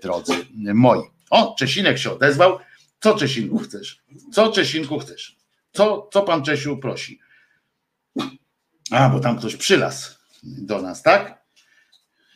drodzy 0.02 0.32
moi. 0.74 1.02
O, 1.30 1.54
Czesinek 1.58 1.98
się 1.98 2.12
odezwał, 2.12 2.58
co 3.00 3.14
Czesinku 3.14 3.58
chcesz? 3.58 4.02
Co 4.32 4.52
Czesinku 4.52 4.98
chcesz? 4.98 5.36
Co, 5.72 6.08
co 6.12 6.22
pan 6.22 6.42
Czesiu 6.42 6.76
prosi? 6.76 7.20
A, 8.90 9.08
bo 9.08 9.20
tam 9.20 9.38
ktoś 9.38 9.56
przylazł 9.56 10.10
do 10.42 10.82
nas, 10.82 11.02
tak? 11.02 11.44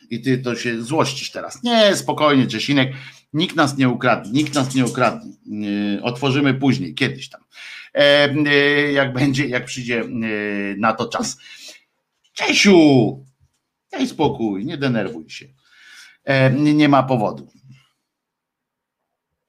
I 0.09 0.21
ty 0.21 0.37
to 0.37 0.55
się 0.55 0.83
złościsz 0.83 1.31
teraz. 1.31 1.63
Nie, 1.63 1.95
spokojnie, 1.95 2.47
Czesinek. 2.47 2.93
Nikt 3.33 3.55
nas 3.55 3.77
nie 3.77 3.89
ukradnie, 3.89 4.31
nikt 4.31 4.53
nas 4.53 4.75
nie 4.75 4.85
ukradnie. 4.85 5.31
Otworzymy 6.01 6.53
później, 6.53 6.95
kiedyś 6.95 7.29
tam. 7.29 7.41
E, 7.95 8.33
e, 8.47 8.91
jak 8.91 9.13
będzie, 9.13 9.47
jak 9.47 9.65
przyjdzie 9.65 10.01
e, 10.01 10.07
na 10.77 10.93
to 10.93 11.07
czas. 11.09 11.37
Czesiu! 12.33 13.25
Daj 13.91 14.07
spokój, 14.07 14.65
nie 14.65 14.77
denerwuj 14.77 15.29
się. 15.29 15.45
Nie 16.53 16.89
ma 16.89 17.03
powodu. 17.03 17.51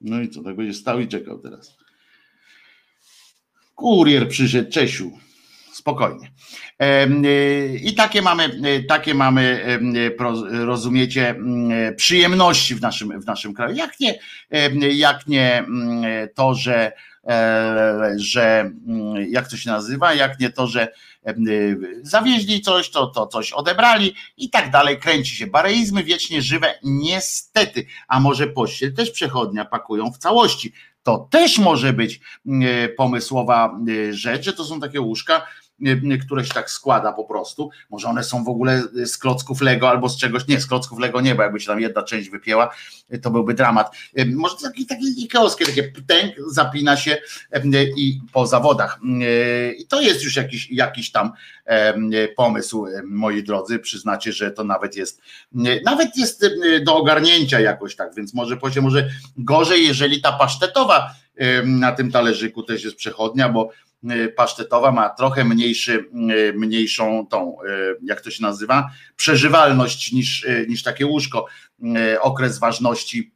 No 0.05 0.21
i 0.21 0.29
co, 0.29 0.43
tak 0.43 0.57
będzie 0.57 0.75
stał 0.75 1.01
i 1.01 1.09
czekał 1.09 1.39
teraz. 1.39 1.77
Kurier 3.75 4.29
przyszedł, 4.29 4.71
Czesiu. 4.71 5.13
Spokojnie. 5.73 6.31
Y, 6.83 7.79
I 7.79 7.95
takie 7.95 8.23
mamy, 8.23 8.45
y, 8.45 8.85
takie 8.85 9.15
mamy, 9.15 9.65
rozumiecie, 10.51 11.35
przyjemności 11.97 12.75
w 12.75 12.81
naszym, 12.81 13.21
w 13.21 13.27
naszym 13.27 13.55
kraju. 13.55 13.77
Jak 13.77 14.01
nie, 14.01 14.19
jak 14.95 15.27
nie 15.27 15.65
to, 16.35 16.55
że, 16.55 16.93
że 18.17 18.71
jak 19.29 19.49
to 19.49 19.57
się 19.57 19.71
nazywa, 19.71 20.15
jak 20.15 20.41
nie 20.41 20.51
to, 20.51 20.67
że 20.67 20.89
y, 21.29 22.01
zawieźli 22.03 22.61
coś, 22.61 22.91
to, 22.91 23.07
to 23.07 23.27
coś 23.27 23.53
odebrali 23.53 24.15
i 24.37 24.51
tak 24.51 24.71
dalej, 24.71 24.99
kręci 24.99 25.37
się. 25.37 25.47
Bareizmy 25.47 26.05
wiecznie 26.05 26.43
żywe, 26.43 26.75
niestety, 26.83 27.87
a 28.09 28.21
może 28.21 28.47
pościel 28.47 28.95
też 28.95 29.11
przechodnia 29.11 29.65
pakują 29.65 30.13
w 30.13 30.19
całości. 30.19 30.73
To 31.03 31.29
też 31.31 31.59
może 31.59 31.93
być 31.93 32.21
pomysłowa 32.97 33.81
rzecz, 34.11 34.45
że 34.45 34.53
to 34.53 34.65
są 34.65 34.81
takie 34.81 35.01
łóżka, 35.01 35.47
które 36.27 36.45
się 36.45 36.55
tak 36.55 36.71
składa 36.71 37.13
po 37.13 37.25
prostu. 37.25 37.71
Może 37.91 38.09
one 38.09 38.25
są 38.25 38.45
w 38.45 38.49
ogóle 38.49 38.83
z 39.05 39.19
klocków 39.19 39.61
Lego 39.61 39.89
albo 39.89 40.09
z 40.09 40.19
czegoś, 40.19 40.49
nie, 40.49 40.61
z 40.61 40.67
klocków 40.67 40.99
Lego 40.99 41.21
nie, 41.21 41.35
bo 41.35 41.43
jakby 41.43 41.61
się 41.61 41.67
tam 41.67 41.81
jedna 41.81 42.03
część 42.03 42.31
wypięła, 42.31 42.75
to 43.23 43.31
byłby 43.31 43.55
dramat. 43.55 43.97
Może 44.27 44.57
taki, 44.63 44.87
taki 44.87 45.25
ikeowskie, 45.25 45.67
takie 45.67 45.83
ptęk 45.83 46.35
zapina 46.47 46.97
się 46.97 47.17
i 47.97 48.21
po 48.33 48.47
zawodach. 48.47 49.01
I 49.79 49.87
to 49.87 50.01
jest 50.01 50.25
już 50.25 50.37
jakiś, 50.37 50.71
jakiś 50.71 51.13
tam 51.13 51.33
pomysł, 52.37 52.87
moi 53.05 53.43
drodzy, 53.43 53.79
przyznacie, 53.79 54.33
że 54.33 54.51
to 54.51 54.65
nawet 54.65 54.97
jest, 54.97 55.23
nawet 55.85 56.17
jest 56.17 56.47
do 56.85 56.97
ogarnięcia 56.97 57.61
jakoś 57.61 57.97
tak, 57.97 58.15
więc 58.15 58.35
może 58.35 58.59
się 58.75 58.83
może 58.83 59.11
gorzej, 59.37 59.87
jeżeli 59.87 60.21
ta 60.21 60.33
pasztetowa 60.33 61.15
na 61.65 61.93
tym 61.93 62.13
talerzyku 62.13 62.63
też 62.63 62.85
jest 62.85 62.97
przechodnia, 62.97 63.49
bo 63.49 63.71
pasztetowa 64.37 64.93
ma 64.93 65.09
trochę 65.09 65.45
mniejszy, 65.45 66.05
y, 66.31 66.53
mniejszą 66.57 67.27
tą, 67.31 67.57
y, 67.63 67.97
jak 68.03 68.21
to 68.21 68.31
się 68.31 68.43
nazywa, 68.43 68.91
przeżywalność 69.17 70.13
niż, 70.13 70.47
niż 70.69 70.83
takie 70.83 71.07
łóżko. 71.07 71.47
Okres 72.21 72.59
ważności 72.59 73.34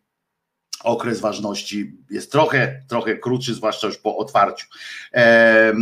okres 0.84 1.20
ważności 1.20 1.92
jest 2.10 2.32
trochę, 2.32 2.82
trochę 2.88 3.16
krótszy, 3.16 3.54
zwłaszcza 3.54 3.86
już 3.86 3.98
po 3.98 4.16
otwarciu. 4.16 4.66
E, 5.14 5.72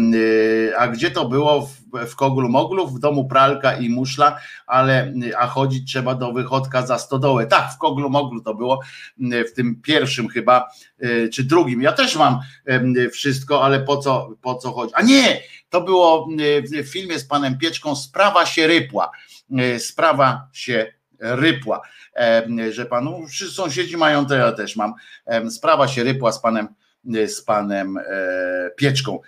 a 0.79 0.89
gdzie 0.89 1.11
to 1.11 1.29
było 1.29 1.67
w, 1.67 2.07
w 2.07 2.17
Koglu 2.17 2.49
Moglu? 2.49 2.87
W 2.87 2.99
domu 2.99 3.29
pralka 3.29 3.77
i 3.77 3.89
muszla, 3.89 4.39
ale 4.67 5.13
a 5.39 5.47
chodzić 5.47 5.91
trzeba 5.91 6.15
do 6.15 6.33
wychodka 6.33 6.87
za 6.87 6.99
stodołę. 6.99 7.47
Tak, 7.47 7.73
w 7.73 7.79
Koglu 7.79 8.11
Moglu 8.11 8.41
to 8.41 8.55
było, 8.55 8.81
w 9.19 9.53
tym 9.53 9.83
pierwszym 9.83 10.29
chyba, 10.29 10.71
e, 11.01 11.29
czy 11.29 11.45
drugim. 11.45 11.83
Ja 11.83 11.93
też 11.93 12.17
mam 12.17 12.41
wszystko, 13.13 13.65
ale 13.65 13.81
po 13.81 13.97
co, 13.97 14.31
po 14.43 14.55
co 14.55 14.73
chodzi? 14.73 14.93
A 14.95 15.03
nie, 15.03 15.41
to 15.71 15.81
było 15.81 16.29
w 16.83 16.89
filmie 16.89 17.19
z 17.19 17.25
panem 17.25 17.59
Pieczką, 17.59 17.97
sprawa 17.97 18.47
się 18.47 18.67
rypła. 18.67 19.11
E, 19.59 19.79
sprawa 19.79 20.49
się 20.53 20.93
rypła 21.21 21.81
że 22.71 22.87
panu 22.87 23.27
sąsiedzi 23.53 23.97
mają, 23.97 24.27
to 24.27 24.35
ja 24.35 24.53
też 24.53 24.77
mam. 24.77 24.95
Sprawa 25.51 25.89
się 25.89 26.05
rypła 26.05 26.33
z 26.33 26.41
panem 26.41 26.69
z 27.27 27.43
panem 27.43 27.99
e, 27.99 28.03
Pieczką 28.77 29.21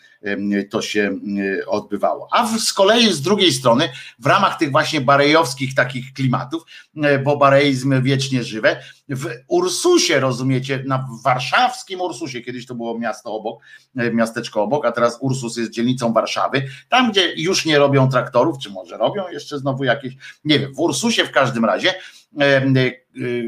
to 0.71 0.83
się 0.83 1.19
odbywało. 1.67 2.29
A 2.33 2.59
z 2.59 2.73
kolei 2.73 3.13
z 3.13 3.23
drugiej 3.23 3.53
strony, 3.53 3.89
w 4.19 4.27
ramach 4.27 4.59
tych 4.59 4.71
właśnie 4.71 5.01
barejowskich 5.01 5.75
takich 5.75 6.13
klimatów, 6.13 6.63
e, 6.97 7.19
bo 7.19 7.37
bareizmy 7.37 8.03
wiecznie 8.03 8.45
żywe, 8.45 8.83
w 9.09 9.27
Ursusie, 9.49 10.21
rozumiecie, 10.21 10.85
na 10.87 11.09
warszawskim 11.25 12.01
Ursusie, 12.01 12.41
kiedyś 12.41 12.67
to 12.67 12.75
było 12.75 12.99
miasto 12.99 13.35
obok, 13.35 13.63
e, 13.97 14.11
miasteczko 14.11 14.63
obok, 14.63 14.87
a 14.87 14.93
teraz 14.93 15.19
Ursus 15.21 15.57
jest 15.57 15.71
dzielnicą 15.71 16.13
Warszawy, 16.13 16.63
tam 16.89 17.11
gdzie 17.11 17.35
już 17.37 17.65
nie 17.65 17.79
robią 17.79 18.09
traktorów, 18.09 18.59
czy 18.59 18.71
może 18.71 18.97
robią 18.97 19.29
jeszcze 19.29 19.59
znowu 19.59 19.85
jakieś, 19.85 20.15
nie 20.45 20.59
wiem, 20.59 20.75
w 20.75 20.81
Ursusie 20.81 21.25
w 21.25 21.31
każdym 21.31 21.65
razie 21.65 21.95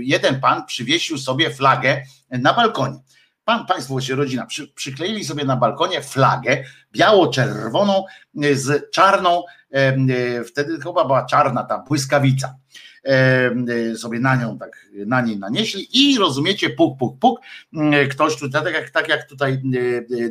jeden 0.01 0.41
pan 0.41 0.67
przywiesił 0.67 1.19
sobie 1.19 1.51
flagę 1.51 2.03
na 2.31 2.55
balkonie 2.55 2.99
pan, 3.51 3.67
państwo, 3.67 3.95
właśnie 3.95 4.15
rodzina, 4.15 4.47
przy, 4.47 4.69
przykleili 4.69 5.25
sobie 5.25 5.45
na 5.45 5.57
balkonie 5.57 6.03
flagę 6.03 6.65
biało-czerwoną 6.93 8.05
e, 8.43 8.55
z 8.55 8.91
czarną, 8.91 9.45
e, 9.73 9.77
e, 9.77 10.45
wtedy 10.45 10.81
chyba 10.81 11.05
była 11.05 11.27
czarna 11.27 11.65
ta 11.65 11.79
błyskawica. 11.79 12.55
Sobie 13.97 14.21
na 14.21 14.37
nią 14.37 14.59
tak, 14.59 14.87
na 15.07 15.21
niej 15.21 15.39
nanieśli 15.39 15.89
i 15.93 16.19
rozumiecie, 16.19 16.71
puk, 16.71 16.99
puk, 16.99 17.19
puk. 17.19 17.41
Ktoś 18.11 18.37
tutaj, 18.37 18.65
tak 18.65 18.75
jak, 18.75 18.91
tak 18.91 19.09
jak 19.09 19.29
tutaj 19.29 19.63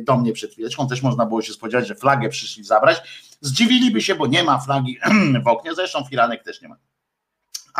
do 0.00 0.16
mnie 0.16 0.32
przed 0.32 0.52
chwileczką, 0.52 0.88
też 0.88 1.02
można 1.02 1.26
było 1.26 1.42
się 1.42 1.52
spodziewać, 1.52 1.88
że 1.88 1.94
flagę 1.94 2.28
przyszli 2.28 2.64
zabrać. 2.64 3.02
Zdziwiliby 3.40 4.02
się, 4.02 4.14
bo 4.14 4.26
nie 4.26 4.44
ma 4.44 4.58
flagi 4.58 4.98
w 5.44 5.48
oknie, 5.48 5.74
zresztą 5.74 6.04
filanek 6.04 6.44
też 6.44 6.62
nie 6.62 6.68
ma. 6.68 6.76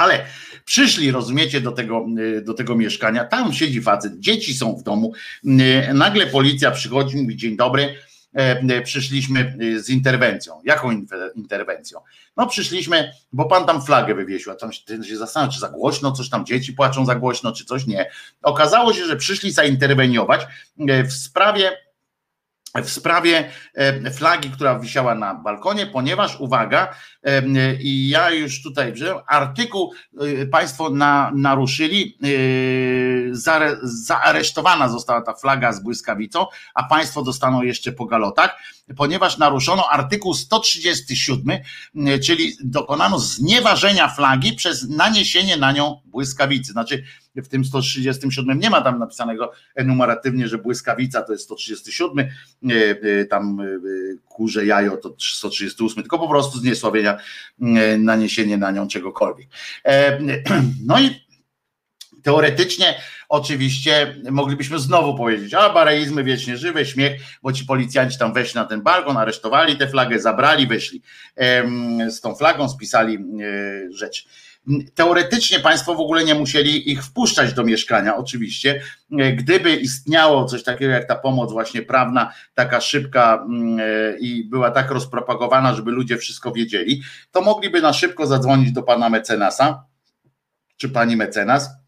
Ale 0.00 0.24
przyszli, 0.64 1.10
rozumiecie, 1.10 1.60
do 1.60 1.72
tego, 1.72 2.06
y, 2.18 2.42
do 2.42 2.54
tego 2.54 2.76
mieszkania, 2.76 3.24
tam 3.24 3.52
siedzi 3.52 3.82
facet, 3.82 4.20
dzieci 4.20 4.54
są 4.54 4.76
w 4.76 4.82
domu, 4.82 5.12
y, 5.44 5.94
nagle 5.94 6.26
policja 6.26 6.70
przychodzi, 6.70 7.16
mówi 7.16 7.36
dzień 7.36 7.56
dobry, 7.56 7.94
e, 8.34 8.60
e, 8.60 8.82
przyszliśmy 8.82 9.56
y, 9.62 9.82
z 9.82 9.90
interwencją. 9.90 10.62
Jaką 10.64 10.90
interwencją? 11.34 12.00
No 12.36 12.46
przyszliśmy, 12.46 13.12
bo 13.32 13.44
pan 13.44 13.66
tam 13.66 13.82
flagę 13.82 14.14
wywiesił, 14.14 14.52
a 14.52 14.54
tam 14.54 14.72
się 14.72 15.16
zastanawia, 15.16 15.52
czy 15.52 15.60
za 15.60 15.68
głośno, 15.68 16.12
coś 16.12 16.28
tam 16.28 16.46
dzieci 16.46 16.72
płaczą 16.72 17.06
za 17.06 17.14
głośno, 17.14 17.52
czy 17.52 17.64
coś 17.64 17.86
nie. 17.86 18.10
Okazało 18.42 18.92
się, 18.92 19.06
że 19.06 19.16
przyszli 19.16 19.52
zainterweniować 19.52 20.46
e, 20.88 21.04
w 21.04 21.12
sprawie 21.12 21.72
w 22.74 22.90
sprawie 22.90 23.50
e, 23.74 24.10
flagi, 24.10 24.50
która 24.50 24.78
wisiała 24.78 25.14
na 25.14 25.34
balkonie, 25.34 25.86
ponieważ 25.86 26.40
uwaga, 26.40 26.94
e, 27.22 27.42
i 27.74 28.08
ja 28.08 28.30
już 28.30 28.62
tutaj 28.62 28.92
wziąłem, 28.92 29.24
artykuł 29.26 29.92
e, 30.20 30.46
Państwo 30.46 30.90
na, 30.90 31.32
naruszyli, 31.34 32.18
zaaresztowana 33.82 34.88
została 34.88 35.22
ta 35.22 35.34
flaga 35.34 35.72
z 35.72 35.80
błyskawicą, 35.80 36.46
a 36.74 36.82
Państwo 36.82 37.22
dostaną 37.22 37.62
jeszcze 37.62 37.92
po 37.92 38.06
galotach, 38.06 38.56
ponieważ 38.96 39.38
naruszono 39.38 39.88
artykuł 39.88 40.34
137, 40.34 41.58
czyli 42.24 42.56
dokonano 42.64 43.18
znieważenia 43.18 44.08
flagi 44.08 44.52
przez 44.52 44.88
naniesienie 44.88 45.56
na 45.56 45.72
nią 45.72 46.00
błyskawicy. 46.04 46.72
Znaczy, 46.72 47.04
w 47.36 47.48
tym 47.48 47.64
137 47.64 48.58
nie 48.58 48.70
ma 48.70 48.80
tam 48.80 48.98
napisanego 48.98 49.52
enumeratywnie, 49.74 50.48
że 50.48 50.58
błyskawica 50.58 51.22
to 51.22 51.32
jest 51.32 51.44
137, 51.44 52.18
e, 52.18 52.28
e, 53.20 53.24
tam 53.24 53.60
e, 53.60 53.64
kurze 54.28 54.66
jajo 54.66 54.96
to 54.96 55.14
138, 55.18 56.02
tylko 56.02 56.18
po 56.18 56.28
prostu 56.28 56.58
zniesławienia 56.58 57.18
naniesienie 57.98 58.56
na 58.56 58.70
nią 58.70 58.88
czegokolwiek. 58.88 59.48
No 60.84 61.00
i 61.00 61.26
teoretycznie 62.22 62.94
oczywiście 63.30 64.16
moglibyśmy 64.30 64.78
znowu 64.78 65.14
powiedzieć, 65.14 65.54
a 65.54 65.70
bareizmy 65.70 66.24
wiecznie 66.24 66.56
żywe, 66.56 66.86
śmiech, 66.86 67.22
bo 67.42 67.52
ci 67.52 67.64
policjanci 67.64 68.18
tam 68.18 68.32
weszli 68.32 68.60
na 68.60 68.64
ten 68.64 68.82
balkon, 68.82 69.16
aresztowali 69.16 69.76
tę 69.76 69.88
flagę, 69.88 70.20
zabrali, 70.20 70.66
wyszli 70.66 71.02
z 72.08 72.20
tą 72.20 72.34
flagą, 72.34 72.68
spisali 72.68 73.18
rzecz. 73.90 74.26
Teoretycznie 74.94 75.60
Państwo 75.60 75.94
w 75.94 76.00
ogóle 76.00 76.24
nie 76.24 76.34
musieli 76.34 76.90
ich 76.90 77.04
wpuszczać 77.04 77.54
do 77.54 77.64
mieszkania, 77.64 78.16
oczywiście. 78.16 78.82
Gdyby 79.36 79.76
istniało 79.76 80.44
coś 80.44 80.62
takiego 80.62 80.92
jak 80.92 81.08
ta 81.08 81.14
pomoc 81.14 81.52
właśnie 81.52 81.82
prawna, 81.82 82.32
taka 82.54 82.80
szybka 82.80 83.46
e, 83.80 84.18
i 84.18 84.44
była 84.44 84.70
tak 84.70 84.90
rozpropagowana, 84.90 85.74
żeby 85.74 85.90
ludzie 85.90 86.18
wszystko 86.18 86.52
wiedzieli, 86.52 87.02
to 87.30 87.40
mogliby 87.40 87.80
na 87.80 87.92
szybko 87.92 88.26
zadzwonić 88.26 88.72
do 88.72 88.82
pana 88.82 89.08
mecenasa 89.08 89.84
czy 90.76 90.88
pani 90.88 91.16
mecenas 91.16 91.79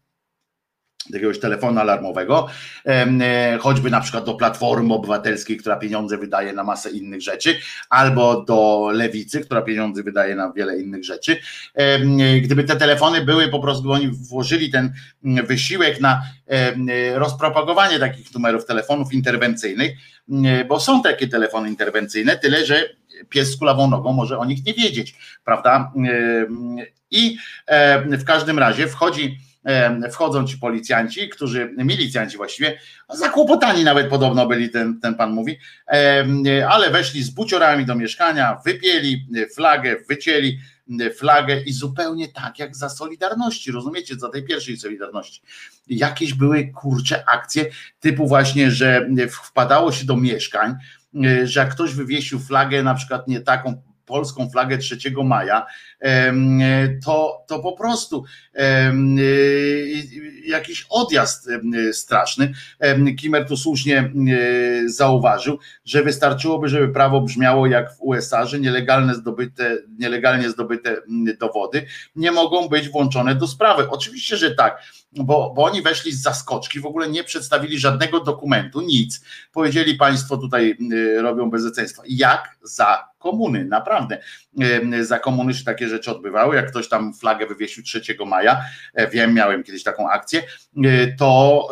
jakiegoś 1.09 1.39
telefonu 1.39 1.79
alarmowego, 1.79 2.47
e, 2.85 3.57
choćby 3.57 3.89
na 3.89 4.01
przykład 4.01 4.25
do 4.25 4.33
Platformy 4.33 4.93
Obywatelskiej, 4.93 5.57
która 5.57 5.75
pieniądze 5.75 6.17
wydaje 6.17 6.53
na 6.53 6.63
masę 6.63 6.91
innych 6.91 7.21
rzeczy, 7.21 7.59
albo 7.89 8.43
do 8.43 8.89
Lewicy, 8.93 9.41
która 9.41 9.61
pieniądze 9.61 10.03
wydaje 10.03 10.35
na 10.35 10.51
wiele 10.51 10.79
innych 10.79 11.03
rzeczy. 11.03 11.37
Gdyby 12.41 12.63
te 12.63 12.75
telefony 12.75 13.21
były, 13.21 13.47
po 13.47 13.59
prostu 13.59 13.91
oni 13.91 14.07
włożyli 14.07 14.71
ten 14.71 14.93
mm, 15.25 15.45
wysiłek 15.45 16.01
na 16.01 16.23
rozpropagowanie 17.15 17.99
takich 17.99 18.33
numerów 18.33 18.65
telefonów 18.65 19.13
interwencyjnych, 19.13 19.91
mm, 20.29 20.67
bo 20.67 20.79
są 20.79 21.01
takie 21.01 21.27
telefony 21.27 21.69
interwencyjne, 21.69 22.37
tyle 22.37 22.65
że 22.65 22.89
pies 23.29 23.51
z 23.51 23.57
kulawą 23.57 23.89
nogą 23.89 24.13
może 24.13 24.37
o 24.37 24.45
nich 24.45 24.65
nie 24.65 24.73
wiedzieć, 24.73 25.15
prawda? 25.45 25.91
I 27.11 27.37
w 28.05 28.23
każdym 28.25 28.59
razie 28.59 28.87
wchodzi 28.87 29.37
wchodzą 30.11 30.47
ci 30.47 30.57
policjanci, 30.57 31.29
którzy, 31.29 31.73
milicjanci 31.77 32.37
właściwie, 32.37 32.79
zakłopotani 33.09 33.83
nawet 33.83 34.09
podobno 34.09 34.47
byli, 34.47 34.69
ten, 34.69 34.99
ten 34.99 35.15
pan 35.15 35.31
mówi, 35.31 35.57
ale 36.69 36.89
weszli 36.89 37.23
z 37.23 37.29
buciorami 37.29 37.85
do 37.85 37.95
mieszkania, 37.95 38.57
wypieli 38.65 39.27
flagę, 39.55 39.95
wycięli 40.09 40.59
flagę 41.17 41.61
i 41.61 41.73
zupełnie 41.73 42.27
tak 42.27 42.59
jak 42.59 42.75
za 42.75 42.89
Solidarności, 42.89 43.71
rozumiecie, 43.71 44.15
za 44.15 44.29
tej 44.29 44.43
pierwszej 44.43 44.77
Solidarności. 44.77 45.41
Jakieś 45.87 46.33
były 46.33 46.67
kurcze 46.67 47.29
akcje 47.29 47.65
typu 47.99 48.27
właśnie, 48.27 48.71
że 48.71 49.09
wpadało 49.29 49.91
się 49.91 50.05
do 50.05 50.17
mieszkań, 50.17 50.75
że 51.43 51.59
jak 51.59 51.71
ktoś 51.71 51.93
wywiesił 51.93 52.39
flagę 52.39 52.83
na 52.83 52.95
przykład 52.95 53.27
nie 53.27 53.41
taką 53.41 53.81
polską 54.05 54.49
flagę 54.49 54.77
3 54.77 54.97
maja, 55.23 55.65
to, 57.05 57.45
to 57.47 57.59
po 57.59 57.71
prostu 57.77 58.23
jakiś 60.45 60.85
odjazd 60.89 61.49
straszny. 61.91 62.53
Kimer 63.19 63.47
tu 63.47 63.57
słusznie 63.57 64.11
zauważył, 64.85 65.59
że 65.85 66.03
wystarczyłoby, 66.03 66.69
żeby 66.69 66.93
prawo 66.93 67.21
brzmiało 67.21 67.67
jak 67.67 67.93
w 67.93 68.01
USA, 68.01 68.45
że 68.45 68.59
nielegalne 68.59 69.15
zdobyte, 69.15 69.77
nielegalnie 69.99 70.49
zdobyte 70.49 70.97
dowody 71.39 71.85
nie 72.15 72.31
mogą 72.31 72.67
być 72.69 72.89
włączone 72.89 73.35
do 73.35 73.47
sprawy. 73.47 73.89
Oczywiście, 73.89 74.37
że 74.37 74.55
tak 74.55 74.83
bo, 75.15 75.53
bo 75.55 75.63
oni 75.63 75.81
weszli 75.81 76.11
z 76.11 76.21
zaskoczki, 76.21 76.79
w 76.79 76.85
ogóle 76.85 77.09
nie 77.09 77.23
przedstawili 77.23 77.79
żadnego 77.79 78.19
dokumentu, 78.19 78.81
nic. 78.81 79.25
Powiedzieli 79.51 79.95
Państwo 79.95 80.37
tutaj 80.37 80.77
y, 80.93 81.21
robią 81.21 81.49
bezeceństwo. 81.49 82.03
Jak 82.05 82.57
za 82.63 83.07
komuny, 83.19 83.65
naprawdę. 83.65 84.21
Y, 84.93 85.05
za 85.05 85.19
komuny 85.19 85.53
się 85.53 85.63
takie 85.63 85.87
rzeczy 85.87 86.11
odbywały. 86.11 86.55
Jak 86.55 86.69
ktoś 86.71 86.89
tam 86.89 87.13
flagę 87.13 87.47
wywiesił 87.47 87.83
3 87.83 88.01
maja, 88.25 88.61
e, 88.93 89.09
wiem, 89.09 89.33
miałem 89.33 89.63
kiedyś 89.63 89.83
taką 89.83 90.09
akcję, 90.09 90.43
y, 90.85 91.15
to, 91.19 91.69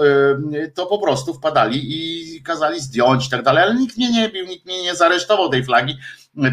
to 0.75 0.85
po 0.85 0.99
prostu 0.99 1.33
wpadali 1.33 1.81
i 1.83 2.41
kazali 2.43 2.79
zdjąć 2.79 3.27
i 3.27 3.29
tak 3.29 3.43
dalej, 3.43 3.63
ale 3.63 3.75
nikt 3.75 3.97
mnie 3.97 4.11
nie 4.11 4.29
bił, 4.29 4.45
nikt 4.45 4.65
mnie 4.65 4.83
nie 4.83 4.95
zaresztował 4.95 5.49
tej 5.49 5.65
flagi 5.65 5.97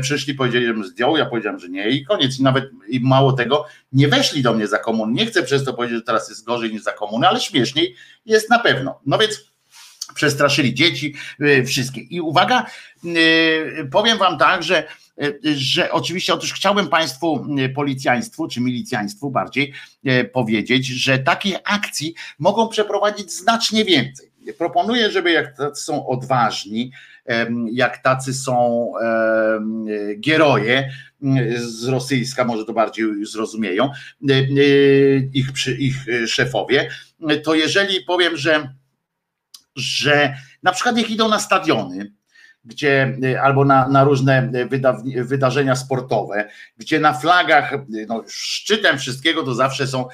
przyszli, 0.01 0.35
powiedzieli, 0.35 0.67
żebym 0.67 0.85
zdjął, 0.85 1.17
ja 1.17 1.27
powiedziałem, 1.27 1.59
że 1.59 1.69
nie 1.69 1.89
i 1.89 2.05
koniec. 2.05 2.41
I 2.41 2.43
nawet 2.43 2.71
i 2.89 3.01
mało 3.01 3.33
tego, 3.33 3.67
nie 3.93 4.09
weszli 4.09 4.43
do 4.43 4.55
mnie 4.55 4.67
za 4.67 4.79
komuny. 4.79 5.13
Nie 5.13 5.27
chcę 5.27 5.43
przez 5.43 5.65
to 5.65 5.75
powiedzieć, 5.75 5.99
że 5.99 6.05
teraz 6.05 6.29
jest 6.29 6.45
gorzej 6.45 6.73
niż 6.73 6.83
za 6.83 6.93
komuny, 6.93 7.29
ale 7.29 7.41
śmieszniej 7.41 7.95
jest 8.27 8.51
na 8.51 8.59
pewno. 8.59 9.01
No 9.07 9.19
więc 9.19 9.49
przestraszyli 10.15 10.75
dzieci, 10.75 11.15
y, 11.41 11.65
wszystkie. 11.65 12.01
I 12.01 12.21
uwaga, 12.21 12.67
y, 13.05 13.89
powiem 13.93 14.19
wam 14.19 14.39
tak, 14.39 14.63
że 14.63 14.85
że 15.55 15.93
oczywiście 15.93 16.35
otóż 16.35 16.53
chciałbym 16.53 16.89
Państwu 16.89 17.47
policjaństwu, 17.75 18.49
czy 18.49 18.61
milicjaństwu 18.61 19.31
bardziej 19.31 19.73
powiedzieć, 20.33 20.87
że 20.87 21.19
takich 21.19 21.57
akcji 21.65 22.15
mogą 22.39 22.69
przeprowadzić 22.69 23.33
znacznie 23.33 23.85
więcej. 23.85 24.31
Proponuję, 24.59 25.11
żeby 25.11 25.33
jak 25.33 25.55
są 25.75 26.07
odważni, 26.07 26.93
jak 27.73 28.03
tacy 28.03 28.35
są 28.35 28.93
gieroje 30.21 30.91
z 31.57 31.85
rosyjska, 31.85 32.45
może 32.45 32.65
to 32.65 32.73
bardziej 32.73 33.27
zrozumieją, 33.27 33.91
ich, 35.33 35.49
ich 35.79 35.97
szefowie, 36.27 36.91
to 37.45 37.55
jeżeli 37.55 38.05
powiem, 38.05 38.37
że 38.37 38.75
że 39.77 40.35
na 40.63 40.73
przykład 40.73 40.97
niech 40.97 41.11
idą 41.11 41.29
na 41.29 41.41
stadiony, 41.41 42.13
gdzie 42.69 43.17
albo 43.43 43.65
na, 43.65 43.89
na 43.89 44.05
różne 44.05 44.51
wyda, 44.69 45.03
wydarzenia 45.17 45.77
sportowe, 45.77 46.49
gdzie 46.77 47.01
na 47.01 47.13
flagach, 47.13 47.75
no, 48.09 48.25
szczytem 48.29 48.99
wszystkiego 48.99 49.43
to 49.43 49.55
zawsze 49.55 49.87
są 49.87 50.09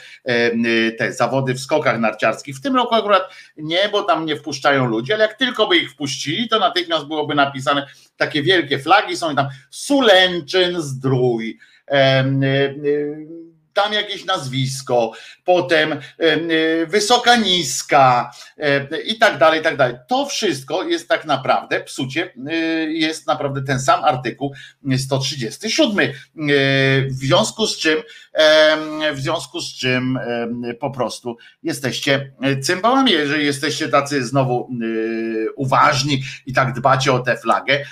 te 0.99 1.13
zawody 1.13 1.55
w 1.55 1.61
skokach 1.61 2.01
narciarskich. 2.01 2.57
W 2.57 2.61
tym 2.61 2.77
roku 2.77 2.95
akurat 2.95 3.23
nie, 3.57 3.89
bo 3.93 4.03
tam 4.03 4.27
nie 4.27 4.37
wpuszczają 4.37 4.87
ludzi, 4.87 5.13
ale 5.13 5.23
jak 5.23 5.35
tylko 5.35 5.67
by 5.67 5.77
ich 5.77 5.91
wpuścili, 5.91 6.49
to 6.49 6.59
natychmiast 6.59 7.07
byłoby 7.07 7.35
napisane 7.35 7.87
takie 8.17 8.43
wielkie 8.43 8.79
flagi, 8.79 9.17
są 9.17 9.37
tam 9.37 9.47
Sulęczyn 9.71 10.83
Zdrój 10.83 11.59
tam 13.75 13.93
jakieś 13.93 14.25
nazwisko, 14.25 15.13
potem 15.45 15.93
e, 15.93 15.97
wysoka, 16.87 17.37
niska 17.37 18.31
e, 18.59 19.03
i 19.03 19.19
tak 19.19 19.39
dalej, 19.39 19.61
i 19.61 19.63
tak 19.63 19.77
dalej. 19.77 19.97
To 20.09 20.27
wszystko 20.27 20.83
jest 20.83 21.09
tak 21.09 21.25
naprawdę, 21.25 21.81
psucie, 21.81 22.33
e, 22.47 22.55
jest 22.93 23.27
naprawdę 23.27 23.63
ten 23.63 23.81
sam 23.81 24.05
artykuł 24.05 24.55
137. 24.99 26.13
W 27.09 27.13
związku 27.13 27.67
z 27.67 27.79
czym, 27.79 28.03
w 29.15 29.21
związku 29.21 29.61
z 29.61 29.75
czym 29.75 30.19
po 30.81 30.91
prostu 30.91 31.37
jesteście 31.63 32.33
cymbałami, 32.63 33.11
jeżeli 33.11 33.45
jesteście 33.45 33.89
tacy 33.89 34.25
znowu 34.25 34.71
uważni 35.57 36.23
i 36.47 36.53
tak 36.53 36.73
dbacie 36.73 37.13
o 37.13 37.19
tę 37.19 37.37
flagę, 37.37 37.85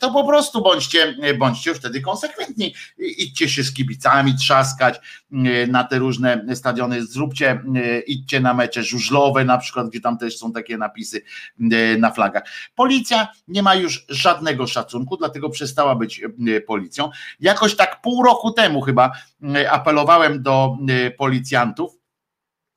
to 0.00 0.10
po 0.10 0.26
prostu 0.26 0.62
bądźcie, 0.62 1.16
bądźcie 1.38 1.74
wtedy 1.74 2.00
konsekwentni. 2.00 2.74
Idźcie 2.98 3.48
się 3.48 3.64
z 3.64 3.74
kibicami 3.74 4.34
trzaskać 4.34 5.00
na 5.68 5.84
te 5.84 5.98
różne 5.98 6.44
stadiony, 6.54 7.06
zróbcie, 7.06 7.62
idźcie 8.06 8.40
na 8.40 8.54
mecze 8.54 8.82
żużlowe 8.82 9.44
na 9.44 9.58
przykład, 9.58 9.88
gdzie 9.88 10.00
tam 10.00 10.18
też 10.18 10.38
są 10.38 10.52
takie 10.52 10.78
napisy 10.78 11.22
na 11.98 12.10
flagach. 12.10 12.42
Policja 12.74 13.28
nie 13.48 13.62
ma 13.62 13.74
już 13.74 14.04
żadnego 14.08 14.66
szacunku, 14.66 15.16
dlatego 15.16 15.50
przestała 15.50 15.94
być 15.94 16.22
policją. 16.66 17.10
Jakoś 17.40 17.76
tak 17.76 18.00
pół 18.00 18.22
roku 18.22 18.52
temu 18.52 18.80
chyba 18.80 19.12
apelowałem 19.88 20.42
do 20.42 20.76
policjantów, 21.18 21.98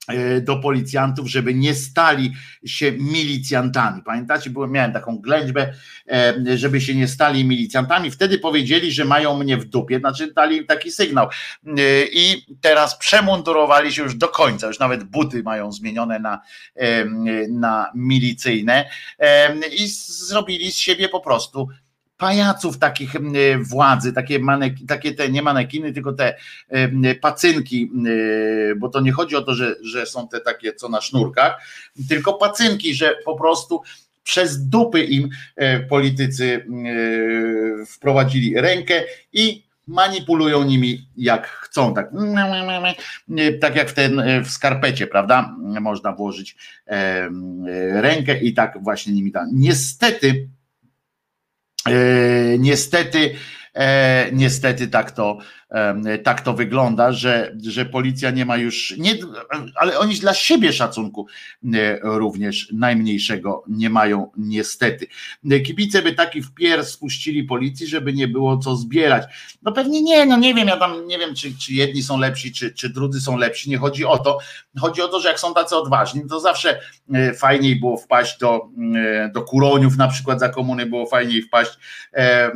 E, 0.08 0.42
do 0.42 0.58
policjantów, 0.58 1.28
żeby 1.28 1.54
nie 1.54 1.76
stali 1.76 2.34
się 2.66 2.92
milicjantami. 2.92 4.02
Pamiętacie, 4.04 4.52
miałem 4.70 4.94
taką 4.94 5.18
ględźbę, 5.18 5.74
e, 6.12 6.58
żeby 6.58 6.82
się 6.82 6.96
nie 6.96 7.08
stali 7.08 7.46
milicjantami. 7.46 8.12
Wtedy 8.12 8.40
powiedzieli, 8.40 8.92
że 8.92 9.06
mają 9.06 9.38
mnie 9.38 9.58
w 9.58 9.66
dupie, 9.66 10.00
znaczy 10.00 10.34
dali 10.34 10.66
taki 10.66 10.92
sygnał. 10.92 11.28
E, 11.28 11.72
I 12.14 12.46
teraz 12.62 12.98
przemundurowali 12.98 13.94
się 13.94 14.04
już 14.04 14.16
do 14.16 14.28
końca, 14.28 14.68
już 14.68 14.80
nawet 14.80 15.04
buty 15.04 15.44
mają 15.44 15.72
zmienione 15.72 16.20
na, 16.20 16.42
na 17.50 17.92
milicyjne 17.96 18.90
i 19.72 19.88
zrobili 20.08 20.72
z 20.72 20.78
siebie 20.78 21.10
po 21.10 21.20
prostu 21.20 21.68
pajaców 22.22 22.78
takich 22.78 23.14
władzy, 23.62 24.14
takie, 24.14 24.40
maneki, 24.40 24.86
takie 24.86 25.14
te 25.14 25.30
nie 25.30 25.42
manekiny, 25.42 25.94
tylko 25.94 26.14
te 26.14 26.36
pacynki, 27.22 27.92
bo 28.78 28.90
to 28.90 29.02
nie 29.02 29.12
chodzi 29.12 29.36
o 29.36 29.42
to, 29.42 29.54
że, 29.54 29.76
że 29.82 30.06
są 30.06 30.28
te 30.28 30.40
takie 30.40 30.74
co 30.74 30.90
na 30.90 31.02
sznurkach, 31.02 31.62
tylko 32.10 32.34
pacynki, 32.34 32.94
że 32.94 33.16
po 33.26 33.36
prostu 33.36 33.82
przez 34.24 34.70
dupy 34.70 35.04
im 35.04 35.30
e, 35.56 35.80
politycy 35.80 36.66
wprowadzili 37.88 38.62
rękę 38.62 39.04
i 39.34 39.64
manipulują 39.88 40.64
nimi 40.64 41.08
jak 41.18 41.48
chcą, 41.48 41.94
tak, 41.94 42.12
tak 43.62 43.76
jak 43.76 43.90
w 43.90 43.94
ten 43.94 44.22
w 44.46 44.50
skarpecie, 44.50 45.08
prawda? 45.08 45.56
Można 45.82 46.12
włożyć 46.12 46.56
rękę 47.94 48.40
i 48.40 48.54
tak 48.54 48.84
właśnie 48.84 49.14
nimi 49.14 49.32
tam. 49.32 49.48
Niestety 49.54 50.48
niestety, 52.58 53.36
e, 53.74 54.30
niestety 54.32 54.88
tak 54.88 55.12
to, 55.12 55.38
tak 56.24 56.42
to 56.42 56.54
wygląda, 56.54 57.12
że, 57.12 57.56
że 57.68 57.86
policja 57.86 58.32
nie 58.32 58.46
ma 58.46 58.58
już, 58.58 58.94
nie, 58.98 59.16
ale 59.76 60.00
oni 60.00 60.16
dla 60.16 60.34
siebie 60.34 60.74
szacunku 60.74 61.28
również 62.04 62.70
najmniejszego 62.74 63.64
nie 63.68 63.90
mają 63.90 64.32
niestety. 64.38 65.08
Kibice 65.66 66.02
by 66.02 66.14
taki 66.14 66.42
wpier 66.42 66.86
spuścili 66.86 67.44
policji, 67.44 67.88
żeby 67.88 68.14
nie 68.14 68.28
było 68.28 68.58
co 68.58 68.76
zbierać. 68.76 69.24
No 69.62 69.72
pewnie 69.72 70.02
nie, 70.02 70.26
no 70.26 70.38
nie 70.38 70.54
wiem, 70.54 70.68
ja 70.68 70.78
tam 70.78 71.08
nie 71.08 71.20
wiem, 71.20 71.36
czy, 71.36 71.58
czy 71.58 71.74
jedni 71.74 72.04
są 72.04 72.20
lepsi, 72.20 72.52
czy, 72.52 72.74
czy 72.74 72.90
drudzy 72.90 73.22
są 73.22 73.38
lepsi, 73.38 73.70
nie 73.70 73.78
chodzi 73.78 74.06
o 74.06 74.18
to. 74.18 74.38
Chodzi 74.80 75.02
o 75.02 75.08
to, 75.08 75.20
że 75.20 75.30
jak 75.30 75.40
są 75.40 75.54
tacy 75.54 75.76
odważni, 75.76 76.22
to 76.30 76.40
zawsze 76.40 76.80
e, 77.14 77.34
fajniej 77.34 77.80
było 77.80 77.98
wpaść 77.98 78.40
do, 78.40 78.70
e, 78.96 79.30
do 79.30 79.42
kuroniów, 79.42 79.98
na 79.98 80.08
przykład 80.08 80.40
za 80.40 80.50
komuny 80.50 80.86
było 80.86 81.06
fajniej 81.06 81.42
wpaść 81.42 81.72
e, 82.14 82.52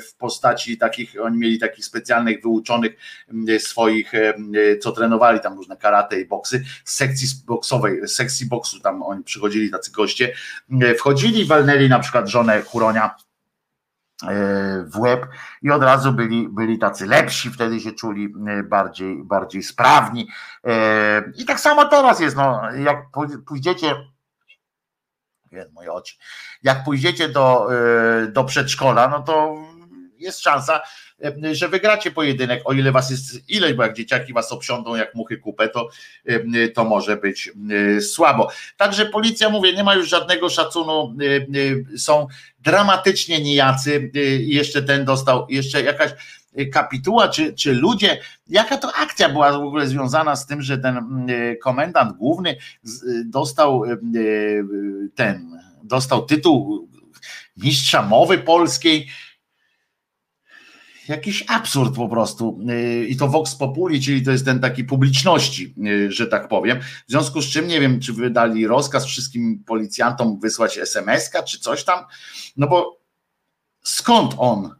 w 0.00 0.16
postaci 0.18 0.78
takich, 0.78 1.14
oni 1.22 1.38
mieli 1.38 1.58
takich 1.58 1.84
specjalnych 1.84 2.39
wyuczonych 2.40 2.92
swoich, 3.58 4.12
co 4.80 4.92
trenowali 4.92 5.40
tam 5.40 5.56
różne 5.56 5.76
karate 5.76 6.20
i 6.20 6.26
boksy, 6.26 6.64
z 6.84 6.94
sekcji 6.94 7.28
boksowej, 7.46 8.08
z 8.08 8.12
sekcji 8.12 8.46
boksu 8.46 8.80
tam 8.80 9.02
oni 9.02 9.24
przychodzili 9.24 9.70
tacy 9.70 9.92
goście, 9.92 10.32
wchodzili, 10.98 11.44
walnęli 11.44 11.88
na 11.88 11.98
przykład 11.98 12.28
żonę 12.28 12.62
Huronia 12.62 13.16
e, 14.22 14.84
w 14.86 14.98
łeb 14.98 15.26
i 15.62 15.70
od 15.70 15.82
razu 15.82 16.12
byli, 16.12 16.48
byli 16.48 16.78
tacy 16.78 17.06
lepsi, 17.06 17.50
wtedy 17.50 17.80
się 17.80 17.92
czuli 17.92 18.34
bardziej, 18.64 19.24
bardziej 19.24 19.62
sprawni. 19.62 20.28
E, 20.64 21.32
I 21.36 21.44
tak 21.44 21.60
samo 21.60 21.84
teraz 21.84 22.20
jest, 22.20 22.36
no, 22.36 22.62
jak 22.72 23.06
pójdziecie, 23.46 23.94
moje 25.72 25.92
oczy, 25.92 26.14
jak 26.62 26.84
pójdziecie 26.84 27.28
do, 27.28 27.68
e, 27.74 28.26
do 28.26 28.44
przedszkola, 28.44 29.08
no 29.08 29.22
to 29.22 29.56
jest 30.18 30.40
szansa, 30.40 30.80
E, 30.80 31.09
że 31.52 31.68
wygracie 31.68 32.10
pojedynek, 32.10 32.62
o 32.64 32.72
ile 32.72 32.92
was 32.92 33.10
jest 33.10 33.50
ileś, 33.50 33.72
bo 33.72 33.82
jak 33.82 33.96
dzieciaki 33.96 34.32
was 34.32 34.52
obsiądą 34.52 34.94
jak 34.94 35.14
muchy 35.14 35.36
kupę, 35.36 35.68
to, 35.68 35.88
e, 36.26 36.68
to 36.68 36.84
może 36.84 37.16
być 37.16 37.50
e, 37.96 38.00
słabo. 38.00 38.50
Także 38.76 39.06
policja, 39.06 39.50
mówię, 39.50 39.72
nie 39.72 39.84
ma 39.84 39.94
już 39.94 40.08
żadnego 40.08 40.48
szacunu, 40.48 41.14
są 41.96 42.26
dramatycznie 42.60 43.40
nijacy, 43.40 44.10
jeszcze 44.38 44.82
ten 44.82 45.04
dostał, 45.04 45.46
jeszcze 45.48 45.82
jakaś 45.82 46.10
kapituła, 46.72 47.28
czy, 47.28 47.52
czy 47.52 47.74
ludzie, 47.74 48.18
jaka 48.48 48.76
to 48.76 48.92
akcja 48.94 49.28
była 49.28 49.52
w 49.52 49.62
ogóle 49.62 49.86
związana 49.86 50.36
z 50.36 50.46
tym, 50.46 50.62
że 50.62 50.78
ten 50.78 51.26
komendant 51.62 52.16
główny 52.16 52.56
dostał 53.24 53.82
ten, 55.14 55.60
dostał 55.82 56.26
tytuł 56.26 56.88
mistrza 57.56 58.02
mowy 58.02 58.38
polskiej, 58.38 59.08
jakiś 61.10 61.44
absurd 61.48 61.94
po 61.94 62.08
prostu. 62.08 62.60
Y, 62.70 63.06
I 63.08 63.16
to 63.16 63.28
Vox 63.28 63.54
Populi, 63.54 64.02
czyli 64.02 64.22
to 64.22 64.30
jest 64.30 64.44
ten 64.44 64.60
taki 64.60 64.84
publiczności, 64.84 65.74
y, 65.86 66.12
że 66.12 66.26
tak 66.26 66.48
powiem. 66.48 66.80
W 66.80 67.10
związku 67.10 67.42
z 67.42 67.46
czym 67.46 67.66
nie 67.68 67.80
wiem, 67.80 68.00
czy 68.00 68.12
wydali 68.12 68.66
rozkaz 68.66 69.06
wszystkim 69.06 69.64
policjantom 69.66 70.40
wysłać 70.40 70.78
SMS-ka, 70.78 71.42
czy 71.42 71.60
coś 71.60 71.84
tam. 71.84 72.04
No 72.56 72.66
bo 72.66 73.00
skąd 73.82 74.34
on 74.38 74.79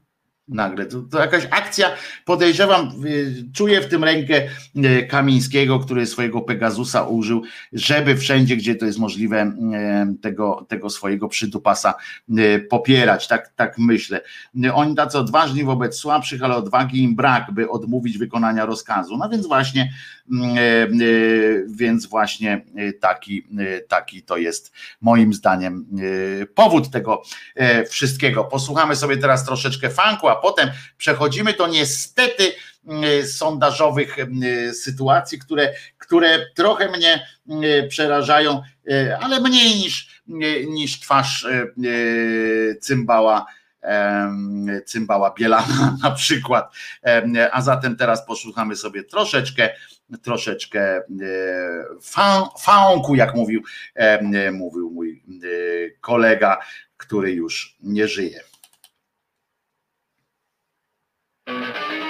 nagle. 0.50 0.86
To, 0.86 1.02
to, 1.02 1.20
jakaś 1.20 1.48
akcja, 1.50 1.90
podejrzewam, 2.24 2.92
czuję 3.54 3.80
w 3.80 3.88
tym 3.88 4.04
rękę 4.04 4.42
y, 4.76 5.06
Kamińskiego, 5.10 5.78
który 5.78 6.06
swojego 6.06 6.40
Pegasusa 6.40 7.02
użył, 7.02 7.42
żeby 7.72 8.16
wszędzie, 8.16 8.56
gdzie 8.56 8.74
to 8.74 8.86
jest 8.86 8.98
możliwe, 8.98 9.42
y, 9.42 10.20
tego, 10.22 10.66
tego 10.68 10.90
swojego 10.90 11.28
przydupasa 11.28 11.94
popierać. 12.70 13.28
Tak, 13.28 13.48
tak 13.56 13.78
myślę. 13.78 14.20
Oni 14.74 14.94
tacy 14.94 15.18
odważni 15.18 15.64
wobec 15.64 15.96
słabszych, 15.96 16.42
ale 16.42 16.56
odwagi 16.56 17.02
im 17.02 17.16
brak, 17.16 17.52
by 17.52 17.70
odmówić 17.70 18.18
wykonania 18.18 18.66
rozkazu. 18.66 19.16
No 19.16 19.28
więc 19.28 19.46
właśnie, 19.46 19.92
więc 21.68 22.06
właśnie 22.06 22.64
taki, 23.00 23.46
taki 23.88 24.22
to 24.22 24.36
jest 24.36 24.72
moim 25.00 25.34
zdaniem 25.34 25.86
powód 26.54 26.90
tego 26.90 27.22
wszystkiego. 27.88 28.44
Posłuchamy 28.44 28.96
sobie 28.96 29.16
teraz 29.16 29.44
troszeczkę 29.44 29.90
funku, 29.90 30.28
a 30.28 30.39
potem 30.40 30.70
przechodzimy 30.96 31.52
do 31.52 31.66
niestety 31.66 32.52
sondażowych 33.24 34.16
sytuacji, 34.72 35.38
które, 35.38 35.72
które 35.98 36.46
trochę 36.54 36.88
mnie 36.88 37.26
przerażają, 37.88 38.62
ale 39.20 39.40
mniej 39.40 39.76
niż, 39.76 40.22
niż 40.66 41.00
twarz 41.00 41.46
cymbała 42.80 43.46
cymbała 44.86 45.34
Bielana 45.38 45.96
na 46.02 46.10
przykład. 46.10 46.74
A 47.52 47.62
zatem 47.62 47.96
teraz 47.96 48.26
posłuchamy 48.26 48.76
sobie 48.76 49.04
troszeczkę, 49.04 49.70
troszeczkę 50.22 50.80
e, 50.80 51.02
fałku, 52.60 53.14
jak 53.14 53.34
mówił, 53.34 53.62
mówił 54.52 54.90
mój 54.90 55.22
e, 55.28 55.46
kolega, 56.00 56.58
który 56.96 57.32
już 57.32 57.76
nie 57.82 58.08
żyje. 58.08 58.49
thank 61.50 62.04
you. 62.04 62.09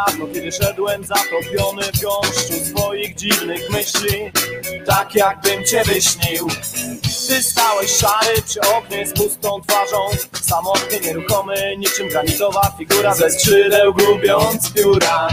Niedawno, 0.00 0.34
kiedy 0.34 0.52
szedłem 0.52 1.04
zatopiony 1.04 1.82
w 1.82 2.00
gąszczu 2.00 2.64
swoich 2.64 3.14
dziwnych 3.14 3.70
myśli, 3.70 4.30
tak 4.86 5.14
jakbym 5.14 5.64
cię 5.64 5.82
wyśnił. 5.84 6.48
Ty 7.28 7.42
stałeś 7.42 7.90
szary 7.90 8.42
przy 8.46 8.60
oknie 8.60 9.06
z 9.06 9.12
pustą 9.12 9.60
twarzą, 9.68 10.08
samotnie 10.42 11.00
nieruchomy, 11.00 11.76
niczym 11.78 12.08
granitowa 12.08 12.74
figura 12.78 13.14
ze 13.14 13.30
skrzydeł 13.30 13.94
gubiąc 13.94 14.72
pióra. 14.72 15.28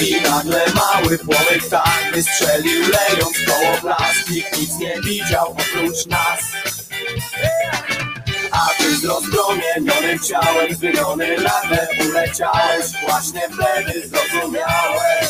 I 0.00 0.20
nagle 0.20 0.64
mały 0.74 1.18
płomyk 1.18 1.68
tak 1.70 2.12
wystrzelił, 2.14 2.82
lejąc 2.82 3.36
koło 3.46 3.80
blask, 3.82 4.30
nikt 4.30 4.58
nic 4.58 4.78
nie 4.78 4.94
widział 5.04 5.50
oprócz 5.50 6.06
nas. 6.06 6.40
A 8.56 8.68
ty 8.78 8.96
z 8.96 9.04
rozpromienionym 9.04 10.18
ciałem 10.18 10.74
Zwymiony 10.74 11.36
nagle 11.36 11.88
uleciałeś. 12.08 12.86
Właśnie 13.08 13.40
wtedy 13.40 14.08
zrozumiałeś. 14.08 15.28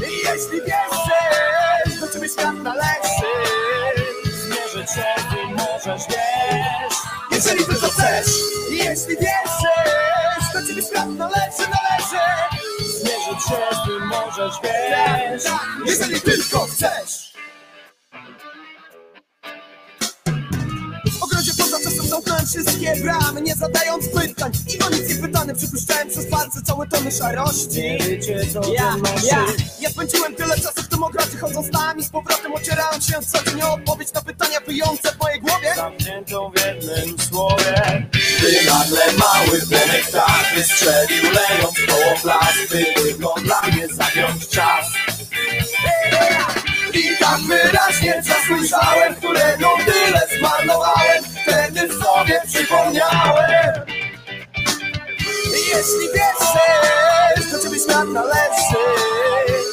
I 0.00 0.12
jeśli 0.16 0.60
wierzysz, 0.60 2.00
do 2.00 2.08
ciebie 2.12 2.28
świat 2.28 2.54
należy. 2.62 3.32
Zmierzę 4.24 4.86
cię, 4.94 5.14
ty 5.30 5.54
możesz 5.54 6.02
wiesz 6.08 6.96
Jeżeli 7.30 7.64
tylko 7.64 7.88
chcesz 7.88 8.26
jeśli 8.70 9.16
wierzysz, 9.16 10.52
do 10.54 10.66
ciebie 10.68 10.82
świat 10.82 11.08
należy, 11.08 11.62
należy. 11.70 12.24
Zmierzę 13.00 13.40
cię, 13.48 13.76
ty 13.86 14.04
możesz 14.06 14.54
wiesz 14.62 15.52
Jeżeli 15.86 16.20
tylko 16.20 16.58
chcesz 16.66 17.25
wszystkie 22.46 22.96
bramy 23.02 23.42
Nie 23.42 23.54
zadając 23.54 24.08
pytań. 24.08 24.52
I 24.74 24.82
o 24.82 24.90
nic 24.90 25.08
nie 25.08 25.14
pytany 25.14 25.54
Przypuszczałem 25.54 26.08
przez 26.08 26.26
palce 26.30 26.62
całe 26.62 26.86
tony 26.86 27.12
szarości. 27.12 27.98
Wiecie 28.08 28.46
co 28.52 28.72
ja, 28.72 28.96
ja, 29.30 29.46
ja 29.80 29.90
spędziłem 29.90 30.34
tyle 30.34 30.54
czasu 30.56 30.82
w 30.82 30.88
tym 30.88 31.02
ogrodzie 31.02 31.38
Chodząc 31.38 31.72
nami 31.72 32.04
z 32.04 32.08
powrotem 32.08 32.54
ocierając 32.54 33.06
się 33.06 33.14
co 33.26 33.50
dzień 33.50 33.62
o 33.62 33.74
odpowiedź 33.74 34.12
na 34.12 34.22
pytania 34.22 34.60
wyjące 34.66 35.12
w 35.12 35.18
mojej 35.18 35.40
głowie. 35.40 35.74
Zamkniętą 35.76 36.50
w 36.50 36.66
jednym 36.66 37.18
słowie. 37.18 38.06
Ty 38.40 38.66
nagle 38.66 39.12
mały 39.18 39.60
płomek 39.60 40.10
tak 40.12 40.54
wystrzelił 40.54 41.22
Lejąc 41.22 41.76
koło 41.88 42.36
By 42.70 42.84
tylko 42.94 43.34
dla 43.40 43.62
mnie 43.62 43.88
zagiąć 43.88 44.48
czas 44.48 44.86
i 46.96 47.16
tak 47.20 47.40
wyraźnie 47.40 48.22
zasłyszałem, 48.22 49.14
którego 49.14 49.68
tyle 49.86 50.22
zmarnowałem. 50.38 51.24
Wtedy 51.42 51.94
sobie 51.94 52.40
przypomniałem. 52.46 53.72
Jeśli 55.52 56.06
wierzysz, 56.14 57.52
to 57.52 57.58
ciebie 57.58 57.78
świat 57.78 58.08
należy. 58.08 58.82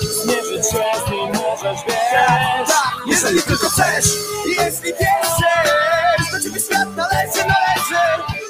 Zmierzyć 0.01 0.71
się 0.71 0.83
z 1.07 1.11
nim 1.11 1.27
możesz, 1.27 1.79
wiesz. 1.87 2.67
Tak, 2.67 2.95
jeżeli 3.07 3.41
tylko 3.41 3.69
chcesz. 3.69 4.05
Jeśli 4.47 4.93
wierzysz, 4.93 6.31
to 6.31 6.39
ciebie 6.43 6.59
świat 6.59 6.95
należy, 6.95 7.39
należy. 7.39 8.03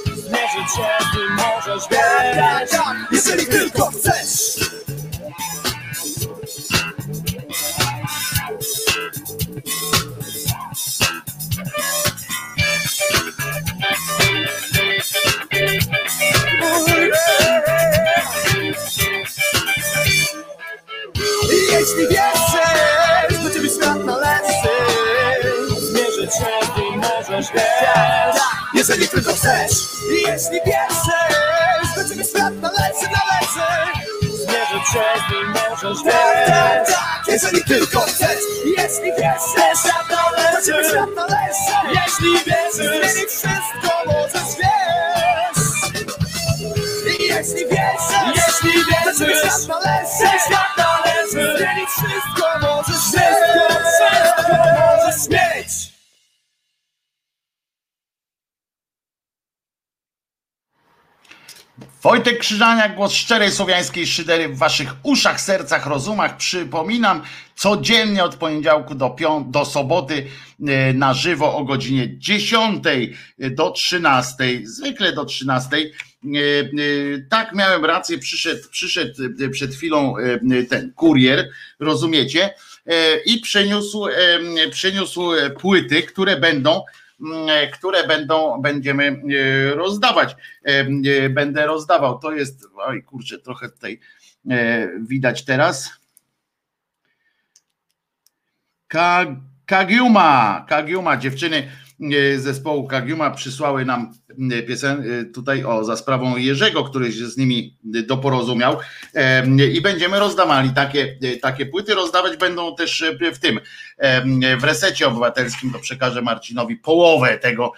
Zmierzyć 0.06 0.76
się 0.76 0.88
z 1.12 1.18
nim 1.18 1.32
możesz, 1.36 1.84
wiesz. 1.92 2.36
Tak, 2.36 2.70
tak, 2.70 2.96
jeżeli 3.12 3.46
tylko 3.46 3.86
chcesz 3.86 4.83
Jeśli 21.72 22.08
wierzysz, 22.08 23.44
to 23.44 23.50
ciebie 23.54 23.70
świat 23.70 24.06
należy. 24.06 24.70
Zmierzyć 25.78 26.34
się 26.34 26.82
nim 26.82 27.00
możesz, 27.00 27.52
wiesz 27.54 28.42
Jeżeli 28.74 29.08
tylko 29.08 29.34
chcesz. 29.34 29.72
Jeśli 30.12 30.60
wierzysz, 30.66 31.96
to 31.96 32.10
ciebie 32.10 32.24
świat 32.24 32.54
należy, 32.62 33.08
należy. 33.14 33.68
Zmierzyć 34.22 34.88
się 34.88 35.34
nim 35.34 35.48
możesz, 35.48 36.04
wiesz 36.06 36.93
Jeżeli 37.34 37.64
tylko 37.64 38.00
chcesz. 38.00 38.44
Jeśli 38.66 39.12
wierzysz, 39.18 39.80
świat 39.80 40.10
należy, 40.10 40.90
świat 40.90 41.10
należy 41.16 41.74
Jeśli 41.90 42.32
wierzysz, 42.46 42.88
zmienić 42.88 43.30
wszystko 43.30 43.90
możesz, 44.06 44.56
wiesz. 44.60 45.64
Jeśli 47.20 47.66
wierzysz, 47.66 48.36
jeśli 48.36 48.86
wierzysz, 48.86 49.40
świat 49.40 49.68
należy 49.68 50.40
Wojtek 62.04 62.40
Krzyżaniak, 62.40 62.96
głos 62.96 63.14
szczerej 63.14 63.52
słowiańskiej 63.52 64.08
szydery 64.08 64.50
w 64.50 64.58
waszych 64.58 64.96
uszach, 65.04 65.42
sercach, 65.42 65.86
rozumach. 65.86 66.38
Przypominam, 66.38 67.22
codziennie 67.56 68.24
od 68.24 68.36
poniedziałku 68.36 68.96
do, 68.96 69.10
pią- 69.10 69.52
do 69.52 69.66
soboty 69.66 70.28
e, 70.68 70.94
na 70.94 71.14
żywo 71.14 71.58
o 71.58 71.64
godzinie 71.64 72.18
10 72.18 72.84
do 73.40 73.72
13, 73.72 74.44
zwykle 74.64 75.14
do 75.14 75.26
13. 75.26 75.78
E, 75.78 75.80
e, 75.80 76.64
tak, 77.30 77.54
miałem 77.56 77.86
rację, 77.86 78.18
przyszedł, 78.18 78.70
przyszedł 78.72 79.14
przed 79.52 79.76
chwilą 79.76 80.16
ten 80.70 80.94
kurier, 80.94 81.50
rozumiecie? 81.80 82.54
I 83.26 83.40
przyniósł, 83.40 84.06
przyniósł 84.72 85.32
płyty, 85.60 86.04
które 86.04 86.38
będą 86.38 86.82
które 87.74 88.08
będą, 88.08 88.62
będziemy 88.62 89.04
e, 89.04 89.76
rozdawać. 89.76 90.36
E, 90.66 90.70
e, 90.70 91.30
będę 91.30 91.66
rozdawał. 91.66 92.20
To 92.20 92.32
jest, 92.32 92.68
oj 92.76 93.04
kurczę, 93.04 93.40
trochę 93.40 93.70
tutaj 93.70 94.00
widać 95.00 95.46
teraz. 95.46 95.90
Kagiuma, 99.66 100.66
Kagiuma, 100.70 101.18
dziewczyny 101.18 101.72
zespołu 102.38 102.88
Kagiuma 102.88 103.32
przysłały 103.32 103.86
nam 103.86 104.14
piosen 104.68 105.06
tutaj 105.34 105.64
o 105.64 105.84
za 105.84 105.98
sprawą 105.98 106.38
Jerzego, 106.38 106.84
który 106.84 107.14
się 107.14 107.28
z 107.28 107.38
nimi 107.38 107.78
doporozumiał 107.84 108.78
i 109.74 109.82
będziemy 109.82 110.20
rozdawali 110.20 110.70
takie, 110.70 111.18
takie 111.42 111.66
płyty. 111.66 111.96
Rozdawać 111.96 112.38
będą 112.38 112.76
też 112.76 113.04
w 113.34 113.40
tym 113.40 113.60
w 114.60 114.64
resecie 114.64 115.08
obywatelskim, 115.08 115.72
to 115.72 115.80
przekażę 115.80 116.22
Marcinowi 116.22 116.76
połowę 116.76 117.38
tego 117.38 117.72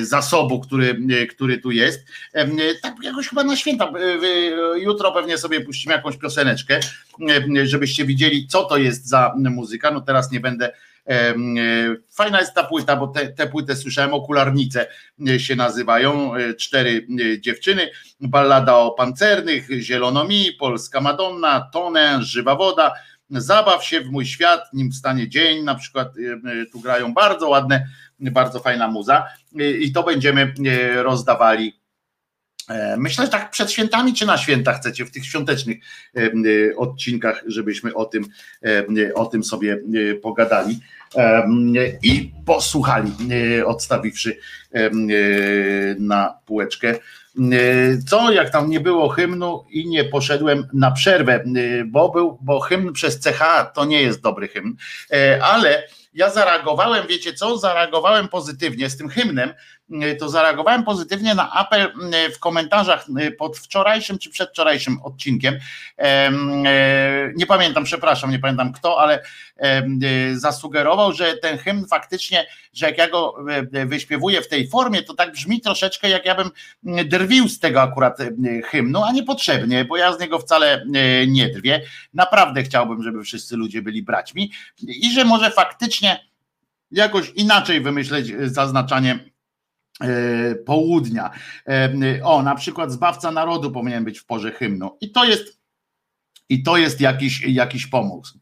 zasobu, 0.00 0.60
który, 0.60 0.98
który 1.30 1.58
tu 1.58 1.70
jest. 1.70 2.00
Tak 2.82 2.94
jakoś 3.02 3.28
chyba 3.28 3.44
na 3.44 3.56
święta. 3.56 3.92
Jutro 4.76 5.12
pewnie 5.12 5.38
sobie 5.38 5.60
puścimy 5.60 5.94
jakąś 5.94 6.16
pioseneczkę, 6.16 6.80
żebyście 7.64 8.04
widzieli, 8.04 8.46
co 8.46 8.64
to 8.64 8.76
jest 8.76 9.08
za 9.08 9.34
muzyka. 9.36 9.90
No 9.90 10.00
teraz 10.00 10.32
nie 10.32 10.40
będę 10.40 10.70
E, 10.70 10.72
fajna 12.12 12.40
jest 12.40 12.54
ta 12.54 12.64
płyta, 12.64 12.96
bo 12.96 13.06
te, 13.06 13.28
te 13.28 13.46
płytę 13.46 13.76
słyszałem, 13.76 14.14
okularnice 14.14 14.86
e, 15.28 15.40
się 15.40 15.56
nazywają, 15.56 16.34
e, 16.34 16.54
cztery 16.54 17.06
dziewczyny, 17.40 17.90
ballada 18.20 18.76
o 18.76 18.90
pancernych, 18.90 19.68
Zielonomi, 19.80 20.52
Polska 20.58 21.00
Madonna, 21.00 21.70
Tonę, 21.72 22.18
Żywa 22.22 22.56
Woda, 22.56 22.92
zabaw 23.30 23.84
się 23.84 24.00
w 24.00 24.10
mój 24.10 24.26
świat, 24.26 24.72
nim 24.72 24.92
stanie 24.92 25.28
dzień, 25.28 25.64
na 25.64 25.74
przykład 25.74 26.08
tu 26.72 26.80
grają 26.80 27.14
bardzo 27.14 27.48
ładne, 27.48 27.86
bardzo 28.20 28.60
fajna 28.60 28.88
muza. 28.88 29.26
I 29.80 29.92
to 29.92 30.02
będziemy 30.02 30.54
rozdawali 31.02 31.83
Myślę, 32.96 33.24
że 33.24 33.30
tak 33.30 33.50
przed 33.50 33.72
świętami 33.72 34.14
czy 34.14 34.26
na 34.26 34.38
święta 34.38 34.72
chcecie 34.72 35.04
w 35.04 35.10
tych 35.10 35.26
świątecznych 35.26 35.76
odcinkach, 36.76 37.42
żebyśmy 37.46 37.94
o 37.94 38.04
tym, 38.04 38.24
o 39.14 39.26
tym 39.26 39.44
sobie 39.44 39.78
pogadali 40.22 40.80
i 42.02 42.32
posłuchali, 42.46 43.12
odstawiwszy 43.66 44.36
na 45.98 46.38
półeczkę. 46.46 46.94
Co, 48.06 48.32
jak 48.32 48.50
tam 48.50 48.70
nie 48.70 48.80
było 48.80 49.08
hymnu 49.08 49.64
i 49.70 49.88
nie 49.88 50.04
poszedłem 50.04 50.68
na 50.72 50.90
przerwę, 50.90 51.44
bo 51.86 52.08
był, 52.08 52.38
bo 52.40 52.60
hymn 52.60 52.92
przez 52.92 53.20
CH 53.20 53.72
to 53.74 53.84
nie 53.84 54.02
jest 54.02 54.20
dobry 54.20 54.48
hymn, 54.48 54.76
ale 55.42 55.82
ja 56.14 56.30
zareagowałem, 56.30 57.06
wiecie 57.06 57.34
co, 57.34 57.58
zareagowałem 57.58 58.28
pozytywnie 58.28 58.90
z 58.90 58.96
tym 58.96 59.08
hymnem, 59.08 59.54
to 60.18 60.28
zareagowałem 60.28 60.84
pozytywnie 60.84 61.34
na 61.34 61.52
apel 61.52 61.92
y, 62.26 62.32
w 62.32 62.38
komentarzach 62.38 63.06
y, 63.20 63.32
pod 63.32 63.58
wczorajszym 63.58 64.18
czy 64.18 64.30
przedwczorajszym 64.30 65.02
odcinkiem. 65.02 65.58
Nie 67.36 67.46
pamiętam, 67.46 67.84
przepraszam, 67.84 68.30
nie 68.30 68.38
pamiętam 68.38 68.72
kto, 68.72 69.00
ale 69.00 69.22
zasugerował, 70.34 71.12
że 71.12 71.36
ten 71.36 71.58
hymn 71.58 71.86
faktycznie, 71.86 72.46
że 72.72 72.86
jak 72.86 72.98
ja 72.98 73.08
go 73.08 73.36
wyśpiewuję 73.86 74.42
w 74.42 74.48
tej 74.48 74.68
formie, 74.68 75.02
to 75.02 75.14
tak 75.14 75.32
brzmi 75.32 75.60
troszeczkę 75.60 76.08
jak 76.08 76.26
ja 76.26 76.34
bym 76.34 76.50
drwił 77.04 77.48
z 77.48 77.58
tego 77.58 77.82
akurat 77.82 78.18
hymnu, 78.64 79.02
a 79.02 79.12
niepotrzebnie, 79.12 79.84
bo 79.84 79.96
ja 79.96 80.12
z 80.12 80.20
niego 80.20 80.38
wcale 80.38 80.84
nie 81.26 81.48
drwię. 81.48 81.80
Naprawdę 82.14 82.62
chciałbym, 82.62 83.02
żeby 83.02 83.24
wszyscy 83.24 83.56
ludzie 83.56 83.82
byli 83.82 84.02
braćmi 84.02 84.52
i 84.82 85.12
że 85.12 85.24
może 85.24 85.50
faktycznie 85.50 86.24
jakoś 86.90 87.30
inaczej 87.30 87.80
wymyśleć 87.80 88.32
zaznaczanie 88.44 89.18
E, 89.18 89.33
południa. 90.66 91.30
E, 91.68 91.90
o, 92.24 92.42
na 92.42 92.54
przykład 92.54 92.92
Zbawca 92.92 93.30
Narodu 93.30 93.70
powinien 93.70 94.04
być 94.04 94.18
w 94.18 94.26
porze 94.26 94.52
hymnu. 94.52 94.96
I 95.00 95.12
to 95.12 95.24
jest 95.24 95.63
i 96.48 96.62
to 96.62 96.76
jest 96.76 97.00
jakiś, 97.00 97.40
jakiś 97.40 97.86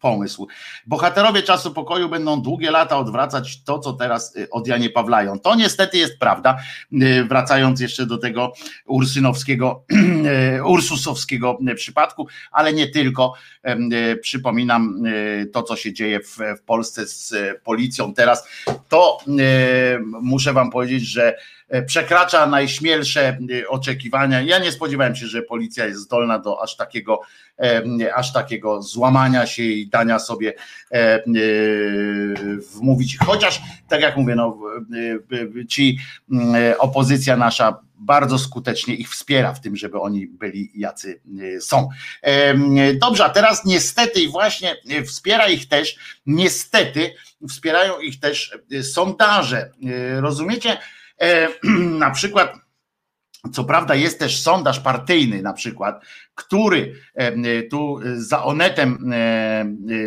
pomysł. 0.01 0.47
Bohaterowie 0.87 1.43
czasu 1.43 1.75
pokoju 1.75 2.09
będą 2.09 2.43
długie 2.43 2.71
lata 2.71 2.99
odwracać 2.99 3.63
to, 3.63 3.79
co 3.79 3.93
teraz 3.93 4.37
y, 4.37 4.51
od 4.51 4.67
Janie 4.67 4.91
Pawlają. 4.91 5.39
To 5.39 5.55
niestety 5.55 5.99
jest 5.99 6.19
prawda. 6.19 6.59
Y, 6.93 7.25
wracając 7.25 7.81
jeszcze 7.81 8.07
do 8.07 8.19
tego 8.19 8.53
ursynowskiego, 8.87 9.85
y, 10.57 10.65
ursusowskiego 10.65 11.59
przypadku, 11.77 12.27
ale 12.53 12.73
nie 12.73 12.89
tylko. 12.89 13.35
Przypominam 14.23 15.03
to, 15.53 15.63
co 15.63 15.77
się 15.77 15.93
dzieje 15.93 16.21
w, 16.21 16.39
w 16.59 16.63
Polsce 16.63 17.07
z 17.07 17.35
policją 17.65 18.15
teraz. 18.15 18.49
To 18.89 19.19
muszę 20.23 20.53
wam 20.53 20.71
powiedzieć, 20.71 21.03
że 21.03 21.37
przekracza 21.87 22.47
najśmielsze 22.47 23.29
e, 23.29 23.69
oczekiwania. 23.69 24.41
Ja 24.41 24.59
nie 24.59 24.73
spodziewałem 24.73 25.17
się, 25.17 25.27
że 25.27 25.43
policja 25.43 25.87
jest 25.87 26.01
zdolna 26.01 26.39
do 26.39 26.63
aż 26.63 26.77
takiego, 26.77 27.21
e, 27.59 28.15
aż 28.15 28.33
takiego 28.33 28.83
złamania 28.83 29.47
się 29.47 29.63
i 29.63 29.87
dania 29.87 30.19
sobie 30.19 30.55
wmówić. 32.75 33.19
Chociaż, 33.19 33.61
tak 33.89 34.01
jak 34.01 34.17
mówię, 34.17 34.35
no, 34.35 34.59
ci 35.69 35.99
opozycja 36.79 37.37
nasza 37.37 37.81
bardzo 37.95 38.39
skutecznie 38.39 38.95
ich 38.95 39.11
wspiera 39.11 39.53
w 39.53 39.61
tym, 39.61 39.77
żeby 39.77 40.01
oni 40.01 40.27
byli 40.27 40.71
jacy 40.75 41.21
są. 41.61 41.89
Dobrze, 43.01 43.25
a 43.25 43.29
teraz 43.29 43.65
niestety 43.65 44.21
i 44.21 44.29
właśnie 44.29 44.77
wspiera 45.07 45.49
ich 45.49 45.69
też, 45.69 45.97
niestety 46.27 47.15
wspierają 47.49 48.01
ich 48.01 48.21
też 48.21 48.59
sondaże. 48.83 49.71
Rozumiecie? 50.21 50.79
E, 51.21 51.49
na 52.05 52.11
przykład, 52.11 52.55
co 53.53 53.65
prawda 53.65 53.95
jest 53.95 54.19
też 54.19 54.43
sondaż 54.43 54.81
partyjny 54.81 55.43
na 55.43 55.53
przykład, 55.53 56.05
który 56.35 56.95
e, 57.15 57.63
tu 57.63 58.01
za 58.15 58.45
Onetem 58.45 59.13
e, 59.13 59.65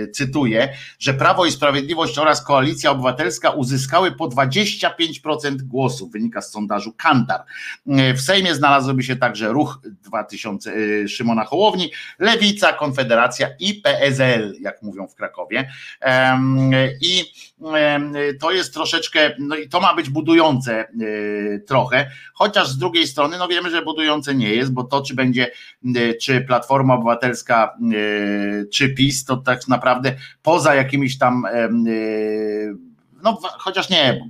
cytuję, 0.07 0.73
że 0.99 1.13
Prawo 1.13 1.45
i 1.45 1.51
Sprawiedliwość 1.51 2.17
oraz 2.17 2.45
Koalicja 2.45 2.91
Obywatelska 2.91 3.49
uzyskały 3.49 4.11
po 4.11 4.27
25% 4.27 5.55
głosów, 5.61 6.11
wynika 6.11 6.41
z 6.41 6.51
sondażu 6.51 6.93
Kantar. 6.93 7.43
W 8.15 8.21
Sejmie 8.21 8.55
znalazłyby 8.55 9.03
się 9.03 9.15
także 9.15 9.47
Ruch 9.47 9.79
2000 10.03 10.73
Szymona 11.07 11.45
Hołowni, 11.45 11.91
Lewica, 12.19 12.73
Konfederacja 12.73 13.49
i 13.59 13.73
PSL, 13.73 14.53
jak 14.59 14.81
mówią 14.81 15.07
w 15.07 15.15
Krakowie. 15.15 15.69
I 17.01 17.23
to 18.41 18.51
jest 18.51 18.73
troszeczkę, 18.73 19.35
no 19.39 19.55
i 19.55 19.69
to 19.69 19.81
ma 19.81 19.95
być 19.95 20.09
budujące 20.09 20.73
e, 20.73 20.87
trochę, 21.59 22.11
chociaż 22.33 22.69
z 22.69 22.77
drugiej 22.77 23.07
strony, 23.07 23.37
no 23.37 23.47
wiemy, 23.47 23.69
że 23.69 23.81
budujące 23.81 24.35
nie 24.35 24.49
jest, 24.49 24.73
bo 24.73 24.83
to, 24.83 25.01
czy 25.01 25.15
będzie, 25.15 25.51
e, 25.95 26.14
czy 26.21 26.41
Platforma 26.41 26.93
Obywatelska, 26.93 27.77
e, 27.81 28.65
czy 28.65 28.89
PiS, 28.89 29.25
to 29.25 29.37
tak 29.37 29.67
naprawdę 29.67 30.15
poza 30.43 30.75
jakimiś 30.75 31.17
tam, 31.17 31.43
no 33.23 33.39
chociaż 33.41 33.89
nie, 33.89 34.29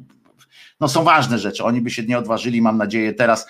no 0.80 0.88
są 0.88 1.03
ważne 1.03 1.39
rzeczy. 1.39 1.64
Oni 1.64 1.81
by 1.81 1.89
się 1.89 2.03
nie 2.03 2.18
odważyli, 2.18 2.61
mam 2.61 2.77
nadzieję, 2.77 3.14
teraz 3.14 3.47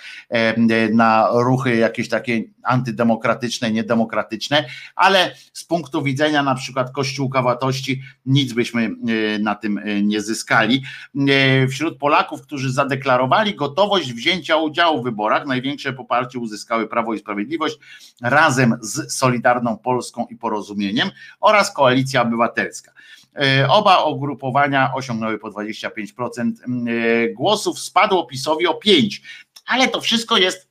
na 0.92 1.30
ruchy 1.34 1.76
jakieś 1.76 2.10
takie 2.10 2.44
antydemokratyczne, 2.64 3.72
niedemokratyczne, 3.72 4.66
ale 4.96 5.36
z 5.54 5.64
punktu 5.64 6.04
widzenia 6.04 6.44
na 6.44 6.56
przykład 6.56 6.92
kościółkowatości 6.92 8.02
nic 8.26 8.54
byśmy 8.54 8.84
e, 8.84 9.40
na 9.40 9.56
tym 9.56 9.78
e, 9.78 10.02
nie 10.02 10.22
zyskali. 10.22 10.84
E, 11.30 11.68
wśród 11.68 11.98
Polaków, 11.98 12.42
którzy 12.42 12.72
zadeklarowali 12.72 13.56
gotowość 13.56 14.14
wzięcia 14.14 14.58
udziału 14.58 15.02
w 15.02 15.04
wyborach, 15.04 15.46
największe 15.46 15.94
poparcie 15.94 16.40
uzyskały 16.40 16.88
Prawo 16.88 17.14
i 17.14 17.20
Sprawiedliwość 17.20 17.78
razem 18.22 18.76
z 18.82 19.14
Solidarną 19.14 19.78
Polską 19.78 20.26
i 20.30 20.36
Porozumieniem 20.36 21.10
oraz 21.40 21.74
Koalicja 21.74 22.22
Obywatelska. 22.22 22.92
E, 23.36 23.68
oba 23.70 24.04
ugrupowania 24.04 24.92
osiągnęły 24.94 25.40
po 25.40 25.52
25% 25.52 26.52
e, 26.62 27.30
głosów, 27.30 27.80
spadło 27.80 28.26
PiSowi 28.26 28.68
o 28.68 28.74
5%. 28.74 29.22
Ale 29.66 29.88
to 29.88 30.02
wszystko 30.02 30.38
jest 30.38 30.65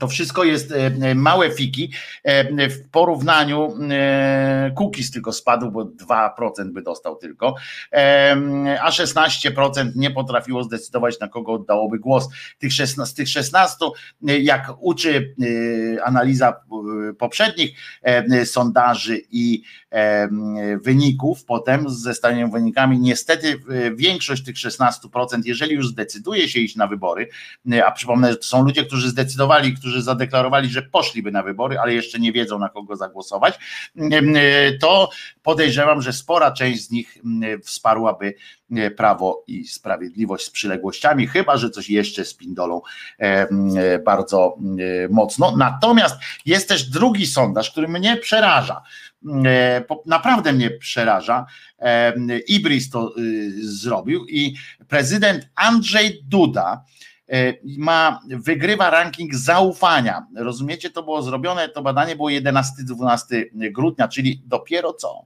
to 0.00 0.08
wszystko 0.08 0.44
jest 0.44 0.72
e, 0.72 1.14
małe 1.14 1.50
fiki. 1.50 1.90
W 2.70 2.90
porównaniu 2.90 3.78
Cookies 4.74 5.10
tylko 5.10 5.32
spadł, 5.32 5.70
bo 5.70 5.84
2% 5.84 6.72
by 6.72 6.82
dostał 6.82 7.16
tylko, 7.16 7.54
a 8.80 8.90
16% 8.90 9.90
nie 9.96 10.10
potrafiło 10.10 10.62
zdecydować, 10.62 11.20
na 11.20 11.28
kogo 11.28 11.52
oddałoby 11.52 11.98
głos. 11.98 12.28
Tych 12.58 12.72
16, 12.72 13.12
z 13.12 13.14
tych 13.14 13.28
16, 13.28 13.76
jak 14.22 14.72
uczy 14.80 15.34
analiza 16.04 16.60
poprzednich 17.18 17.78
sondaży 18.44 19.20
i 19.30 19.62
wyników 20.82 21.44
potem 21.44 21.88
z 21.88 22.02
zestawieniem 22.02 22.50
wynikami. 22.50 22.98
Niestety 22.98 23.60
większość 23.96 24.44
tych 24.44 24.56
16%, 24.56 24.90
jeżeli 25.44 25.74
już 25.74 25.88
zdecyduje 25.88 26.48
się 26.48 26.60
iść 26.60 26.76
na 26.76 26.86
wybory, 26.86 27.28
a 27.86 27.92
przypomnę, 27.92 28.30
że 28.30 28.36
to 28.36 28.44
są 28.44 28.64
ludzie, 28.64 28.84
którzy 28.84 29.08
zdecydowali, 29.08 29.74
którzy 29.84 30.02
zadeklarowali, 30.02 30.68
że 30.68 30.82
poszliby 30.82 31.32
na 31.32 31.42
wybory, 31.42 31.78
ale 31.78 31.94
jeszcze 31.94 32.18
nie 32.18 32.32
wiedzą 32.32 32.58
na 32.58 32.68
kogo 32.68 32.96
zagłosować, 32.96 33.58
to 34.80 35.10
podejrzewam, 35.42 36.02
że 36.02 36.12
spora 36.12 36.52
część 36.52 36.86
z 36.86 36.90
nich 36.90 37.18
wsparłaby 37.62 38.34
Prawo 38.96 39.44
i 39.46 39.66
Sprawiedliwość 39.66 40.46
z 40.46 40.50
przyległościami, 40.50 41.26
chyba 41.26 41.56
że 41.56 41.70
coś 41.70 41.90
jeszcze 41.90 42.24
z 42.24 42.34
Pindolą 42.34 42.80
bardzo 44.04 44.56
mocno. 45.10 45.56
Natomiast 45.56 46.16
jest 46.46 46.68
też 46.68 46.90
drugi 46.90 47.26
sondaż, 47.26 47.70
który 47.70 47.88
mnie 47.88 48.16
przeraża. 48.16 48.82
E, 49.46 49.84
naprawdę 50.06 50.52
mnie 50.52 50.70
przeraża. 50.70 51.46
E, 51.78 52.12
Ibris 52.48 52.90
to 52.90 53.14
y, 53.18 53.50
zrobił 53.66 54.26
i 54.26 54.54
prezydent 54.88 55.48
Andrzej 55.54 56.22
Duda 56.24 56.72
e, 56.72 57.13
ma, 57.78 58.20
wygrywa 58.28 58.90
ranking 58.90 59.34
zaufania. 59.34 60.26
Rozumiecie, 60.36 60.90
to 60.90 61.02
było 61.02 61.22
zrobione, 61.22 61.68
to 61.68 61.82
badanie 61.82 62.16
było 62.16 62.28
11-12 62.28 63.44
grudnia, 63.52 64.08
czyli 64.08 64.42
dopiero 64.46 64.92
co 64.92 65.24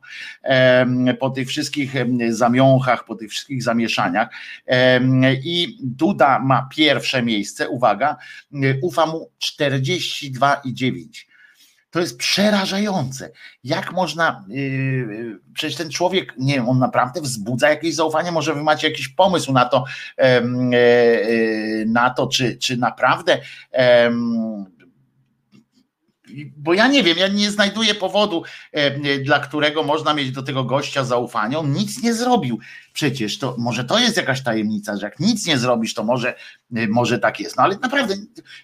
po 1.20 1.30
tych 1.30 1.48
wszystkich 1.48 1.94
zamiąchach, 2.28 3.04
po 3.04 3.14
tych 3.14 3.30
wszystkich 3.30 3.62
zamieszaniach. 3.62 4.28
I 5.44 5.78
Duda 5.82 6.38
ma 6.38 6.68
pierwsze 6.76 7.22
miejsce, 7.22 7.68
uwaga, 7.68 8.16
ufa 8.82 9.06
mu 9.06 9.30
42,9 9.60 11.27
to 11.90 12.00
jest 12.00 12.18
przerażające. 12.18 13.30
Jak 13.64 13.92
można, 13.92 14.44
yy, 14.48 15.38
przecież 15.54 15.76
ten 15.76 15.90
człowiek, 15.90 16.34
nie 16.38 16.54
wiem, 16.54 16.68
on 16.68 16.78
naprawdę 16.78 17.20
wzbudza 17.20 17.68
jakieś 17.70 17.94
zaufanie, 17.94 18.32
może 18.32 18.54
wy 18.54 18.62
macie 18.62 18.88
jakiś 18.88 19.08
pomysł 19.08 19.52
na 19.52 19.64
to, 19.64 19.84
yy, 20.18 21.84
na 21.86 22.10
to 22.10 22.26
czy, 22.26 22.56
czy 22.56 22.76
naprawdę 22.76 23.38
bo 26.56 26.74
ja 26.74 26.88
nie 26.88 27.02
wiem, 27.02 27.18
ja 27.18 27.28
nie 27.28 27.50
znajduję 27.50 27.94
powodu, 27.94 28.42
e, 28.72 29.18
dla 29.18 29.40
którego 29.40 29.82
można 29.82 30.14
mieć 30.14 30.30
do 30.30 30.42
tego 30.42 30.64
gościa 30.64 31.04
zaufanie. 31.04 31.58
On 31.58 31.72
nic 31.72 32.02
nie 32.02 32.14
zrobił. 32.14 32.58
Przecież 32.92 33.38
to 33.38 33.54
może 33.58 33.84
to 33.84 33.98
jest 33.98 34.16
jakaś 34.16 34.42
tajemnica, 34.42 34.96
że 34.96 35.06
jak 35.06 35.20
nic 35.20 35.46
nie 35.46 35.58
zrobisz, 35.58 35.94
to 35.94 36.04
może, 36.04 36.34
e, 36.76 36.88
może 36.88 37.18
tak 37.18 37.40
jest. 37.40 37.56
No 37.56 37.62
ale 37.62 37.76
naprawdę 37.78 38.14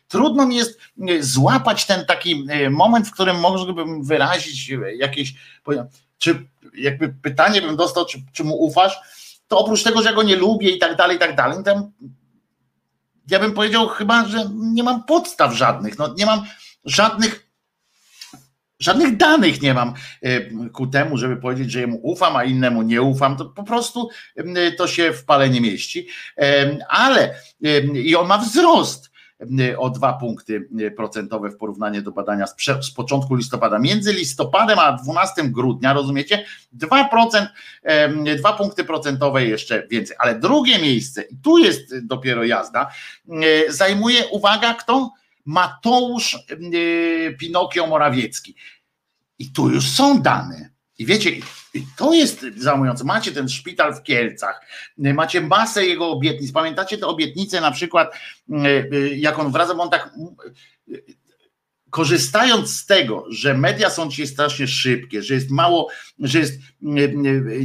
trudno 0.09 0.47
mi 0.47 0.57
jest 0.57 0.81
e, 1.09 1.23
złapać 1.23 1.87
ten 1.87 2.07
taki 2.07 2.47
moment, 2.71 3.09
w 3.09 3.13
którym 3.13 3.41
mógłbym 3.41 4.05
wyrazić 4.05 4.73
jakieś. 4.97 5.35
Czy 6.19 6.47
jakby 6.75 7.09
pytanie 7.09 7.63
bym 7.63 7.77
dostał, 7.77 8.07
czy, 8.07 8.19
czy 8.33 8.45
mu 8.45 8.57
ufasz, 8.57 8.99
to 9.49 9.59
oprócz 9.59 9.83
tego, 9.83 10.03
że 10.03 10.15
go 10.15 10.23
nie 10.23 10.37
lubię 10.37 10.71
i 10.71 10.79
tak 10.79 10.97
dalej, 10.97 11.17
i 11.17 11.21
tak 11.21 11.37
dalej, 11.37 11.59
to 11.65 11.91
ja 13.31 13.39
bym 13.39 13.53
powiedział 13.53 13.89
chyba, 13.89 14.29
że 14.29 14.51
nie 14.55 14.83
mam 14.83 15.05
podstaw 15.05 15.55
żadnych. 15.55 15.99
No, 15.99 16.15
nie 16.15 16.27
mam 16.27 16.45
żadnych 16.85 17.44
Żadnych 18.85 19.17
danych 19.17 19.63
nie 19.63 19.75
mam 19.75 19.95
e, 20.23 20.41
ku 20.69 20.87
temu, 20.87 21.17
żeby 21.17 21.37
powiedzieć, 21.37 21.71
że 21.71 21.81
jemu 21.81 22.01
ufam, 22.03 22.37
a 22.37 22.45
innemu 22.45 22.83
nie 22.83 23.03
ufam. 23.03 23.37
To 23.37 23.45
po 23.45 23.63
prostu 23.63 24.09
to 24.79 24.87
się 24.87 25.13
w 25.13 25.25
pale 25.25 25.51
nie 25.51 25.61
mieści. 25.61 26.09
Ale 26.89 27.35
i 27.95 28.17
on 28.17 28.27
ma 28.27 28.39
wzrost 28.39 29.15
o 29.79 29.91
dwa 29.91 30.13
punkty 30.13 30.69
procentowe 30.97 31.51
w 31.51 31.57
porównaniu 31.57 32.03
do 32.03 32.13
badania 32.13 32.47
z, 32.47 32.55
z, 32.81 32.91
początku 32.91 33.35
listopada. 33.35 33.79
Między 33.79 34.13
listopadem 34.13 34.79
a 34.79 34.93
12 34.93 35.49
grudnia, 35.49 35.93
rozumiecie? 35.93 36.45
2%, 36.79 37.47
dwa 38.37 38.53
punkty 38.53 38.85
procentowe 38.85 39.45
jeszcze 39.45 39.87
więcej. 39.91 40.17
Ale 40.19 40.39
drugie 40.39 40.79
miejsce, 40.79 41.23
i 41.23 41.37
tu 41.37 41.59
jest 41.59 42.07
dopiero 42.07 42.45
jazda, 42.45 42.91
zajmuje, 43.69 44.27
uwaga, 44.27 44.75
kto? 44.75 45.13
Mateusz 45.47 46.39
Pinokio 47.39 47.87
Morawiecki. 47.87 48.55
I 49.39 49.53
tu 49.53 49.71
już 49.71 49.89
są 49.89 50.23
dane. 50.23 50.71
I 50.99 51.07
wiecie, 51.07 51.31
to 51.97 52.13
jest 52.13 52.47
załamujące. 52.57 53.05
Macie 53.05 53.33
ten 53.33 53.49
szpital 53.49 53.95
w 53.95 54.03
Kielcach, 54.03 54.61
macie 54.99 55.41
masę 55.41 55.87
jego 55.87 56.11
obietnic. 56.11 56.53
Pamiętacie 56.53 56.99
te 56.99 57.07
obietnice 57.07 57.61
na 57.61 57.71
przykład, 57.71 58.15
jak 59.17 59.39
on 59.39 59.53
wraca, 59.53 59.73
on 59.73 59.91
tak 59.91 60.15
korzystając 61.91 62.77
z 62.77 62.87
tego, 62.87 63.25
że 63.31 63.55
media 63.55 63.91
są 63.91 64.11
dzisiaj 64.11 64.27
strasznie 64.27 64.69
szybkie, 64.69 65.23
że 65.23 65.35
jest 65.35 65.51
mało, 65.51 65.89
że 66.19 66.39
jest, 66.39 66.61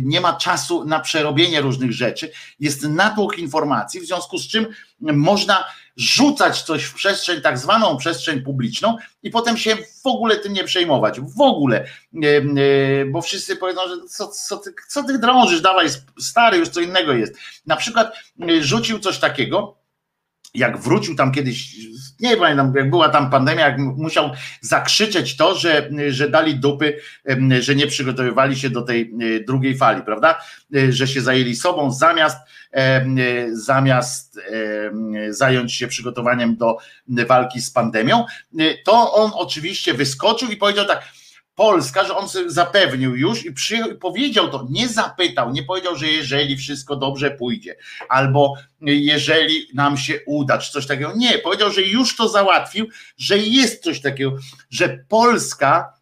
nie 0.02 0.22
ma 0.22 0.34
czasu 0.34 0.86
na 0.86 1.00
przerobienie 1.00 1.62
różnych 1.62 1.94
rzeczy, 1.94 2.32
jest 2.60 2.84
natłok 2.84 3.38
informacji, 3.38 4.00
w 4.00 4.06
związku 4.06 4.38
z 4.38 4.48
czym 4.48 4.68
można 5.00 5.66
rzucać 6.00 6.62
coś 6.62 6.84
w 6.84 6.94
przestrzeń, 6.94 7.42
tak 7.42 7.58
zwaną 7.58 7.98
przestrzeń 7.98 8.42
publiczną 8.42 8.98
i 9.24 9.30
potem 9.30 9.58
się 9.58 9.78
w 10.04 10.08
ogóle 10.08 10.36
tym 10.36 10.54
nie 10.54 10.64
przejmować. 10.64 11.20
W 11.20 11.42
ogóle, 11.42 11.86
bo 13.12 13.22
wszyscy 13.22 13.56
powiedzą, 13.56 13.82
że 13.90 13.96
co, 14.08 14.28
co, 14.28 14.58
ty, 14.58 14.74
co 14.88 15.04
ty 15.04 15.20
drążysz, 15.20 15.62
dawaj, 15.62 15.88
stary, 16.20 16.58
już 16.58 16.70
co 16.70 16.82
innego 16.82 17.14
jest. 17.14 17.34
Na 17.66 17.76
przykład 17.76 18.14
rzucił 18.62 19.00
coś 19.00 19.20
takiego, 19.20 19.79
jak 20.54 20.78
wrócił 20.78 21.16
tam 21.16 21.32
kiedyś, 21.32 21.76
nie 22.20 22.38
pamiętam, 22.38 22.74
jak 22.76 22.90
była 22.90 23.10
tam 23.10 23.30
pandemia, 23.30 23.66
jak 23.66 23.78
musiał 23.78 24.32
zakrzyczeć 24.62 25.38
to, 25.38 25.56
że, 25.56 25.90
że 26.10 26.30
dali 26.30 26.56
dupy, 26.56 27.00
że 27.60 27.76
nie 27.76 27.88
przygotowywali 27.88 28.56
się 28.56 28.70
do 28.70 28.82
tej 28.82 29.02
e, 29.02 29.40
drugiej 29.40 29.78
fali, 29.78 30.02
prawda? 30.02 30.42
E, 30.76 30.92
że 30.92 31.08
się 31.08 31.22
zajęli 31.22 31.56
sobą 31.56 31.92
zamiast, 31.92 32.38
e, 32.74 33.06
zamiast 33.52 34.40
zająć 35.30 35.74
się 35.74 35.88
przygotowaniem 35.88 36.58
do 36.58 36.78
walki 37.08 37.62
z 37.62 37.72
pandemią, 37.72 38.26
to 38.86 39.14
on 39.14 39.32
oczywiście 39.34 39.94
wyskoczył 39.94 40.50
i 40.50 40.58
powiedział 40.58 40.86
tak, 40.86 41.02
Polska, 41.60 42.04
że 42.04 42.16
on 42.16 42.28
zapewnił 42.46 43.16
już 43.16 43.46
i 43.46 43.54
powiedział 44.02 44.50
to, 44.50 44.68
nie 44.70 44.88
zapytał, 44.88 45.52
nie 45.52 45.64
powiedział, 45.64 45.96
że 45.96 46.08
jeżeli 46.08 46.58
wszystko 46.58 46.96
dobrze 46.96 47.32
pójdzie, 47.32 47.76
albo 48.10 48.54
jeżeli 48.82 49.68
nam 49.74 49.98
się 49.98 50.20
uda, 50.26 50.58
czy 50.58 50.72
coś 50.72 50.88
takiego. 50.88 51.14
Nie, 51.16 51.40
powiedział, 51.40 51.72
że 51.72 51.82
już 51.82 52.16
to 52.16 52.30
załatwił, 52.30 52.88
że 53.18 53.38
jest 53.38 53.84
coś 53.84 54.02
takiego, 54.02 54.36
że 54.70 55.06
Polska 55.10 55.94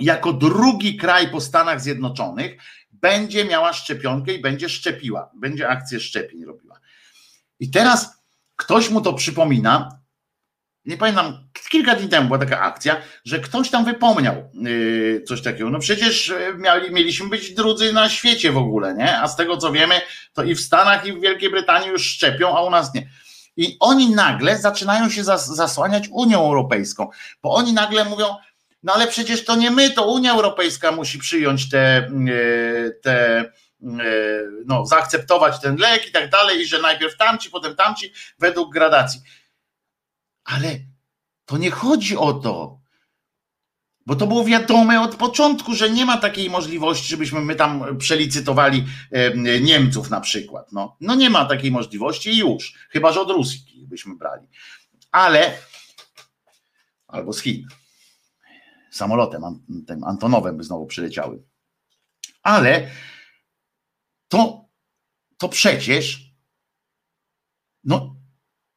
jako 0.00 0.32
drugi 0.32 0.96
kraj 0.96 1.30
po 1.30 1.40
Stanach 1.40 1.80
Zjednoczonych 1.80 2.56
będzie 2.92 3.44
miała 3.44 3.72
szczepionkę 3.72 4.32
i 4.32 4.40
będzie 4.40 4.68
szczepiła, 4.68 5.30
będzie 5.34 5.68
akcję 5.68 6.00
szczepień 6.00 6.44
robiła. 6.44 6.80
I 7.60 7.70
teraz 7.70 8.22
ktoś 8.56 8.90
mu 8.90 9.00
to 9.00 9.12
przypomina, 9.12 10.03
nie 10.86 10.96
pamiętam, 10.96 11.48
kilka 11.70 11.94
dni 11.94 12.08
temu 12.08 12.26
była 12.26 12.38
taka 12.38 12.60
akcja, 12.60 12.96
że 13.24 13.40
ktoś 13.40 13.70
tam 13.70 13.84
wypomniał 13.84 14.50
yy, 14.54 15.22
coś 15.28 15.42
takiego. 15.42 15.70
No 15.70 15.78
przecież 15.78 16.28
yy, 16.28 16.54
mieli, 16.58 16.90
mieliśmy 16.90 17.28
być 17.28 17.54
drudzy 17.54 17.92
na 17.92 18.08
świecie 18.08 18.52
w 18.52 18.56
ogóle, 18.56 18.94
nie? 18.94 19.18
A 19.18 19.28
z 19.28 19.36
tego 19.36 19.56
co 19.56 19.72
wiemy, 19.72 20.00
to 20.32 20.42
i 20.42 20.54
w 20.54 20.60
Stanach, 20.60 21.06
i 21.06 21.12
w 21.12 21.20
Wielkiej 21.20 21.50
Brytanii 21.50 21.88
już 21.88 22.06
szczepią, 22.06 22.56
a 22.56 22.62
u 22.62 22.70
nas 22.70 22.94
nie. 22.94 23.08
I 23.56 23.76
oni 23.80 24.10
nagle 24.10 24.58
zaczynają 24.58 25.10
się 25.10 25.24
zas 25.24 25.46
zasłaniać 25.46 26.08
Unią 26.10 26.44
Europejską, 26.44 27.10
bo 27.42 27.54
oni 27.54 27.72
nagle 27.72 28.04
mówią, 28.04 28.26
no 28.82 28.92
ale 28.92 29.06
przecież 29.06 29.44
to 29.44 29.56
nie 29.56 29.70
my, 29.70 29.90
to 29.90 30.06
Unia 30.06 30.32
Europejska 30.32 30.92
musi 30.92 31.18
przyjąć 31.18 31.70
te, 31.70 32.10
yy, 32.24 32.98
te 33.02 33.44
no, 34.66 34.86
zaakceptować 34.86 35.60
ten 35.60 35.76
lek 35.76 36.08
i 36.08 36.12
tak 36.12 36.30
dalej, 36.30 36.60
i 36.60 36.66
że 36.66 36.78
najpierw 36.78 37.16
tamci, 37.16 37.50
potem 37.50 37.76
tamci, 37.76 38.12
według 38.38 38.72
gradacji. 38.72 39.20
Ale 40.44 40.80
to 41.44 41.58
nie 41.58 41.70
chodzi 41.70 42.16
o 42.16 42.32
to. 42.32 42.80
Bo 44.06 44.16
to 44.16 44.26
było 44.26 44.44
wiadome 44.44 45.00
od 45.00 45.16
początku, 45.16 45.74
że 45.74 45.90
nie 45.90 46.06
ma 46.06 46.16
takiej 46.16 46.50
możliwości, 46.50 47.08
żebyśmy 47.08 47.40
my 47.40 47.54
tam 47.54 47.98
przelicytowali 47.98 48.84
Niemców 49.60 50.10
na 50.10 50.20
przykład. 50.20 50.72
No, 50.72 50.96
no 51.00 51.14
nie 51.14 51.30
ma 51.30 51.44
takiej 51.44 51.70
możliwości 51.70 52.30
i 52.30 52.38
już. 52.38 52.74
Chyba, 52.90 53.12
że 53.12 53.20
od 53.20 53.30
Rusji 53.30 53.86
byśmy 53.86 54.16
brali. 54.16 54.46
Ale 55.10 55.58
albo 57.08 57.32
z 57.32 57.40
Chin. 57.40 57.68
Samolotem 58.90 59.42
tym 59.86 60.04
Antonowem 60.04 60.56
by 60.56 60.64
znowu 60.64 60.86
przyleciały. 60.86 61.42
Ale 62.42 62.90
to, 64.28 64.64
to 65.38 65.48
przecież 65.48 66.23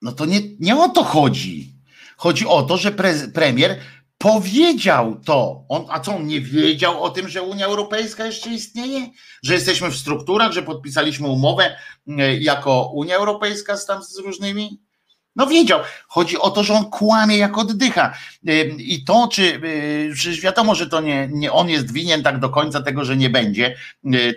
no 0.01 0.11
to 0.11 0.25
nie, 0.25 0.39
nie 0.59 0.77
o 0.77 0.89
to 0.89 1.03
chodzi. 1.03 1.73
Chodzi 2.17 2.47
o 2.47 2.63
to, 2.63 2.77
że 2.77 2.91
pre, 2.91 3.13
premier 3.33 3.79
powiedział 4.17 5.19
to. 5.25 5.65
On, 5.69 5.85
a 5.89 5.99
co 5.99 6.15
on 6.15 6.27
nie 6.27 6.41
wiedział 6.41 7.03
o 7.03 7.09
tym, 7.09 7.29
że 7.29 7.41
Unia 7.41 7.65
Europejska 7.65 8.25
jeszcze 8.25 8.49
istnieje? 8.49 9.07
Że 9.43 9.53
jesteśmy 9.53 9.91
w 9.91 9.97
strukturach, 9.97 10.51
że 10.51 10.63
podpisaliśmy 10.63 11.27
umowę 11.27 11.77
e, 12.07 12.37
jako 12.37 12.91
Unia 12.93 13.15
Europejska 13.15 13.77
z 13.77 13.85
tam 13.85 14.03
z 14.03 14.17
różnymi 14.17 14.81
no 15.37 15.47
wiedział. 15.47 15.79
Chodzi 16.07 16.37
o 16.37 16.49
to, 16.49 16.63
że 16.63 16.73
on 16.73 16.85
kłamie 16.85 17.37
jak 17.37 17.57
oddycha. 17.57 18.13
I 18.77 19.03
to, 19.03 19.29
czy 19.31 19.61
przecież 20.13 20.41
wiadomo, 20.41 20.75
że 20.75 20.89
to 20.89 21.01
nie, 21.01 21.29
nie 21.31 21.51
on 21.51 21.69
jest 21.69 21.93
winien 21.93 22.23
tak 22.23 22.39
do 22.39 22.49
końca 22.49 22.81
tego, 22.81 23.05
że 23.05 23.17
nie 23.17 23.29
będzie 23.29 23.75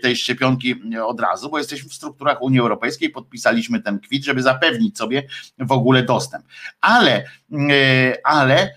tej 0.03 0.17
szczepionki 0.17 0.75
od 1.05 1.21
razu, 1.21 1.51
bo 1.51 1.59
jesteśmy 1.59 1.89
w 1.89 1.95
strukturach 1.95 2.43
Unii 2.43 2.61
Europejskiej, 2.61 3.11
podpisaliśmy 3.11 3.83
ten 3.83 4.01
kwit, 4.01 4.25
żeby 4.25 4.43
zapewnić 4.43 4.99
sobie 4.99 5.23
w 5.59 5.73
ogóle 5.73 6.03
dostęp. 6.03 6.45
Ale, 6.81 7.25
ale 8.25 8.75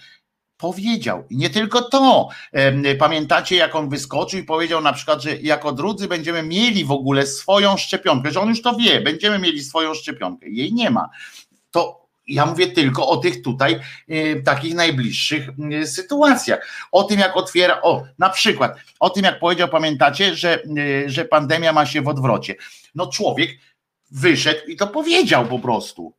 powiedział. 0.58 1.24
I 1.30 1.38
nie 1.38 1.50
tylko 1.50 1.82
to. 1.82 2.30
Pamiętacie, 3.00 3.56
jak 3.56 3.76
on 3.76 3.90
wyskoczył 3.90 4.40
i 4.40 4.44
powiedział 4.44 4.82
na 4.82 4.94
przykład, 4.94 5.24
że 5.24 5.38
jako 5.38 5.72
drudzy 5.72 6.08
będziemy 6.08 6.44
mieli 6.44 6.86
w 6.86 6.92
ogóle 6.92 7.28
swoją 7.28 7.78
szczepionkę, 7.78 8.32
że 8.32 8.42
on 8.42 8.50
już 8.50 8.62
to 8.62 8.76
wie, 8.76 9.02
będziemy 9.02 9.40
mieli 9.40 9.64
swoją 9.64 9.94
szczepionkę. 9.94 10.50
Jej 10.50 10.74
nie 10.74 10.90
ma. 10.90 11.10
To 11.72 12.03
ja 12.28 12.46
mówię 12.46 12.68
tylko 12.68 13.08
o 13.08 13.18
tych 13.18 13.42
tutaj 13.42 13.80
y, 14.10 14.42
takich 14.46 14.76
najbliższych 14.76 15.50
y, 15.82 15.88
sytuacjach. 15.88 16.88
O 16.92 17.04
tym, 17.04 17.20
jak 17.20 17.38
otwiera, 17.38 17.82
o, 17.82 18.04
na 18.20 18.30
przykład, 18.30 18.78
o 19.00 19.10
tym, 19.10 19.24
jak 19.24 19.40
powiedział, 19.40 19.70
pamiętacie, 19.70 20.36
że, 20.36 20.64
y, 20.78 21.04
że 21.08 21.26
pandemia 21.26 21.74
ma 21.74 21.86
się 21.86 22.02
w 22.02 22.08
odwrocie. 22.08 22.56
No, 22.96 23.08
człowiek 23.08 23.50
wyszedł 24.12 24.68
i 24.68 24.76
to 24.76 24.88
powiedział 24.88 25.48
po 25.48 25.60
prostu. 25.60 26.14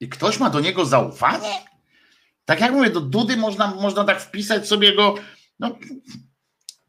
I 0.00 0.08
ktoś 0.08 0.38
ma 0.38 0.50
do 0.50 0.60
niego 0.60 0.84
zaufanie? 0.84 1.64
Tak 2.44 2.60
jak 2.60 2.72
mówię, 2.72 2.90
do 2.90 3.00
Dudy 3.00 3.36
można, 3.36 3.74
można 3.74 4.04
tak 4.04 4.20
wpisać 4.20 4.68
sobie 4.68 4.96
go, 4.96 5.14
no, 5.58 5.78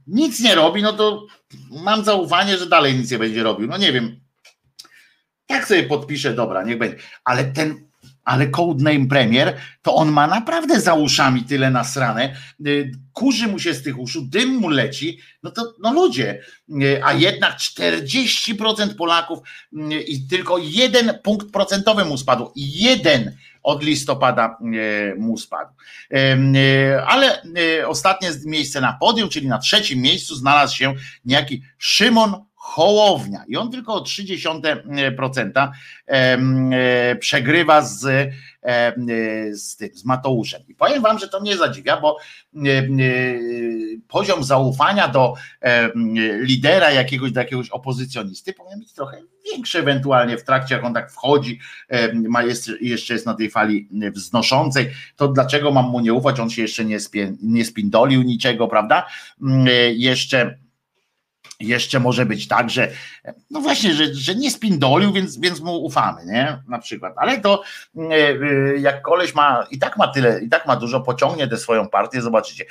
nic 0.07 0.39
nie 0.39 0.55
robi, 0.55 0.81
no 0.81 0.93
to 0.93 1.27
mam 1.71 2.03
zaufanie, 2.03 2.57
że 2.57 2.65
dalej 2.65 2.95
nic 2.95 3.11
nie 3.11 3.19
będzie 3.19 3.43
robił. 3.43 3.67
No 3.67 3.77
nie 3.77 3.91
wiem, 3.91 4.24
jak 5.49 5.67
sobie 5.67 5.83
podpiszę, 5.83 6.33
dobra, 6.33 6.63
niech 6.63 6.77
będzie. 6.77 6.97
Ale 7.23 7.43
ten, 7.43 7.85
ale 8.23 8.47
codename 8.47 9.07
premier, 9.07 9.57
to 9.81 9.95
on 9.95 10.11
ma 10.11 10.27
naprawdę 10.27 10.81
za 10.81 10.93
uszami 10.93 11.43
tyle 11.43 11.71
nasrane, 11.71 12.35
y, 12.67 12.91
kurzy 13.13 13.47
mu 13.47 13.59
się 13.59 13.73
z 13.73 13.83
tych 13.83 13.99
uszu, 13.99 14.21
dym 14.21 14.55
mu 14.55 14.69
leci, 14.69 15.19
no 15.43 15.51
to 15.51 15.73
no 15.79 15.93
ludzie, 15.93 16.41
y, 16.69 17.03
a 17.03 17.13
jednak 17.13 17.57
40% 17.57 18.95
Polaków 18.95 19.39
y, 19.73 20.01
i 20.01 20.27
tylko 20.27 20.57
jeden 20.57 21.19
punkt 21.23 21.51
procentowy 21.51 22.05
mu 22.05 22.17
spadł, 22.17 22.51
jeden 22.55 23.37
od 23.63 23.83
listopada 23.83 24.57
mu 25.17 25.37
spadł. 25.37 25.71
Ale 27.07 27.41
ostatnie 27.87 28.29
miejsce 28.45 28.81
na 28.81 28.93
podium, 28.93 29.29
czyli 29.29 29.47
na 29.47 29.57
trzecim 29.57 30.01
miejscu 30.01 30.35
znalazł 30.35 30.75
się 30.75 30.93
niejaki 31.25 31.61
Szymon 31.77 32.45
Hołownia 32.67 33.43
i 33.47 33.57
on 33.57 33.71
tylko 33.71 33.93
o 33.93 34.03
0,3% 34.03 35.71
e, 36.07 37.15
przegrywa 37.15 37.81
z, 37.81 38.31
z, 39.53 39.75
tym, 39.75 39.89
z 39.93 40.05
Mateuszem. 40.05 40.61
I 40.67 40.75
powiem 40.75 41.01
wam, 41.01 41.19
że 41.19 41.27
to 41.27 41.41
mnie 41.41 41.57
zadziwia, 41.57 42.01
bo 42.01 42.17
poziom 44.07 44.43
zaufania 44.43 45.07
do 45.07 45.33
lidera 46.41 46.91
jakiegoś, 46.91 47.31
do 47.31 47.39
jakiegoś 47.39 47.69
opozycjonisty 47.69 48.53
powinien 48.53 48.79
być 48.79 48.93
trochę 48.93 49.21
większy 49.51 49.79
ewentualnie 49.79 50.37
w 50.37 50.43
trakcie, 50.43 50.75
jak 50.75 50.83
on 50.83 50.93
tak 50.93 51.11
wchodzi, 51.11 51.59
ma 52.13 52.43
jest, 52.43 52.69
jeszcze 52.81 53.13
jest 53.13 53.25
na 53.25 53.33
tej 53.33 53.49
fali 53.49 53.89
wznoszącej, 54.11 54.91
to 55.15 55.27
dlaczego 55.27 55.71
mam 55.71 55.89
mu 55.89 55.99
nie 55.99 56.13
ufać, 56.13 56.39
on 56.39 56.49
się 56.49 56.61
jeszcze 56.61 56.85
nie, 56.85 56.99
spie, 56.99 57.33
nie 57.43 57.65
spindolił 57.65 58.21
niczego, 58.21 58.67
prawda? 58.67 59.07
Jeszcze 59.93 60.64
jeszcze 61.59 61.99
może 61.99 62.25
być 62.25 62.47
tak, 62.47 62.69
że 62.69 62.91
no 63.51 63.61
właśnie, 63.61 63.93
że, 63.93 64.13
że 64.13 64.35
nie 64.35 64.51
spindolił, 64.51 65.13
więc, 65.13 65.37
więc 65.37 65.59
mu 65.59 65.85
ufamy, 65.85 66.25
nie? 66.25 66.61
Na 66.67 66.79
przykład. 66.79 67.13
Ale 67.17 67.41
to 67.41 67.63
e, 67.97 68.01
e, 68.01 68.77
jak 68.77 69.01
koleś 69.01 69.35
ma 69.35 69.67
i 69.71 69.79
tak 69.79 69.97
ma 69.97 70.07
tyle, 70.07 70.43
i 70.43 70.49
tak 70.49 70.65
ma 70.65 70.75
dużo, 70.75 71.01
pociągnie 71.01 71.47
tę 71.47 71.57
swoją 71.57 71.89
partię, 71.89 72.21
zobaczycie. 72.21 72.65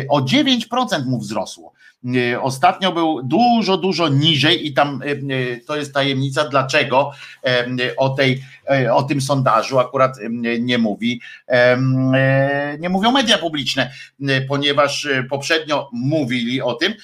O 0.08 0.20
9% 0.20 1.06
mu 1.06 1.18
wzrosło. 1.18 1.72
E, 2.04 2.40
ostatnio 2.40 2.92
był 2.92 3.22
dużo, 3.22 3.76
dużo 3.76 4.08
niżej 4.08 4.66
i 4.66 4.74
tam 4.74 5.02
e, 5.02 5.06
e, 5.06 5.56
to 5.66 5.76
jest 5.76 5.94
tajemnica, 5.94 6.48
dlaczego 6.48 7.12
o, 7.96 8.08
tej, 8.08 8.42
o 8.92 9.02
tym 9.02 9.20
sondażu 9.20 9.78
akurat 9.78 10.16
nie 10.60 10.78
mówi, 10.78 11.20
nie 12.78 12.88
mówią 12.88 13.12
media 13.12 13.38
publiczne, 13.38 13.92
ponieważ 14.48 15.08
poprzednio 15.30 15.90
mówili 15.92 16.62
o 16.62 16.74
tym, 16.74 16.94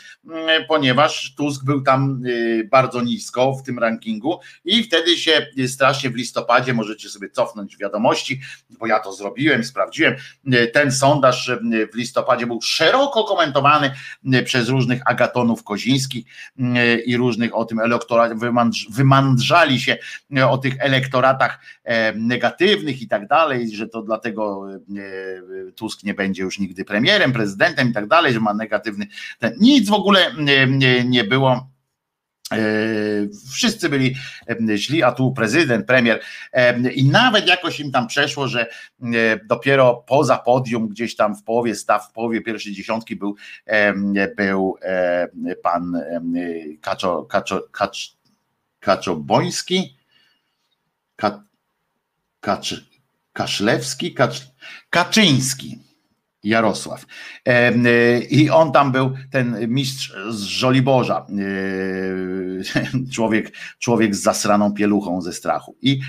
ponieważ 0.68 1.34
Tusk 1.36 1.64
był 1.64 1.82
tam 1.82 2.23
bardzo 2.70 3.02
nisko 3.02 3.55
w 3.55 3.62
tym 3.62 3.78
rankingu 3.78 4.40
i 4.64 4.82
wtedy 4.82 5.16
się 5.16 5.47
strasznie 5.66 6.10
w 6.10 6.14
listopadzie, 6.14 6.74
możecie 6.74 7.08
sobie 7.08 7.31
cofnąć 7.31 7.76
wiadomości, 7.76 8.40
bo 8.70 8.86
ja 8.86 9.00
to 9.00 9.12
zrobiłem, 9.12 9.64
sprawdziłem, 9.64 10.14
ten 10.73 10.92
sondaż 10.92 11.50
w 11.92 11.97
listopadzie 11.97 12.47
był 12.47 12.62
szeroko 12.62 13.24
komentowany 13.24 13.90
przez 14.44 14.68
różne 14.68 14.83
różnych 14.84 15.02
agatonów 15.06 15.64
kozińskich 15.64 16.24
mm, 16.58 16.76
i 17.06 17.16
różnych 17.16 17.56
o 17.56 17.64
tym 17.64 17.80
elektoracie, 17.80 18.34
wymandrzali 18.90 19.80
się 19.80 19.96
e, 20.36 20.48
o 20.48 20.58
tych 20.58 20.74
elektoratach 20.78 21.58
e, 21.84 22.12
negatywnych 22.14 23.02
i 23.02 23.08
tak 23.08 23.28
dalej, 23.28 23.70
że 23.76 23.88
to 23.88 24.02
dlatego 24.02 24.66
e, 24.70 25.72
Tusk 25.72 26.02
nie 26.02 26.14
będzie 26.14 26.42
już 26.42 26.58
nigdy 26.58 26.84
premierem, 26.84 27.32
prezydentem 27.32 27.90
i 27.90 27.92
tak 27.92 28.06
dalej, 28.06 28.32
że 28.32 28.40
ma 28.40 28.54
negatywny 28.54 29.06
ten. 29.38 29.52
Nic 29.60 29.88
w 29.88 29.92
ogóle 29.92 30.20
nie, 30.68 31.04
nie 31.04 31.24
było 31.24 31.73
wszyscy 33.52 33.89
byli 33.89 34.14
e, 34.70 34.78
źli, 34.78 35.02
a 35.02 35.12
tu 35.12 35.32
prezydent, 35.32 35.86
premier 35.86 36.20
e, 36.52 36.92
i 36.92 37.05
nawet 37.05 37.47
jakoś 37.47 37.81
im 37.81 37.92
tam 37.92 38.06
przeszło, 38.06 38.48
że 38.48 38.66
dopiero 39.44 40.05
poza 40.06 40.39
podium, 40.39 40.89
gdzieś 40.89 41.16
tam 41.16 41.36
w 41.36 41.42
połowie 41.42 41.74
staw, 41.74 42.08
w 42.08 42.12
połowie 42.12 42.40
pierwszej 42.40 42.73
dziesiątki 42.73 43.16
był, 43.16 43.36
był 44.36 44.76
pan 45.62 46.02
Kaczo, 46.81 47.23
Kaczo, 47.23 47.62
Kacz, 47.73 48.16
Kaczoboński, 48.81 49.97
Kacz, 52.40 52.84
Kaszlewski, 53.32 54.14
Kacz, 54.14 54.47
Kaczyński 54.90 55.83
Jarosław. 56.44 57.06
E, 57.47 58.18
I 58.18 58.50
on 58.50 58.73
tam 58.73 58.92
był 58.92 59.12
ten 59.31 59.68
mistrz 59.68 60.12
z 60.31 60.42
Żoliborza, 60.42 61.26
e, 61.31 63.10
człowiek, 63.14 63.52
człowiek 63.78 64.14
z 64.14 64.23
zasraną 64.23 64.74
pieluchą 64.74 65.23
ze 65.23 65.32
strachu. 65.32 65.76
I, 65.82 66.00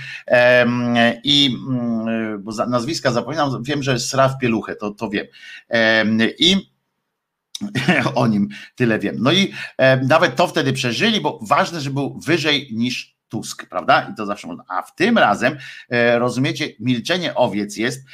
i 1.23 1.57
mm, 1.69 2.43
bo 2.43 2.51
nazwiska 2.65 3.11
zapominam, 3.11 3.64
wiem, 3.64 3.83
że 3.83 3.99
sra 3.99 4.30
w 4.30 4.38
pieluchę, 4.38 4.75
to, 4.75 4.91
to 4.91 5.09
wiem. 5.09 5.25
I 6.39 6.55
o 8.15 8.27
nim 8.27 8.47
tyle 8.75 8.99
wiem. 8.99 9.15
No 9.19 9.31
i 9.31 9.53
nawet 10.07 10.35
to 10.35 10.47
wtedy 10.47 10.73
przeżyli, 10.73 11.22
bo 11.22 11.39
ważne, 11.41 11.81
że 11.81 11.89
był 11.89 12.19
wyżej 12.19 12.69
niż 12.72 13.14
Tusk, 13.35 13.65
prawda? 13.69 14.09
I 14.11 14.15
to 14.15 14.25
zawsze 14.25 14.47
można. 14.47 14.64
A 14.67 14.81
w 14.81 14.95
tym 14.95 15.17
razem, 15.17 15.57
e, 15.89 16.19
rozumiecie, 16.19 16.69
milczenie 16.80 17.35
owiec 17.35 17.77
jest 17.77 18.05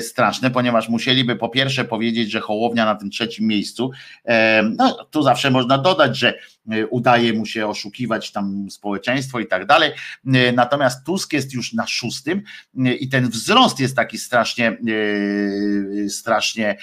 straszne, 0.00 0.50
ponieważ 0.50 0.88
musieliby 0.88 1.36
po 1.36 1.48
pierwsze 1.48 1.84
powiedzieć, 1.84 2.30
że 2.30 2.40
Hołownia 2.40 2.84
na 2.84 2.94
tym 2.94 3.10
trzecim 3.10 3.46
miejscu, 3.46 3.90
e, 4.24 4.62
no 4.62 5.04
tu 5.10 5.22
zawsze 5.22 5.50
można 5.50 5.78
dodać, 5.78 6.16
że 6.16 6.34
e, 6.70 6.86
udaje 6.86 7.32
mu 7.32 7.46
się 7.46 7.66
oszukiwać 7.66 8.32
tam 8.32 8.70
społeczeństwo 8.70 9.40
i 9.40 9.46
tak 9.46 9.66
dalej. 9.66 9.92
Natomiast 10.54 11.06
Tusk 11.06 11.32
jest 11.32 11.54
już 11.54 11.72
na 11.72 11.86
szóstym 11.86 12.42
i 13.00 13.08
ten 13.08 13.28
wzrost 13.28 13.80
jest 13.80 13.96
taki 13.96 14.18
strasznie, 14.18 14.78
strasznie 16.08 16.76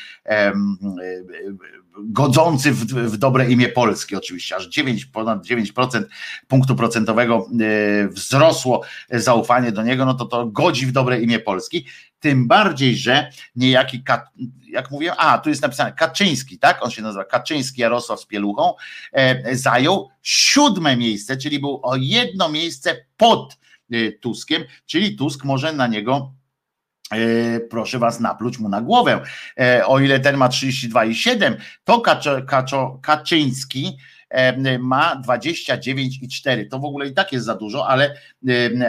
godzący 1.98 2.72
w, 2.72 2.86
w, 2.86 3.18
dobre 3.18 3.52
imię 3.52 3.70
Polski 3.70 4.16
oczywiście, 4.16 4.56
aż 4.56 4.68
9, 4.68 5.06
ponad 5.06 5.46
9% 5.46 6.04
punktu 6.48 6.76
procentowego 6.76 7.48
e, 7.62 8.08
wzrosło 8.08 8.82
zaufanie 9.10 9.72
do 9.72 9.84
niego, 9.84 10.06
no 10.06 10.14
to 10.14 10.26
to 10.26 10.46
godzi 10.46 10.86
w 10.86 10.92
dobre 10.92 11.22
imię 11.22 11.40
Polski, 11.40 11.86
tym 12.20 12.48
bardziej, 12.48 12.96
że 12.96 13.30
niejaki, 13.56 14.04
jak 14.70 14.92
mówię, 14.92 15.16
a 15.16 15.38
tu 15.38 15.50
jest 15.50 15.62
napisane 15.62 15.94
Kaczyński, 15.94 16.60
tak, 16.60 16.84
on 16.84 16.92
się 16.92 17.02
nazywa 17.02 17.26
Kaczyński 17.26 17.82
Jarosław 17.82 18.22
z 18.22 18.26
Pieluchą, 18.26 18.74
e, 19.14 19.56
zajął 19.56 20.10
siódme 20.22 20.98
miejsce, 20.98 21.38
czyli 21.38 21.60
był 21.60 21.80
o 21.84 21.96
jedno 21.96 22.50
miejsce 22.50 23.06
pod 23.18 23.58
e, 23.92 24.12
Tuskiem, 24.12 24.64
czyli 24.86 25.16
Tusk 25.16 25.44
może 25.44 25.74
na 25.74 25.88
niego 25.88 26.34
proszę 27.70 28.00
was 28.00 28.20
napluć 28.20 28.60
mu 28.60 28.70
na 28.70 28.82
głowę. 28.82 29.22
E, 29.60 29.86
o 29.86 30.00
ile 30.00 30.20
ten 30.20 30.38
ma 30.38 30.48
32,7, 30.48 31.56
to 31.84 32.02
Kaczo, 32.02 32.42
Kaczo, 32.42 33.00
Kaczyński 33.02 33.98
e, 34.30 34.78
ma 34.80 35.22
29,4. 35.28 36.70
To 36.70 36.80
w 36.80 36.86
ogóle 36.86 37.08
i 37.08 37.14
tak 37.14 37.34
jest 37.34 37.46
za 37.46 37.56
dużo, 37.56 37.88
ale 37.88 38.16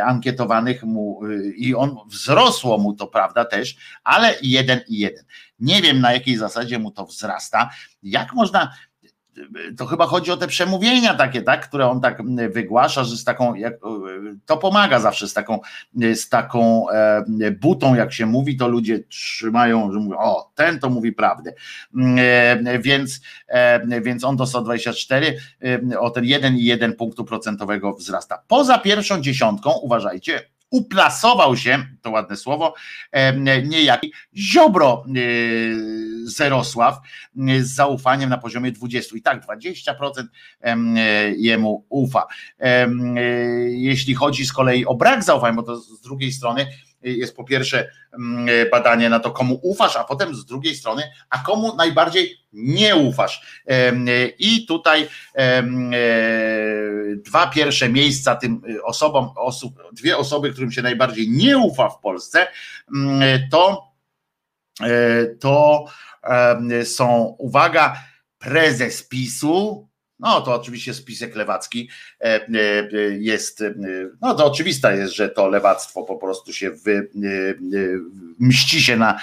ankietowanych 0.04 0.82
mu 0.82 1.20
i 1.56 1.74
on 1.74 1.96
wzrosło 2.06 2.78
mu 2.78 2.94
to, 2.94 3.06
prawda, 3.06 3.44
też, 3.44 3.76
ale 4.04 4.34
1,1. 4.34 5.10
Nie 5.60 5.82
wiem 5.82 6.00
na 6.00 6.12
jakiej 6.12 6.36
zasadzie 6.36 6.78
mu 6.78 6.90
to 6.90 7.06
wzrasta. 7.06 7.70
Jak 8.02 8.32
można 8.32 8.72
to 9.76 9.86
chyba 9.86 10.06
chodzi 10.06 10.30
o 10.30 10.36
te 10.36 10.46
przemówienia 10.46 11.14
takie, 11.14 11.42
tak, 11.42 11.68
które 11.68 11.88
on 11.88 12.00
tak 12.00 12.22
wygłasza, 12.50 13.04
że 13.04 13.16
z 13.16 13.24
taką, 13.24 13.54
jak, 13.54 13.74
to 14.46 14.56
pomaga 14.56 15.00
zawsze 15.00 15.28
z 15.28 15.34
taką, 15.34 15.60
z 16.14 16.28
taką 16.28 16.90
e, 16.90 17.24
butą, 17.50 17.94
jak 17.94 18.12
się 18.12 18.26
mówi, 18.26 18.56
to 18.56 18.68
ludzie 18.68 18.98
trzymają, 18.98 19.92
że 19.92 19.98
mówią, 19.98 20.18
o, 20.18 20.52
ten 20.54 20.78
to 20.78 20.90
mówi 20.90 21.12
prawdę. 21.12 21.52
E, 22.18 22.78
więc, 22.78 23.20
e, 23.48 24.00
więc 24.00 24.24
on 24.24 24.36
do 24.36 24.46
124 24.46 25.38
o 25.98 26.10
ten 26.10 26.24
1,1 26.24 26.92
punktu 26.92 27.24
procentowego 27.24 27.94
wzrasta. 27.94 28.42
Poza 28.48 28.78
pierwszą 28.78 29.20
dziesiątką, 29.20 29.70
uważajcie, 29.70 30.55
uplasował 30.70 31.56
się, 31.56 31.86
to 32.02 32.10
ładne 32.10 32.36
słowo, 32.36 32.74
niejaki 33.64 34.12
Ziobro 34.36 35.04
e, 35.08 35.12
Zerosław 36.24 36.98
e, 37.48 37.62
z 37.62 37.74
zaufaniem 37.74 38.30
na 38.30 38.38
poziomie 38.38 38.72
20. 38.72 39.16
I 39.16 39.22
tak 39.22 39.46
20% 39.46 40.26
e, 40.60 40.76
jemu 41.36 41.86
ufa. 41.88 42.26
Jeśli 43.66 44.14
chodzi 44.14 44.46
z 44.46 44.52
kolei 44.52 44.86
o 44.86 44.94
brak 44.94 45.24
zaufania, 45.24 45.54
bo 45.54 45.62
to 45.62 45.76
z 45.76 46.00
drugiej 46.00 46.32
strony 46.32 46.66
jest 47.12 47.36
po 47.36 47.44
pierwsze 47.44 47.90
mm, 48.12 48.70
badanie 48.70 49.08
na 49.08 49.20
to, 49.20 49.30
komu 49.30 49.60
ufasz, 49.62 49.96
a 49.96 50.04
potem 50.04 50.34
z 50.34 50.44
drugiej 50.44 50.76
strony, 50.76 51.02
a 51.30 51.38
komu 51.38 51.76
najbardziej 51.76 52.36
nie 52.52 52.96
ufasz. 52.96 53.62
I 54.38 54.66
tutaj 54.66 55.08
e, 55.34 55.62
dwa 57.16 57.46
pierwsze 57.46 57.88
miejsca 57.88 58.36
tym 58.36 58.62
osobom, 58.84 59.30
osób, 59.36 59.82
dwie 59.92 60.16
osoby, 60.16 60.52
którym 60.52 60.72
się 60.72 60.82
najbardziej 60.82 61.30
nie 61.30 61.58
ufa 61.58 61.88
w 61.88 62.00
Polsce, 62.00 62.46
mm, 62.94 63.48
to 63.50 63.86
to 65.40 65.84
są, 66.84 67.36
uwaga, 67.38 67.96
prezes 68.38 69.02
PiSu, 69.08 69.88
no 70.18 70.40
to 70.40 70.54
oczywiście 70.54 70.94
spisek 70.94 71.36
lewacki 71.36 71.88
jest, 73.18 73.64
no 74.20 74.34
to 74.34 74.46
oczywiste 74.46 74.96
jest, 74.96 75.14
że 75.14 75.28
to 75.28 75.48
lewactwo 75.48 76.04
po 76.04 76.16
prostu 76.16 76.52
się 76.52 76.70
wy, 76.70 77.10
mści 78.38 78.82
się 78.82 78.96
na, 78.96 79.20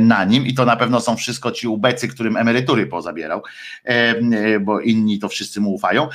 na 0.00 0.24
nim 0.24 0.46
i 0.46 0.54
to 0.54 0.64
na 0.64 0.76
pewno 0.76 1.00
są 1.00 1.16
wszystko 1.16 1.50
ci 1.50 1.68
ubecy, 1.68 2.08
którym 2.08 2.36
emerytury 2.36 2.86
pozabierał, 2.86 3.42
bo 4.60 4.80
inni 4.80 5.18
to 5.18 5.28
wszyscy 5.28 5.60
mu 5.60 5.74
ufają, 5.74 6.08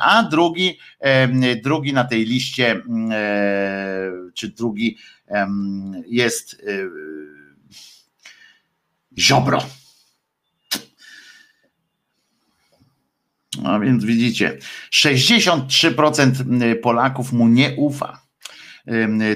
a 0.00 0.22
drugi, 0.22 0.78
drugi 1.62 1.92
na 1.92 2.04
tej 2.04 2.24
liście, 2.24 2.82
czy 4.34 4.48
drugi 4.48 4.98
jest 6.06 6.62
Ziobro. 9.18 9.62
No 13.58 13.80
więc 13.80 14.04
widzicie, 14.04 14.58
63% 14.92 16.74
Polaków 16.82 17.32
mu 17.32 17.48
nie 17.48 17.74
ufa 17.76 18.22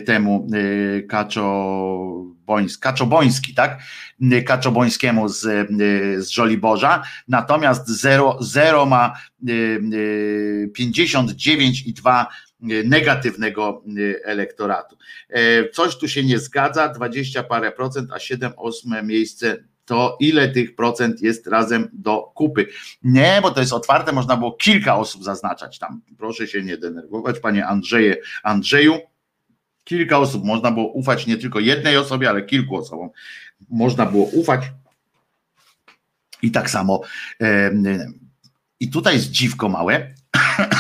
temu 0.07 0.49
Kaczoboński, 1.09 2.81
Kaczoboński, 2.81 3.55
tak? 3.55 3.79
Kaczobońskiemu 4.47 5.29
z, 5.29 5.69
z 6.19 6.29
Żoliborza, 6.29 7.03
natomiast 7.29 7.89
0, 7.89 8.39
0 8.41 8.87
ma 8.87 9.13
59,2 10.79 12.27
negatywnego 12.85 13.83
elektoratu. 14.25 14.97
Coś 15.73 15.97
tu 15.97 16.09
się 16.09 16.25
nie 16.25 16.39
zgadza, 16.39 16.89
20 16.89 17.43
parę 17.43 17.73
procent, 17.73 18.13
a 18.13 18.19
7 18.19 18.53
ósme 18.59 19.03
miejsce 19.03 19.65
to 19.85 20.17
ile 20.21 20.49
tych 20.49 20.75
procent 20.75 21.23
jest 21.23 21.47
razem 21.47 21.89
do 21.93 22.33
kupy. 22.35 22.67
Nie, 23.03 23.39
bo 23.43 23.51
to 23.51 23.61
jest 23.61 23.73
otwarte, 23.73 24.13
można 24.13 24.37
było 24.37 24.53
kilka 24.53 24.97
osób 24.97 25.25
zaznaczać 25.25 25.79
tam. 25.79 26.01
Proszę 26.19 26.47
się 26.47 26.63
nie 26.63 26.77
denerwować, 26.77 27.41
panie 27.41 27.67
Andrzeje, 27.67 28.17
Andrzeju. 28.43 28.99
Kilka 29.85 30.19
osób, 30.19 30.45
można 30.45 30.71
było 30.71 30.93
ufać 30.93 31.27
nie 31.27 31.37
tylko 31.37 31.61
jednej 31.61 31.97
osobie, 31.97 32.29
ale 32.29 32.43
kilku 32.43 32.77
osobom. 32.77 33.11
Można 33.71 34.07
było 34.07 34.25
ufać. 34.25 34.63
I 36.43 36.51
tak 36.51 36.71
samo. 36.71 37.01
I 38.81 38.91
tutaj 38.91 39.15
jest 39.15 39.31
dziwko 39.31 39.69
małe. 39.69 40.15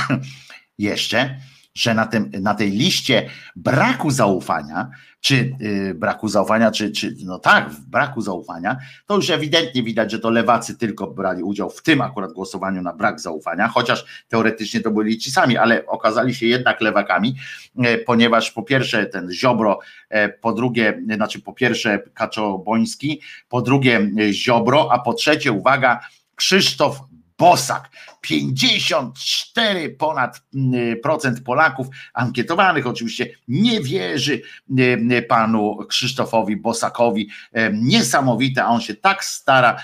Jeszcze 0.78 1.40
że 1.74 1.94
na, 1.94 2.06
tym, 2.06 2.30
na 2.40 2.54
tej 2.54 2.70
liście 2.70 3.30
braku 3.56 4.10
zaufania, 4.10 4.90
czy 5.24 5.56
yy, 5.60 5.94
braku 5.94 6.28
zaufania, 6.28 6.70
czy, 6.70 6.90
czy 6.90 7.14
no 7.24 7.38
tak, 7.38 7.70
w 7.70 7.80
braku 7.80 8.20
zaufania, 8.20 8.76
to 9.06 9.16
już 9.16 9.30
ewidentnie 9.30 9.82
widać, 9.82 10.10
że 10.12 10.18
to 10.18 10.30
lewacy 10.30 10.78
tylko 10.78 11.06
brali 11.06 11.42
udział 11.42 11.70
w 11.70 11.82
tym 11.82 12.00
akurat 12.00 12.32
głosowaniu 12.32 12.82
na 12.82 12.92
brak 12.92 13.20
zaufania, 13.20 13.68
chociaż 13.68 14.24
teoretycznie 14.28 14.80
to 14.80 14.90
byli 14.90 15.18
ci 15.18 15.30
sami, 15.30 15.56
ale 15.56 15.86
okazali 15.86 16.34
się 16.34 16.46
jednak 16.46 16.80
lewakami, 16.80 17.36
yy, 17.76 17.98
ponieważ 17.98 18.50
po 18.50 18.62
pierwsze 18.62 19.06
ten 19.06 19.32
Ziobro, 19.32 19.78
yy, 20.10 20.28
po 20.28 20.52
drugie, 20.52 21.02
znaczy 21.14 21.40
po 21.40 21.52
pierwsze 21.52 21.98
Kaczoboński, 22.14 23.20
po 23.48 23.62
drugie 23.62 24.10
Ziobro, 24.32 24.88
a 24.92 24.98
po 24.98 25.14
trzecie, 25.14 25.52
uwaga, 25.52 26.00
Krzysztof 26.34 27.00
Bosak. 27.44 27.90
54 28.20 29.90
ponad 29.90 30.42
mm, 30.54 31.00
procent 31.00 31.40
Polaków 31.40 31.86
ankietowanych 32.14 32.86
oczywiście 32.86 33.26
nie 33.48 33.80
wierzy 33.80 34.42
y, 34.78 35.22
panu 35.28 35.78
Krzysztofowi 35.88 36.56
Bosakowi. 36.56 37.28
Niesamowite, 37.72 38.64
a 38.64 38.68
on 38.68 38.80
się 38.80 38.94
tak 38.94 39.24
stara, 39.24 39.82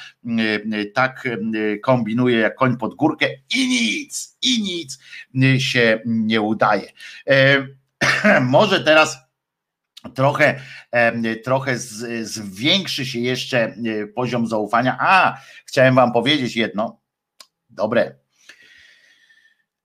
y, 0.73 0.93
tak 0.95 1.29
kombinuje 1.83 2.39
jak 2.39 2.55
koń 2.55 2.77
pod 2.77 2.95
górkę 2.95 3.27
i 3.55 3.69
nic, 3.69 4.37
i 4.43 4.63
nic 4.63 4.99
się 5.63 6.01
nie 6.07 6.41
udaje. 6.41 6.93
Może 8.41 8.81
teraz 8.81 9.19
trochę, 10.15 10.61
trochę 11.45 11.79
zwiększy 12.23 13.07
się 13.07 13.19
jeszcze 13.19 13.75
poziom 14.15 14.47
zaufania. 14.47 14.97
A, 15.01 15.39
chciałem 15.67 15.95
wam 15.95 16.13
powiedzieć 16.13 16.57
jedno, 16.57 17.00
Dobre. 17.71 18.15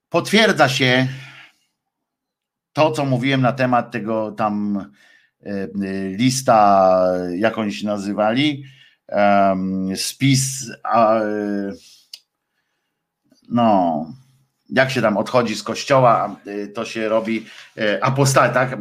Potwierdza 0.09 0.69
się 0.69 1.07
to, 2.73 2.91
co 2.91 3.05
mówiłem 3.05 3.41
na 3.41 3.53
temat 3.53 3.91
tego 3.91 4.31
tam 4.31 4.77
e, 5.45 5.49
e, 5.49 5.67
lista, 6.07 6.97
jak 7.37 7.57
oni 7.57 7.73
się 7.73 7.87
nazywali, 7.87 8.63
spis, 9.95 10.71
e, 10.95 11.21
no, 13.49 14.05
jak 14.69 14.91
się 14.91 15.01
tam 15.01 15.17
odchodzi 15.17 15.55
z 15.55 15.63
kościoła, 15.63 16.35
to 16.73 16.85
się 16.85 17.09
robi 17.09 17.45
apostazja, 18.01 18.53
tak, 18.53 18.79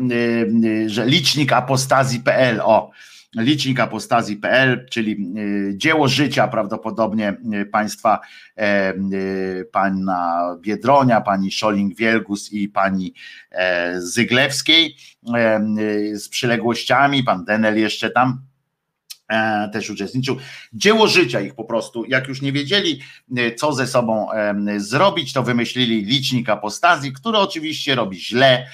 że 0.86 1.06
licznik 1.06 1.52
apostazji.pl, 1.52 2.60
o, 2.60 2.90
licznik 3.36 3.80
apostazji.pl, 3.80 4.86
czyli 4.90 5.16
y, 5.38 5.72
dzieło 5.76 6.08
życia 6.08 6.48
prawdopodobnie 6.48 7.36
y, 7.62 7.66
państwa 7.66 8.20
e, 8.56 8.94
y, 8.94 9.68
pana 9.72 10.40
Biedronia, 10.60 11.20
pani 11.20 11.50
Szoling-Wielgus 11.50 12.52
i 12.52 12.68
pani 12.68 13.14
e, 13.50 14.00
Zyglewskiej 14.00 14.96
e, 15.34 15.60
z 16.14 16.28
przyległościami, 16.28 17.24
pan 17.24 17.44
Denel 17.44 17.78
jeszcze 17.78 18.10
tam 18.10 18.42
też 19.72 19.90
uczestniczył. 19.90 20.36
Dzieło 20.72 21.08
życia 21.08 21.40
ich 21.40 21.54
po 21.54 21.64
prostu, 21.64 22.04
jak 22.04 22.28
już 22.28 22.42
nie 22.42 22.52
wiedzieli, 22.52 23.00
co 23.56 23.72
ze 23.72 23.86
sobą 23.86 24.28
zrobić, 24.76 25.32
to 25.32 25.42
wymyślili 25.42 26.04
licznik 26.04 26.48
apostazji, 26.48 27.12
który 27.12 27.38
oczywiście 27.38 27.94
robi 27.94 28.20
źle 28.20 28.66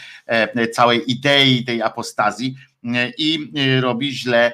całej 0.72 1.10
idei 1.10 1.64
tej 1.64 1.82
apostazji, 1.82 2.54
i 3.18 3.52
y, 3.58 3.80
robi 3.80 4.12
źle, 4.12 4.52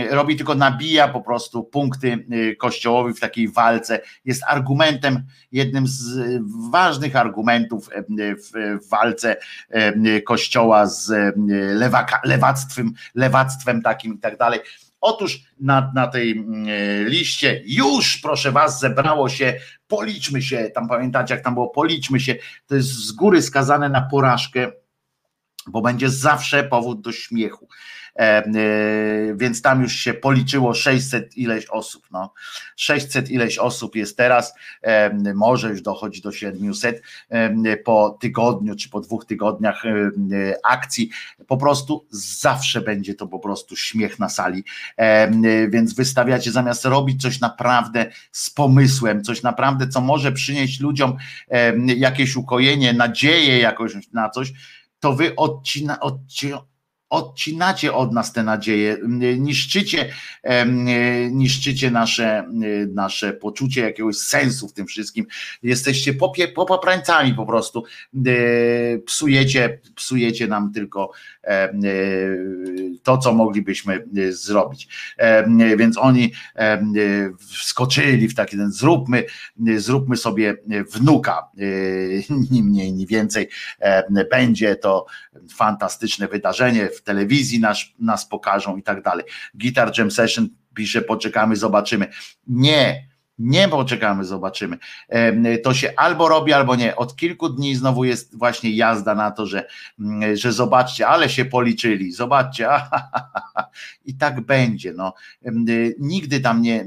y, 0.00 0.08
robi 0.10 0.36
tylko 0.36 0.54
nabija 0.54 1.08
po 1.08 1.20
prostu 1.20 1.64
punkty 1.64 2.26
y, 2.32 2.56
kościołowi 2.56 3.14
w 3.14 3.20
takiej 3.20 3.48
walce. 3.48 4.00
Jest 4.24 4.42
argumentem, 4.46 5.22
jednym 5.52 5.86
z 5.86 6.18
ważnych 6.70 7.16
argumentów 7.16 7.90
w 8.52 8.88
walce 8.88 9.36
kościoła 10.26 10.86
z 10.86 11.34
lewaka, 11.74 12.20
lewactwem, 12.24 12.92
lewactwem 13.14 13.82
takim 13.82 14.14
i 14.14 14.18
tak 14.18 14.36
dalej. 14.36 14.60
Otóż 15.00 15.40
na, 15.60 15.92
na 15.94 16.06
tej 16.06 16.46
liście 17.04 17.62
już, 17.66 18.18
proszę 18.18 18.52
Was, 18.52 18.80
zebrało 18.80 19.28
się, 19.28 19.54
policzmy 19.88 20.42
się, 20.42 20.70
tam 20.74 20.88
pamiętacie, 20.88 21.34
jak 21.34 21.44
tam 21.44 21.54
było, 21.54 21.68
policzmy 21.68 22.20
się, 22.20 22.34
to 22.66 22.74
jest 22.74 22.88
z 22.88 23.12
góry 23.12 23.42
skazane 23.42 23.88
na 23.88 24.00
porażkę 24.00 24.72
bo 25.70 25.82
będzie 25.82 26.10
zawsze 26.10 26.64
powód 26.64 27.00
do 27.00 27.12
śmiechu. 27.12 27.68
E, 28.18 28.20
e, 28.20 29.34
więc 29.36 29.62
tam 29.62 29.82
już 29.82 29.92
się 29.92 30.14
policzyło 30.14 30.74
600 30.74 31.36
ileś 31.36 31.66
osób. 31.66 32.06
No. 32.12 32.32
600 32.76 33.30
ileś 33.30 33.58
osób 33.58 33.96
jest 33.96 34.16
teraz, 34.16 34.54
e, 34.82 35.14
może 35.34 35.70
już 35.70 35.82
dochodzi 35.82 36.22
do 36.22 36.32
700 36.32 37.02
po 37.84 38.18
tygodniu 38.20 38.76
czy 38.76 38.90
po 38.90 39.00
dwóch 39.00 39.24
tygodniach 39.24 39.82
akcji. 40.64 41.10
Po 41.46 41.56
prostu 41.56 42.06
zawsze 42.10 42.80
będzie 42.80 43.14
to 43.14 43.26
po 43.26 43.38
prostu 43.38 43.76
śmiech 43.76 44.18
na 44.18 44.28
sali. 44.28 44.64
Więc 45.68 45.94
wystawiacie 45.94 46.52
zamiast 46.52 46.84
robić 46.84 47.22
coś 47.22 47.40
naprawdę 47.40 48.06
z 48.32 48.50
pomysłem, 48.50 49.24
coś 49.24 49.42
naprawdę, 49.42 49.88
co 49.88 50.00
może 50.00 50.32
przynieść 50.32 50.80
ludziom 50.80 51.16
jakieś 51.96 52.36
ukojenie, 52.36 52.92
nadzieję 52.92 53.58
jakoś 53.58 53.92
na 54.12 54.30
coś 54.30 54.52
to 55.00 55.12
wy 55.12 55.36
odcina, 55.36 56.00
odcina, 56.00 56.62
odcinacie 57.10 57.94
od 57.94 58.12
nas 58.12 58.32
te 58.32 58.42
nadzieje, 58.42 58.96
niszczycie, 59.38 60.12
niszczycie 61.30 61.90
nasze, 61.90 62.44
nasze 62.94 63.32
poczucie 63.32 63.80
jakiegoś 63.80 64.16
sensu 64.16 64.68
w 64.68 64.72
tym 64.72 64.86
wszystkim. 64.86 65.26
Jesteście 65.62 66.14
popie, 66.14 66.48
popaprańcami 66.48 67.34
po 67.34 67.46
prostu. 67.46 67.84
Psujecie, 69.06 69.78
psujecie 69.94 70.46
nam 70.46 70.72
tylko 70.72 71.10
to, 73.02 73.18
co 73.18 73.34
moglibyśmy 73.34 74.04
zrobić. 74.30 74.88
Więc 75.76 75.98
oni 75.98 76.32
wskoczyli 77.48 78.28
w 78.28 78.34
taki 78.34 78.56
ten 78.56 78.72
zróbmy, 78.72 79.24
zróbmy 79.76 80.16
sobie 80.16 80.56
wnuka, 80.94 81.48
ni 82.50 82.62
mniej, 82.62 82.92
ni 82.92 83.06
więcej. 83.06 83.48
Będzie 84.30 84.76
to 84.76 85.06
fantastyczne 85.56 86.28
wydarzenie 86.28 86.88
w 86.98 87.02
telewizji 87.02 87.60
nas, 87.60 87.84
nas 87.98 88.28
pokażą 88.28 88.76
i 88.76 88.82
tak 88.82 89.02
dalej. 89.02 89.24
Guitar 89.54 89.98
Jam 89.98 90.10
Session 90.10 90.48
pisze, 90.74 91.02
poczekamy, 91.02 91.56
zobaczymy. 91.56 92.08
Nie, 92.46 93.08
Nie 93.38 93.68
poczekamy, 93.68 94.24
zobaczymy. 94.24 94.78
To 95.64 95.74
się 95.74 95.92
albo 95.96 96.28
robi, 96.28 96.52
albo 96.52 96.76
nie. 96.76 96.96
Od 96.96 97.16
kilku 97.16 97.48
dni 97.48 97.74
znowu 97.74 98.04
jest 98.04 98.38
właśnie 98.38 98.70
jazda 98.70 99.14
na 99.14 99.30
to, 99.30 99.46
że, 99.46 99.66
mm, 100.00 100.36
że 100.36 100.52
zobaczcie, 100.52 101.08
ale 101.08 101.28
się 101.28 101.44
policzyli, 101.44 102.12
zobaczcie, 102.12 102.68
i 104.04 104.14
tak 104.14 104.40
będzie. 104.40 104.92
No. 104.92 105.14
Nigdy 105.98 106.40
tam 106.40 106.62
nie, 106.62 106.84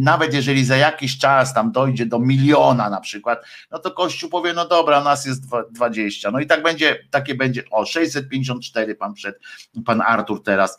nawet 0.00 0.34
jeżeli 0.34 0.64
za 0.64 0.76
jakiś 0.76 1.18
czas 1.18 1.54
tam 1.54 1.72
dojdzie 1.72 2.06
do 2.06 2.18
miliona 2.18 2.90
na 2.90 3.00
przykład, 3.00 3.44
no 3.70 3.78
to 3.78 3.90
Kościół 3.90 4.30
powie, 4.30 4.52
no 4.52 4.68
dobra, 4.68 5.04
nas 5.04 5.26
jest 5.26 5.44
20. 5.72 6.30
No 6.30 6.40
i 6.40 6.46
tak 6.46 6.62
będzie, 6.62 6.98
takie 7.10 7.34
będzie, 7.34 7.62
o 7.70 7.86
654 7.86 8.94
pan 8.94 9.14
przed, 9.14 9.40
pan 9.84 10.00
Artur 10.00 10.42
teraz, 10.42 10.78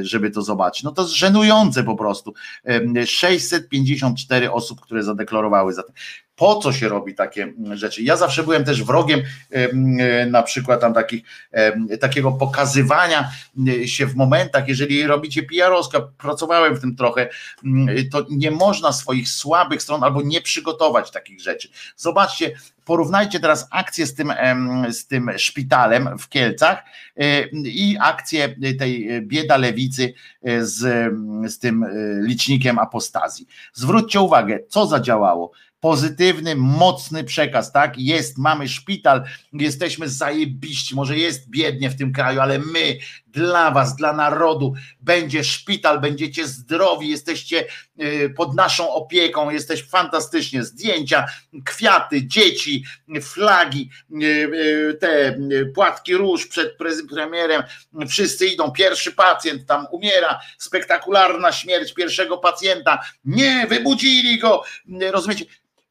żeby 0.00 0.30
to 0.30 0.42
zobaczyć. 0.42 0.82
No 0.82 0.92
to 0.92 1.02
jest 1.02 1.14
żenujące 1.14 1.84
po 1.84 1.96
prostu. 1.96 2.34
654 3.40 4.52
osób, 4.52 4.80
które 4.80 5.02
zadeklarowały 5.02 5.72
za 5.74 5.82
to 5.82 5.92
po 6.36 6.56
co 6.56 6.72
się 6.72 6.88
robi 6.88 7.14
takie 7.14 7.52
rzeczy. 7.72 8.02
Ja 8.02 8.16
zawsze 8.16 8.42
byłem 8.42 8.64
też 8.64 8.84
wrogiem 8.84 9.22
na 10.30 10.42
przykład 10.42 10.80
tam 10.80 10.94
takich, 10.94 11.22
takiego 12.00 12.32
pokazywania 12.32 13.30
się 13.84 14.06
w 14.06 14.16
momentach, 14.16 14.68
jeżeli 14.68 15.06
robicie 15.06 15.42
PR-owska, 15.42 16.00
pracowałem 16.18 16.76
w 16.76 16.80
tym 16.80 16.96
trochę, 16.96 17.28
to 18.12 18.26
nie 18.30 18.50
można 18.50 18.92
swoich 18.92 19.28
słabych 19.28 19.82
stron 19.82 20.04
albo 20.04 20.22
nie 20.22 20.40
przygotować 20.40 21.10
takich 21.10 21.40
rzeczy. 21.40 21.68
Zobaczcie, 21.96 22.52
porównajcie 22.84 23.40
teraz 23.40 23.68
akcję 23.70 24.06
z 24.06 24.14
tym, 24.14 24.32
z 24.90 25.06
tym 25.06 25.30
szpitalem 25.36 26.18
w 26.18 26.28
Kielcach 26.28 26.84
i 27.64 27.96
akcję 28.00 28.56
tej 28.78 29.22
bieda 29.22 29.56
lewicy 29.56 30.14
z, 30.60 31.12
z 31.52 31.58
tym 31.58 31.86
licznikiem 32.22 32.78
apostazji. 32.78 33.46
Zwróćcie 33.72 34.20
uwagę, 34.20 34.58
co 34.68 34.86
zadziałało 34.86 35.50
pozytywny, 35.84 36.56
mocny 36.56 37.24
przekaz, 37.24 37.72
tak? 37.72 37.98
Jest, 37.98 38.38
mamy 38.38 38.68
szpital, 38.68 39.22
jesteśmy 39.52 40.08
zajebiści, 40.08 40.94
może 40.94 41.18
jest 41.18 41.50
biednie 41.50 41.90
w 41.90 41.96
tym 41.96 42.12
kraju, 42.12 42.40
ale 42.40 42.58
my 42.58 42.98
dla 43.26 43.70
was, 43.70 43.96
dla 43.96 44.12
narodu 44.12 44.74
będzie 45.00 45.44
szpital, 45.44 46.00
będziecie 46.00 46.46
zdrowi, 46.46 47.08
jesteście 47.08 47.64
y, 48.02 48.34
pod 48.36 48.54
naszą 48.54 48.90
opieką, 48.90 49.50
jesteś 49.50 49.88
fantastycznie, 49.88 50.64
zdjęcia, 50.64 51.26
kwiaty, 51.64 52.26
dzieci, 52.26 52.84
flagi, 53.22 53.90
y, 54.10 54.24
y, 54.24 54.98
te 55.00 55.38
płatki 55.74 56.14
róż 56.14 56.46
przed 56.46 56.76
premierem, 57.10 57.62
wszyscy 58.08 58.46
idą, 58.46 58.70
pierwszy 58.70 59.12
pacjent 59.12 59.66
tam 59.66 59.86
umiera, 59.90 60.40
spektakularna 60.58 61.52
śmierć 61.52 61.94
pierwszego 61.94 62.38
pacjenta, 62.38 63.04
nie, 63.24 63.66
wybudzili 63.68 64.38
go, 64.38 64.62
rozumiecie, 65.12 65.44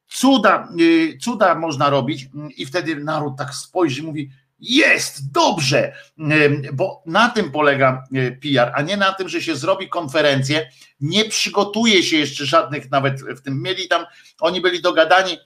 Cuda, 0.08 0.68
y, 0.80 1.18
cuda 1.20 1.54
można 1.54 1.90
robić 1.90 2.28
i 2.56 2.66
wtedy 2.66 2.96
naród 2.96 3.36
tak 3.38 3.54
spojrzy 3.54 4.00
i 4.00 4.04
mówi, 4.04 4.30
jest 4.60 5.32
dobrze, 5.32 5.92
y, 6.18 6.72
bo 6.72 7.02
na 7.06 7.28
tym 7.28 7.50
polega 7.50 8.04
y, 8.16 8.38
PR, 8.42 8.72
a 8.74 8.82
nie 8.82 8.96
na 8.96 9.12
tym, 9.12 9.28
że 9.28 9.42
się 9.42 9.56
zrobi 9.56 9.88
konferencję, 9.88 10.70
nie 11.00 11.24
przygotuje 11.24 12.02
się 12.02 12.16
jeszcze 12.16 12.46
żadnych 12.46 12.90
nawet 12.90 13.20
w 13.22 13.40
tym, 13.40 13.62
mieli 13.62 13.88
tam, 13.88 14.04
oni 14.40 14.60
byli 14.60 14.82
dogadani, 14.82 15.38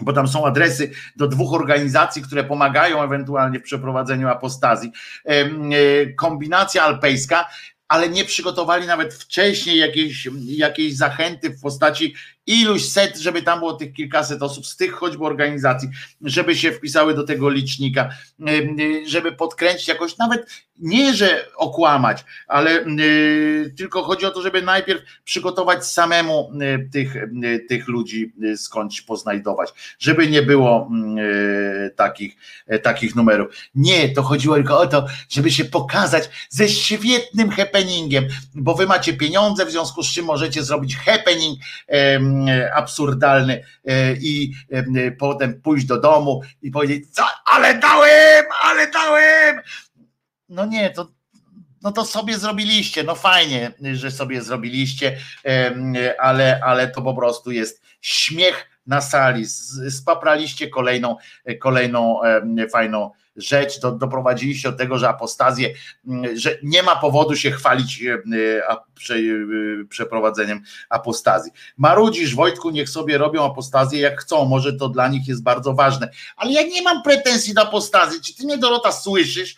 bo 0.00 0.12
tam 0.12 0.28
są 0.28 0.46
adresy 0.46 0.92
do 1.16 1.28
dwóch 1.28 1.54
organizacji, 1.54 2.22
które 2.22 2.44
pomagają 2.44 3.02
ewentualnie 3.02 3.58
w 3.58 3.62
przeprowadzeniu 3.62 4.28
apostazji. 4.28 4.92
Kombinacja 6.16 6.82
alpejska, 6.82 7.48
ale 7.88 8.08
nie 8.08 8.24
przygotowali 8.24 8.86
nawet 8.86 9.14
wcześniej 9.14 9.78
jakiejś, 9.78 10.28
jakiejś 10.44 10.96
zachęty 10.96 11.50
w 11.50 11.60
postaci 11.60 12.14
iluś 12.46 12.84
set, 12.84 13.18
żeby 13.18 13.42
tam 13.42 13.58
było 13.58 13.72
tych 13.72 13.92
kilkaset 13.92 14.42
osób 14.42 14.66
z 14.66 14.76
tych 14.76 14.92
choćby 14.92 15.24
organizacji, 15.24 15.88
żeby 16.20 16.56
się 16.56 16.72
wpisały 16.72 17.14
do 17.14 17.24
tego 17.24 17.50
licznika, 17.50 18.10
żeby 19.06 19.32
podkręcić 19.32 19.88
jakoś, 19.88 20.18
nawet 20.18 20.46
nie, 20.78 21.14
że 21.14 21.48
okłamać, 21.56 22.24
ale 22.48 22.84
tylko 23.76 24.02
chodzi 24.02 24.26
o 24.26 24.30
to, 24.30 24.42
żeby 24.42 24.62
najpierw 24.62 25.02
przygotować 25.24 25.86
samemu 25.86 26.52
tych, 26.92 27.14
tych 27.68 27.88
ludzi 27.88 28.32
skądś 28.56 29.00
poznajdować, 29.00 29.70
żeby 29.98 30.26
nie 30.26 30.42
było 30.42 30.90
takich, 31.96 32.36
takich 32.82 33.16
numerów. 33.16 33.56
Nie, 33.74 34.08
to 34.08 34.22
chodziło 34.22 34.54
tylko 34.54 34.80
o 34.80 34.86
to, 34.86 35.06
żeby 35.28 35.50
się 35.50 35.64
pokazać 35.64 36.30
ze 36.48 36.68
świetnym 36.68 37.50
happeningiem, 37.50 38.24
bo 38.54 38.74
wy 38.74 38.86
macie 38.86 39.12
pieniądze, 39.12 39.66
w 39.66 39.70
związku 39.70 40.02
z 40.02 40.12
czym 40.12 40.24
możecie 40.24 40.64
zrobić 40.64 40.96
happening 40.96 41.58
absurdalny 42.74 43.64
e, 43.84 44.12
i 44.12 44.52
e, 44.70 45.10
potem 45.10 45.62
pójść 45.62 45.86
do 45.86 46.00
domu 46.00 46.42
i 46.62 46.70
powiedzieć, 46.70 47.04
ale 47.52 47.78
dałem, 47.78 48.44
ale 48.62 48.90
dałem. 48.90 49.60
No 50.48 50.66
nie, 50.66 50.90
to, 50.90 51.08
no 51.82 51.92
to 51.92 52.04
sobie 52.04 52.38
zrobiliście, 52.38 53.04
no 53.04 53.14
fajnie, 53.14 53.72
że 53.92 54.10
sobie 54.10 54.42
zrobiliście, 54.42 55.18
ale, 56.18 56.60
ale 56.64 56.88
to 56.88 57.02
po 57.02 57.14
prostu 57.14 57.50
jest 57.50 57.82
śmiech 58.00 58.75
na 58.86 59.00
sali, 59.00 59.46
spapraliście 59.90 60.68
kolejną, 60.68 61.16
kolejną 61.60 62.20
fajną 62.72 63.10
rzecz, 63.36 63.80
do, 63.80 63.92
doprowadziliście 63.92 64.70
do 64.70 64.78
tego, 64.78 64.98
że 64.98 65.08
apostazję, 65.08 65.74
że 66.34 66.58
nie 66.62 66.82
ma 66.82 66.96
powodu 66.96 67.36
się 67.36 67.50
chwalić 67.50 68.02
e, 68.02 68.14
e, 69.10 69.84
przeprowadzeniem 69.88 70.62
apostazji. 70.88 71.52
Marudzisz, 71.76 72.34
Wojtku, 72.34 72.70
niech 72.70 72.88
sobie 72.88 73.18
robią 73.18 73.44
apostazję 73.44 74.00
jak 74.00 74.20
chcą, 74.20 74.44
może 74.44 74.72
to 74.72 74.88
dla 74.88 75.08
nich 75.08 75.28
jest 75.28 75.42
bardzo 75.42 75.74
ważne, 75.74 76.08
ale 76.36 76.52
ja 76.52 76.62
nie 76.62 76.82
mam 76.82 77.02
pretensji 77.02 77.54
do 77.54 77.62
apostazji, 77.62 78.20
czy 78.20 78.36
ty 78.36 78.44
mnie 78.44 78.58
Dorota 78.58 78.92
słyszysz, 78.92 79.56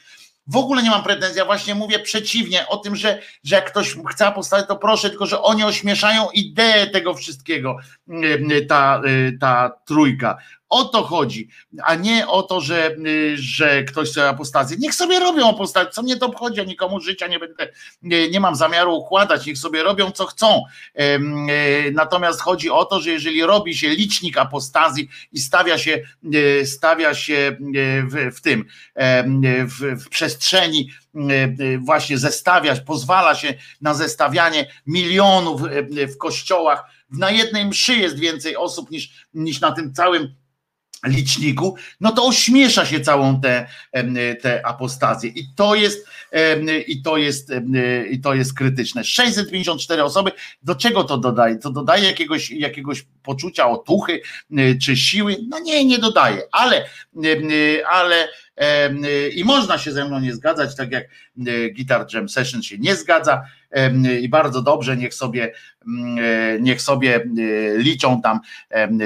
w 0.48 0.56
ogóle 0.56 0.82
nie 0.82 0.90
mam 0.90 1.02
pretensji, 1.02 1.38
ja 1.38 1.44
właśnie 1.44 1.74
mówię 1.74 1.98
przeciwnie 1.98 2.68
o 2.68 2.76
tym, 2.76 2.96
że, 2.96 3.18
że 3.44 3.56
jak 3.56 3.70
ktoś 3.70 3.96
chce 4.10 4.26
apostować, 4.26 4.68
to 4.68 4.76
proszę, 4.76 5.10
tylko 5.10 5.26
że 5.26 5.42
oni 5.42 5.64
ośmieszają 5.64 6.30
ideę 6.34 6.86
tego 6.86 7.14
wszystkiego, 7.14 7.76
mm, 8.08 8.66
ta, 8.68 9.00
y, 9.06 9.38
ta 9.40 9.70
trójka. 9.84 10.38
O 10.68 10.84
to 10.84 11.02
chodzi, 11.02 11.48
a 11.84 11.94
nie 11.94 12.26
o 12.26 12.42
to, 12.42 12.60
że, 12.60 12.96
y, 13.06 13.36
że 13.36 13.84
ktoś 13.84 14.10
chce 14.10 14.28
apostazję. 14.28 14.76
Niech 14.80 14.94
sobie 14.94 15.20
robią 15.20 15.50
apostazję, 15.50 15.90
co 15.90 16.02
mnie 16.02 16.16
to 16.16 16.26
obchodzi, 16.26 16.58
ja 16.58 16.64
nikomu 16.64 17.00
życia 17.00 17.26
nie 17.26 17.38
będę, 17.38 17.68
nie, 18.02 18.30
nie 18.30 18.40
mam 18.40 18.56
zamiaru 18.56 18.96
układać, 18.96 19.46
niech 19.46 19.58
sobie 19.58 19.82
robią 19.82 20.10
co 20.10 20.26
chcą. 20.26 20.62
Y, 21.00 21.92
natomiast 21.92 22.40
chodzi 22.40 22.70
o 22.70 22.84
to, 22.84 23.00
że 23.00 23.10
jeżeli 23.10 23.42
robi 23.42 23.76
się 23.76 23.88
licznik 23.88 24.38
apostazji 24.38 25.08
i 25.32 25.40
stawia 25.40 25.78
się, 25.78 26.02
y, 26.34 26.66
stawia 26.66 27.14
się 27.14 27.56
w, 28.08 28.36
w 28.36 28.40
tym, 28.40 28.64
w, 29.66 30.04
w 30.04 30.08
przestrzeni, 30.08 30.90
właśnie 31.78 32.18
zestawiać, 32.18 32.80
pozwala 32.80 33.34
się 33.34 33.54
na 33.80 33.94
zestawianie 33.94 34.66
milionów 34.86 35.62
w 36.14 36.16
kościołach, 36.18 36.84
na 37.10 37.30
jednej 37.30 37.64
mszy 37.64 37.96
jest 37.96 38.18
więcej 38.18 38.56
osób 38.56 38.90
niż, 38.90 39.26
niż 39.34 39.60
na 39.60 39.72
tym 39.72 39.94
całym 39.94 40.34
liczniku, 41.08 41.76
no 42.00 42.12
to 42.12 42.26
ośmiesza 42.26 42.86
się 42.86 43.00
całą 43.00 43.40
tę 43.40 43.66
te, 43.92 44.34
te 44.36 44.66
apostazję 44.66 45.30
i 45.30 45.46
to 45.56 45.74
jest 45.74 46.08
i 46.86 47.02
to 47.02 47.16
jest 47.16 47.52
i 48.10 48.20
to 48.20 48.34
jest 48.34 48.54
krytyczne. 48.54 49.04
654 49.04 50.04
osoby, 50.04 50.30
do 50.62 50.74
czego 50.74 51.04
to 51.04 51.18
dodaje? 51.18 51.56
To 51.56 51.70
dodaje 51.70 52.04
jakiegoś, 52.04 52.50
jakiegoś 52.50 53.06
poczucia 53.22 53.68
otuchy 53.68 54.20
czy 54.82 54.96
siły? 54.96 55.36
No 55.48 55.58
nie, 55.58 55.84
nie 55.84 55.98
dodaje, 55.98 56.42
ale 56.52 56.84
ale 57.90 58.28
i 59.34 59.44
można 59.44 59.78
się 59.78 59.92
ze 59.92 60.04
mną 60.04 60.20
nie 60.20 60.34
zgadzać, 60.34 60.76
tak 60.76 60.92
jak 60.92 61.08
Guitar 61.76 62.06
Jam 62.14 62.28
Session 62.28 62.62
się 62.62 62.78
nie 62.78 62.96
zgadza 62.96 63.44
i 64.20 64.28
bardzo 64.28 64.62
dobrze, 64.62 64.96
niech 64.96 65.14
sobie 65.14 65.52
niech 66.60 66.82
sobie 66.82 67.16
e, 67.16 67.78
liczą 67.78 68.22
tam 68.22 68.40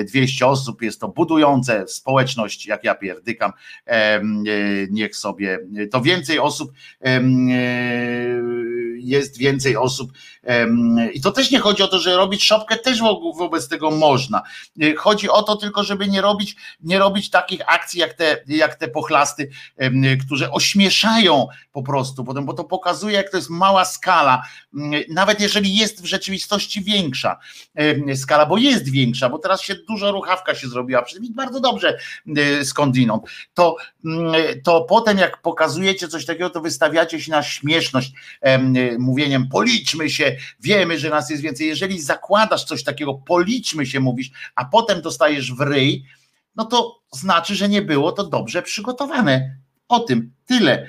200 0.05 0.47
osób, 0.47 0.83
jest 0.83 1.01
to 1.01 1.09
budujące 1.09 1.89
społeczność, 1.89 2.67
jak 2.67 2.85
ja 2.85 2.95
pierdykam, 2.95 3.53
e, 3.87 4.21
niech 4.91 5.17
sobie, 5.17 5.59
to 5.91 6.01
więcej 6.01 6.39
osób 6.39 6.73
jest 8.99 9.39
więcej 9.39 9.77
osób 9.77 10.13
i 11.15 11.21
to 11.21 11.33
też 11.33 11.51
nie 11.51 11.59
chodzi 11.59 11.83
o 11.83 11.89
to, 11.89 11.99
że 11.99 12.17
robić 12.17 12.45
szopkę, 12.45 12.77
też 12.77 13.01
wobec 13.37 13.69
tego 13.69 13.91
można. 13.91 14.43
Chodzi 14.97 15.29
o 15.29 15.43
to 15.43 15.57
tylko, 15.57 15.85
żeby 15.85 16.09
nie 16.09 16.21
robić, 16.21 16.57
nie 16.81 16.99
robić 16.99 17.31
takich 17.31 17.61
akcji 17.67 18.01
jak 18.01 18.15
te, 18.15 18.37
jak 18.47 18.75
te 18.75 18.89
pochlasty, 18.89 19.51
które 20.27 20.51
ośmieszają 20.51 21.47
po 21.73 21.83
prostu, 21.83 22.25
bo 22.25 22.53
to 22.53 22.65
pokazuje, 22.65 23.17
jak 23.17 23.31
to 23.31 23.37
jest 23.37 23.51
mała 23.51 23.85
skala. 23.85 24.43
Nawet 25.09 25.41
jeżeli 25.41 25.77
jest 25.77 26.03
w 26.03 26.07
rzeczywistości 26.07 26.72
większa 26.81 27.39
skala, 28.15 28.47
bo 28.47 28.59
jest 28.59 28.91
większa, 28.91 29.29
bo 29.29 29.39
teraz 29.39 29.63
się 29.63 29.75
dużo 29.89 30.13
ruchawka 30.13 30.55
się 30.55 30.69
zrobiła, 30.69 31.05
bardzo 31.35 31.61
dobrze 31.61 31.99
skądinąd, 32.65 33.23
to, 33.55 33.77
mm, 34.05 34.35
to 34.65 34.81
potem 34.81 35.19
jak 35.19 35.43
pokazujecie 35.43 36.09
coś 36.09 36.27
takiego, 36.27 36.51
to 36.51 36.61
wystawiacie 36.61 37.21
się 37.21 37.31
na 37.31 37.43
śmieszność 37.43 38.13
mówieniem 38.99 39.49
policzmy 39.49 40.11
się, 40.11 40.37
wiemy, 40.61 40.99
że 40.99 41.11
nas 41.11 41.31
jest 41.31 41.43
więcej. 41.43 41.67
Jeżeli 41.67 42.01
zakładasz 42.01 42.65
coś 42.65 42.85
takiego, 42.85 43.15
policzmy 43.15 43.87
się, 43.87 44.01
mówisz, 44.01 44.31
a 44.55 44.65
potem 44.65 45.03
dostajesz 45.03 45.55
w 45.55 45.61
ryj, 45.61 46.05
no 46.57 46.65
to 46.65 47.03
znaczy, 47.13 47.55
że 47.55 47.69
nie 47.69 47.83
było 47.83 48.13
to 48.13 48.25
dobrze 48.25 48.63
przygotowane. 48.63 49.62
O 49.93 50.01
tym 50.01 50.33
tyle. 50.47 50.87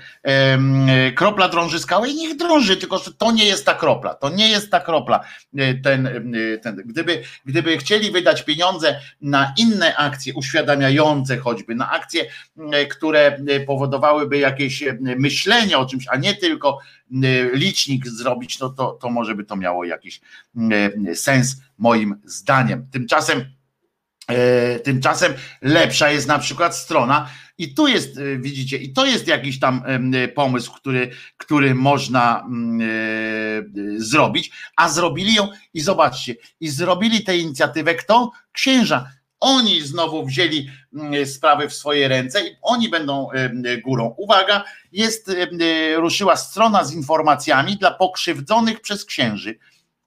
Kropla 1.15 1.49
drąży 1.49 1.79
skałę 1.79 2.09
i 2.09 2.15
niech 2.15 2.37
drąży, 2.37 2.77
tylko 2.77 2.97
że 2.97 3.13
to 3.13 3.31
nie 3.31 3.45
jest 3.45 3.65
ta 3.65 3.73
kropla. 3.73 4.13
To 4.13 4.29
nie 4.29 4.49
jest 4.49 4.71
ta 4.71 4.79
kropla. 4.79 5.23
E, 5.57 5.73
ten, 5.73 6.07
e, 6.07 6.57
ten, 6.57 6.75
gdyby, 6.85 7.23
gdyby 7.45 7.77
chcieli 7.77 8.11
wydać 8.11 8.43
pieniądze 8.43 8.99
na 9.21 9.53
inne 9.57 9.95
akcje 9.95 10.33
uświadamiające 10.33 11.37
choćby, 11.37 11.75
na 11.75 11.91
akcje, 11.91 12.25
e, 12.71 12.85
które 12.85 13.37
powodowałyby 13.67 14.37
jakieś 14.37 14.83
myślenie 14.99 15.77
o 15.77 15.85
czymś, 15.85 16.05
a 16.09 16.17
nie 16.17 16.35
tylko 16.35 16.79
licznik 17.53 18.07
zrobić, 18.07 18.59
no 18.59 18.69
to, 18.69 18.91
to 18.91 19.09
może 19.09 19.35
by 19.35 19.43
to 19.43 19.55
miało 19.55 19.85
jakiś 19.85 20.21
sens 21.13 21.57
moim 21.77 22.21
zdaniem. 22.25 22.87
Tymczasem 22.91 23.45
Tymczasem 24.83 25.33
lepsza 25.61 26.09
jest 26.09 26.27
na 26.27 26.39
przykład 26.39 26.75
strona, 26.75 27.29
i 27.57 27.73
tu 27.73 27.87
jest, 27.87 28.17
y, 28.17 28.39
widzicie, 28.39 28.77
i 28.77 28.93
to 28.93 29.05
jest 29.05 29.27
jakiś 29.27 29.59
tam 29.59 29.83
pomysł, 30.35 30.73
który, 30.73 31.11
który 31.37 31.75
można 31.75 32.43
mm, 32.45 32.81
e, 32.81 33.99
zrobić, 33.99 34.51
a 34.75 34.89
zrobili 34.89 35.33
ją 35.33 35.49
i 35.73 35.81
zobaczcie, 35.81 36.35
i 36.59 36.69
zrobili 36.69 37.23
tę 37.23 37.37
inicjatywę 37.37 37.95
kto? 37.95 38.31
Księża. 38.51 39.11
Oni 39.39 39.81
znowu 39.81 40.25
wzięli 40.25 40.69
mm, 40.93 41.25
sprawy 41.27 41.69
w 41.69 41.73
swoje 41.73 42.07
ręce 42.07 42.47
i 42.47 42.55
oni 42.61 42.89
będą 42.89 43.27
górą. 43.83 44.15
Uwaga, 44.17 44.63
jest, 44.91 45.31
ruszyła 45.95 46.35
strona 46.35 46.83
z 46.83 46.93
informacjami 46.93 47.77
dla 47.77 47.91
pokrzywdzonych 47.91 48.81
przez 48.81 49.05
księży. 49.05 49.55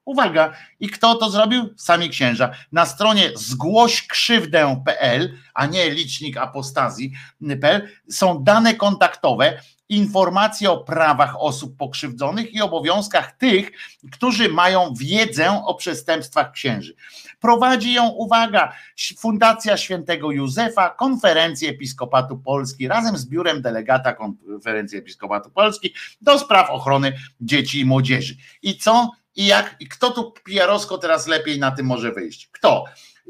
Uwaga, 0.07 0.53
i 0.79 0.89
kto 0.89 1.15
to 1.15 1.29
zrobił? 1.29 1.73
Sami 1.77 2.09
księża. 2.09 2.51
Na 2.71 2.85
stronie 2.85 3.31
zgłośkrzywdę.pl, 3.35 5.33
a 5.53 5.65
nie 5.65 5.89
licznik 5.89 6.37
apostazji.pl 6.37 7.89
są 8.09 8.43
dane 8.43 8.75
kontaktowe, 8.75 9.61
informacje 9.89 10.71
o 10.71 10.77
prawach 10.77 11.41
osób 11.41 11.77
pokrzywdzonych 11.77 12.53
i 12.53 12.61
obowiązkach 12.61 13.31
tych, 13.31 13.71
którzy 14.11 14.49
mają 14.49 14.93
wiedzę 14.99 15.63
o 15.65 15.75
przestępstwach 15.75 16.51
księży. 16.51 16.95
Prowadzi 17.39 17.93
ją, 17.93 18.07
uwaga, 18.07 18.73
Fundacja 19.17 19.77
Świętego 19.77 20.31
Józefa, 20.31 20.89
Konferencji 20.89 21.67
Episkopatu 21.67 22.37
Polski 22.37 22.87
razem 22.87 23.17
z 23.17 23.25
Biurem 23.25 23.61
Delegata 23.61 24.13
Konferencji 24.13 24.97
Episkopatu 24.97 25.49
Polski 25.49 25.93
do 26.21 26.39
spraw 26.39 26.69
ochrony 26.69 27.13
dzieci 27.41 27.79
i 27.79 27.85
młodzieży. 27.85 28.35
I 28.61 28.77
co? 28.77 29.11
I 29.37 29.45
jak 29.45 29.75
i 29.79 29.87
kto 29.87 30.11
tu 30.11 30.33
PR-owsko 30.43 30.97
teraz 30.97 31.27
lepiej 31.27 31.59
na 31.59 31.71
tym 31.71 31.85
może 31.85 32.11
wyjść? 32.11 32.49
Kto? 32.51 32.85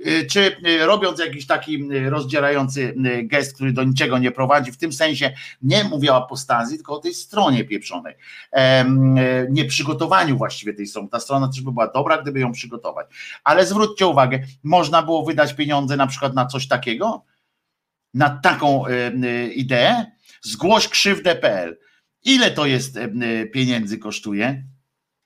Y, 0.05 0.27
czy 0.31 0.57
y, 0.67 0.85
robiąc 0.85 1.19
jakiś 1.19 1.47
taki 1.47 1.93
y, 1.93 2.09
rozdzierający 2.09 2.95
gest, 3.23 3.55
który 3.55 3.73
do 3.73 3.83
niczego 3.83 4.17
nie 4.17 4.31
prowadzi, 4.31 4.71
w 4.71 4.77
tym 4.77 4.93
sensie 4.93 5.33
nie 5.61 5.83
mówię 5.83 6.13
o 6.13 6.15
apostazji, 6.15 6.77
tylko 6.77 6.93
o 6.93 6.99
tej 6.99 7.13
stronie 7.13 7.63
pieprzonej, 7.63 8.15
nie 9.49 9.65
przygotowaniu 9.65 10.37
właściwie 10.37 10.73
tej 10.73 10.87
strony. 10.87 11.09
Ta 11.09 11.19
strona 11.19 11.47
też 11.47 11.61
by 11.61 11.71
była 11.71 11.87
dobra, 11.87 12.21
gdyby 12.21 12.39
ją 12.39 12.51
przygotować. 12.51 13.07
Ale 13.43 13.65
zwróćcie 13.65 14.07
uwagę, 14.07 14.39
można 14.63 15.03
było 15.03 15.25
wydać 15.25 15.53
pieniądze 15.53 15.97
na 15.97 16.07
przykład 16.07 16.33
na 16.33 16.45
coś 16.45 16.67
takiego, 16.67 17.25
na 18.13 18.29
taką 18.29 18.83
ideę, 19.55 20.05
zgłoś 20.41 20.87
krzywdę.pl. 20.87 21.77
Ile 22.23 22.51
to 22.51 22.65
jest 22.65 22.99
pieniędzy 23.53 23.97
kosztuje? 23.97 24.63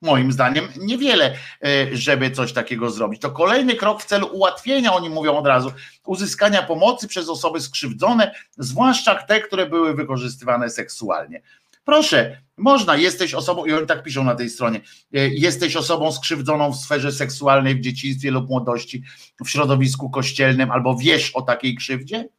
Moim 0.01 0.31
zdaniem 0.31 0.67
niewiele, 0.79 1.35
e, 1.65 1.95
żeby 1.95 2.31
coś 2.31 2.53
takiego 2.53 2.89
zrobić. 2.89 3.21
To 3.21 3.31
kolejny 3.31 3.75
krok 3.75 4.03
w 4.03 4.05
celu 4.05 4.27
ułatwienia, 4.27 4.93
oni 4.93 5.09
mówią 5.09 5.37
od 5.37 5.47
razu, 5.47 5.71
uzyskania 6.05 6.63
pomocy 6.63 7.07
przez 7.07 7.29
osoby 7.29 7.61
skrzywdzone, 7.61 8.35
zwłaszcza 8.57 9.15
te, 9.15 9.41
które 9.41 9.65
były 9.65 9.93
wykorzystywane 9.93 10.69
seksualnie. 10.69 11.41
Proszę, 11.83 12.41
można, 12.57 12.95
jesteś 12.95 13.33
osobą, 13.33 13.65
i 13.65 13.73
oni 13.73 13.87
tak 13.87 14.03
piszą 14.03 14.23
na 14.23 14.35
tej 14.35 14.49
stronie, 14.49 14.81
e, 15.13 15.27
jesteś 15.27 15.75
osobą 15.75 16.11
skrzywdzoną 16.11 16.71
w 16.71 16.77
sferze 16.77 17.11
seksualnej 17.11 17.75
w 17.75 17.81
dzieciństwie 17.81 18.31
lub 18.31 18.49
młodości, 18.49 19.03
w 19.45 19.49
środowisku 19.49 20.09
kościelnym, 20.09 20.71
albo 20.71 20.95
wiesz 20.95 21.31
o 21.31 21.41
takiej 21.41 21.75
krzywdzie? 21.75 22.29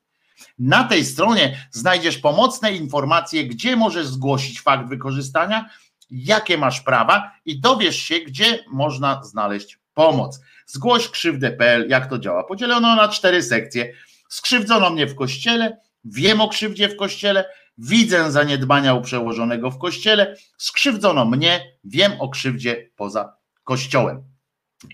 Na 0.58 0.84
tej 0.84 1.05
stronie 1.05 1.66
znajdziesz 1.70 2.18
pomocne 2.18 2.73
informacje, 2.73 3.44
gdzie 3.44 3.76
możesz 3.76 4.07
zgłosić 4.07 4.60
fakt 4.60 4.89
wykorzystania 4.89 5.70
jakie 6.12 6.58
masz 6.58 6.81
prawa 6.81 7.32
i 7.44 7.60
dowiesz 7.60 7.97
się, 7.97 8.20
gdzie 8.20 8.65
można 8.70 9.24
znaleźć 9.24 9.78
pomoc. 9.94 10.41
Zgłoś 10.66 11.08
krzywdę.pl, 11.08 11.89
jak 11.89 12.10
to 12.10 12.18
działa. 12.18 12.44
Podzielono 12.44 12.97
na 12.97 13.08
cztery 13.08 13.42
sekcje. 13.42 13.92
Skrzywdzono 14.28 14.91
mnie 14.91 15.07
w 15.07 15.15
kościele, 15.15 15.76
wiem 16.05 16.41
o 16.41 16.49
krzywdzie 16.49 16.89
w 16.89 16.97
kościele, 16.97 17.44
widzę 17.78 18.32
zaniedbania 18.32 18.94
u 18.94 19.02
przełożonego 19.02 19.70
w 19.70 19.78
kościele, 19.78 20.36
skrzywdzono 20.57 21.24
mnie, 21.24 21.60
wiem 21.84 22.12
o 22.18 22.28
krzywdzie 22.28 22.91
poza 22.97 23.36
kościołem. 23.65 24.23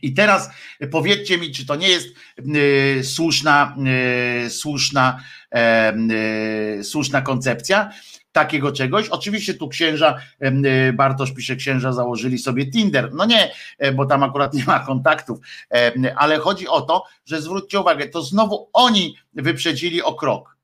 I 0.02 0.14
teraz 0.14 0.50
powiedzcie 0.90 1.38
mi, 1.38 1.52
czy 1.52 1.66
to 1.66 1.76
nie 1.76 1.88
jest 1.88 2.08
y, 2.38 3.04
słuszna, 3.04 3.76
y, 4.46 4.50
słuszna, 4.50 5.22
y, 6.78 6.84
słuszna 6.84 7.22
koncepcja, 7.22 7.90
takiego 8.32 8.72
czegoś. 8.72 9.08
Oczywiście 9.08 9.54
tu 9.54 9.68
księża, 9.68 10.18
e, 10.40 10.92
Bartosz 10.92 11.32
pisze, 11.32 11.56
księża 11.56 11.92
założyli 11.92 12.38
sobie 12.38 12.70
Tinder. 12.70 13.14
No 13.14 13.24
nie, 13.24 13.52
e, 13.78 13.92
bo 13.92 14.06
tam 14.06 14.22
akurat 14.22 14.54
nie 14.54 14.64
ma 14.64 14.80
kontaktów, 14.80 15.38
ale 16.16 16.38
chodzi 16.38 16.68
o 16.68 16.80
to, 16.80 17.04
że 17.26 17.42
zwróćcie 17.42 17.80
uwagę, 17.80 18.08
to 18.08 18.22
znowu 18.22 18.70
oni 18.72 19.16
wyprzedzili 19.34 20.02
o 20.02 20.14
krok. 20.14 20.57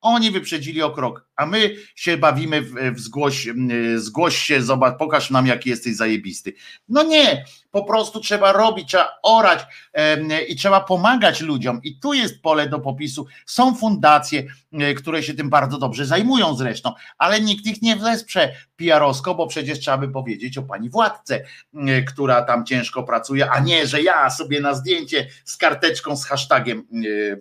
Oni 0.00 0.30
wyprzedzili 0.30 0.82
o 0.82 0.90
krok, 0.90 1.28
a 1.36 1.46
my 1.46 1.74
się 1.94 2.16
bawimy 2.16 2.62
w, 2.62 2.74
w 2.94 3.00
zgłoś, 3.00 3.48
zgłoś 3.96 4.38
się, 4.38 4.62
zobacz, 4.62 4.98
pokaż 4.98 5.30
nam, 5.30 5.46
jaki 5.46 5.70
jesteś 5.70 5.96
zajebisty. 5.96 6.52
No 6.88 7.02
nie, 7.02 7.44
po 7.70 7.84
prostu 7.84 8.20
trzeba 8.20 8.52
robić, 8.52 8.88
trzeba 8.88 9.18
orać 9.22 9.66
e, 9.94 10.42
i 10.42 10.56
trzeba 10.56 10.80
pomagać 10.80 11.40
ludziom. 11.40 11.80
I 11.82 12.00
tu 12.00 12.12
jest 12.14 12.42
pole 12.42 12.68
do 12.68 12.80
popisu. 12.80 13.26
Są 13.46 13.74
fundacje, 13.74 14.46
e, 14.72 14.94
które 14.94 15.22
się 15.22 15.34
tym 15.34 15.50
bardzo 15.50 15.78
dobrze 15.78 16.06
zajmują 16.06 16.54
zresztą, 16.54 16.92
ale 17.18 17.40
nikt 17.40 17.66
ich 17.66 17.82
nie 17.82 17.96
wesprze 17.96 18.52
PR-owsko, 18.76 19.34
bo 19.34 19.46
przecież 19.46 19.80
trzeba 19.80 19.98
by 19.98 20.08
powiedzieć 20.08 20.58
o 20.58 20.62
pani 20.62 20.90
władce, 20.90 21.44
e, 21.74 22.02
która 22.02 22.42
tam 22.42 22.66
ciężko 22.66 23.02
pracuje, 23.02 23.50
a 23.50 23.60
nie, 23.60 23.86
że 23.86 24.02
ja 24.02 24.30
sobie 24.30 24.60
na 24.60 24.74
zdjęcie 24.74 25.28
z 25.44 25.56
karteczką, 25.56 26.16
z 26.16 26.24
hashtagiem 26.24 26.86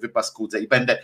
wypaskudzę 0.02 0.60
i 0.60 0.68
będę 0.68 0.98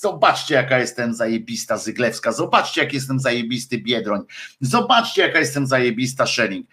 Zobaczcie, 0.00 0.54
jaka 0.54 0.78
jestem 0.78 1.14
zajebista 1.14 1.78
Zyglewska. 1.78 2.32
Zobaczcie, 2.32 2.80
jak 2.80 2.92
jestem 2.92 3.20
zajebisty 3.20 3.78
Biedroń. 3.78 4.20
Zobaczcie, 4.60 5.22
jaka 5.22 5.38
jestem 5.38 5.66
zajebista 5.66 6.26
Szelling. 6.26 6.66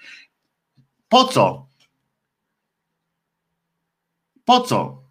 Po 1.10 1.24
co? 1.24 1.68
Po 4.46 4.62
co? 4.62 5.04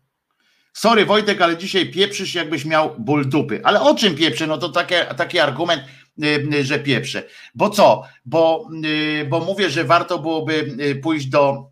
Sorry 0.73 1.07
Wojtek, 1.07 1.41
ale 1.41 1.57
dzisiaj 1.57 1.91
pieprzysz 1.91 2.35
jakbyś 2.35 2.65
miał 2.65 2.95
ból 2.99 3.29
dupy. 3.29 3.61
Ale 3.65 3.81
o 3.81 3.95
czym 3.95 4.15
pieprzę? 4.15 4.47
No 4.47 4.59
to 4.59 4.69
takie, 4.69 5.05
taki 5.05 5.39
argument, 5.39 5.83
y, 6.25 6.49
y, 6.55 6.65
że 6.65 6.79
pieprzę. 6.79 7.23
Bo 7.55 7.71
co? 7.71 8.03
Bo, 8.25 8.69
y, 8.85 9.27
bo 9.29 9.41
mówię, 9.41 9.71
że 9.71 9.85
warto 9.85 10.19
byłoby 10.19 10.77
pójść 11.03 11.27
do, 11.27 11.71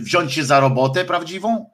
wziąć 0.00 0.32
się 0.32 0.44
za 0.44 0.60
robotę 0.60 1.04
prawdziwą, 1.04 1.70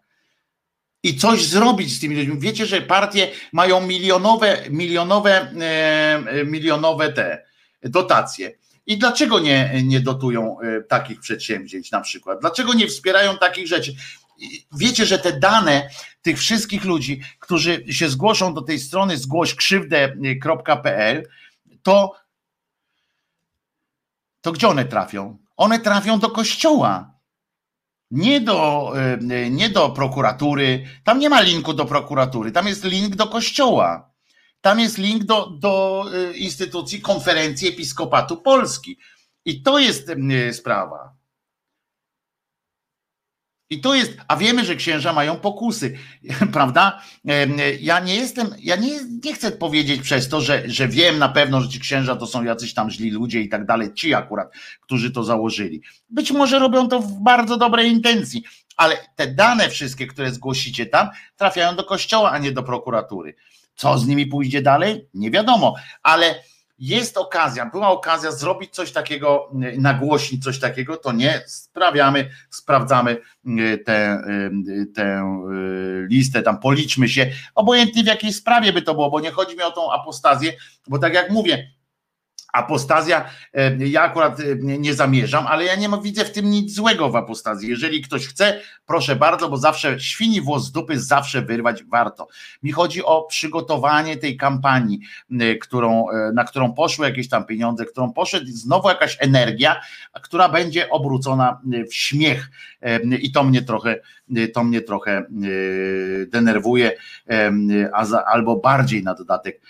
i 1.05 1.17
coś 1.17 1.47
zrobić 1.47 1.97
z 1.97 2.01
tymi 2.01 2.17
ludźmi. 2.17 2.39
Wiecie, 2.39 2.67
że 2.67 2.81
partie 2.81 3.31
mają 3.53 3.87
milionowe, 3.87 4.63
milionowe, 4.71 5.53
e, 5.61 6.45
milionowe 6.45 7.13
te 7.13 7.45
dotacje. 7.83 8.53
I 8.87 8.99
dlaczego 8.99 9.39
nie, 9.39 9.83
nie 9.85 10.01
dotują 10.01 10.61
e, 10.61 10.83
takich 10.83 11.21
przedsięwzięć 11.21 11.91
na 11.91 12.01
przykład? 12.01 12.41
Dlaczego 12.41 12.75
nie 12.75 12.87
wspierają 12.87 13.39
takich 13.39 13.67
rzeczy? 13.67 13.95
Wiecie, 14.73 15.07
że 15.07 15.19
te 15.19 15.39
dane 15.39 15.91
tych 16.23 16.39
wszystkich 16.39 16.85
ludzi, 16.85 17.21
którzy 17.39 17.85
się 17.91 18.09
zgłoszą 18.09 18.55
do 18.55 18.63
tej 18.63 18.79
strony 18.79 19.17
zgłośkrzywdę.pl, 19.17 21.29
to, 21.83 22.13
to 24.41 24.53
gdzie 24.53 24.69
one 24.69 24.85
trafią? 24.85 25.39
One 25.57 25.79
trafią 25.79 26.19
do 26.19 26.31
kościoła 26.31 27.14
nie 28.15 28.41
do, 28.41 28.93
e, 28.97 29.51
nie 29.51 29.71
do 29.71 29.91
prokuratury, 29.91 30.85
tam 31.05 31.19
nie 31.19 31.29
ma 31.29 31.41
linku 31.41 31.75
do 31.75 31.85
prokuratury, 31.85 32.53
tam 32.53 32.67
jest 32.67 32.85
link 32.85 33.17
do 33.17 33.27
kościoła. 33.27 34.11
Tam 34.61 34.81
jest 34.81 34.99
link 34.99 35.25
do, 35.25 35.51
do 35.51 36.05
e, 36.15 36.37
instytucji 36.37 37.01
konferencji 37.01 37.69
Episkopatu 37.69 38.37
Polski. 38.37 38.99
I 39.45 39.63
to 39.63 39.79
jest 39.79 40.11
sprawa. 40.53 41.15
I 43.75 43.81
to 43.81 43.95
jest, 43.95 44.17
a 44.29 44.37
wiemy, 44.37 44.65
że 44.65 44.77
księża 44.77 45.13
mają 45.13 45.37
pokusy, 45.37 45.99
prawda? 46.53 47.03
Ja 47.81 48.01
nie 48.01 48.15
jestem, 48.17 48.49
ja 48.59 48.77
nie, 48.77 49.01
nie 49.25 49.35
chcę 49.35 49.53
powiedzieć 49.53 50.03
przez 50.03 50.29
to, 50.29 50.41
że, 50.41 50.63
że 50.67 50.89
wiem 50.89 51.19
na 51.19 51.29
pewno, 51.29 51.61
że 51.61 51.69
ci 51.69 51.81
księża 51.81 52.17
to 52.17 52.27
są 52.27 52.45
jacyś 52.45 52.75
tam 52.75 52.91
źli 52.91 53.11
ludzie 53.11 53.41
i 53.41 53.49
tak 53.49 53.67
dalej, 53.67 53.95
ci 53.95 54.15
akurat, 54.15 54.53
którzy 54.81 55.11
to 55.11 55.25
założyli. 55.25 55.83
Być 56.11 56.33
może 56.33 56.59
robią 56.59 56.89
to 56.89 57.01
w 57.01 57.13
bardzo 57.23 57.57
dobrej 57.57 57.91
intencji, 57.91 58.43
ale 58.77 58.97
te 59.17 59.27
dane 59.27 59.69
wszystkie, 59.69 60.07
które 60.07 60.33
zgłosicie 60.33 60.87
tam, 60.87 61.09
trafiają 61.37 61.77
do 61.77 61.85
kościoła, 61.85 62.31
a 62.31 62.39
nie 62.39 62.53
do 62.53 62.63
prokuratury. 62.63 63.35
Co 63.75 63.99
z 63.99 64.07
nimi 64.07 64.27
pójdzie 64.27 64.63
dalej? 64.63 65.09
Nie 65.15 65.31
wiadomo, 65.31 65.75
ale 66.03 66.35
jest 66.87 67.17
okazja, 67.17 67.67
była 67.67 67.89
okazja 67.89 68.33
zrobić 68.33 68.75
coś 68.75 68.93
takiego, 68.93 69.51
nagłośnić 69.79 70.45
coś 70.45 70.59
takiego, 70.59 70.97
to 70.97 71.13
nie 71.13 71.43
sprawiamy, 71.47 72.31
sprawdzamy 72.51 73.17
tę, 73.85 74.23
tę 74.95 75.23
listę, 76.11 76.43
tam 76.43 76.61
policzmy 76.61 77.09
się, 77.09 77.31
obojętnie 77.55 78.03
w 78.03 78.07
jakiej 78.07 78.33
sprawie 78.33 78.73
by 78.73 78.83
to 78.83 78.95
było, 78.95 79.11
bo 79.11 79.21
nie 79.21 79.31
chodzi 79.31 79.57
mi 79.57 79.63
o 79.63 79.71
tą 79.71 79.93
apostazję, 79.93 80.53
bo 80.89 80.99
tak 80.99 81.15
jak 81.15 81.31
mówię, 81.31 81.71
apostazja, 82.55 83.25
e, 83.55 83.77
ja 83.89 84.03
akurat 84.03 84.41
e, 84.41 84.45
nie 84.61 84.95
zamierzam, 84.95 85.47
ale 85.47 85.65
ja 85.65 85.77
nie 85.77 85.89
widzę 86.03 86.25
w 86.25 86.33
tym 86.33 86.51
nic 86.51 86.75
złego 86.75 87.11
w 87.11 87.17
apostazji. 87.17 87.69
Jeżeli 87.69 88.03
ktoś 88.03 88.27
chce, 88.27 88.61
proszę 88.87 89.17
bardzo, 89.17 89.49
bo 89.49 89.57
zawsze 89.57 90.01
świni 90.01 90.41
włos 90.41 90.65
z 90.65 90.73
dupy 90.73 91.01
zawsze 91.01 91.43
wyrwać 91.43 91.85
warto. 91.85 92.29
Mi 92.63 92.73
chodzi 92.73 93.05
o 93.05 93.23
przygotowanie 93.23 94.17
tej 94.17 94.37
kampanii, 94.37 95.01
którą, 95.61 96.11
e, 96.11 96.33
na 96.35 96.45
którą 96.45 96.73
poszły 96.73 97.07
jakieś 97.07 97.29
tam 97.29 97.47
pieniądze, 97.47 97.85
którą 97.85 98.13
poszedł 98.13 98.47
znowu 98.47 98.89
jakaś 98.89 99.17
energia, 99.21 99.81
która 100.23 100.49
będzie 100.49 100.91
obrócona 100.91 101.61
w 101.91 101.95
śmiech 101.95 102.51
i 103.21 103.33
to 103.33 103.45
mnie 103.45 103.63
trochę, 103.63 104.01
to 104.55 104.65
mnie 104.65 104.81
trochę 104.81 105.23
denerwuje, 106.27 106.93
albo 108.27 108.57
bardziej 108.57 109.03
na 109.03 109.15
dodatek 109.15 109.61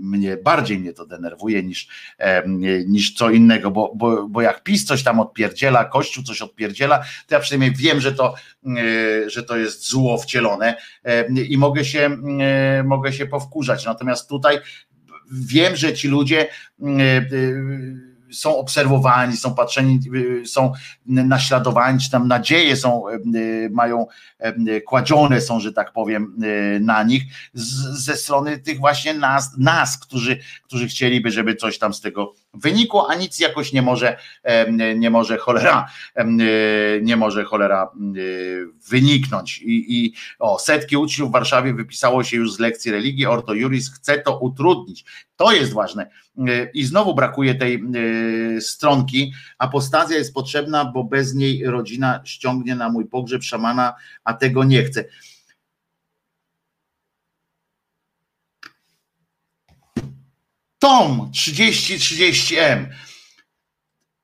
mnie 0.00 0.36
bardziej 0.36 0.78
mnie 0.78 0.89
to 0.94 1.06
denerwuje 1.06 1.62
niż, 1.62 1.88
niż 2.86 3.14
co 3.14 3.30
innego, 3.30 3.70
bo, 3.70 3.92
bo, 3.96 4.28
bo 4.28 4.42
jak 4.42 4.62
PiS 4.62 4.84
coś 4.84 5.02
tam 5.02 5.20
odpierdziela, 5.20 5.84
Kościół 5.84 6.24
coś 6.24 6.42
odpierdziela, 6.42 6.98
to 6.98 7.34
ja 7.34 7.40
przynajmniej 7.40 7.74
wiem, 7.76 8.00
że 8.00 8.12
to, 8.12 8.34
że 9.26 9.42
to 9.42 9.56
jest 9.56 9.90
zło 9.90 10.18
wcielone 10.18 10.76
i 11.48 11.58
mogę 11.58 11.84
się, 11.84 12.10
mogę 12.84 13.12
się 13.12 13.26
powkurzać. 13.26 13.84
Natomiast 13.84 14.28
tutaj 14.28 14.58
wiem, 15.32 15.76
że 15.76 15.94
ci 15.94 16.08
ludzie 16.08 16.48
są 18.32 18.56
obserwowani, 18.56 19.36
są 19.36 19.54
patrzeni, 19.54 20.00
y, 20.14 20.46
są 20.46 20.72
naśladowani, 21.06 22.00
czy 22.00 22.10
tam 22.10 22.28
nadzieje 22.28 22.76
są, 22.76 23.08
y, 23.08 23.70
mają 23.72 24.06
y, 24.68 24.80
kładzione 24.80 25.40
są, 25.40 25.60
że 25.60 25.72
tak 25.72 25.92
powiem, 25.92 26.36
na 26.80 27.02
nich 27.02 27.22
z, 27.54 27.64
ze 28.04 28.16
strony 28.16 28.58
tych 28.58 28.78
właśnie 28.78 29.14
nas, 29.14 29.50
nas 29.58 29.98
którzy, 29.98 30.38
którzy 30.64 30.88
chcieliby, 30.88 31.30
żeby 31.30 31.54
coś 31.56 31.78
tam 31.78 31.94
z 31.94 32.00
tego 32.00 32.34
wynikło, 32.54 33.10
a 33.10 33.14
nic 33.14 33.38
jakoś 33.38 33.72
nie 33.72 33.82
może, 33.82 34.16
nie 34.96 35.10
może 35.10 35.38
cholera, 35.38 35.86
nie 37.02 37.16
może 37.16 37.44
cholera 37.44 37.90
wyniknąć. 38.88 39.58
I, 39.58 39.96
i 39.98 40.14
o, 40.38 40.58
setki 40.58 40.96
uczniów 40.96 41.28
w 41.28 41.32
Warszawie 41.32 41.74
wypisało 41.74 42.24
się 42.24 42.36
już 42.36 42.52
z 42.52 42.58
lekcji 42.58 42.92
religii, 42.92 43.26
Orto 43.26 43.54
Juris 43.54 43.94
chce 43.94 44.18
to 44.18 44.38
utrudnić. 44.38 45.04
To 45.36 45.52
jest 45.52 45.72
ważne. 45.72 46.10
I 46.74 46.84
znowu 46.84 47.14
brakuje 47.14 47.54
tej 47.54 47.82
stronki. 48.60 49.32
Apostazja 49.58 50.18
jest 50.18 50.34
potrzebna, 50.34 50.84
bo 50.84 51.04
bez 51.04 51.34
niej 51.34 51.64
rodzina 51.64 52.20
ściągnie 52.24 52.74
na 52.74 52.88
mój 52.88 53.06
pogrzeb 53.06 53.42
szamana, 53.42 53.94
a 54.24 54.34
tego 54.34 54.64
nie 54.64 54.82
chce. 54.82 55.04
Tom 60.80 61.30
3030M. 61.34 62.86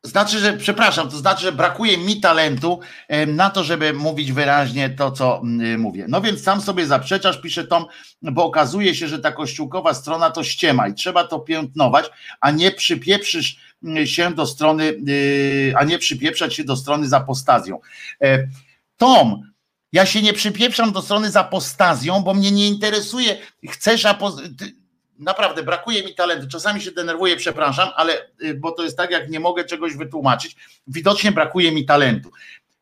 Znaczy, 0.02 0.39
że, 0.39 0.52
przepraszam, 0.52 1.10
to 1.10 1.17
znaczy, 1.17 1.43
że 1.43 1.52
brakuje 1.52 1.99
mi 1.99 2.20
talentu 2.20 2.81
na 3.26 3.51
to, 3.51 3.65
żeby 3.65 3.93
mówić 3.93 4.33
wyraźnie 4.33 4.91
to, 4.91 5.10
co 5.10 5.43
mówię. 5.78 6.05
No 6.09 6.20
więc 6.20 6.43
sam 6.43 6.60
sobie 6.60 6.86
zaprzeczasz, 6.86 7.41
pisze 7.41 7.65
Tom, 7.65 7.85
bo 8.23 8.44
okazuje 8.44 8.94
się, 8.94 9.09
że 9.09 9.18
ta 9.18 9.33
kościółkowa 9.33 9.94
strona 9.94 10.31
to 10.31 10.44
ściema 10.44 10.89
i 10.89 10.94
trzeba 10.94 11.25
to 11.25 11.39
piętnować, 11.39 12.07
a 12.41 12.51
nie 12.51 12.70
przypieprzysz 12.70 13.57
się 14.05 14.35
do 14.35 14.47
strony, 14.47 14.85
y, 15.09 15.75
a 15.76 15.85
nie 15.85 15.99
przypieprzać 15.99 16.55
się 16.55 16.65
do 16.65 16.76
strony 16.76 17.09
z 17.09 17.12
apostazją. 17.12 17.81
E, 18.23 18.49
Tom, 18.97 19.52
ja 19.93 20.07
się 20.07 20.23
nie 20.23 20.33
przypieprzam 20.33 20.93
do 20.93 21.02
strony 21.02 21.31
z 21.31 21.36
apostazją, 21.36 22.20
bo 22.20 22.35
mnie 22.35 22.51
nie 22.52 22.68
interesuje. 22.68 23.36
Chcesz 23.68 24.07
apostazję 24.07 24.55
naprawdę 25.18 25.62
brakuje 25.62 26.02
mi 26.02 26.14
talentu. 26.14 26.48
Czasami 26.48 26.80
się 26.80 26.90
denerwuję, 26.90 27.36
przepraszam, 27.36 27.88
ale 27.96 28.12
y, 28.42 28.54
bo 28.54 28.72
to 28.72 28.82
jest 28.82 28.96
tak, 28.96 29.10
jak 29.10 29.30
nie 29.30 29.40
mogę 29.40 29.64
czegoś 29.64 29.96
wytłumaczyć, 29.96 30.56
widocznie 30.86 31.32
brakuje 31.32 31.72
mi 31.72 31.84
talentu. 31.84 32.30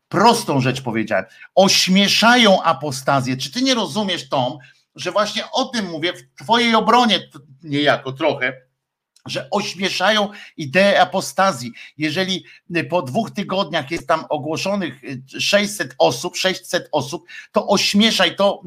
Prostą 0.09 0.61
rzecz 0.61 0.81
powiedziałem. 0.81 1.25
Ośmieszają 1.55 2.63
apostazję. 2.63 3.37
Czy 3.37 3.51
ty 3.51 3.61
nie 3.61 3.75
rozumiesz, 3.75 4.29
Tom, 4.29 4.57
że 4.95 5.11
właśnie 5.11 5.43
o 5.51 5.65
tym 5.65 5.85
mówię 5.85 6.13
w 6.13 6.43
twojej 6.43 6.75
obronie 6.75 7.29
niejako 7.63 8.11
trochę, 8.11 8.65
że 9.25 9.47
ośmieszają 9.51 10.29
ideę 10.57 11.01
apostazji. 11.01 11.71
Jeżeli 11.97 12.45
y, 12.77 12.83
po 12.83 13.01
dwóch 13.01 13.31
tygodniach 13.31 13.91
jest 13.91 14.07
tam 14.07 14.25
ogłoszonych 14.29 15.01
600 15.39 15.91
y, 15.91 15.95
osób, 15.97 16.37
600 16.37 16.89
osób, 16.91 17.25
to 17.51 17.67
ośmieszaj, 17.67 18.35
to 18.35 18.61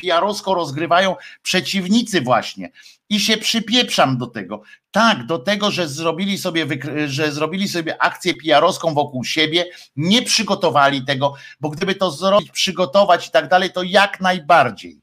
PR-owsko 0.00 0.54
rozgrywają 0.54 1.16
przeciwnicy 1.42 2.20
właśnie 2.20 2.70
i 3.10 3.20
się 3.20 3.36
przypieprzam 3.36 4.18
do 4.18 4.26
tego. 4.26 4.62
Tak, 4.90 5.26
do 5.26 5.38
tego, 5.38 5.70
że 5.70 5.88
zrobili 5.88 6.38
sobie, 6.38 6.66
że 7.06 7.32
zrobili 7.32 7.68
sobie 7.68 8.02
akcję 8.02 8.34
PR-owską 8.34 8.94
wokół 8.94 9.24
siebie, 9.24 9.64
nie 9.96 10.22
przygotowali 10.22 11.04
tego, 11.04 11.34
bo 11.60 11.70
gdyby 11.70 11.94
to 11.94 12.10
zrobić, 12.10 12.50
przygotować 12.50 13.28
i 13.28 13.30
tak 13.30 13.48
dalej, 13.48 13.72
to 13.72 13.82
jak 13.82 14.20
najbardziej. 14.20 15.00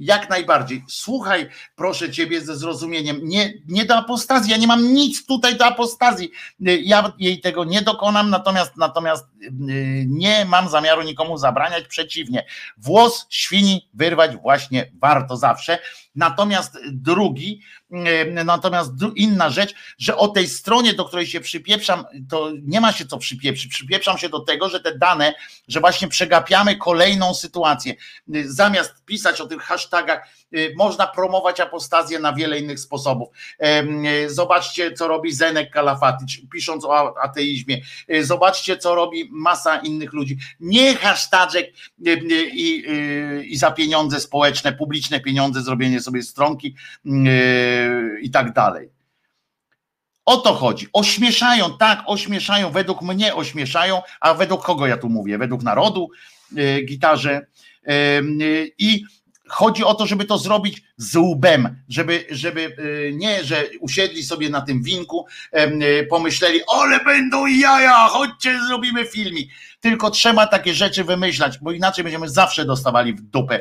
Jak 0.00 0.30
najbardziej. 0.30 0.84
Słuchaj, 0.88 1.48
proszę 1.76 2.10
ciebie 2.10 2.40
ze 2.40 2.56
zrozumieniem. 2.56 3.20
Nie, 3.22 3.52
nie 3.68 3.84
do 3.84 3.96
apostazji. 3.96 4.50
Ja 4.50 4.56
nie 4.56 4.66
mam 4.66 4.94
nic 4.94 5.26
tutaj 5.26 5.56
do 5.56 5.66
apostazji. 5.66 6.30
Ja 6.60 7.12
jej 7.18 7.40
tego 7.40 7.64
nie 7.64 7.82
dokonam, 7.82 8.30
natomiast, 8.30 8.76
natomiast 8.76 9.24
y, 9.42 9.50
nie 10.08 10.44
mam 10.44 10.68
zamiaru 10.68 11.02
nikomu 11.02 11.38
zabraniać. 11.38 11.84
Przeciwnie. 11.88 12.46
Włos 12.78 13.26
świni 13.30 13.88
wyrwać 13.94 14.36
właśnie 14.36 14.90
warto 15.00 15.36
zawsze. 15.36 15.78
Natomiast 16.14 16.78
drugi, 16.92 17.60
e, 17.92 18.44
natomiast 18.44 18.92
inna 19.16 19.50
rzecz, 19.50 19.74
że 19.98 20.16
o 20.16 20.28
tej 20.28 20.48
stronie, 20.48 20.94
do 20.94 21.04
której 21.04 21.26
się 21.26 21.40
przypieprzam, 21.40 22.04
to 22.30 22.50
nie 22.62 22.80
ma 22.80 22.92
się 22.92 23.06
co 23.06 23.18
przypieprzyć. 23.18 23.70
Przypieprzam 23.72 24.18
się 24.18 24.28
do 24.28 24.40
tego, 24.40 24.68
że 24.68 24.80
te 24.80 24.98
dane, 24.98 25.34
że 25.68 25.80
właśnie 25.80 26.08
przegapiamy 26.08 26.76
kolejną 26.76 27.34
sytuację. 27.34 27.94
Zamiast 28.44 29.04
pisać 29.04 29.40
o 29.40 29.46
tych 29.46 29.62
hashtagach, 29.62 30.28
e, 30.52 30.58
można 30.76 31.06
promować 31.06 31.60
apostazję 31.60 32.18
na 32.18 32.32
wiele 32.32 32.58
innych 32.58 32.80
sposobów. 32.80 33.28
E, 33.58 33.84
zobaczcie, 34.28 34.92
co 34.92 35.08
robi 35.08 35.32
Zenek 35.32 35.70
Kalafatyć, 35.70 36.42
pisząc 36.52 36.84
o 36.84 37.20
ateizmie. 37.22 37.80
Zobaczcie, 38.20 38.76
co 38.76 38.94
robi 38.94 39.28
masa 39.32 39.76
innych 39.76 40.12
ludzi. 40.12 40.38
Nie 40.60 40.94
hashtagek 40.94 41.72
i, 42.52 42.84
i 43.44 43.56
za 43.56 43.70
pieniądze 43.70 44.20
społeczne, 44.20 44.72
publiczne 44.72 45.20
pieniądze 45.20 45.62
zrobienie 45.62 45.99
sobie 46.00 46.22
stronki 46.22 46.74
yy, 47.04 48.20
i 48.20 48.30
tak 48.30 48.52
dalej. 48.52 48.88
O 50.24 50.36
to 50.36 50.54
chodzi. 50.54 50.86
Ośmieszają, 50.92 51.78
tak, 51.78 52.02
ośmieszają, 52.06 52.70
według 52.70 53.02
mnie 53.02 53.34
ośmieszają, 53.34 54.02
a 54.20 54.34
według 54.34 54.64
kogo 54.64 54.86
ja 54.86 54.96
tu 54.96 55.08
mówię? 55.08 55.38
Według 55.38 55.62
narodu, 55.62 56.10
yy, 56.52 56.82
gitarze. 56.82 57.46
Yy, 57.86 58.72
I 58.78 59.04
chodzi 59.48 59.84
o 59.84 59.94
to, 59.94 60.06
żeby 60.06 60.24
to 60.24 60.38
zrobić 60.38 60.82
z 60.96 61.16
łbem, 61.16 61.82
żeby, 61.88 62.24
żeby 62.30 62.76
nie, 63.12 63.44
że 63.44 63.64
usiedli 63.80 64.22
sobie 64.22 64.50
na 64.50 64.60
tym 64.60 64.82
winku, 64.82 65.26
pomyśleli, 66.10 66.60
ale 66.76 67.04
będą 67.04 67.46
jaja, 67.46 68.08
chodźcie, 68.08 68.60
zrobimy 68.66 69.04
filmik. 69.04 69.50
Tylko 69.80 70.10
trzeba 70.10 70.46
takie 70.46 70.74
rzeczy 70.74 71.04
wymyślać, 71.04 71.58
bo 71.58 71.72
inaczej 71.72 72.04
będziemy 72.04 72.28
zawsze 72.28 72.64
dostawali 72.64 73.14
w 73.14 73.20
dupę 73.20 73.60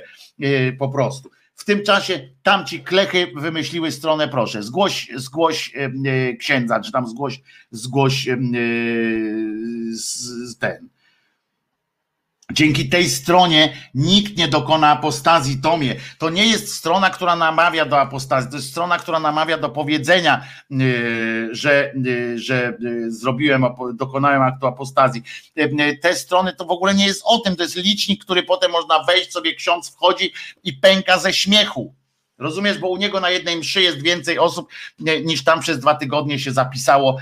po 0.80 0.90
prostu. 0.90 1.30
W 1.60 1.66
tym 1.66 1.84
czasie 1.84 2.30
tamci 2.44 2.80
klechy 2.84 3.32
wymyśliły 3.36 3.92
stronę, 3.92 4.28
proszę, 4.28 4.64
zgłoś, 4.64 5.10
zgłoś 5.16 5.76
e, 5.76 5.92
e, 6.10 6.34
księdza, 6.36 6.80
czy 6.80 6.92
tam 6.92 7.08
zgłoś, 7.08 7.42
zgłoś 7.72 8.28
e, 8.28 8.38
ten. 10.60 10.90
Dzięki 12.52 12.90
tej 12.90 13.10
stronie 13.10 13.74
nikt 13.94 14.38
nie 14.38 14.48
dokona 14.48 14.90
apostazji 14.90 15.62
Tomie. 15.62 15.96
To 16.18 16.30
nie 16.30 16.48
jest 16.48 16.76
strona, 16.76 17.10
która 17.10 17.36
namawia 17.36 17.86
do 17.86 18.00
apostazji, 18.02 18.52
to 18.52 18.56
jest 18.58 18.70
strona, 18.70 18.98
która 18.98 19.20
namawia 19.20 19.58
do 19.58 19.70
powiedzenia, 19.70 20.44
yy, 20.70 21.50
że, 21.52 21.94
yy, 22.04 22.40
że 22.40 22.78
yy, 22.80 23.12
zrobiłem, 23.12 23.66
dokonałem 23.94 24.42
aktu 24.42 24.68
apostazji. 24.68 25.24
Te 26.02 26.16
strony 26.16 26.54
to 26.54 26.66
w 26.66 26.72
ogóle 26.72 26.96
nie 26.96 27.06
jest 27.06 27.22
o 27.26 27.40
tym, 27.40 27.56
to 27.56 27.64
jest 27.64 27.76
licznik, 27.76 28.24
który 28.24 28.44
potem 28.44 28.72
można 28.72 29.04
wejść, 29.04 29.32
sobie 29.32 29.56
ksiądz 29.56 29.90
wchodzi 29.90 30.34
i 30.64 30.74
pęka 30.74 31.20
ze 31.20 31.34
śmiechu. 31.34 31.99
Rozumiesz, 32.40 32.78
bo 32.78 32.90
u 32.90 32.98
niego 32.98 33.20
na 33.20 33.30
jednej 33.30 33.58
mszy 33.58 33.82
jest 33.82 34.02
więcej 34.02 34.40
osób 34.40 34.70
niż 35.26 35.44
tam 35.44 35.60
przez 35.60 35.80
dwa 35.80 35.96
tygodnie 35.96 36.40
się 36.40 36.52
zapisało 36.52 37.18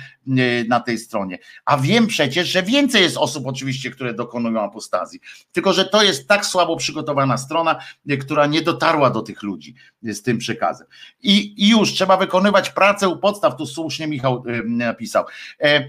na 0.68 0.80
tej 0.80 0.98
stronie. 0.98 1.40
A 1.66 1.78
wiem 1.78 2.08
przecież, 2.08 2.48
że 2.48 2.64
więcej 2.64 3.02
jest 3.02 3.18
osób 3.18 3.48
oczywiście, 3.48 3.92
które 3.92 4.14
dokonują 4.14 4.62
apostazji. 4.62 5.20
Tylko, 5.52 5.74
że 5.74 5.86
to 5.86 6.04
jest 6.04 6.28
tak 6.28 6.46
słabo 6.46 6.78
przygotowana 6.78 7.38
strona, 7.38 7.80
która 8.22 8.46
nie 8.46 8.62
dotarła 8.62 9.10
do 9.10 9.22
tych 9.22 9.44
ludzi 9.44 9.76
z 10.04 10.22
tym 10.22 10.38
przekazem. 10.38 10.88
I, 11.22 11.64
i 11.66 11.70
już 11.70 11.94
trzeba 11.94 12.18
wykonywać 12.18 12.70
pracę 12.70 13.10
u 13.10 13.18
podstaw, 13.18 13.58
tu 13.58 13.66
słusznie 13.66 14.08
Michał 14.08 14.44
napisał. 14.66 15.26
E, 15.62 15.88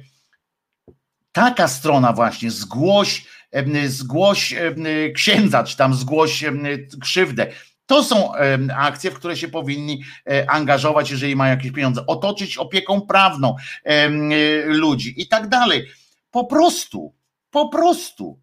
taka 1.33 1.69
strona 1.69 2.13
właśnie, 2.13 2.51
zgłoś, 2.51 3.27
zgłoś 3.87 4.55
księdza, 5.15 5.65
czy 5.65 5.77
tam 5.77 5.95
zgłoś 5.95 6.45
krzywdę 7.01 7.47
to 7.89 8.05
są 8.05 8.33
akcje, 8.77 9.11
w 9.11 9.15
które 9.15 9.37
się 9.37 9.49
powinni 9.49 10.03
e, 10.27 10.51
angażować, 10.51 11.11
jeżeli 11.11 11.37
mają 11.37 11.57
jakieś 11.57 11.73
pieniądze, 11.73 12.07
otoczyć 12.07 12.59
opieką 12.59 13.01
prawną 13.01 13.57
e, 13.85 14.09
ludzi 14.65 15.23
i 15.23 15.29
tak 15.29 15.49
dalej. 15.49 15.89
Po 16.31 16.45
prostu, 16.45 17.15
po 17.51 17.69
prostu. 17.69 18.41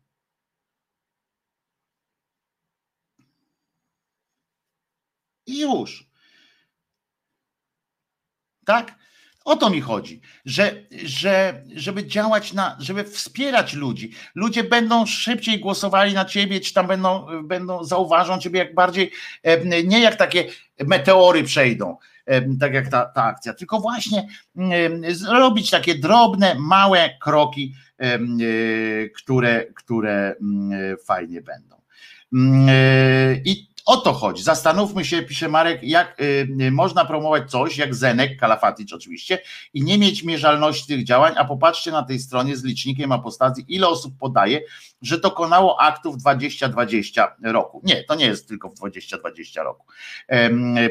I 5.45 5.59
już. 5.59 6.09
Tak? 8.65 8.95
O 9.45 9.55
to 9.55 9.69
mi 9.69 9.81
chodzi, 9.81 10.21
że, 10.45 10.73
że 11.05 11.63
żeby 11.75 12.07
działać 12.07 12.53
na, 12.53 12.77
żeby 12.79 13.03
wspierać 13.03 13.73
ludzi. 13.73 14.11
Ludzie 14.35 14.63
będą 14.63 15.05
szybciej 15.05 15.59
głosowali 15.59 16.13
na 16.13 16.25
ciebie, 16.25 16.59
czy 16.59 16.73
tam 16.73 16.87
będą, 16.87 17.27
będą 17.43 17.83
zauważą 17.83 18.39
ciebie 18.39 18.59
jak 18.59 18.75
bardziej, 18.75 19.11
nie 19.83 19.99
jak 19.99 20.15
takie 20.15 20.45
meteory 20.85 21.43
przejdą, 21.43 21.97
tak 22.59 22.73
jak 22.73 22.89
ta, 22.89 23.05
ta 23.05 23.23
akcja, 23.23 23.53
tylko 23.53 23.79
właśnie 23.79 24.27
zrobić 25.09 25.69
takie 25.69 25.95
drobne, 25.95 26.55
małe 26.59 27.09
kroki, 27.21 27.73
e, 27.97 28.19
które, 29.09 29.65
które 29.75 30.35
fajnie 31.05 31.41
będą. 31.41 31.75
E, 32.69 33.35
I 33.45 33.74
o 33.85 33.97
to 33.97 34.13
chodzi. 34.13 34.43
Zastanówmy 34.43 35.05
się, 35.05 35.21
pisze 35.21 35.49
Marek, 35.49 35.83
jak 35.83 36.21
y, 36.21 36.71
można 36.71 37.05
promować 37.05 37.51
coś, 37.51 37.77
jak 37.77 37.95
Zenek, 37.95 38.39
Kalafaticz 38.39 38.93
oczywiście, 38.93 39.39
i 39.73 39.83
nie 39.83 39.97
mieć 39.97 40.23
mierzalności 40.23 40.87
tych 40.87 41.03
działań, 41.03 41.33
a 41.37 41.45
popatrzcie 41.45 41.91
na 41.91 42.03
tej 42.03 42.19
stronie 42.19 42.57
z 42.57 42.63
licznikiem 42.63 43.11
apostazji, 43.11 43.65
ile 43.67 43.87
osób 43.87 44.13
podaje, 44.19 44.61
że 45.01 45.19
dokonało 45.19 45.81
aktów 45.81 46.17
2020 46.17 47.35
roku. 47.43 47.81
Nie, 47.83 48.03
to 48.03 48.15
nie 48.15 48.25
jest 48.25 48.47
tylko 48.47 48.69
w 48.69 48.73
2020 48.73 49.63
roku. 49.63 49.85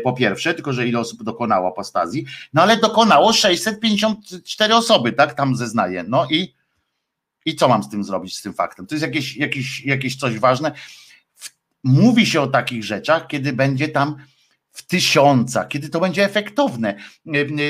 Po 0.05 0.13
pierwsze, 0.13 0.55
tylko 0.55 0.73
że 0.73 0.89
ile 0.89 1.01
osób 1.01 1.23
dokonało 1.23 1.69
apostazji, 1.69 2.25
no 2.53 2.63
ale 2.63 2.77
dokonało 2.77 3.33
654 3.33 4.75
osoby, 4.75 5.13
tak, 5.13 5.35
tam 5.35 5.57
zeznaje. 5.57 6.05
No 6.09 6.27
i 6.31 6.55
i 7.47 7.57
co 7.57 7.69
mam 7.69 7.83
z 7.83 7.89
tym 7.89 8.05
zrobić, 8.05 8.37
z 8.37 8.43
tym 8.43 8.55
faktem? 8.55 8.87
To 8.87 8.95
jest 8.95 9.03
jakieś, 9.03 9.37
jakieś, 9.37 9.85
jakieś 9.85 10.17
coś 10.17 10.39
ważne 10.39 10.73
mówi 11.85 12.27
się 12.27 12.41
o 12.41 12.47
takich 12.47 12.85
rzeczach, 12.85 13.27
kiedy 13.27 13.53
będzie 13.53 13.89
tam 13.89 14.17
w 14.75 14.87
tysiącach, 14.87 15.69
kiedy 15.69 15.89
to 15.89 16.01
będzie 16.01 16.25
efektowne. 16.25 16.95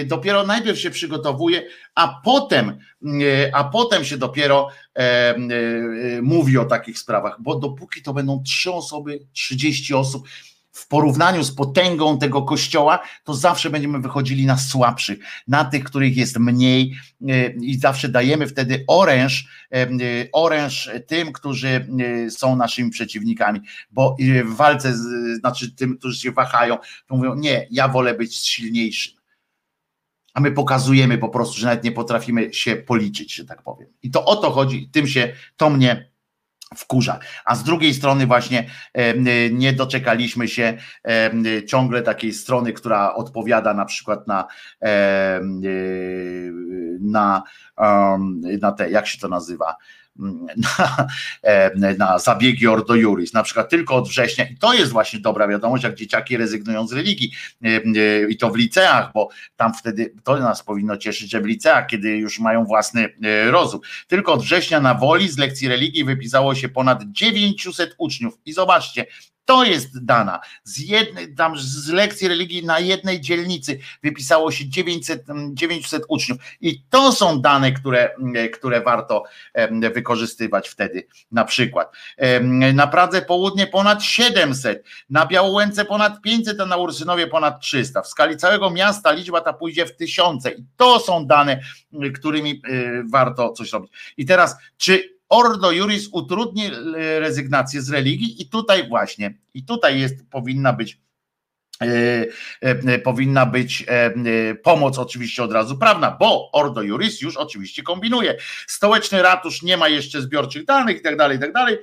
Dopiero 0.06 0.46
najpierw 0.46 0.78
się 0.78 0.90
przygotowuje, 0.90 1.66
a 1.94 2.20
potem, 2.24 2.78
a 3.52 3.64
potem 3.64 4.04
się 4.04 4.16
dopiero 4.16 4.68
e, 4.96 5.00
e, 5.00 5.36
mówi 6.22 6.58
o 6.58 6.64
takich 6.64 6.98
sprawach, 6.98 7.36
bo 7.40 7.58
dopóki 7.58 8.02
to 8.02 8.14
będą 8.14 8.42
trzy 8.42 8.72
osoby, 8.72 9.26
30 9.32 9.94
osób, 9.94 10.28
w 10.74 10.88
porównaniu 10.88 11.44
z 11.44 11.54
potęgą 11.54 12.18
tego 12.18 12.42
kościoła, 12.42 12.98
to 13.24 13.34
zawsze 13.34 13.70
będziemy 13.70 13.98
wychodzili 13.98 14.46
na 14.46 14.58
słabszych, 14.58 15.18
na 15.48 15.64
tych, 15.64 15.84
których 15.84 16.16
jest 16.16 16.38
mniej 16.38 16.94
e, 17.28 17.48
i 17.48 17.78
zawsze 17.78 18.08
dajemy 18.08 18.46
wtedy 18.46 18.84
oręż, 18.86 19.48
e, 19.72 19.82
e, 19.82 19.88
oręż 20.32 20.90
tym, 21.06 21.32
którzy 21.32 21.86
są 22.30 22.56
naszymi 22.56 22.90
przeciwnikami, 22.90 23.60
bo 23.90 24.16
w 24.44 24.56
walce, 24.56 24.94
znaczy 25.38 25.72
tym, 25.72 25.98
którzy 25.98 26.20
się 26.20 26.32
wahają, 26.32 26.78
to 27.06 27.16
mówią, 27.16 27.34
nie, 27.34 27.66
ja 27.70 27.88
wolę 27.88 28.14
być 28.14 28.36
silniejszym. 28.36 29.14
A 30.34 30.40
my 30.40 30.52
pokazujemy 30.52 31.18
po 31.18 31.28
prostu, 31.28 31.60
że 31.60 31.66
nawet 31.66 31.84
nie 31.84 31.92
potrafimy 31.92 32.54
się 32.54 32.76
policzyć, 32.76 33.34
że 33.34 33.44
tak 33.44 33.62
powiem. 33.62 33.88
I 34.02 34.10
to 34.10 34.24
o 34.24 34.36
to 34.36 34.50
chodzi, 34.50 34.88
tym 34.92 35.06
się, 35.06 35.32
to 35.56 35.70
mnie 35.70 36.13
wkurza. 36.76 37.18
A 37.44 37.54
z 37.54 37.64
drugiej 37.64 37.94
strony 37.94 38.26
właśnie 38.26 38.70
nie 39.52 39.72
doczekaliśmy 39.72 40.48
się 40.48 40.78
ciągle 41.66 42.02
takiej 42.02 42.32
strony, 42.32 42.72
która 42.72 43.14
odpowiada 43.14 43.74
na 43.74 43.84
przykład 43.84 44.26
na 44.26 44.46
na, 47.00 47.42
na 48.60 48.72
te, 48.72 48.90
jak 48.90 49.06
się 49.06 49.18
to 49.18 49.28
nazywa, 49.28 49.76
na, 50.16 51.08
na 51.98 52.18
zabiegi 52.18 52.68
Ordo 52.68 52.94
Juris, 52.94 53.32
na 53.32 53.42
przykład 53.42 53.70
tylko 53.70 53.94
od 53.96 54.08
września. 54.08 54.44
I 54.44 54.56
to 54.56 54.74
jest 54.74 54.92
właśnie 54.92 55.20
dobra 55.20 55.48
wiadomość, 55.48 55.84
jak 55.84 55.94
dzieciaki 55.94 56.36
rezygnują 56.36 56.86
z 56.86 56.92
religii. 56.92 57.32
I 58.28 58.36
to 58.36 58.50
w 58.50 58.56
liceach, 58.56 59.10
bo 59.14 59.28
tam 59.56 59.74
wtedy 59.74 60.14
to 60.24 60.38
nas 60.38 60.62
powinno 60.62 60.96
cieszyć, 60.96 61.30
że 61.30 61.40
w 61.40 61.46
liceach, 61.46 61.86
kiedy 61.86 62.08
już 62.08 62.40
mają 62.40 62.64
własny 62.64 63.08
e, 63.22 63.50
rozum. 63.50 63.80
Tylko 64.06 64.32
od 64.32 64.42
września 64.42 64.80
na 64.80 64.94
woli 64.94 65.28
z 65.28 65.38
lekcji 65.38 65.68
religii 65.68 66.04
wypisało 66.04 66.54
się 66.54 66.68
ponad 66.68 67.04
900 67.04 67.94
uczniów. 67.98 68.38
I 68.46 68.52
zobaczcie, 68.52 69.06
to 69.44 69.64
jest 69.64 70.04
dana. 70.04 70.40
Z 70.64 70.78
jednej, 70.78 71.34
tam 71.34 71.58
z 71.58 71.88
lekcji 71.88 72.28
religii 72.28 72.66
na 72.66 72.78
jednej 72.78 73.20
dzielnicy 73.20 73.78
wypisało 74.02 74.50
się 74.50 74.68
900, 74.68 75.24
900 75.52 76.02
uczniów. 76.08 76.38
I 76.60 76.82
to 76.90 77.12
są 77.12 77.40
dane, 77.40 77.72
które, 77.72 78.10
które 78.52 78.80
warto 78.80 79.24
wykorzystywać 79.94 80.68
wtedy. 80.68 81.06
Na 81.32 81.44
przykład 81.44 81.92
na 82.74 82.86
Pradze 82.86 83.22
Południe 83.22 83.66
ponad 83.66 84.04
700, 84.04 84.84
na 85.10 85.26
Białołęce 85.26 85.84
ponad 85.84 86.20
500, 86.20 86.60
a 86.60 86.66
na 86.66 86.76
Ursynowie 86.76 87.26
ponad 87.26 87.60
300. 87.60 88.02
W 88.02 88.08
skali 88.08 88.36
całego 88.36 88.70
miasta 88.70 89.12
liczba 89.12 89.40
ta 89.40 89.52
pójdzie 89.52 89.86
w 89.86 89.96
tysiące. 89.96 90.50
I 90.50 90.64
to 90.76 91.00
są 91.00 91.26
dane, 91.26 91.60
którymi 92.14 92.50
e, 92.50 93.02
warto 93.10 93.52
coś 93.52 93.72
robić. 93.72 93.92
I 94.16 94.26
teraz, 94.26 94.56
czy 94.76 95.13
Ordo 95.34 95.72
Juris 95.72 96.08
utrudni 96.12 96.66
e, 96.66 96.70
rezygnację 97.20 97.82
z 97.82 97.90
religii 97.90 98.42
i 98.42 98.48
tutaj 98.48 98.88
właśnie, 98.88 99.34
i 99.54 99.64
tutaj 99.64 100.00
jest, 100.00 100.30
powinna 100.30 100.72
być 100.72 101.00
e, 101.82 102.26
e, 102.60 102.98
powinna 102.98 103.46
być 103.46 103.86
pomoc 104.62 104.98
oczywiście 104.98 105.42
od 105.42 105.52
razu 105.52 105.78
prawna, 105.78 106.16
bo 106.20 106.50
Ordo 106.52 106.82
Juris 106.82 107.20
już 107.20 107.36
oczywiście 107.36 107.82
kombinuje. 107.82 108.36
Stołeczny 108.66 109.22
ratusz 109.22 109.62
nie 109.62 109.76
ma 109.76 109.88
jeszcze 109.88 110.22
zbiorczych 110.22 110.64
danych 110.64 110.98
i 110.98 111.00
tak 111.00 111.16
dalej, 111.16 111.36
i 111.36 111.40
tak 111.40 111.52
dalej, 111.52 111.78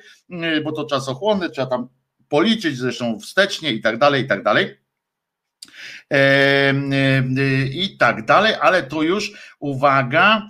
bo 0.63 0.71
to 0.71 0.85
czasochłonne, 0.85 1.49
trzeba 1.49 1.67
tam 1.67 1.87
policzyć 2.29 2.77
zresztą 2.77 3.19
wstecznie 3.19 3.71
i 3.71 3.81
tak 3.81 3.97
dalej, 3.97 4.23
i 4.23 4.27
tak 4.27 4.43
dalej. 4.43 4.77
I 7.71 7.97
tak 7.99 8.25
dalej, 8.25 8.53
ale 8.61 8.83
tu 8.83 9.03
już 9.03 9.31
uwaga, 9.59 10.47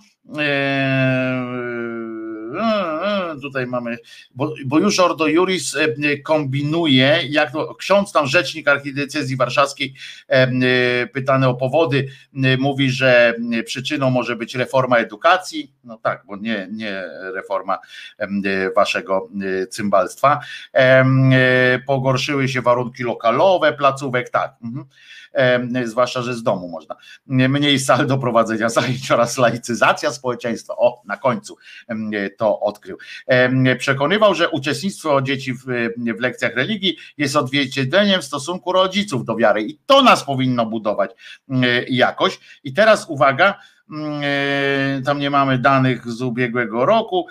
嗯 2.53 3.00
tutaj 3.41 3.67
mamy, 3.67 3.97
bo, 4.35 4.53
bo 4.65 4.79
już 4.79 4.99
Ordo 4.99 5.27
Juris 5.27 5.75
e, 5.75 6.17
kombinuje, 6.17 7.19
jak 7.29 7.51
to, 7.51 7.75
ksiądz 7.75 8.11
tam, 8.11 8.27
rzecznik 8.27 8.67
archidiecezji 8.67 9.37
warszawskiej, 9.37 9.93
e, 10.29 10.33
e, 10.33 11.07
pytany 11.07 11.47
o 11.47 11.53
powody, 11.53 12.07
mówi, 12.59 12.91
że 12.91 13.33
przyczyną 13.65 14.09
może 14.09 14.35
być 14.35 14.55
reforma 14.55 14.97
edukacji, 14.97 15.73
no 15.83 15.97
tak, 15.97 16.23
bo 16.25 16.37
nie, 16.37 16.67
nie 16.71 17.03
reforma 17.33 17.77
waszego 18.75 19.29
cymbalstwa, 19.69 20.39
pogorszyły 21.87 22.47
się 22.47 22.61
warunki 22.61 23.03
lokalowe 23.03 23.73
placówek, 23.73 24.29
tak, 24.29 24.55
mhm 24.63 24.85
zwłaszcza, 25.85 26.21
że 26.21 26.33
z 26.33 26.43
domu 26.43 26.67
można. 26.67 26.95
Mniej 27.27 27.79
sal 27.79 28.07
do 28.07 28.17
prowadzenia 28.17 28.69
zajęć 28.69 29.11
oraz 29.11 29.37
laicyzacja 29.37 30.11
społeczeństwa. 30.11 30.75
O, 30.77 31.01
na 31.05 31.17
końcu 31.17 31.57
to 32.37 32.59
odkrył. 32.59 32.97
Przekonywał, 33.77 34.35
że 34.35 34.49
uczestnictwo 34.49 35.21
dzieci 35.21 35.53
w, 35.53 35.65
w 35.97 36.19
lekcjach 36.19 36.55
religii 36.55 36.97
jest 37.17 37.35
odzwierciedleniem 37.35 38.21
stosunku 38.21 38.71
rodziców 38.71 39.25
do 39.25 39.35
wiary 39.35 39.61
i 39.61 39.79
to 39.85 40.01
nas 40.01 40.23
powinno 40.23 40.65
budować 40.65 41.11
jakoś. 41.89 42.39
I 42.63 42.73
teraz 42.73 43.05
uwaga, 43.09 43.59
tam 45.05 45.19
nie 45.19 45.29
mamy 45.29 45.57
danych 45.57 46.11
z 46.11 46.21
ubiegłego 46.21 46.85
roku, 46.85 47.27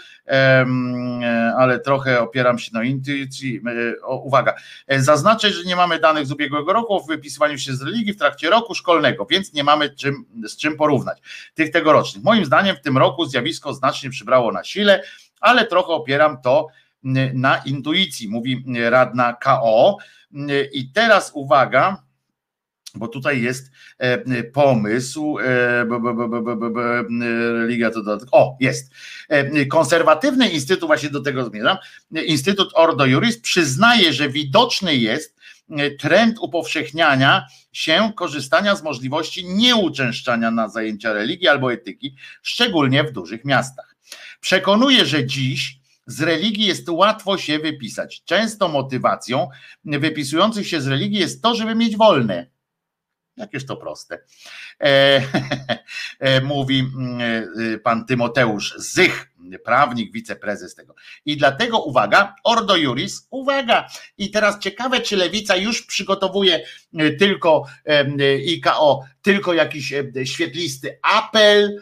ale 1.59 1.81
trochę 1.85 2.21
opieram 2.21 2.59
się 2.59 2.71
na 2.75 2.85
intuicji. 2.85 3.61
Uwaga, 4.09 4.55
zaznaczę, 4.89 5.51
że 5.51 5.65
nie 5.65 5.77
mamy 5.77 5.99
danych 5.99 6.27
z 6.27 6.33
ubiegłego 6.33 6.73
roku 6.73 6.95
o 6.95 7.01
wypisywaniu 7.01 7.59
się 7.59 7.73
z 7.73 7.83
religii 7.83 8.13
w 8.13 8.19
trakcie 8.19 8.51
roku 8.51 8.75
szkolnego, 8.75 9.27
więc 9.31 9.53
nie 9.53 9.65
mamy 9.65 9.91
czym, 9.91 10.25
z 10.45 10.57
czym 10.57 10.77
porównać 10.77 11.19
tych 11.55 11.71
tegorocznych. 11.71 12.25
Moim 12.25 12.45
zdaniem 12.45 12.77
w 12.77 12.81
tym 12.81 12.99
roku 12.99 13.25
zjawisko 13.25 13.75
znacznie 13.75 14.11
przybrało 14.11 14.53
na 14.53 14.65
sile, 14.65 15.03
ale 15.41 15.67
trochę 15.67 15.93
opieram 15.93 16.43
to 16.43 16.67
na 17.35 17.59
intuicji, 17.59 18.29
mówi 18.29 18.65
radna 18.91 19.33
KO. 19.33 19.97
I 20.73 20.93
teraz 20.93 21.31
uwaga, 21.35 22.03
bo 22.95 23.09
tutaj 23.09 23.43
jest 23.43 23.71
e, 23.99 24.43
pomysł, 24.45 25.39
e, 25.39 25.85
religia 27.53 27.91
to 27.91 28.03
dodatek, 28.03 28.29
o 28.33 28.57
jest, 28.61 28.93
e, 29.29 29.67
konserwatywny 29.67 30.49
instytut, 30.49 30.87
właśnie 30.87 31.11
do 31.11 31.21
tego 31.21 31.45
zmierzam, 31.45 31.77
Instytut 32.27 32.71
Ordo 32.75 33.07
Juris 33.07 33.41
przyznaje, 33.41 34.13
że 34.13 34.29
widoczny 34.29 34.97
jest 34.97 35.41
trend 35.99 36.39
upowszechniania 36.41 37.47
się 37.73 38.13
korzystania 38.17 38.77
z 38.77 38.83
możliwości 38.83 39.47
nieuczęszczania 39.47 40.51
na 40.51 40.69
zajęcia 40.69 41.13
religii 41.13 41.49
albo 41.49 41.73
etyki, 41.73 42.17
szczególnie 42.43 43.05
w 43.05 43.13
dużych 43.13 43.45
miastach. 43.45 43.90
Przekonuje, 44.41 45.07
że 45.07 45.27
dziś 45.27 45.81
z 46.07 46.23
religii 46.23 46.67
jest 46.67 46.89
łatwo 46.89 47.39
się 47.39 47.59
wypisać. 47.59 48.23
Często 48.25 48.69
motywacją 48.69 49.49
wypisujących 49.85 50.69
się 50.69 50.81
z 50.81 50.87
religii 50.87 51.21
jest 51.21 51.43
to, 51.43 51.55
żeby 51.55 51.75
mieć 51.75 51.97
wolne. 51.97 52.47
Jakież 53.37 53.67
to 53.67 53.77
proste. 53.77 54.19
E, 54.81 55.23
e, 56.19 56.41
mówi 56.41 56.79
mm, 56.79 57.21
e, 57.75 57.79
pan 57.79 58.07
Tymoteusz 58.07 58.75
Zych, 58.77 59.30
prawnik, 59.65 60.13
wiceprezes 60.13 60.75
tego. 60.75 60.95
I 61.25 61.37
dlatego 61.37 61.79
uwaga, 61.79 62.35
Ordo 62.45 62.77
Juris, 62.77 63.27
uwaga. 63.31 63.89
I 64.19 64.31
teraz 64.31 64.59
ciekawe, 64.59 65.01
czy 65.01 65.17
lewica 65.17 65.57
już 65.57 65.83
przygotowuje 65.87 66.65
e, 66.99 67.11
tylko 67.11 67.65
e, 67.87 68.05
IKO, 68.49 69.05
tylko 69.23 69.55
jakiś 69.55 69.95
świetlisty 70.25 70.99
apel, 71.03 71.81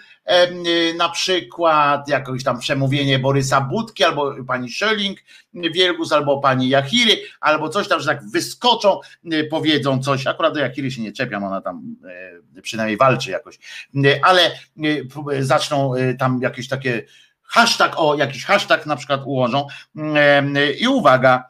na 0.99 1.09
przykład 1.09 2.09
jakieś 2.09 2.45
tam 2.45 2.59
przemówienie 2.59 3.19
Borysa 3.19 3.61
Budki, 3.61 4.05
albo 4.05 4.45
pani 4.45 4.73
Schelling 4.73 5.19
Wielgus, 5.55 6.13
albo 6.13 6.41
pani 6.41 6.69
Jachiry, 6.69 7.17
albo 7.41 7.69
coś 7.69 7.89
tam, 7.89 8.01
że 8.01 8.07
tak 8.07 8.31
wyskoczą, 8.31 9.01
powiedzą 9.51 10.03
coś. 10.03 10.27
Akurat 10.27 10.55
do 10.55 10.61
Jachiry 10.61 10.91
się 10.91 11.03
nie 11.03 11.13
czepiam, 11.13 11.45
ona 11.45 11.61
tam 11.61 11.97
przynajmniej 12.63 12.97
walczy 12.97 13.31
jakoś, 13.31 13.59
ale 14.23 14.59
zaczną 15.41 15.93
tam 16.19 16.41
jakieś 16.43 16.69
takie 16.69 17.03
hashtag, 17.49 17.93
o 17.97 18.15
jakiś 18.15 18.45
hashtag 18.45 18.87
na 18.87 18.97
przykład 18.97 19.21
ułożą. 19.25 19.67
I 20.81 20.89
uwaga, 20.89 21.45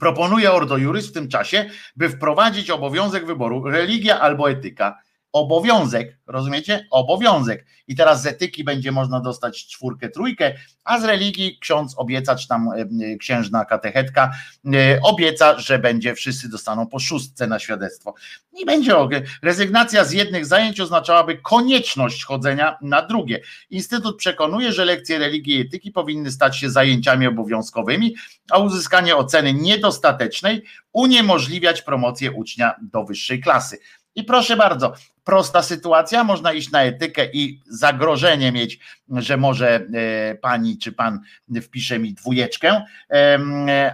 proponuje 0.00 0.52
Ordo 0.52 0.76
Juris 0.76 1.08
w 1.08 1.12
tym 1.12 1.28
czasie, 1.28 1.70
by 1.96 2.08
wprowadzić 2.08 2.70
obowiązek 2.70 3.26
wyboru 3.26 3.70
religia 3.70 4.20
albo 4.20 4.50
etyka 4.50 4.98
obowiązek, 5.32 6.18
rozumiecie? 6.26 6.86
Obowiązek. 6.90 7.66
I 7.88 7.96
teraz 7.96 8.22
z 8.22 8.26
etyki 8.26 8.64
będzie 8.64 8.92
można 8.92 9.20
dostać 9.20 9.66
czwórkę, 9.66 10.08
trójkę, 10.08 10.54
a 10.84 11.00
z 11.00 11.04
religii 11.04 11.58
ksiądz 11.60 11.94
obieca, 11.96 12.36
czy 12.36 12.48
tam 12.48 12.68
e, 12.68 13.16
księżna 13.16 13.64
katechetka 13.64 14.30
e, 14.74 15.00
obieca, 15.02 15.58
że 15.58 15.78
będzie, 15.78 16.14
wszyscy 16.14 16.48
dostaną 16.48 16.86
po 16.86 16.98
szóstce 16.98 17.46
na 17.46 17.58
świadectwo. 17.58 18.14
I 18.60 18.66
będzie 18.66 18.96
rezygnacja 19.42 20.04
z 20.04 20.12
jednych 20.12 20.46
zajęć 20.46 20.80
oznaczałaby 20.80 21.38
konieczność 21.38 22.24
chodzenia 22.24 22.78
na 22.82 23.02
drugie. 23.02 23.40
Instytut 23.70 24.16
przekonuje, 24.16 24.72
że 24.72 24.84
lekcje 24.84 25.18
religii 25.18 25.56
i 25.56 25.60
etyki 25.60 25.90
powinny 25.90 26.30
stać 26.30 26.58
się 26.58 26.70
zajęciami 26.70 27.26
obowiązkowymi, 27.26 28.14
a 28.50 28.58
uzyskanie 28.58 29.16
oceny 29.16 29.54
niedostatecznej 29.54 30.62
uniemożliwiać 30.92 31.82
promocję 31.82 32.32
ucznia 32.32 32.74
do 32.82 33.04
wyższej 33.04 33.40
klasy. 33.40 33.78
I 34.14 34.24
proszę 34.24 34.56
bardzo, 34.56 34.92
prosta 35.24 35.62
sytuacja, 35.62 36.24
można 36.24 36.52
iść 36.52 36.70
na 36.70 36.82
etykę 36.82 37.26
i 37.32 37.60
zagrożenie 37.66 38.52
mieć, 38.52 38.78
że 39.08 39.36
może 39.36 39.86
e, 39.94 40.34
pani 40.34 40.78
czy 40.78 40.92
pan 40.92 41.20
wpisze 41.62 41.98
mi 41.98 42.14
dwójeczkę, 42.14 42.82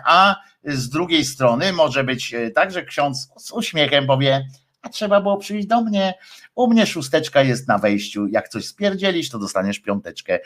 a 0.05 0.37
z 0.65 0.89
drugiej 0.89 1.25
strony 1.25 1.73
może 1.73 2.05
być 2.05 2.35
e, 2.35 2.51
tak, 2.51 2.73
że 2.73 2.85
ksiądz 2.85 3.29
z 3.37 3.53
uśmiechem 3.53 4.07
powie, 4.07 4.47
a 4.83 4.89
trzeba 4.89 5.21
było 5.21 5.37
przyjść 5.37 5.67
do 5.67 5.81
mnie. 5.81 6.15
U 6.55 6.71
mnie 6.71 6.87
szósteczka 6.87 7.43
jest 7.43 7.69
na 7.69 7.79
wejściu. 7.79 8.27
Jak 8.27 8.49
coś 8.49 8.67
spierdzielisz, 8.67 9.31
to 9.31 9.39
dostaniesz 9.39 9.79
piąteczkę. 9.79 10.39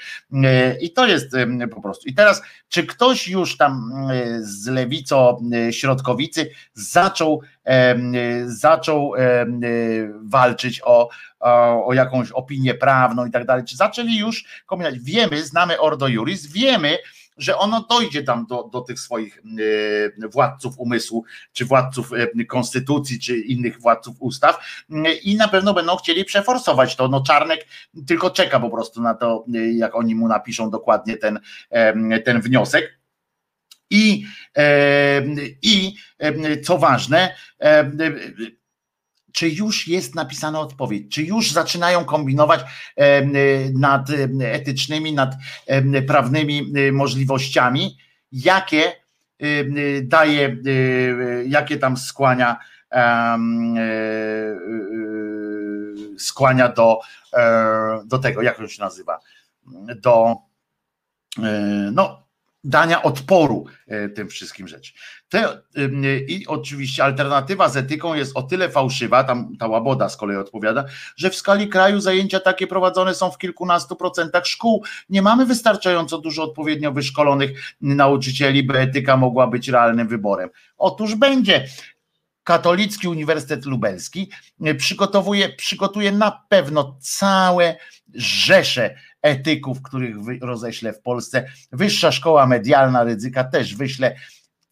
E, 0.44 0.78
I 0.80 0.92
to 0.92 1.06
jest 1.06 1.36
po 1.74 1.82
prostu. 1.82 2.08
I 2.08 2.14
teraz, 2.14 2.42
czy 2.68 2.86
ktoś 2.86 3.28
już 3.28 3.56
tam 3.56 3.92
e, 4.10 4.42
z 4.42 4.66
lewico 4.66 5.40
środkowicy 5.70 6.50
zaczął, 6.74 7.40
zaczął 8.46 9.12
walczyć 10.22 10.80
o, 10.84 11.08
o, 11.40 11.92
jakąś 11.94 12.30
opinię 12.30 12.74
prawną 12.74 13.26
i 13.26 13.30
tak 13.30 13.46
dalej? 13.46 13.64
Czy 13.64 13.76
zaczęli 13.76 14.18
już 14.18 14.44
kombinować? 14.66 15.00
Wiemy, 15.00 15.44
znamy 15.44 15.80
Ordo 15.80 16.08
Juris, 16.08 16.46
wiemy, 16.46 16.98
że 17.36 17.58
ono 17.58 17.86
dojdzie 17.90 18.22
tam 18.22 18.46
do, 18.46 18.68
do 18.72 18.80
tych 18.80 19.00
swoich 19.00 19.42
e, 20.22 20.28
władców 20.28 20.78
umysłu, 20.78 21.24
czy 21.52 21.64
władców 21.64 22.12
e, 22.12 22.44
konstytucji, 22.44 23.20
czy 23.20 23.38
innych 23.38 23.80
władców 23.80 24.16
ustaw 24.18 24.58
e, 24.90 25.12
i 25.12 25.36
na 25.36 25.48
pewno 25.48 25.74
będą 25.74 25.96
chcieli 25.96 26.24
przeforsować 26.24 26.96
to. 26.96 27.08
No 27.08 27.22
Czarnek 27.22 27.66
tylko 28.06 28.30
czeka 28.30 28.60
po 28.60 28.70
prostu 28.70 29.02
na 29.02 29.14
to, 29.14 29.44
jak 29.74 29.94
oni 29.94 30.14
mu 30.14 30.28
napiszą 30.28 30.70
dokładnie 30.70 31.16
ten, 31.16 31.40
ten 32.24 32.40
wniosek. 32.40 32.98
I, 33.90 34.24
I 35.62 35.94
co 36.64 36.78
ważne, 36.78 37.34
czy 39.32 39.48
już 39.48 39.88
jest 39.88 40.14
napisana 40.14 40.60
odpowiedź, 40.60 41.14
czy 41.14 41.22
już 41.22 41.52
zaczynają 41.52 42.04
kombinować 42.04 42.60
nad 43.74 44.08
etycznymi, 44.42 45.12
nad 45.12 45.34
prawnymi 46.06 46.72
możliwościami, 46.92 47.98
jakie 48.32 48.92
daje, 50.02 50.56
jakie 51.46 51.76
tam 51.76 51.96
skłania 51.96 52.56
e, 52.92 53.38
skłania 56.18 56.68
do, 56.68 57.00
e, 57.32 58.02
do 58.04 58.18
tego, 58.18 58.42
jak 58.42 58.56
to 58.56 58.68
się 58.68 58.82
nazywa, 58.82 59.20
do 59.96 60.36
e, 61.38 61.90
no, 61.92 62.26
dania 62.64 63.02
odporu 63.02 63.66
e, 63.86 64.08
tym 64.08 64.28
wszystkim 64.28 64.68
rzeczom. 64.68 64.96
Te, 65.32 65.62
I 66.28 66.46
oczywiście 66.46 67.04
alternatywa 67.04 67.68
z 67.68 67.76
etyką 67.76 68.14
jest 68.14 68.36
o 68.36 68.42
tyle 68.42 68.68
fałszywa, 68.68 69.24
tam 69.24 69.56
ta 69.56 69.66
łaboda 69.66 70.08
z 70.08 70.16
kolei 70.16 70.36
odpowiada, 70.36 70.84
że 71.16 71.30
w 71.30 71.34
skali 71.36 71.68
kraju 71.68 72.00
zajęcia 72.00 72.40
takie 72.40 72.66
prowadzone 72.66 73.14
są 73.14 73.30
w 73.30 73.38
kilkunastu 73.38 73.96
procentach 73.96 74.46
szkół. 74.46 74.84
Nie 75.08 75.22
mamy 75.22 75.46
wystarczająco 75.46 76.18
dużo 76.18 76.42
odpowiednio 76.42 76.92
wyszkolonych 76.92 77.76
nauczycieli, 77.80 78.62
by 78.62 78.78
etyka 78.78 79.16
mogła 79.16 79.46
być 79.46 79.68
realnym 79.68 80.08
wyborem. 80.08 80.50
Otóż 80.78 81.14
będzie. 81.14 81.68
Katolicki 82.44 83.08
Uniwersytet 83.08 83.66
Lubelski 83.66 84.30
e, 84.64 84.74
przygotowuje, 84.74 85.48
przygotuje 85.48 86.12
na 86.12 86.44
pewno 86.48 86.96
całe 87.00 87.76
rzesze 88.14 88.94
etyków, 89.22 89.82
których 89.82 90.16
roześlę 90.40 90.92
w 90.92 91.02
Polsce. 91.02 91.48
Wyższa 91.72 92.12
Szkoła 92.12 92.46
Medialna 92.46 93.04
Rydzyka 93.04 93.44
też 93.44 93.74
wyśle 93.74 94.16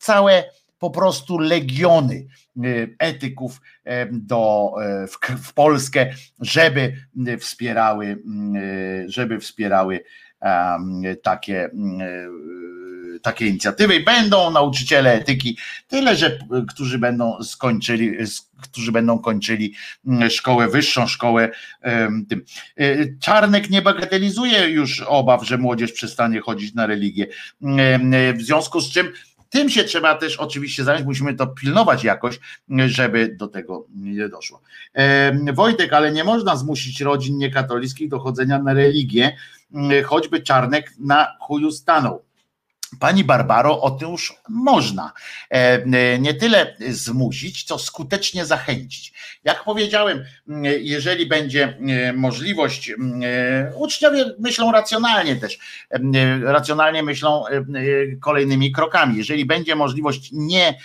całe 0.01 0.45
po 0.79 0.91
prostu 0.91 1.39
legiony 1.39 2.27
y, 2.65 2.97
etyków 2.99 3.61
y, 3.87 3.91
do, 4.13 4.73
y, 5.05 5.07
w, 5.07 5.19
w 5.49 5.53
Polskę, 5.53 6.15
żeby 6.41 6.97
wspierały, 7.39 8.23
żeby 9.07 9.39
wspierały 9.39 10.05
takie 11.23 11.71
takie 13.23 13.47
inicjatywy 13.47 13.97
i 13.97 14.05
będą 14.05 14.51
nauczyciele 14.51 15.13
etyki, 15.13 15.59
tyle, 15.89 16.17
że 16.17 16.39
którzy 16.69 16.99
będą 16.99 17.43
skończyli, 17.43 18.17
którzy 18.63 18.93
będą 18.93 19.19
kończyli 19.19 19.75
szkołę 20.31 20.69
wyższą, 20.69 21.07
szkołę 21.07 21.51
tym. 22.29 22.45
Czarnek 23.21 23.71
nie 23.71 23.83
bagatelizuje 23.83 24.69
już 24.69 25.01
obaw, 25.01 25.47
że 25.47 25.59
młodzież 25.59 25.93
przestanie 25.93 26.41
chodzić 26.41 26.75
na 26.75 26.87
religię. 26.87 27.27
W 28.35 28.43
związku 28.43 28.81
z 28.81 28.91
czym 28.91 29.13
tym 29.51 29.71
się 29.71 29.85
trzeba 29.85 30.15
też 30.15 30.37
oczywiście 30.37 30.85
zająć, 30.85 31.07
musimy 31.07 31.35
to 31.35 31.47
pilnować 31.47 32.05
jakoś, 32.05 32.41
żeby 32.87 33.37
do 33.39 33.49
tego 33.49 33.87
nie 33.95 34.29
doszło. 34.29 34.61
Wojtek, 35.53 35.93
ale 35.93 36.13
nie 36.13 36.25
można 36.25 36.57
zmusić 36.57 37.01
rodzin 37.01 37.39
niekatolickich 37.39 38.09
do 38.09 38.19
chodzenia 38.19 38.63
na 38.63 38.73
religię, 38.73 39.37
choćby 40.05 40.43
Czarnek 40.43 40.93
na 40.99 41.37
chuju 41.41 41.73
stanął. 41.73 42.23
Pani 42.99 43.25
Barbaro, 43.25 43.81
otóż 43.81 44.35
można 44.49 45.13
e, 45.51 46.19
nie 46.19 46.35
tyle 46.35 46.77
zmusić, 46.89 47.65
co 47.65 47.79
skutecznie 47.79 48.47
zachęcić. 48.47 49.13
Jak 49.45 49.65
powiedziałem, 49.65 50.25
jeżeli 50.81 51.27
będzie 51.27 51.79
możliwość, 52.15 52.93
uczniowie 53.75 54.25
myślą 54.39 54.73
racjonalnie 54.73 55.37
też, 55.37 55.59
racjonalnie 56.43 57.03
myślą 57.03 57.45
kolejnymi 58.21 58.73
krokami. 58.73 59.19
Jeżeli 59.19 59.45
będzie 59.45 59.77
możliwość 59.77 60.29
nie, 60.33 60.79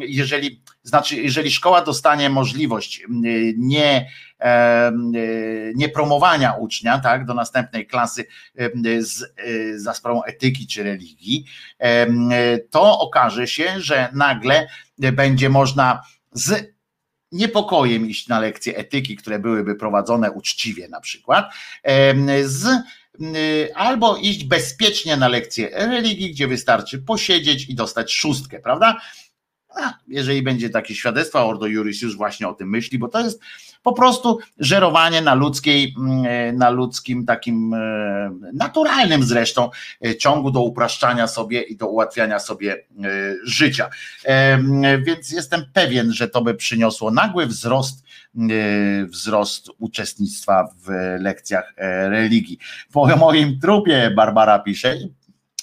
jeżeli, 0.00 0.62
znaczy, 0.82 1.16
jeżeli 1.16 1.50
szkoła 1.50 1.82
dostanie 1.82 2.30
możliwość 2.30 3.02
nie 3.56 4.08
nie 5.74 5.88
promowania 5.88 6.52
ucznia 6.52 6.98
tak, 6.98 7.24
do 7.24 7.34
następnej 7.34 7.86
klasy 7.86 8.26
z, 9.00 9.22
e, 9.22 9.78
za 9.78 9.94
sprawą 9.94 10.24
etyki 10.24 10.66
czy 10.66 10.82
religii, 10.82 11.44
to 12.70 12.98
okaże 12.98 13.46
się, 13.46 13.80
że 13.80 14.08
nagle 14.12 14.68
będzie 14.98 15.48
można 15.48 16.02
z 16.32 16.72
niepokojem 17.32 18.10
iść 18.10 18.28
na 18.28 18.40
lekcje 18.40 18.76
etyki, 18.76 19.16
które 19.16 19.38
byłyby 19.38 19.74
prowadzone 19.74 20.30
uczciwie 20.30 20.88
na 20.88 21.00
przykład, 21.00 21.52
z 22.44 22.68
albo 23.74 24.16
iść 24.16 24.44
bezpiecznie 24.44 25.16
na 25.16 25.28
lekcje 25.28 25.70
religii, 25.72 26.30
gdzie 26.30 26.48
wystarczy 26.48 26.98
posiedzieć 26.98 27.68
i 27.68 27.74
dostać 27.74 28.12
szóstkę, 28.12 28.60
prawda? 28.60 29.00
Jeżeli 30.08 30.42
będzie 30.42 30.70
takie 30.70 30.94
świadectwo, 30.94 31.48
Ordo 31.48 31.66
Juris 31.66 32.02
już 32.02 32.16
właśnie 32.16 32.48
o 32.48 32.54
tym 32.54 32.70
myśli, 32.70 32.98
bo 32.98 33.08
to 33.08 33.20
jest 33.20 33.40
po 33.82 33.92
prostu 33.92 34.38
żerowanie 34.58 35.20
na 35.20 35.34
ludzkiej, 35.34 35.94
mm, 35.98 36.26
e, 36.26 36.52
na 36.52 36.70
ludzkim 36.70 37.26
takim 37.26 37.74
e, 37.74 38.30
naturalnym 38.52 39.22
zresztą 39.22 39.70
e, 40.04 40.16
ciągu 40.16 40.50
do 40.50 40.62
upraszczania 40.62 41.26
sobie 41.26 41.62
i 41.62 41.76
do 41.76 41.86
ułatwiania 41.86 42.38
sobie 42.38 42.84
życia. 43.44 43.90
Więc 45.06 45.30
jestem 45.30 45.64
pewien, 45.72 46.12
że 46.12 46.28
to 46.28 46.42
by 46.42 46.54
przyniosło 46.54 47.10
nagły 47.10 47.46
wzrost 47.46 48.04
wzrost 49.06 49.70
uczestnictwa 49.78 50.68
w 50.84 50.88
lekcjach 51.20 51.74
religii. 52.08 52.58
Po 52.92 53.16
moim 53.16 53.60
trupie 53.60 54.10
Barbara 54.16 54.58
pisze, 54.58 54.96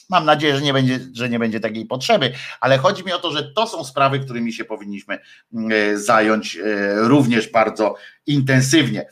Mam 0.09 0.25
nadzieję, 0.25 0.55
że 0.55 0.61
nie, 0.61 0.73
będzie, 0.73 0.99
że 1.13 1.29
nie 1.29 1.39
będzie 1.39 1.59
takiej 1.59 1.85
potrzeby, 1.85 2.31
ale 2.59 2.77
chodzi 2.77 3.05
mi 3.05 3.13
o 3.13 3.19
to, 3.19 3.31
że 3.31 3.43
to 3.43 3.67
są 3.67 3.83
sprawy, 3.83 4.19
którymi 4.19 4.53
się 4.53 4.65
powinniśmy 4.65 5.19
mm, 5.53 5.71
e, 5.71 5.97
zająć 5.97 6.57
e, 6.57 6.61
również 6.95 7.51
bardzo 7.51 7.95
intensywnie. 8.27 9.07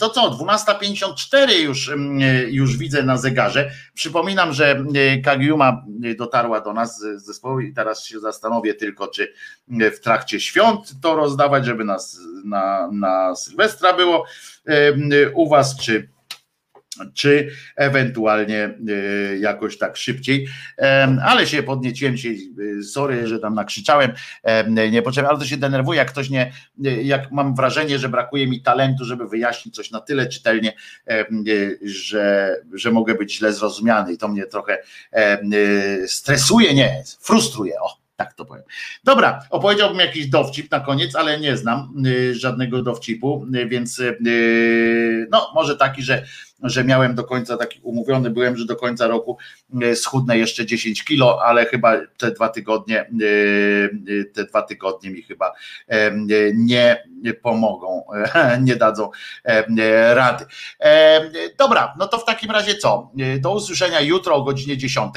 To 0.00 0.10
co, 0.10 0.30
12.54 0.30 1.50
już, 1.62 1.88
mm, 1.88 2.22
e, 2.22 2.42
już 2.50 2.76
widzę 2.76 3.02
na 3.02 3.16
zegarze. 3.16 3.70
Przypominam, 3.94 4.52
że 4.52 4.84
Kagiuma 5.24 5.84
dotarła 6.18 6.60
do 6.60 6.72
nas 6.72 7.00
z 7.00 7.24
zespołu 7.24 7.60
i 7.60 7.72
teraz 7.72 8.04
się 8.04 8.20
zastanowię 8.20 8.74
tylko, 8.74 9.08
czy 9.08 9.32
w 9.68 10.00
trakcie 10.00 10.40
świąt 10.40 10.92
to 11.02 11.16
rozdawać, 11.16 11.64
żeby 11.64 11.84
nas 11.84 12.18
na, 12.44 12.88
na 12.92 13.34
Sylwestra 13.34 13.92
było 13.92 14.24
u 15.34 15.48
was, 15.48 15.76
czy 15.76 16.08
czy 17.14 17.50
ewentualnie 17.76 18.64
e, 18.64 18.72
jakoś 19.38 19.78
tak 19.78 19.96
szybciej, 19.96 20.48
ale 21.24 21.46
się 21.46 21.62
podnieciłem 21.62 22.16
się, 22.16 22.28
e, 22.28 22.82
sorry, 22.82 23.26
że 23.26 23.38
tam 23.38 23.54
nakrzyczałem, 23.54 24.12
niepotrzebnie, 24.90 25.30
ale 25.30 25.38
to 25.38 25.44
się 25.44 25.56
denerwuje, 25.56 25.98
jak 25.98 26.08
ktoś 26.08 26.30
nie, 26.30 26.52
e, 26.84 27.02
jak 27.02 27.32
mam 27.32 27.54
wrażenie, 27.54 27.98
że 27.98 28.08
brakuje 28.08 28.46
mi 28.46 28.62
talentu, 28.62 29.04
żeby 29.04 29.28
wyjaśnić 29.28 29.74
coś 29.74 29.90
na 29.90 30.00
tyle 30.00 30.26
czytelnie, 30.26 30.72
że, 31.82 32.56
że 32.72 32.90
mogę 32.90 33.14
być 33.14 33.36
źle 33.36 33.52
zrozumiany 33.52 34.12
i 34.12 34.18
to 34.18 34.28
mnie 34.28 34.46
trochę 34.46 34.78
stresuje, 36.06 36.74
nie, 36.74 37.02
frustruje, 37.20 37.80
o 37.80 38.00
tak 38.24 38.34
to 38.34 38.44
powiem. 38.44 38.64
Dobra, 39.04 39.42
opowiedziałbym 39.50 39.98
jakiś 39.98 40.26
dowcip 40.26 40.70
na 40.70 40.80
koniec, 40.80 41.16
ale 41.16 41.40
nie 41.40 41.56
znam 41.56 41.92
y, 42.06 42.34
żadnego 42.34 42.82
dowcipu, 42.82 43.46
y, 43.54 43.66
więc 43.66 43.98
y, 43.98 45.28
no 45.30 45.52
może 45.54 45.76
taki, 45.76 46.02
że, 46.02 46.26
że 46.62 46.84
miałem 46.84 47.14
do 47.14 47.24
końca 47.24 47.56
taki 47.56 47.80
umówiony 47.82 48.30
byłem, 48.30 48.56
że 48.56 48.64
do 48.64 48.76
końca 48.76 49.06
roku 49.06 49.38
schudnę 49.94 50.38
jeszcze 50.38 50.66
10 50.66 51.04
kilo, 51.04 51.42
ale 51.44 51.66
chyba 51.66 51.96
te 52.16 52.30
dwa 52.30 52.48
tygodnie 52.48 53.10
te 54.34 54.44
dwa 54.44 54.62
tygodnie 54.62 55.10
mi 55.10 55.22
chyba 55.22 55.52
nie 56.54 56.96
pomogą, 57.42 58.04
nie 58.60 58.76
dadzą 58.76 59.10
rady. 60.14 60.44
Dobra, 61.58 61.94
no 61.98 62.08
to 62.08 62.18
w 62.18 62.24
takim 62.24 62.50
razie 62.50 62.74
co? 62.74 63.10
Do 63.40 63.52
usłyszenia 63.54 64.00
jutro 64.00 64.34
o 64.34 64.42
godzinie 64.42 64.76
10. 64.76 65.14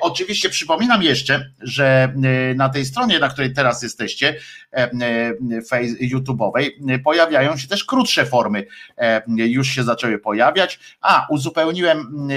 Oczywiście 0.00 0.48
przypominam 0.48 1.02
jeszcze, 1.02 1.50
że 1.60 2.00
E, 2.00 2.54
na 2.54 2.68
tej 2.68 2.84
stronie, 2.84 3.18
na 3.18 3.28
której 3.28 3.52
teraz 3.52 3.82
jesteście, 3.82 4.36
e, 4.72 4.76
e, 4.76 5.84
YouTube'owej, 6.00 6.70
pojawiają 7.04 7.56
się 7.56 7.68
też 7.68 7.84
krótsze 7.84 8.26
formy, 8.26 8.66
już 9.26 9.68
się 9.68 9.82
zaczęły 9.82 10.18
pojawiać. 10.18 10.59
A, 11.00 11.26
uzupełniłem 11.30 12.28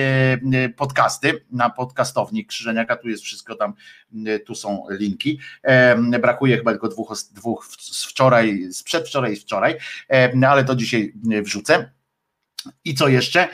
podcasty 0.76 1.45
na 1.52 1.69
podcastowni 1.69 2.45
Krzyżeniaka, 2.45 2.95
tu 2.95 3.10
jest 3.10 3.24
wszystko 3.24 3.56
tam, 3.56 3.74
tu 4.45 4.56
są 4.56 4.85
linki. 4.90 5.40
Brakuje 6.22 6.58
chyba 6.58 6.72
tylko 6.72 6.88
dwóch, 6.88 7.14
dwóch 7.32 7.68
z 7.80 8.06
wczoraj, 8.06 8.68
z 8.72 8.84
przedwczoraj 8.84 9.34
i 9.34 9.35
wczoraj, 9.35 9.77
ale 10.48 10.64
to 10.64 10.76
dzisiaj 10.76 11.14
wrzucę. 11.43 11.92
I 12.85 12.95
co 12.95 13.08
jeszcze? 13.08 13.48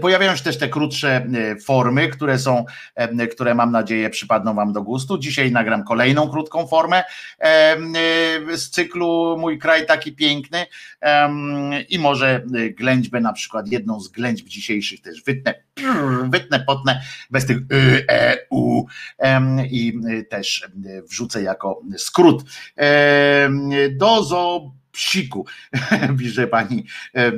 Pojawiają 0.00 0.36
się 0.36 0.44
też 0.44 0.58
te 0.58 0.68
krótsze 0.68 1.16
e, 1.16 1.56
formy, 1.56 2.08
które 2.08 2.38
są, 2.38 2.64
które 3.32 3.54
mam 3.54 3.72
nadzieję 3.72 4.10
przypadną 4.10 4.54
Wam 4.54 4.72
do 4.72 4.82
gustu. 4.82 5.18
Dzisiaj 5.18 5.52
nagram 5.52 5.84
kolejną 5.84 6.28
krótką 6.28 6.66
formę 6.66 7.04
e, 7.40 7.76
z 8.56 8.70
cyklu 8.70 9.36
Mój 9.38 9.58
kraj 9.58 9.86
taki 9.86 10.12
piękny 10.12 10.66
i 11.88 11.98
może 11.98 12.44
e, 12.54 12.70
ględźbę 12.70 13.20
na 13.20 13.32
przykład, 13.32 13.68
jedną 13.68 14.00
z 14.00 14.08
ględźb 14.08 14.46
dzisiejszych 14.46 15.00
też 15.00 15.22
wytnę, 15.22 15.54
wytnę, 16.30 16.60
potnę 16.60 17.00
bez 17.30 17.46
tych 17.46 17.56
y, 17.56 18.06
e, 18.08 18.38
u 18.50 18.86
i 19.70 20.00
też 20.30 20.68
wrzucę 21.10 21.42
jako 21.42 21.82
skrót. 21.96 22.42
Do 23.90 24.24
zobaczenia 24.24 24.85
psiku, 24.96 25.46
pisze 26.18 26.46
pani 26.46 26.84
e, 27.14 27.32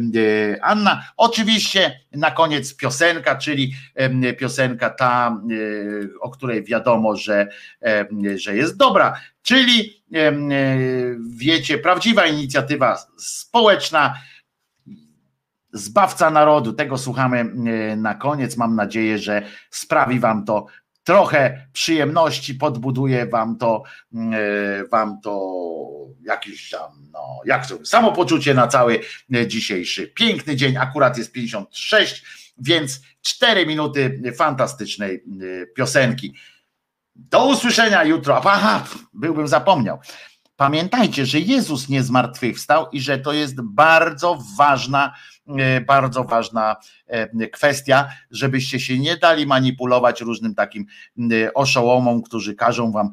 Anna. 0.62 1.05
Oczywiście 1.17 2.01
na 2.12 2.31
koniec 2.31 2.77
piosenka, 2.77 3.37
czyli 3.37 3.75
piosenka 4.39 4.91
ta, 4.91 5.41
e, 5.51 6.20
o 6.20 6.31
której 6.31 6.65
wiadomo, 6.65 7.17
że, 7.17 7.49
że 8.37 8.57
jest 8.57 8.77
dobra, 8.77 9.20
czyli 9.43 10.03
wiecie, 11.37 11.78
prawdziwa 11.78 12.27
inicjatywa 12.27 12.99
społeczna, 13.19 14.15
Zbawca 15.73 16.31
narodu, 16.31 16.73
tego 16.73 16.99
słuchamy 16.99 17.45
na 17.97 18.15
koniec. 18.15 18.57
Mam 18.57 18.77
nadzieję, 18.77 19.19
że 19.19 19.43
sprawi 19.70 20.20
Wam 20.20 20.45
to 20.45 20.67
trochę 21.09 21.67
przyjemności, 21.73 22.55
podbuduje 22.55 23.27
Wam 23.27 23.59
to, 23.59 23.83
Wam 24.91 25.20
to 25.20 25.41
jakieś 26.23 26.70
tam, 26.70 27.09
no, 27.12 27.41
jak 27.45 27.67
to, 27.67 27.87
samopoczucie 27.87 28.55
na 28.55 28.67
cały 28.67 29.01
e, 29.35 29.47
dzisiejszy 29.47 30.07
piękny 30.07 30.57
dzień. 30.57 30.77
Akurat 30.77 31.19
jest 31.19 31.33
56, 31.33 32.25
więc 32.59 33.01
4 33.23 33.67
minuty 33.67 34.23
fantastycznej 34.37 35.15
e, 35.15 35.67
piosenki. 35.67 36.35
Do 37.15 37.47
usłyszenia 37.47 38.05
jutro. 38.05 38.41
Aha, 38.45 38.85
byłbym 39.12 39.49
zapomniał. 39.49 39.99
Pamiętajcie, 40.57 41.27
że 41.27 41.41
Jezus 41.41 41.89
nie 41.89 42.03
zmartwychwstał 42.03 42.91
i 42.93 43.01
że 43.01 43.19
to 43.19 43.33
jest 43.33 43.61
bardzo 43.61 44.39
ważna, 44.59 45.07
e, 45.07 45.38
bardzo 45.86 46.25
ważna 46.25 46.77
kwestia, 47.52 48.09
żebyście 48.31 48.81
się 48.81 48.99
nie 48.99 49.17
dali 49.17 49.47
manipulować 49.47 50.20
różnym 50.20 50.55
takim 50.55 50.86
oszołomom, 51.55 52.23
którzy 52.23 52.55
każą 52.55 52.93
wam 52.93 53.10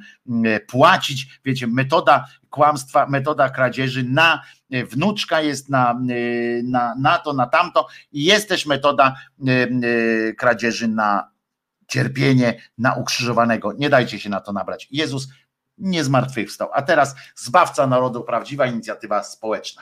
płacić. 0.67 1.39
Wiecie, 1.45 1.67
metoda 1.67 2.25
kłamstwa, 2.55 3.07
metoda 3.07 3.49
kradzieży 3.49 4.03
na 4.03 4.41
e, 4.71 4.85
wnuczka 4.85 5.41
jest 5.41 5.69
na, 5.69 5.91
e, 5.91 6.63
na, 6.63 6.95
na 6.95 7.17
to, 7.17 7.33
na 7.33 7.47
tamto 7.47 7.87
i 8.11 8.23
jest 8.23 8.49
też 8.49 8.65
metoda 8.65 9.15
e, 9.47 10.33
kradzieży 10.33 10.87
na 10.87 11.31
cierpienie, 11.87 12.61
na 12.77 12.93
ukrzyżowanego. 12.93 13.73
Nie 13.73 13.89
dajcie 13.89 14.19
się 14.19 14.29
na 14.29 14.41
to 14.41 14.53
nabrać. 14.53 14.87
Jezus 14.91 15.27
nie 15.77 16.03
zmartwychwstał. 16.03 16.69
A 16.73 16.81
teraz 16.81 17.15
Zbawca 17.35 17.87
Narodu, 17.87 18.23
prawdziwa 18.23 18.65
inicjatywa 18.65 19.23
społeczna. 19.23 19.81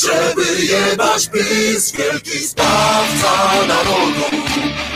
żeby 0.00 0.64
jebać 0.64 1.28
PiS. 1.28 1.92
Wielki 1.92 2.38
zbawca 2.38 3.66
narodu, 3.68 4.24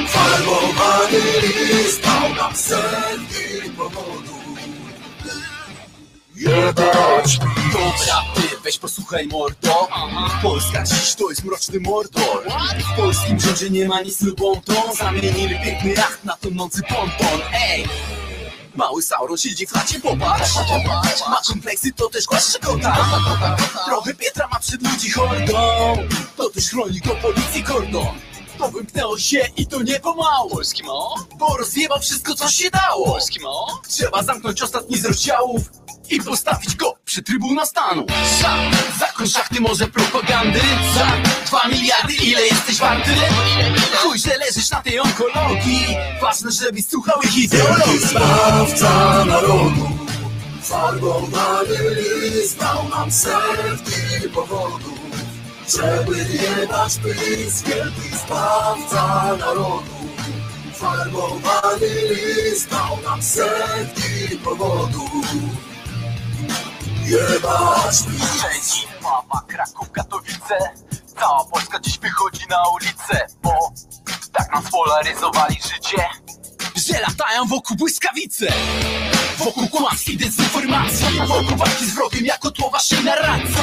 farbowany 0.08 1.20
list 1.42 2.02
dał 2.02 2.34
nam 2.34 2.56
setki 2.56 3.70
powodów. 3.76 4.32
Jebać 6.36 7.38
Dobra, 7.72 8.22
ty 8.34 8.42
weź 8.64 8.78
posłuchaj 8.78 9.26
mordo 9.26 9.88
Polska 10.42 10.84
dziś 10.84 11.14
to 11.14 11.30
jest 11.30 11.44
mroczny 11.44 11.80
mordor 11.80 12.42
W 12.92 12.96
polskim 12.96 13.40
rządzie 13.40 13.70
nie 13.70 13.88
ma 13.88 14.00
nic 14.00 14.20
lub 14.20 14.38
to 14.64 14.94
Zamienili 14.98 15.58
piękny 15.64 15.90
jacht 15.90 16.24
na 16.24 16.36
tonący 16.36 16.82
ponton 16.82 17.40
Ej! 17.54 17.84
Mały 18.74 19.02
Sauron 19.02 19.38
siedzi 19.38 19.66
w 19.66 19.70
chacie, 19.72 20.00
popatrz. 20.00 20.54
Ma 21.28 21.40
kompleksy, 21.48 21.92
to 21.92 22.08
też 22.08 22.24
głaszcze 22.24 22.58
kota 22.58 22.96
Trochę 23.86 24.14
Pietra 24.14 24.48
ma 24.52 24.58
przed 24.58 24.82
ludzi 24.82 25.10
hordą. 25.10 25.96
To 26.36 26.50
też 26.50 26.70
chroni 26.70 27.00
go 27.00 27.14
policji 27.14 27.62
kordon 27.62 28.31
to 28.62 28.70
wymknęło 28.70 29.18
się 29.18 29.48
i 29.56 29.66
to 29.66 29.82
nie 29.82 30.00
pomału. 30.00 30.50
Polski 30.50 30.84
mo? 30.84 31.14
Bo 31.38 31.56
rozjebał 31.56 32.00
wszystko 32.00 32.34
co 32.34 32.48
się 32.48 32.70
dało. 32.70 33.04
Polski 33.04 33.40
mo? 33.40 33.80
Trzeba 33.88 34.22
zamknąć 34.22 34.62
ostatni 34.62 34.98
z 34.98 35.04
rozdziałów 35.04 35.62
i 36.10 36.20
postawić 36.20 36.76
go 36.76 36.94
przy 37.04 37.22
Trybuna 37.22 37.66
Stanu. 37.66 38.06
Za 38.42 38.56
zakon 39.00 39.28
szachty 39.28 39.60
może 39.60 39.86
propagandy? 39.86 40.60
Za 40.94 41.06
dwa 41.46 41.68
miliardy 41.68 42.14
ile 42.14 42.42
jesteś 42.42 42.76
warty? 42.78 43.10
Chuj, 43.96 44.18
że 44.18 44.36
leżysz 44.36 44.70
na 44.70 44.82
tej 44.82 45.00
onkologii. 45.00 45.86
Ważne, 46.20 46.50
żebyś 46.50 46.88
słuchał 46.88 47.22
ich 47.22 47.30
Wielki 47.30 47.44
ideologii 47.44 47.98
zbawca 47.98 49.24
narodu, 49.24 49.88
farbowany 50.62 51.76
list 52.22 52.58
dał 52.58 52.88
nam 52.88 53.12
setki 53.12 54.28
powodów, 54.34 55.01
żeby 55.68 56.16
jebać 56.18 56.98
PiS. 56.98 57.62
Wielki 57.62 58.16
zbawca 58.16 59.36
narodu, 59.36 59.82
farbowany 60.74 61.86
list 62.10 62.70
dał 62.70 62.98
nam 63.04 63.22
setki 63.22 64.38
powodów, 64.44 65.24
jebać 67.04 68.02
PiS. 68.02 68.38
Szczecin, 68.38 68.90
Wawa, 69.02 69.44
Kraków, 69.48 69.90
Katowice 69.92 70.58
Cała 71.20 71.44
Polska 71.44 71.80
dziś 71.80 71.98
wychodzi 71.98 72.46
na 72.50 72.56
ulicę 72.74 73.26
Bo 73.42 73.72
tak 74.32 74.52
nam 74.54 74.64
spolaryzowali 74.66 75.54
życie 75.54 76.08
Że 76.76 77.00
latają 77.00 77.44
wokół 77.44 77.76
błyskawice 77.76 78.46
Wokół 79.38 79.68
kłamstw 79.68 80.08
i 80.08 80.16
dezinformacji 80.16 81.06
Wokół 81.28 81.56
walki 81.56 81.86
z 81.86 81.94
wrogiem 81.94 82.26
jako 82.26 82.50
tło 82.50 82.70
waszej 82.70 83.04
narracji. 83.04 83.54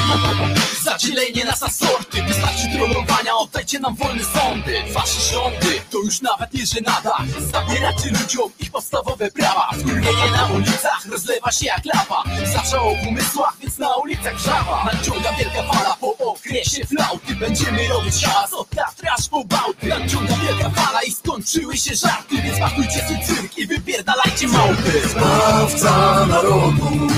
Zadzielenie 0.84 1.44
nas 1.44 1.60
na 1.60 1.68
sorty 1.68 2.22
Wystarczy 2.22 2.68
trollowania, 2.76 3.36
oddajcie 3.36 3.80
nam 3.80 3.94
wolne 3.94 4.24
sądy. 4.24 4.82
Wasze 4.92 5.32
rządy 5.32 5.80
to 5.90 5.98
już 5.98 6.20
nawet 6.20 6.54
nie 6.54 6.66
żenada. 6.66 7.16
Zabieracie 7.52 8.10
ludziom 8.10 8.50
ich 8.60 8.70
podstawowe 8.70 9.30
prawa. 9.30 9.70
Skurwienie 9.80 10.30
na 10.36 10.46
ulicach 10.46 11.06
rozlewa 11.10 11.52
się 11.52 11.66
jak 11.66 11.84
lawa. 11.94 12.24
Zawsze 12.54 12.80
o 12.80 12.94
umysłach, 13.08 13.56
więc 13.60 13.78
na 13.78 13.94
ulicach 13.94 14.38
żawa. 14.38 14.84
Nadciąga 14.92 15.32
wielka 15.32 15.62
fala 15.62 15.96
po 16.00 16.16
okresie 16.16 16.86
flauty. 16.86 17.34
Będziemy 17.36 17.88
robić 17.88 18.24
hałas 18.24 18.52
od 18.52 18.70
Tatry 18.70 19.08
aż 19.18 19.28
po 19.28 19.44
Bałty. 19.44 19.86
Nadciąga 19.86 20.34
wielka 20.36 20.70
fala 20.70 21.02
i 21.02 21.12
skończyły 21.12 21.76
się 21.76 21.94
żarty 21.96 22.42
Więc 22.42 22.58
pakujcie 22.58 22.99
swój 23.00 23.18
cyrk 23.26 23.58
i 23.58 23.66
wypierdalajcie 23.66 24.48
małpy 24.48 25.08
Zbawca 25.08 26.26
narodu, 26.26 27.08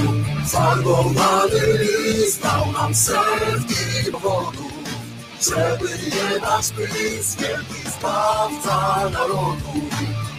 farbowany 0.46 1.60
list 1.78 2.42
dał 2.42 2.72
nam 2.72 2.94
setki 2.94 4.12
powodów, 4.12 4.72
żeby 5.40 5.88
jebać 6.04 6.72
PiS. 6.72 7.36
Wielki 7.36 7.90
zbawca 7.98 9.10
narodu, 9.10 9.80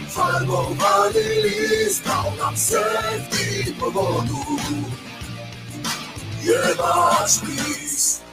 farbowany 0.08 1.22
list 1.44 2.04
dał 2.04 2.36
nam 2.38 2.56
setki 2.56 3.72
powodów, 3.72 4.60
jebać 6.44 7.40
PiS. 7.40 8.24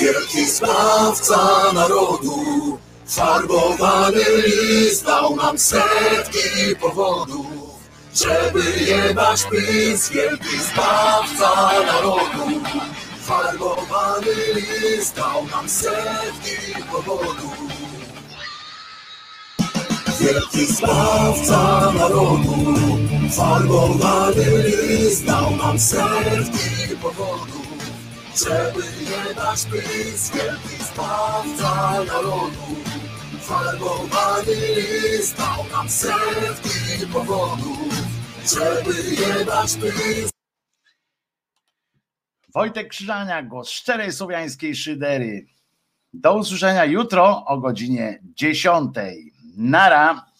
Wielki 0.00 0.46
zbawca 0.46 1.72
narodu, 1.72 2.78
farbowany 3.06 4.24
list 4.46 5.04
dał 5.04 5.36
nam 5.36 5.58
setki 5.58 6.76
powodów, 6.80 7.46
żeby 8.14 8.62
jebać 8.80 9.44
PiS. 9.50 10.08
Wielki 10.08 10.58
zbawca 10.58 11.72
narodu, 11.86 12.60
farbowany 13.22 14.34
list 14.54 15.16
dał 15.16 15.46
nam 15.46 15.68
setki 15.68 16.82
powodów. 16.92 17.56
Wielki 20.20 20.66
zbawca 20.66 21.92
narodu, 21.98 22.54
farbowany 23.36 24.58
list 24.58 25.24
dał 25.24 25.56
nam 25.56 25.78
setki 25.78 26.96
powodów, 27.02 27.63
żeby 28.36 28.82
jebać 29.00 29.64
PiS. 29.64 30.30
Wielki 30.34 30.84
zbawca 30.84 32.04
narodu, 32.04 32.76
farbowany 33.40 34.54
list 34.76 35.36
dał 35.36 35.64
nam 35.72 35.88
setki 35.88 37.06
powodów, 37.12 37.94
żeby 38.54 38.94
jebać 39.10 39.74
PiS. 39.76 40.30
Wojtek 42.54 42.88
Krzyżania, 42.88 43.42
głos 43.42 43.70
szczerej 43.70 44.12
słowiańskiej 44.12 44.76
szydery. 44.76 45.46
Do 46.12 46.36
usłyszenia 46.36 46.84
jutro 46.84 47.44
o 47.46 47.58
godzinie 47.58 48.20
10. 48.22 48.94
Nara. 49.56 50.33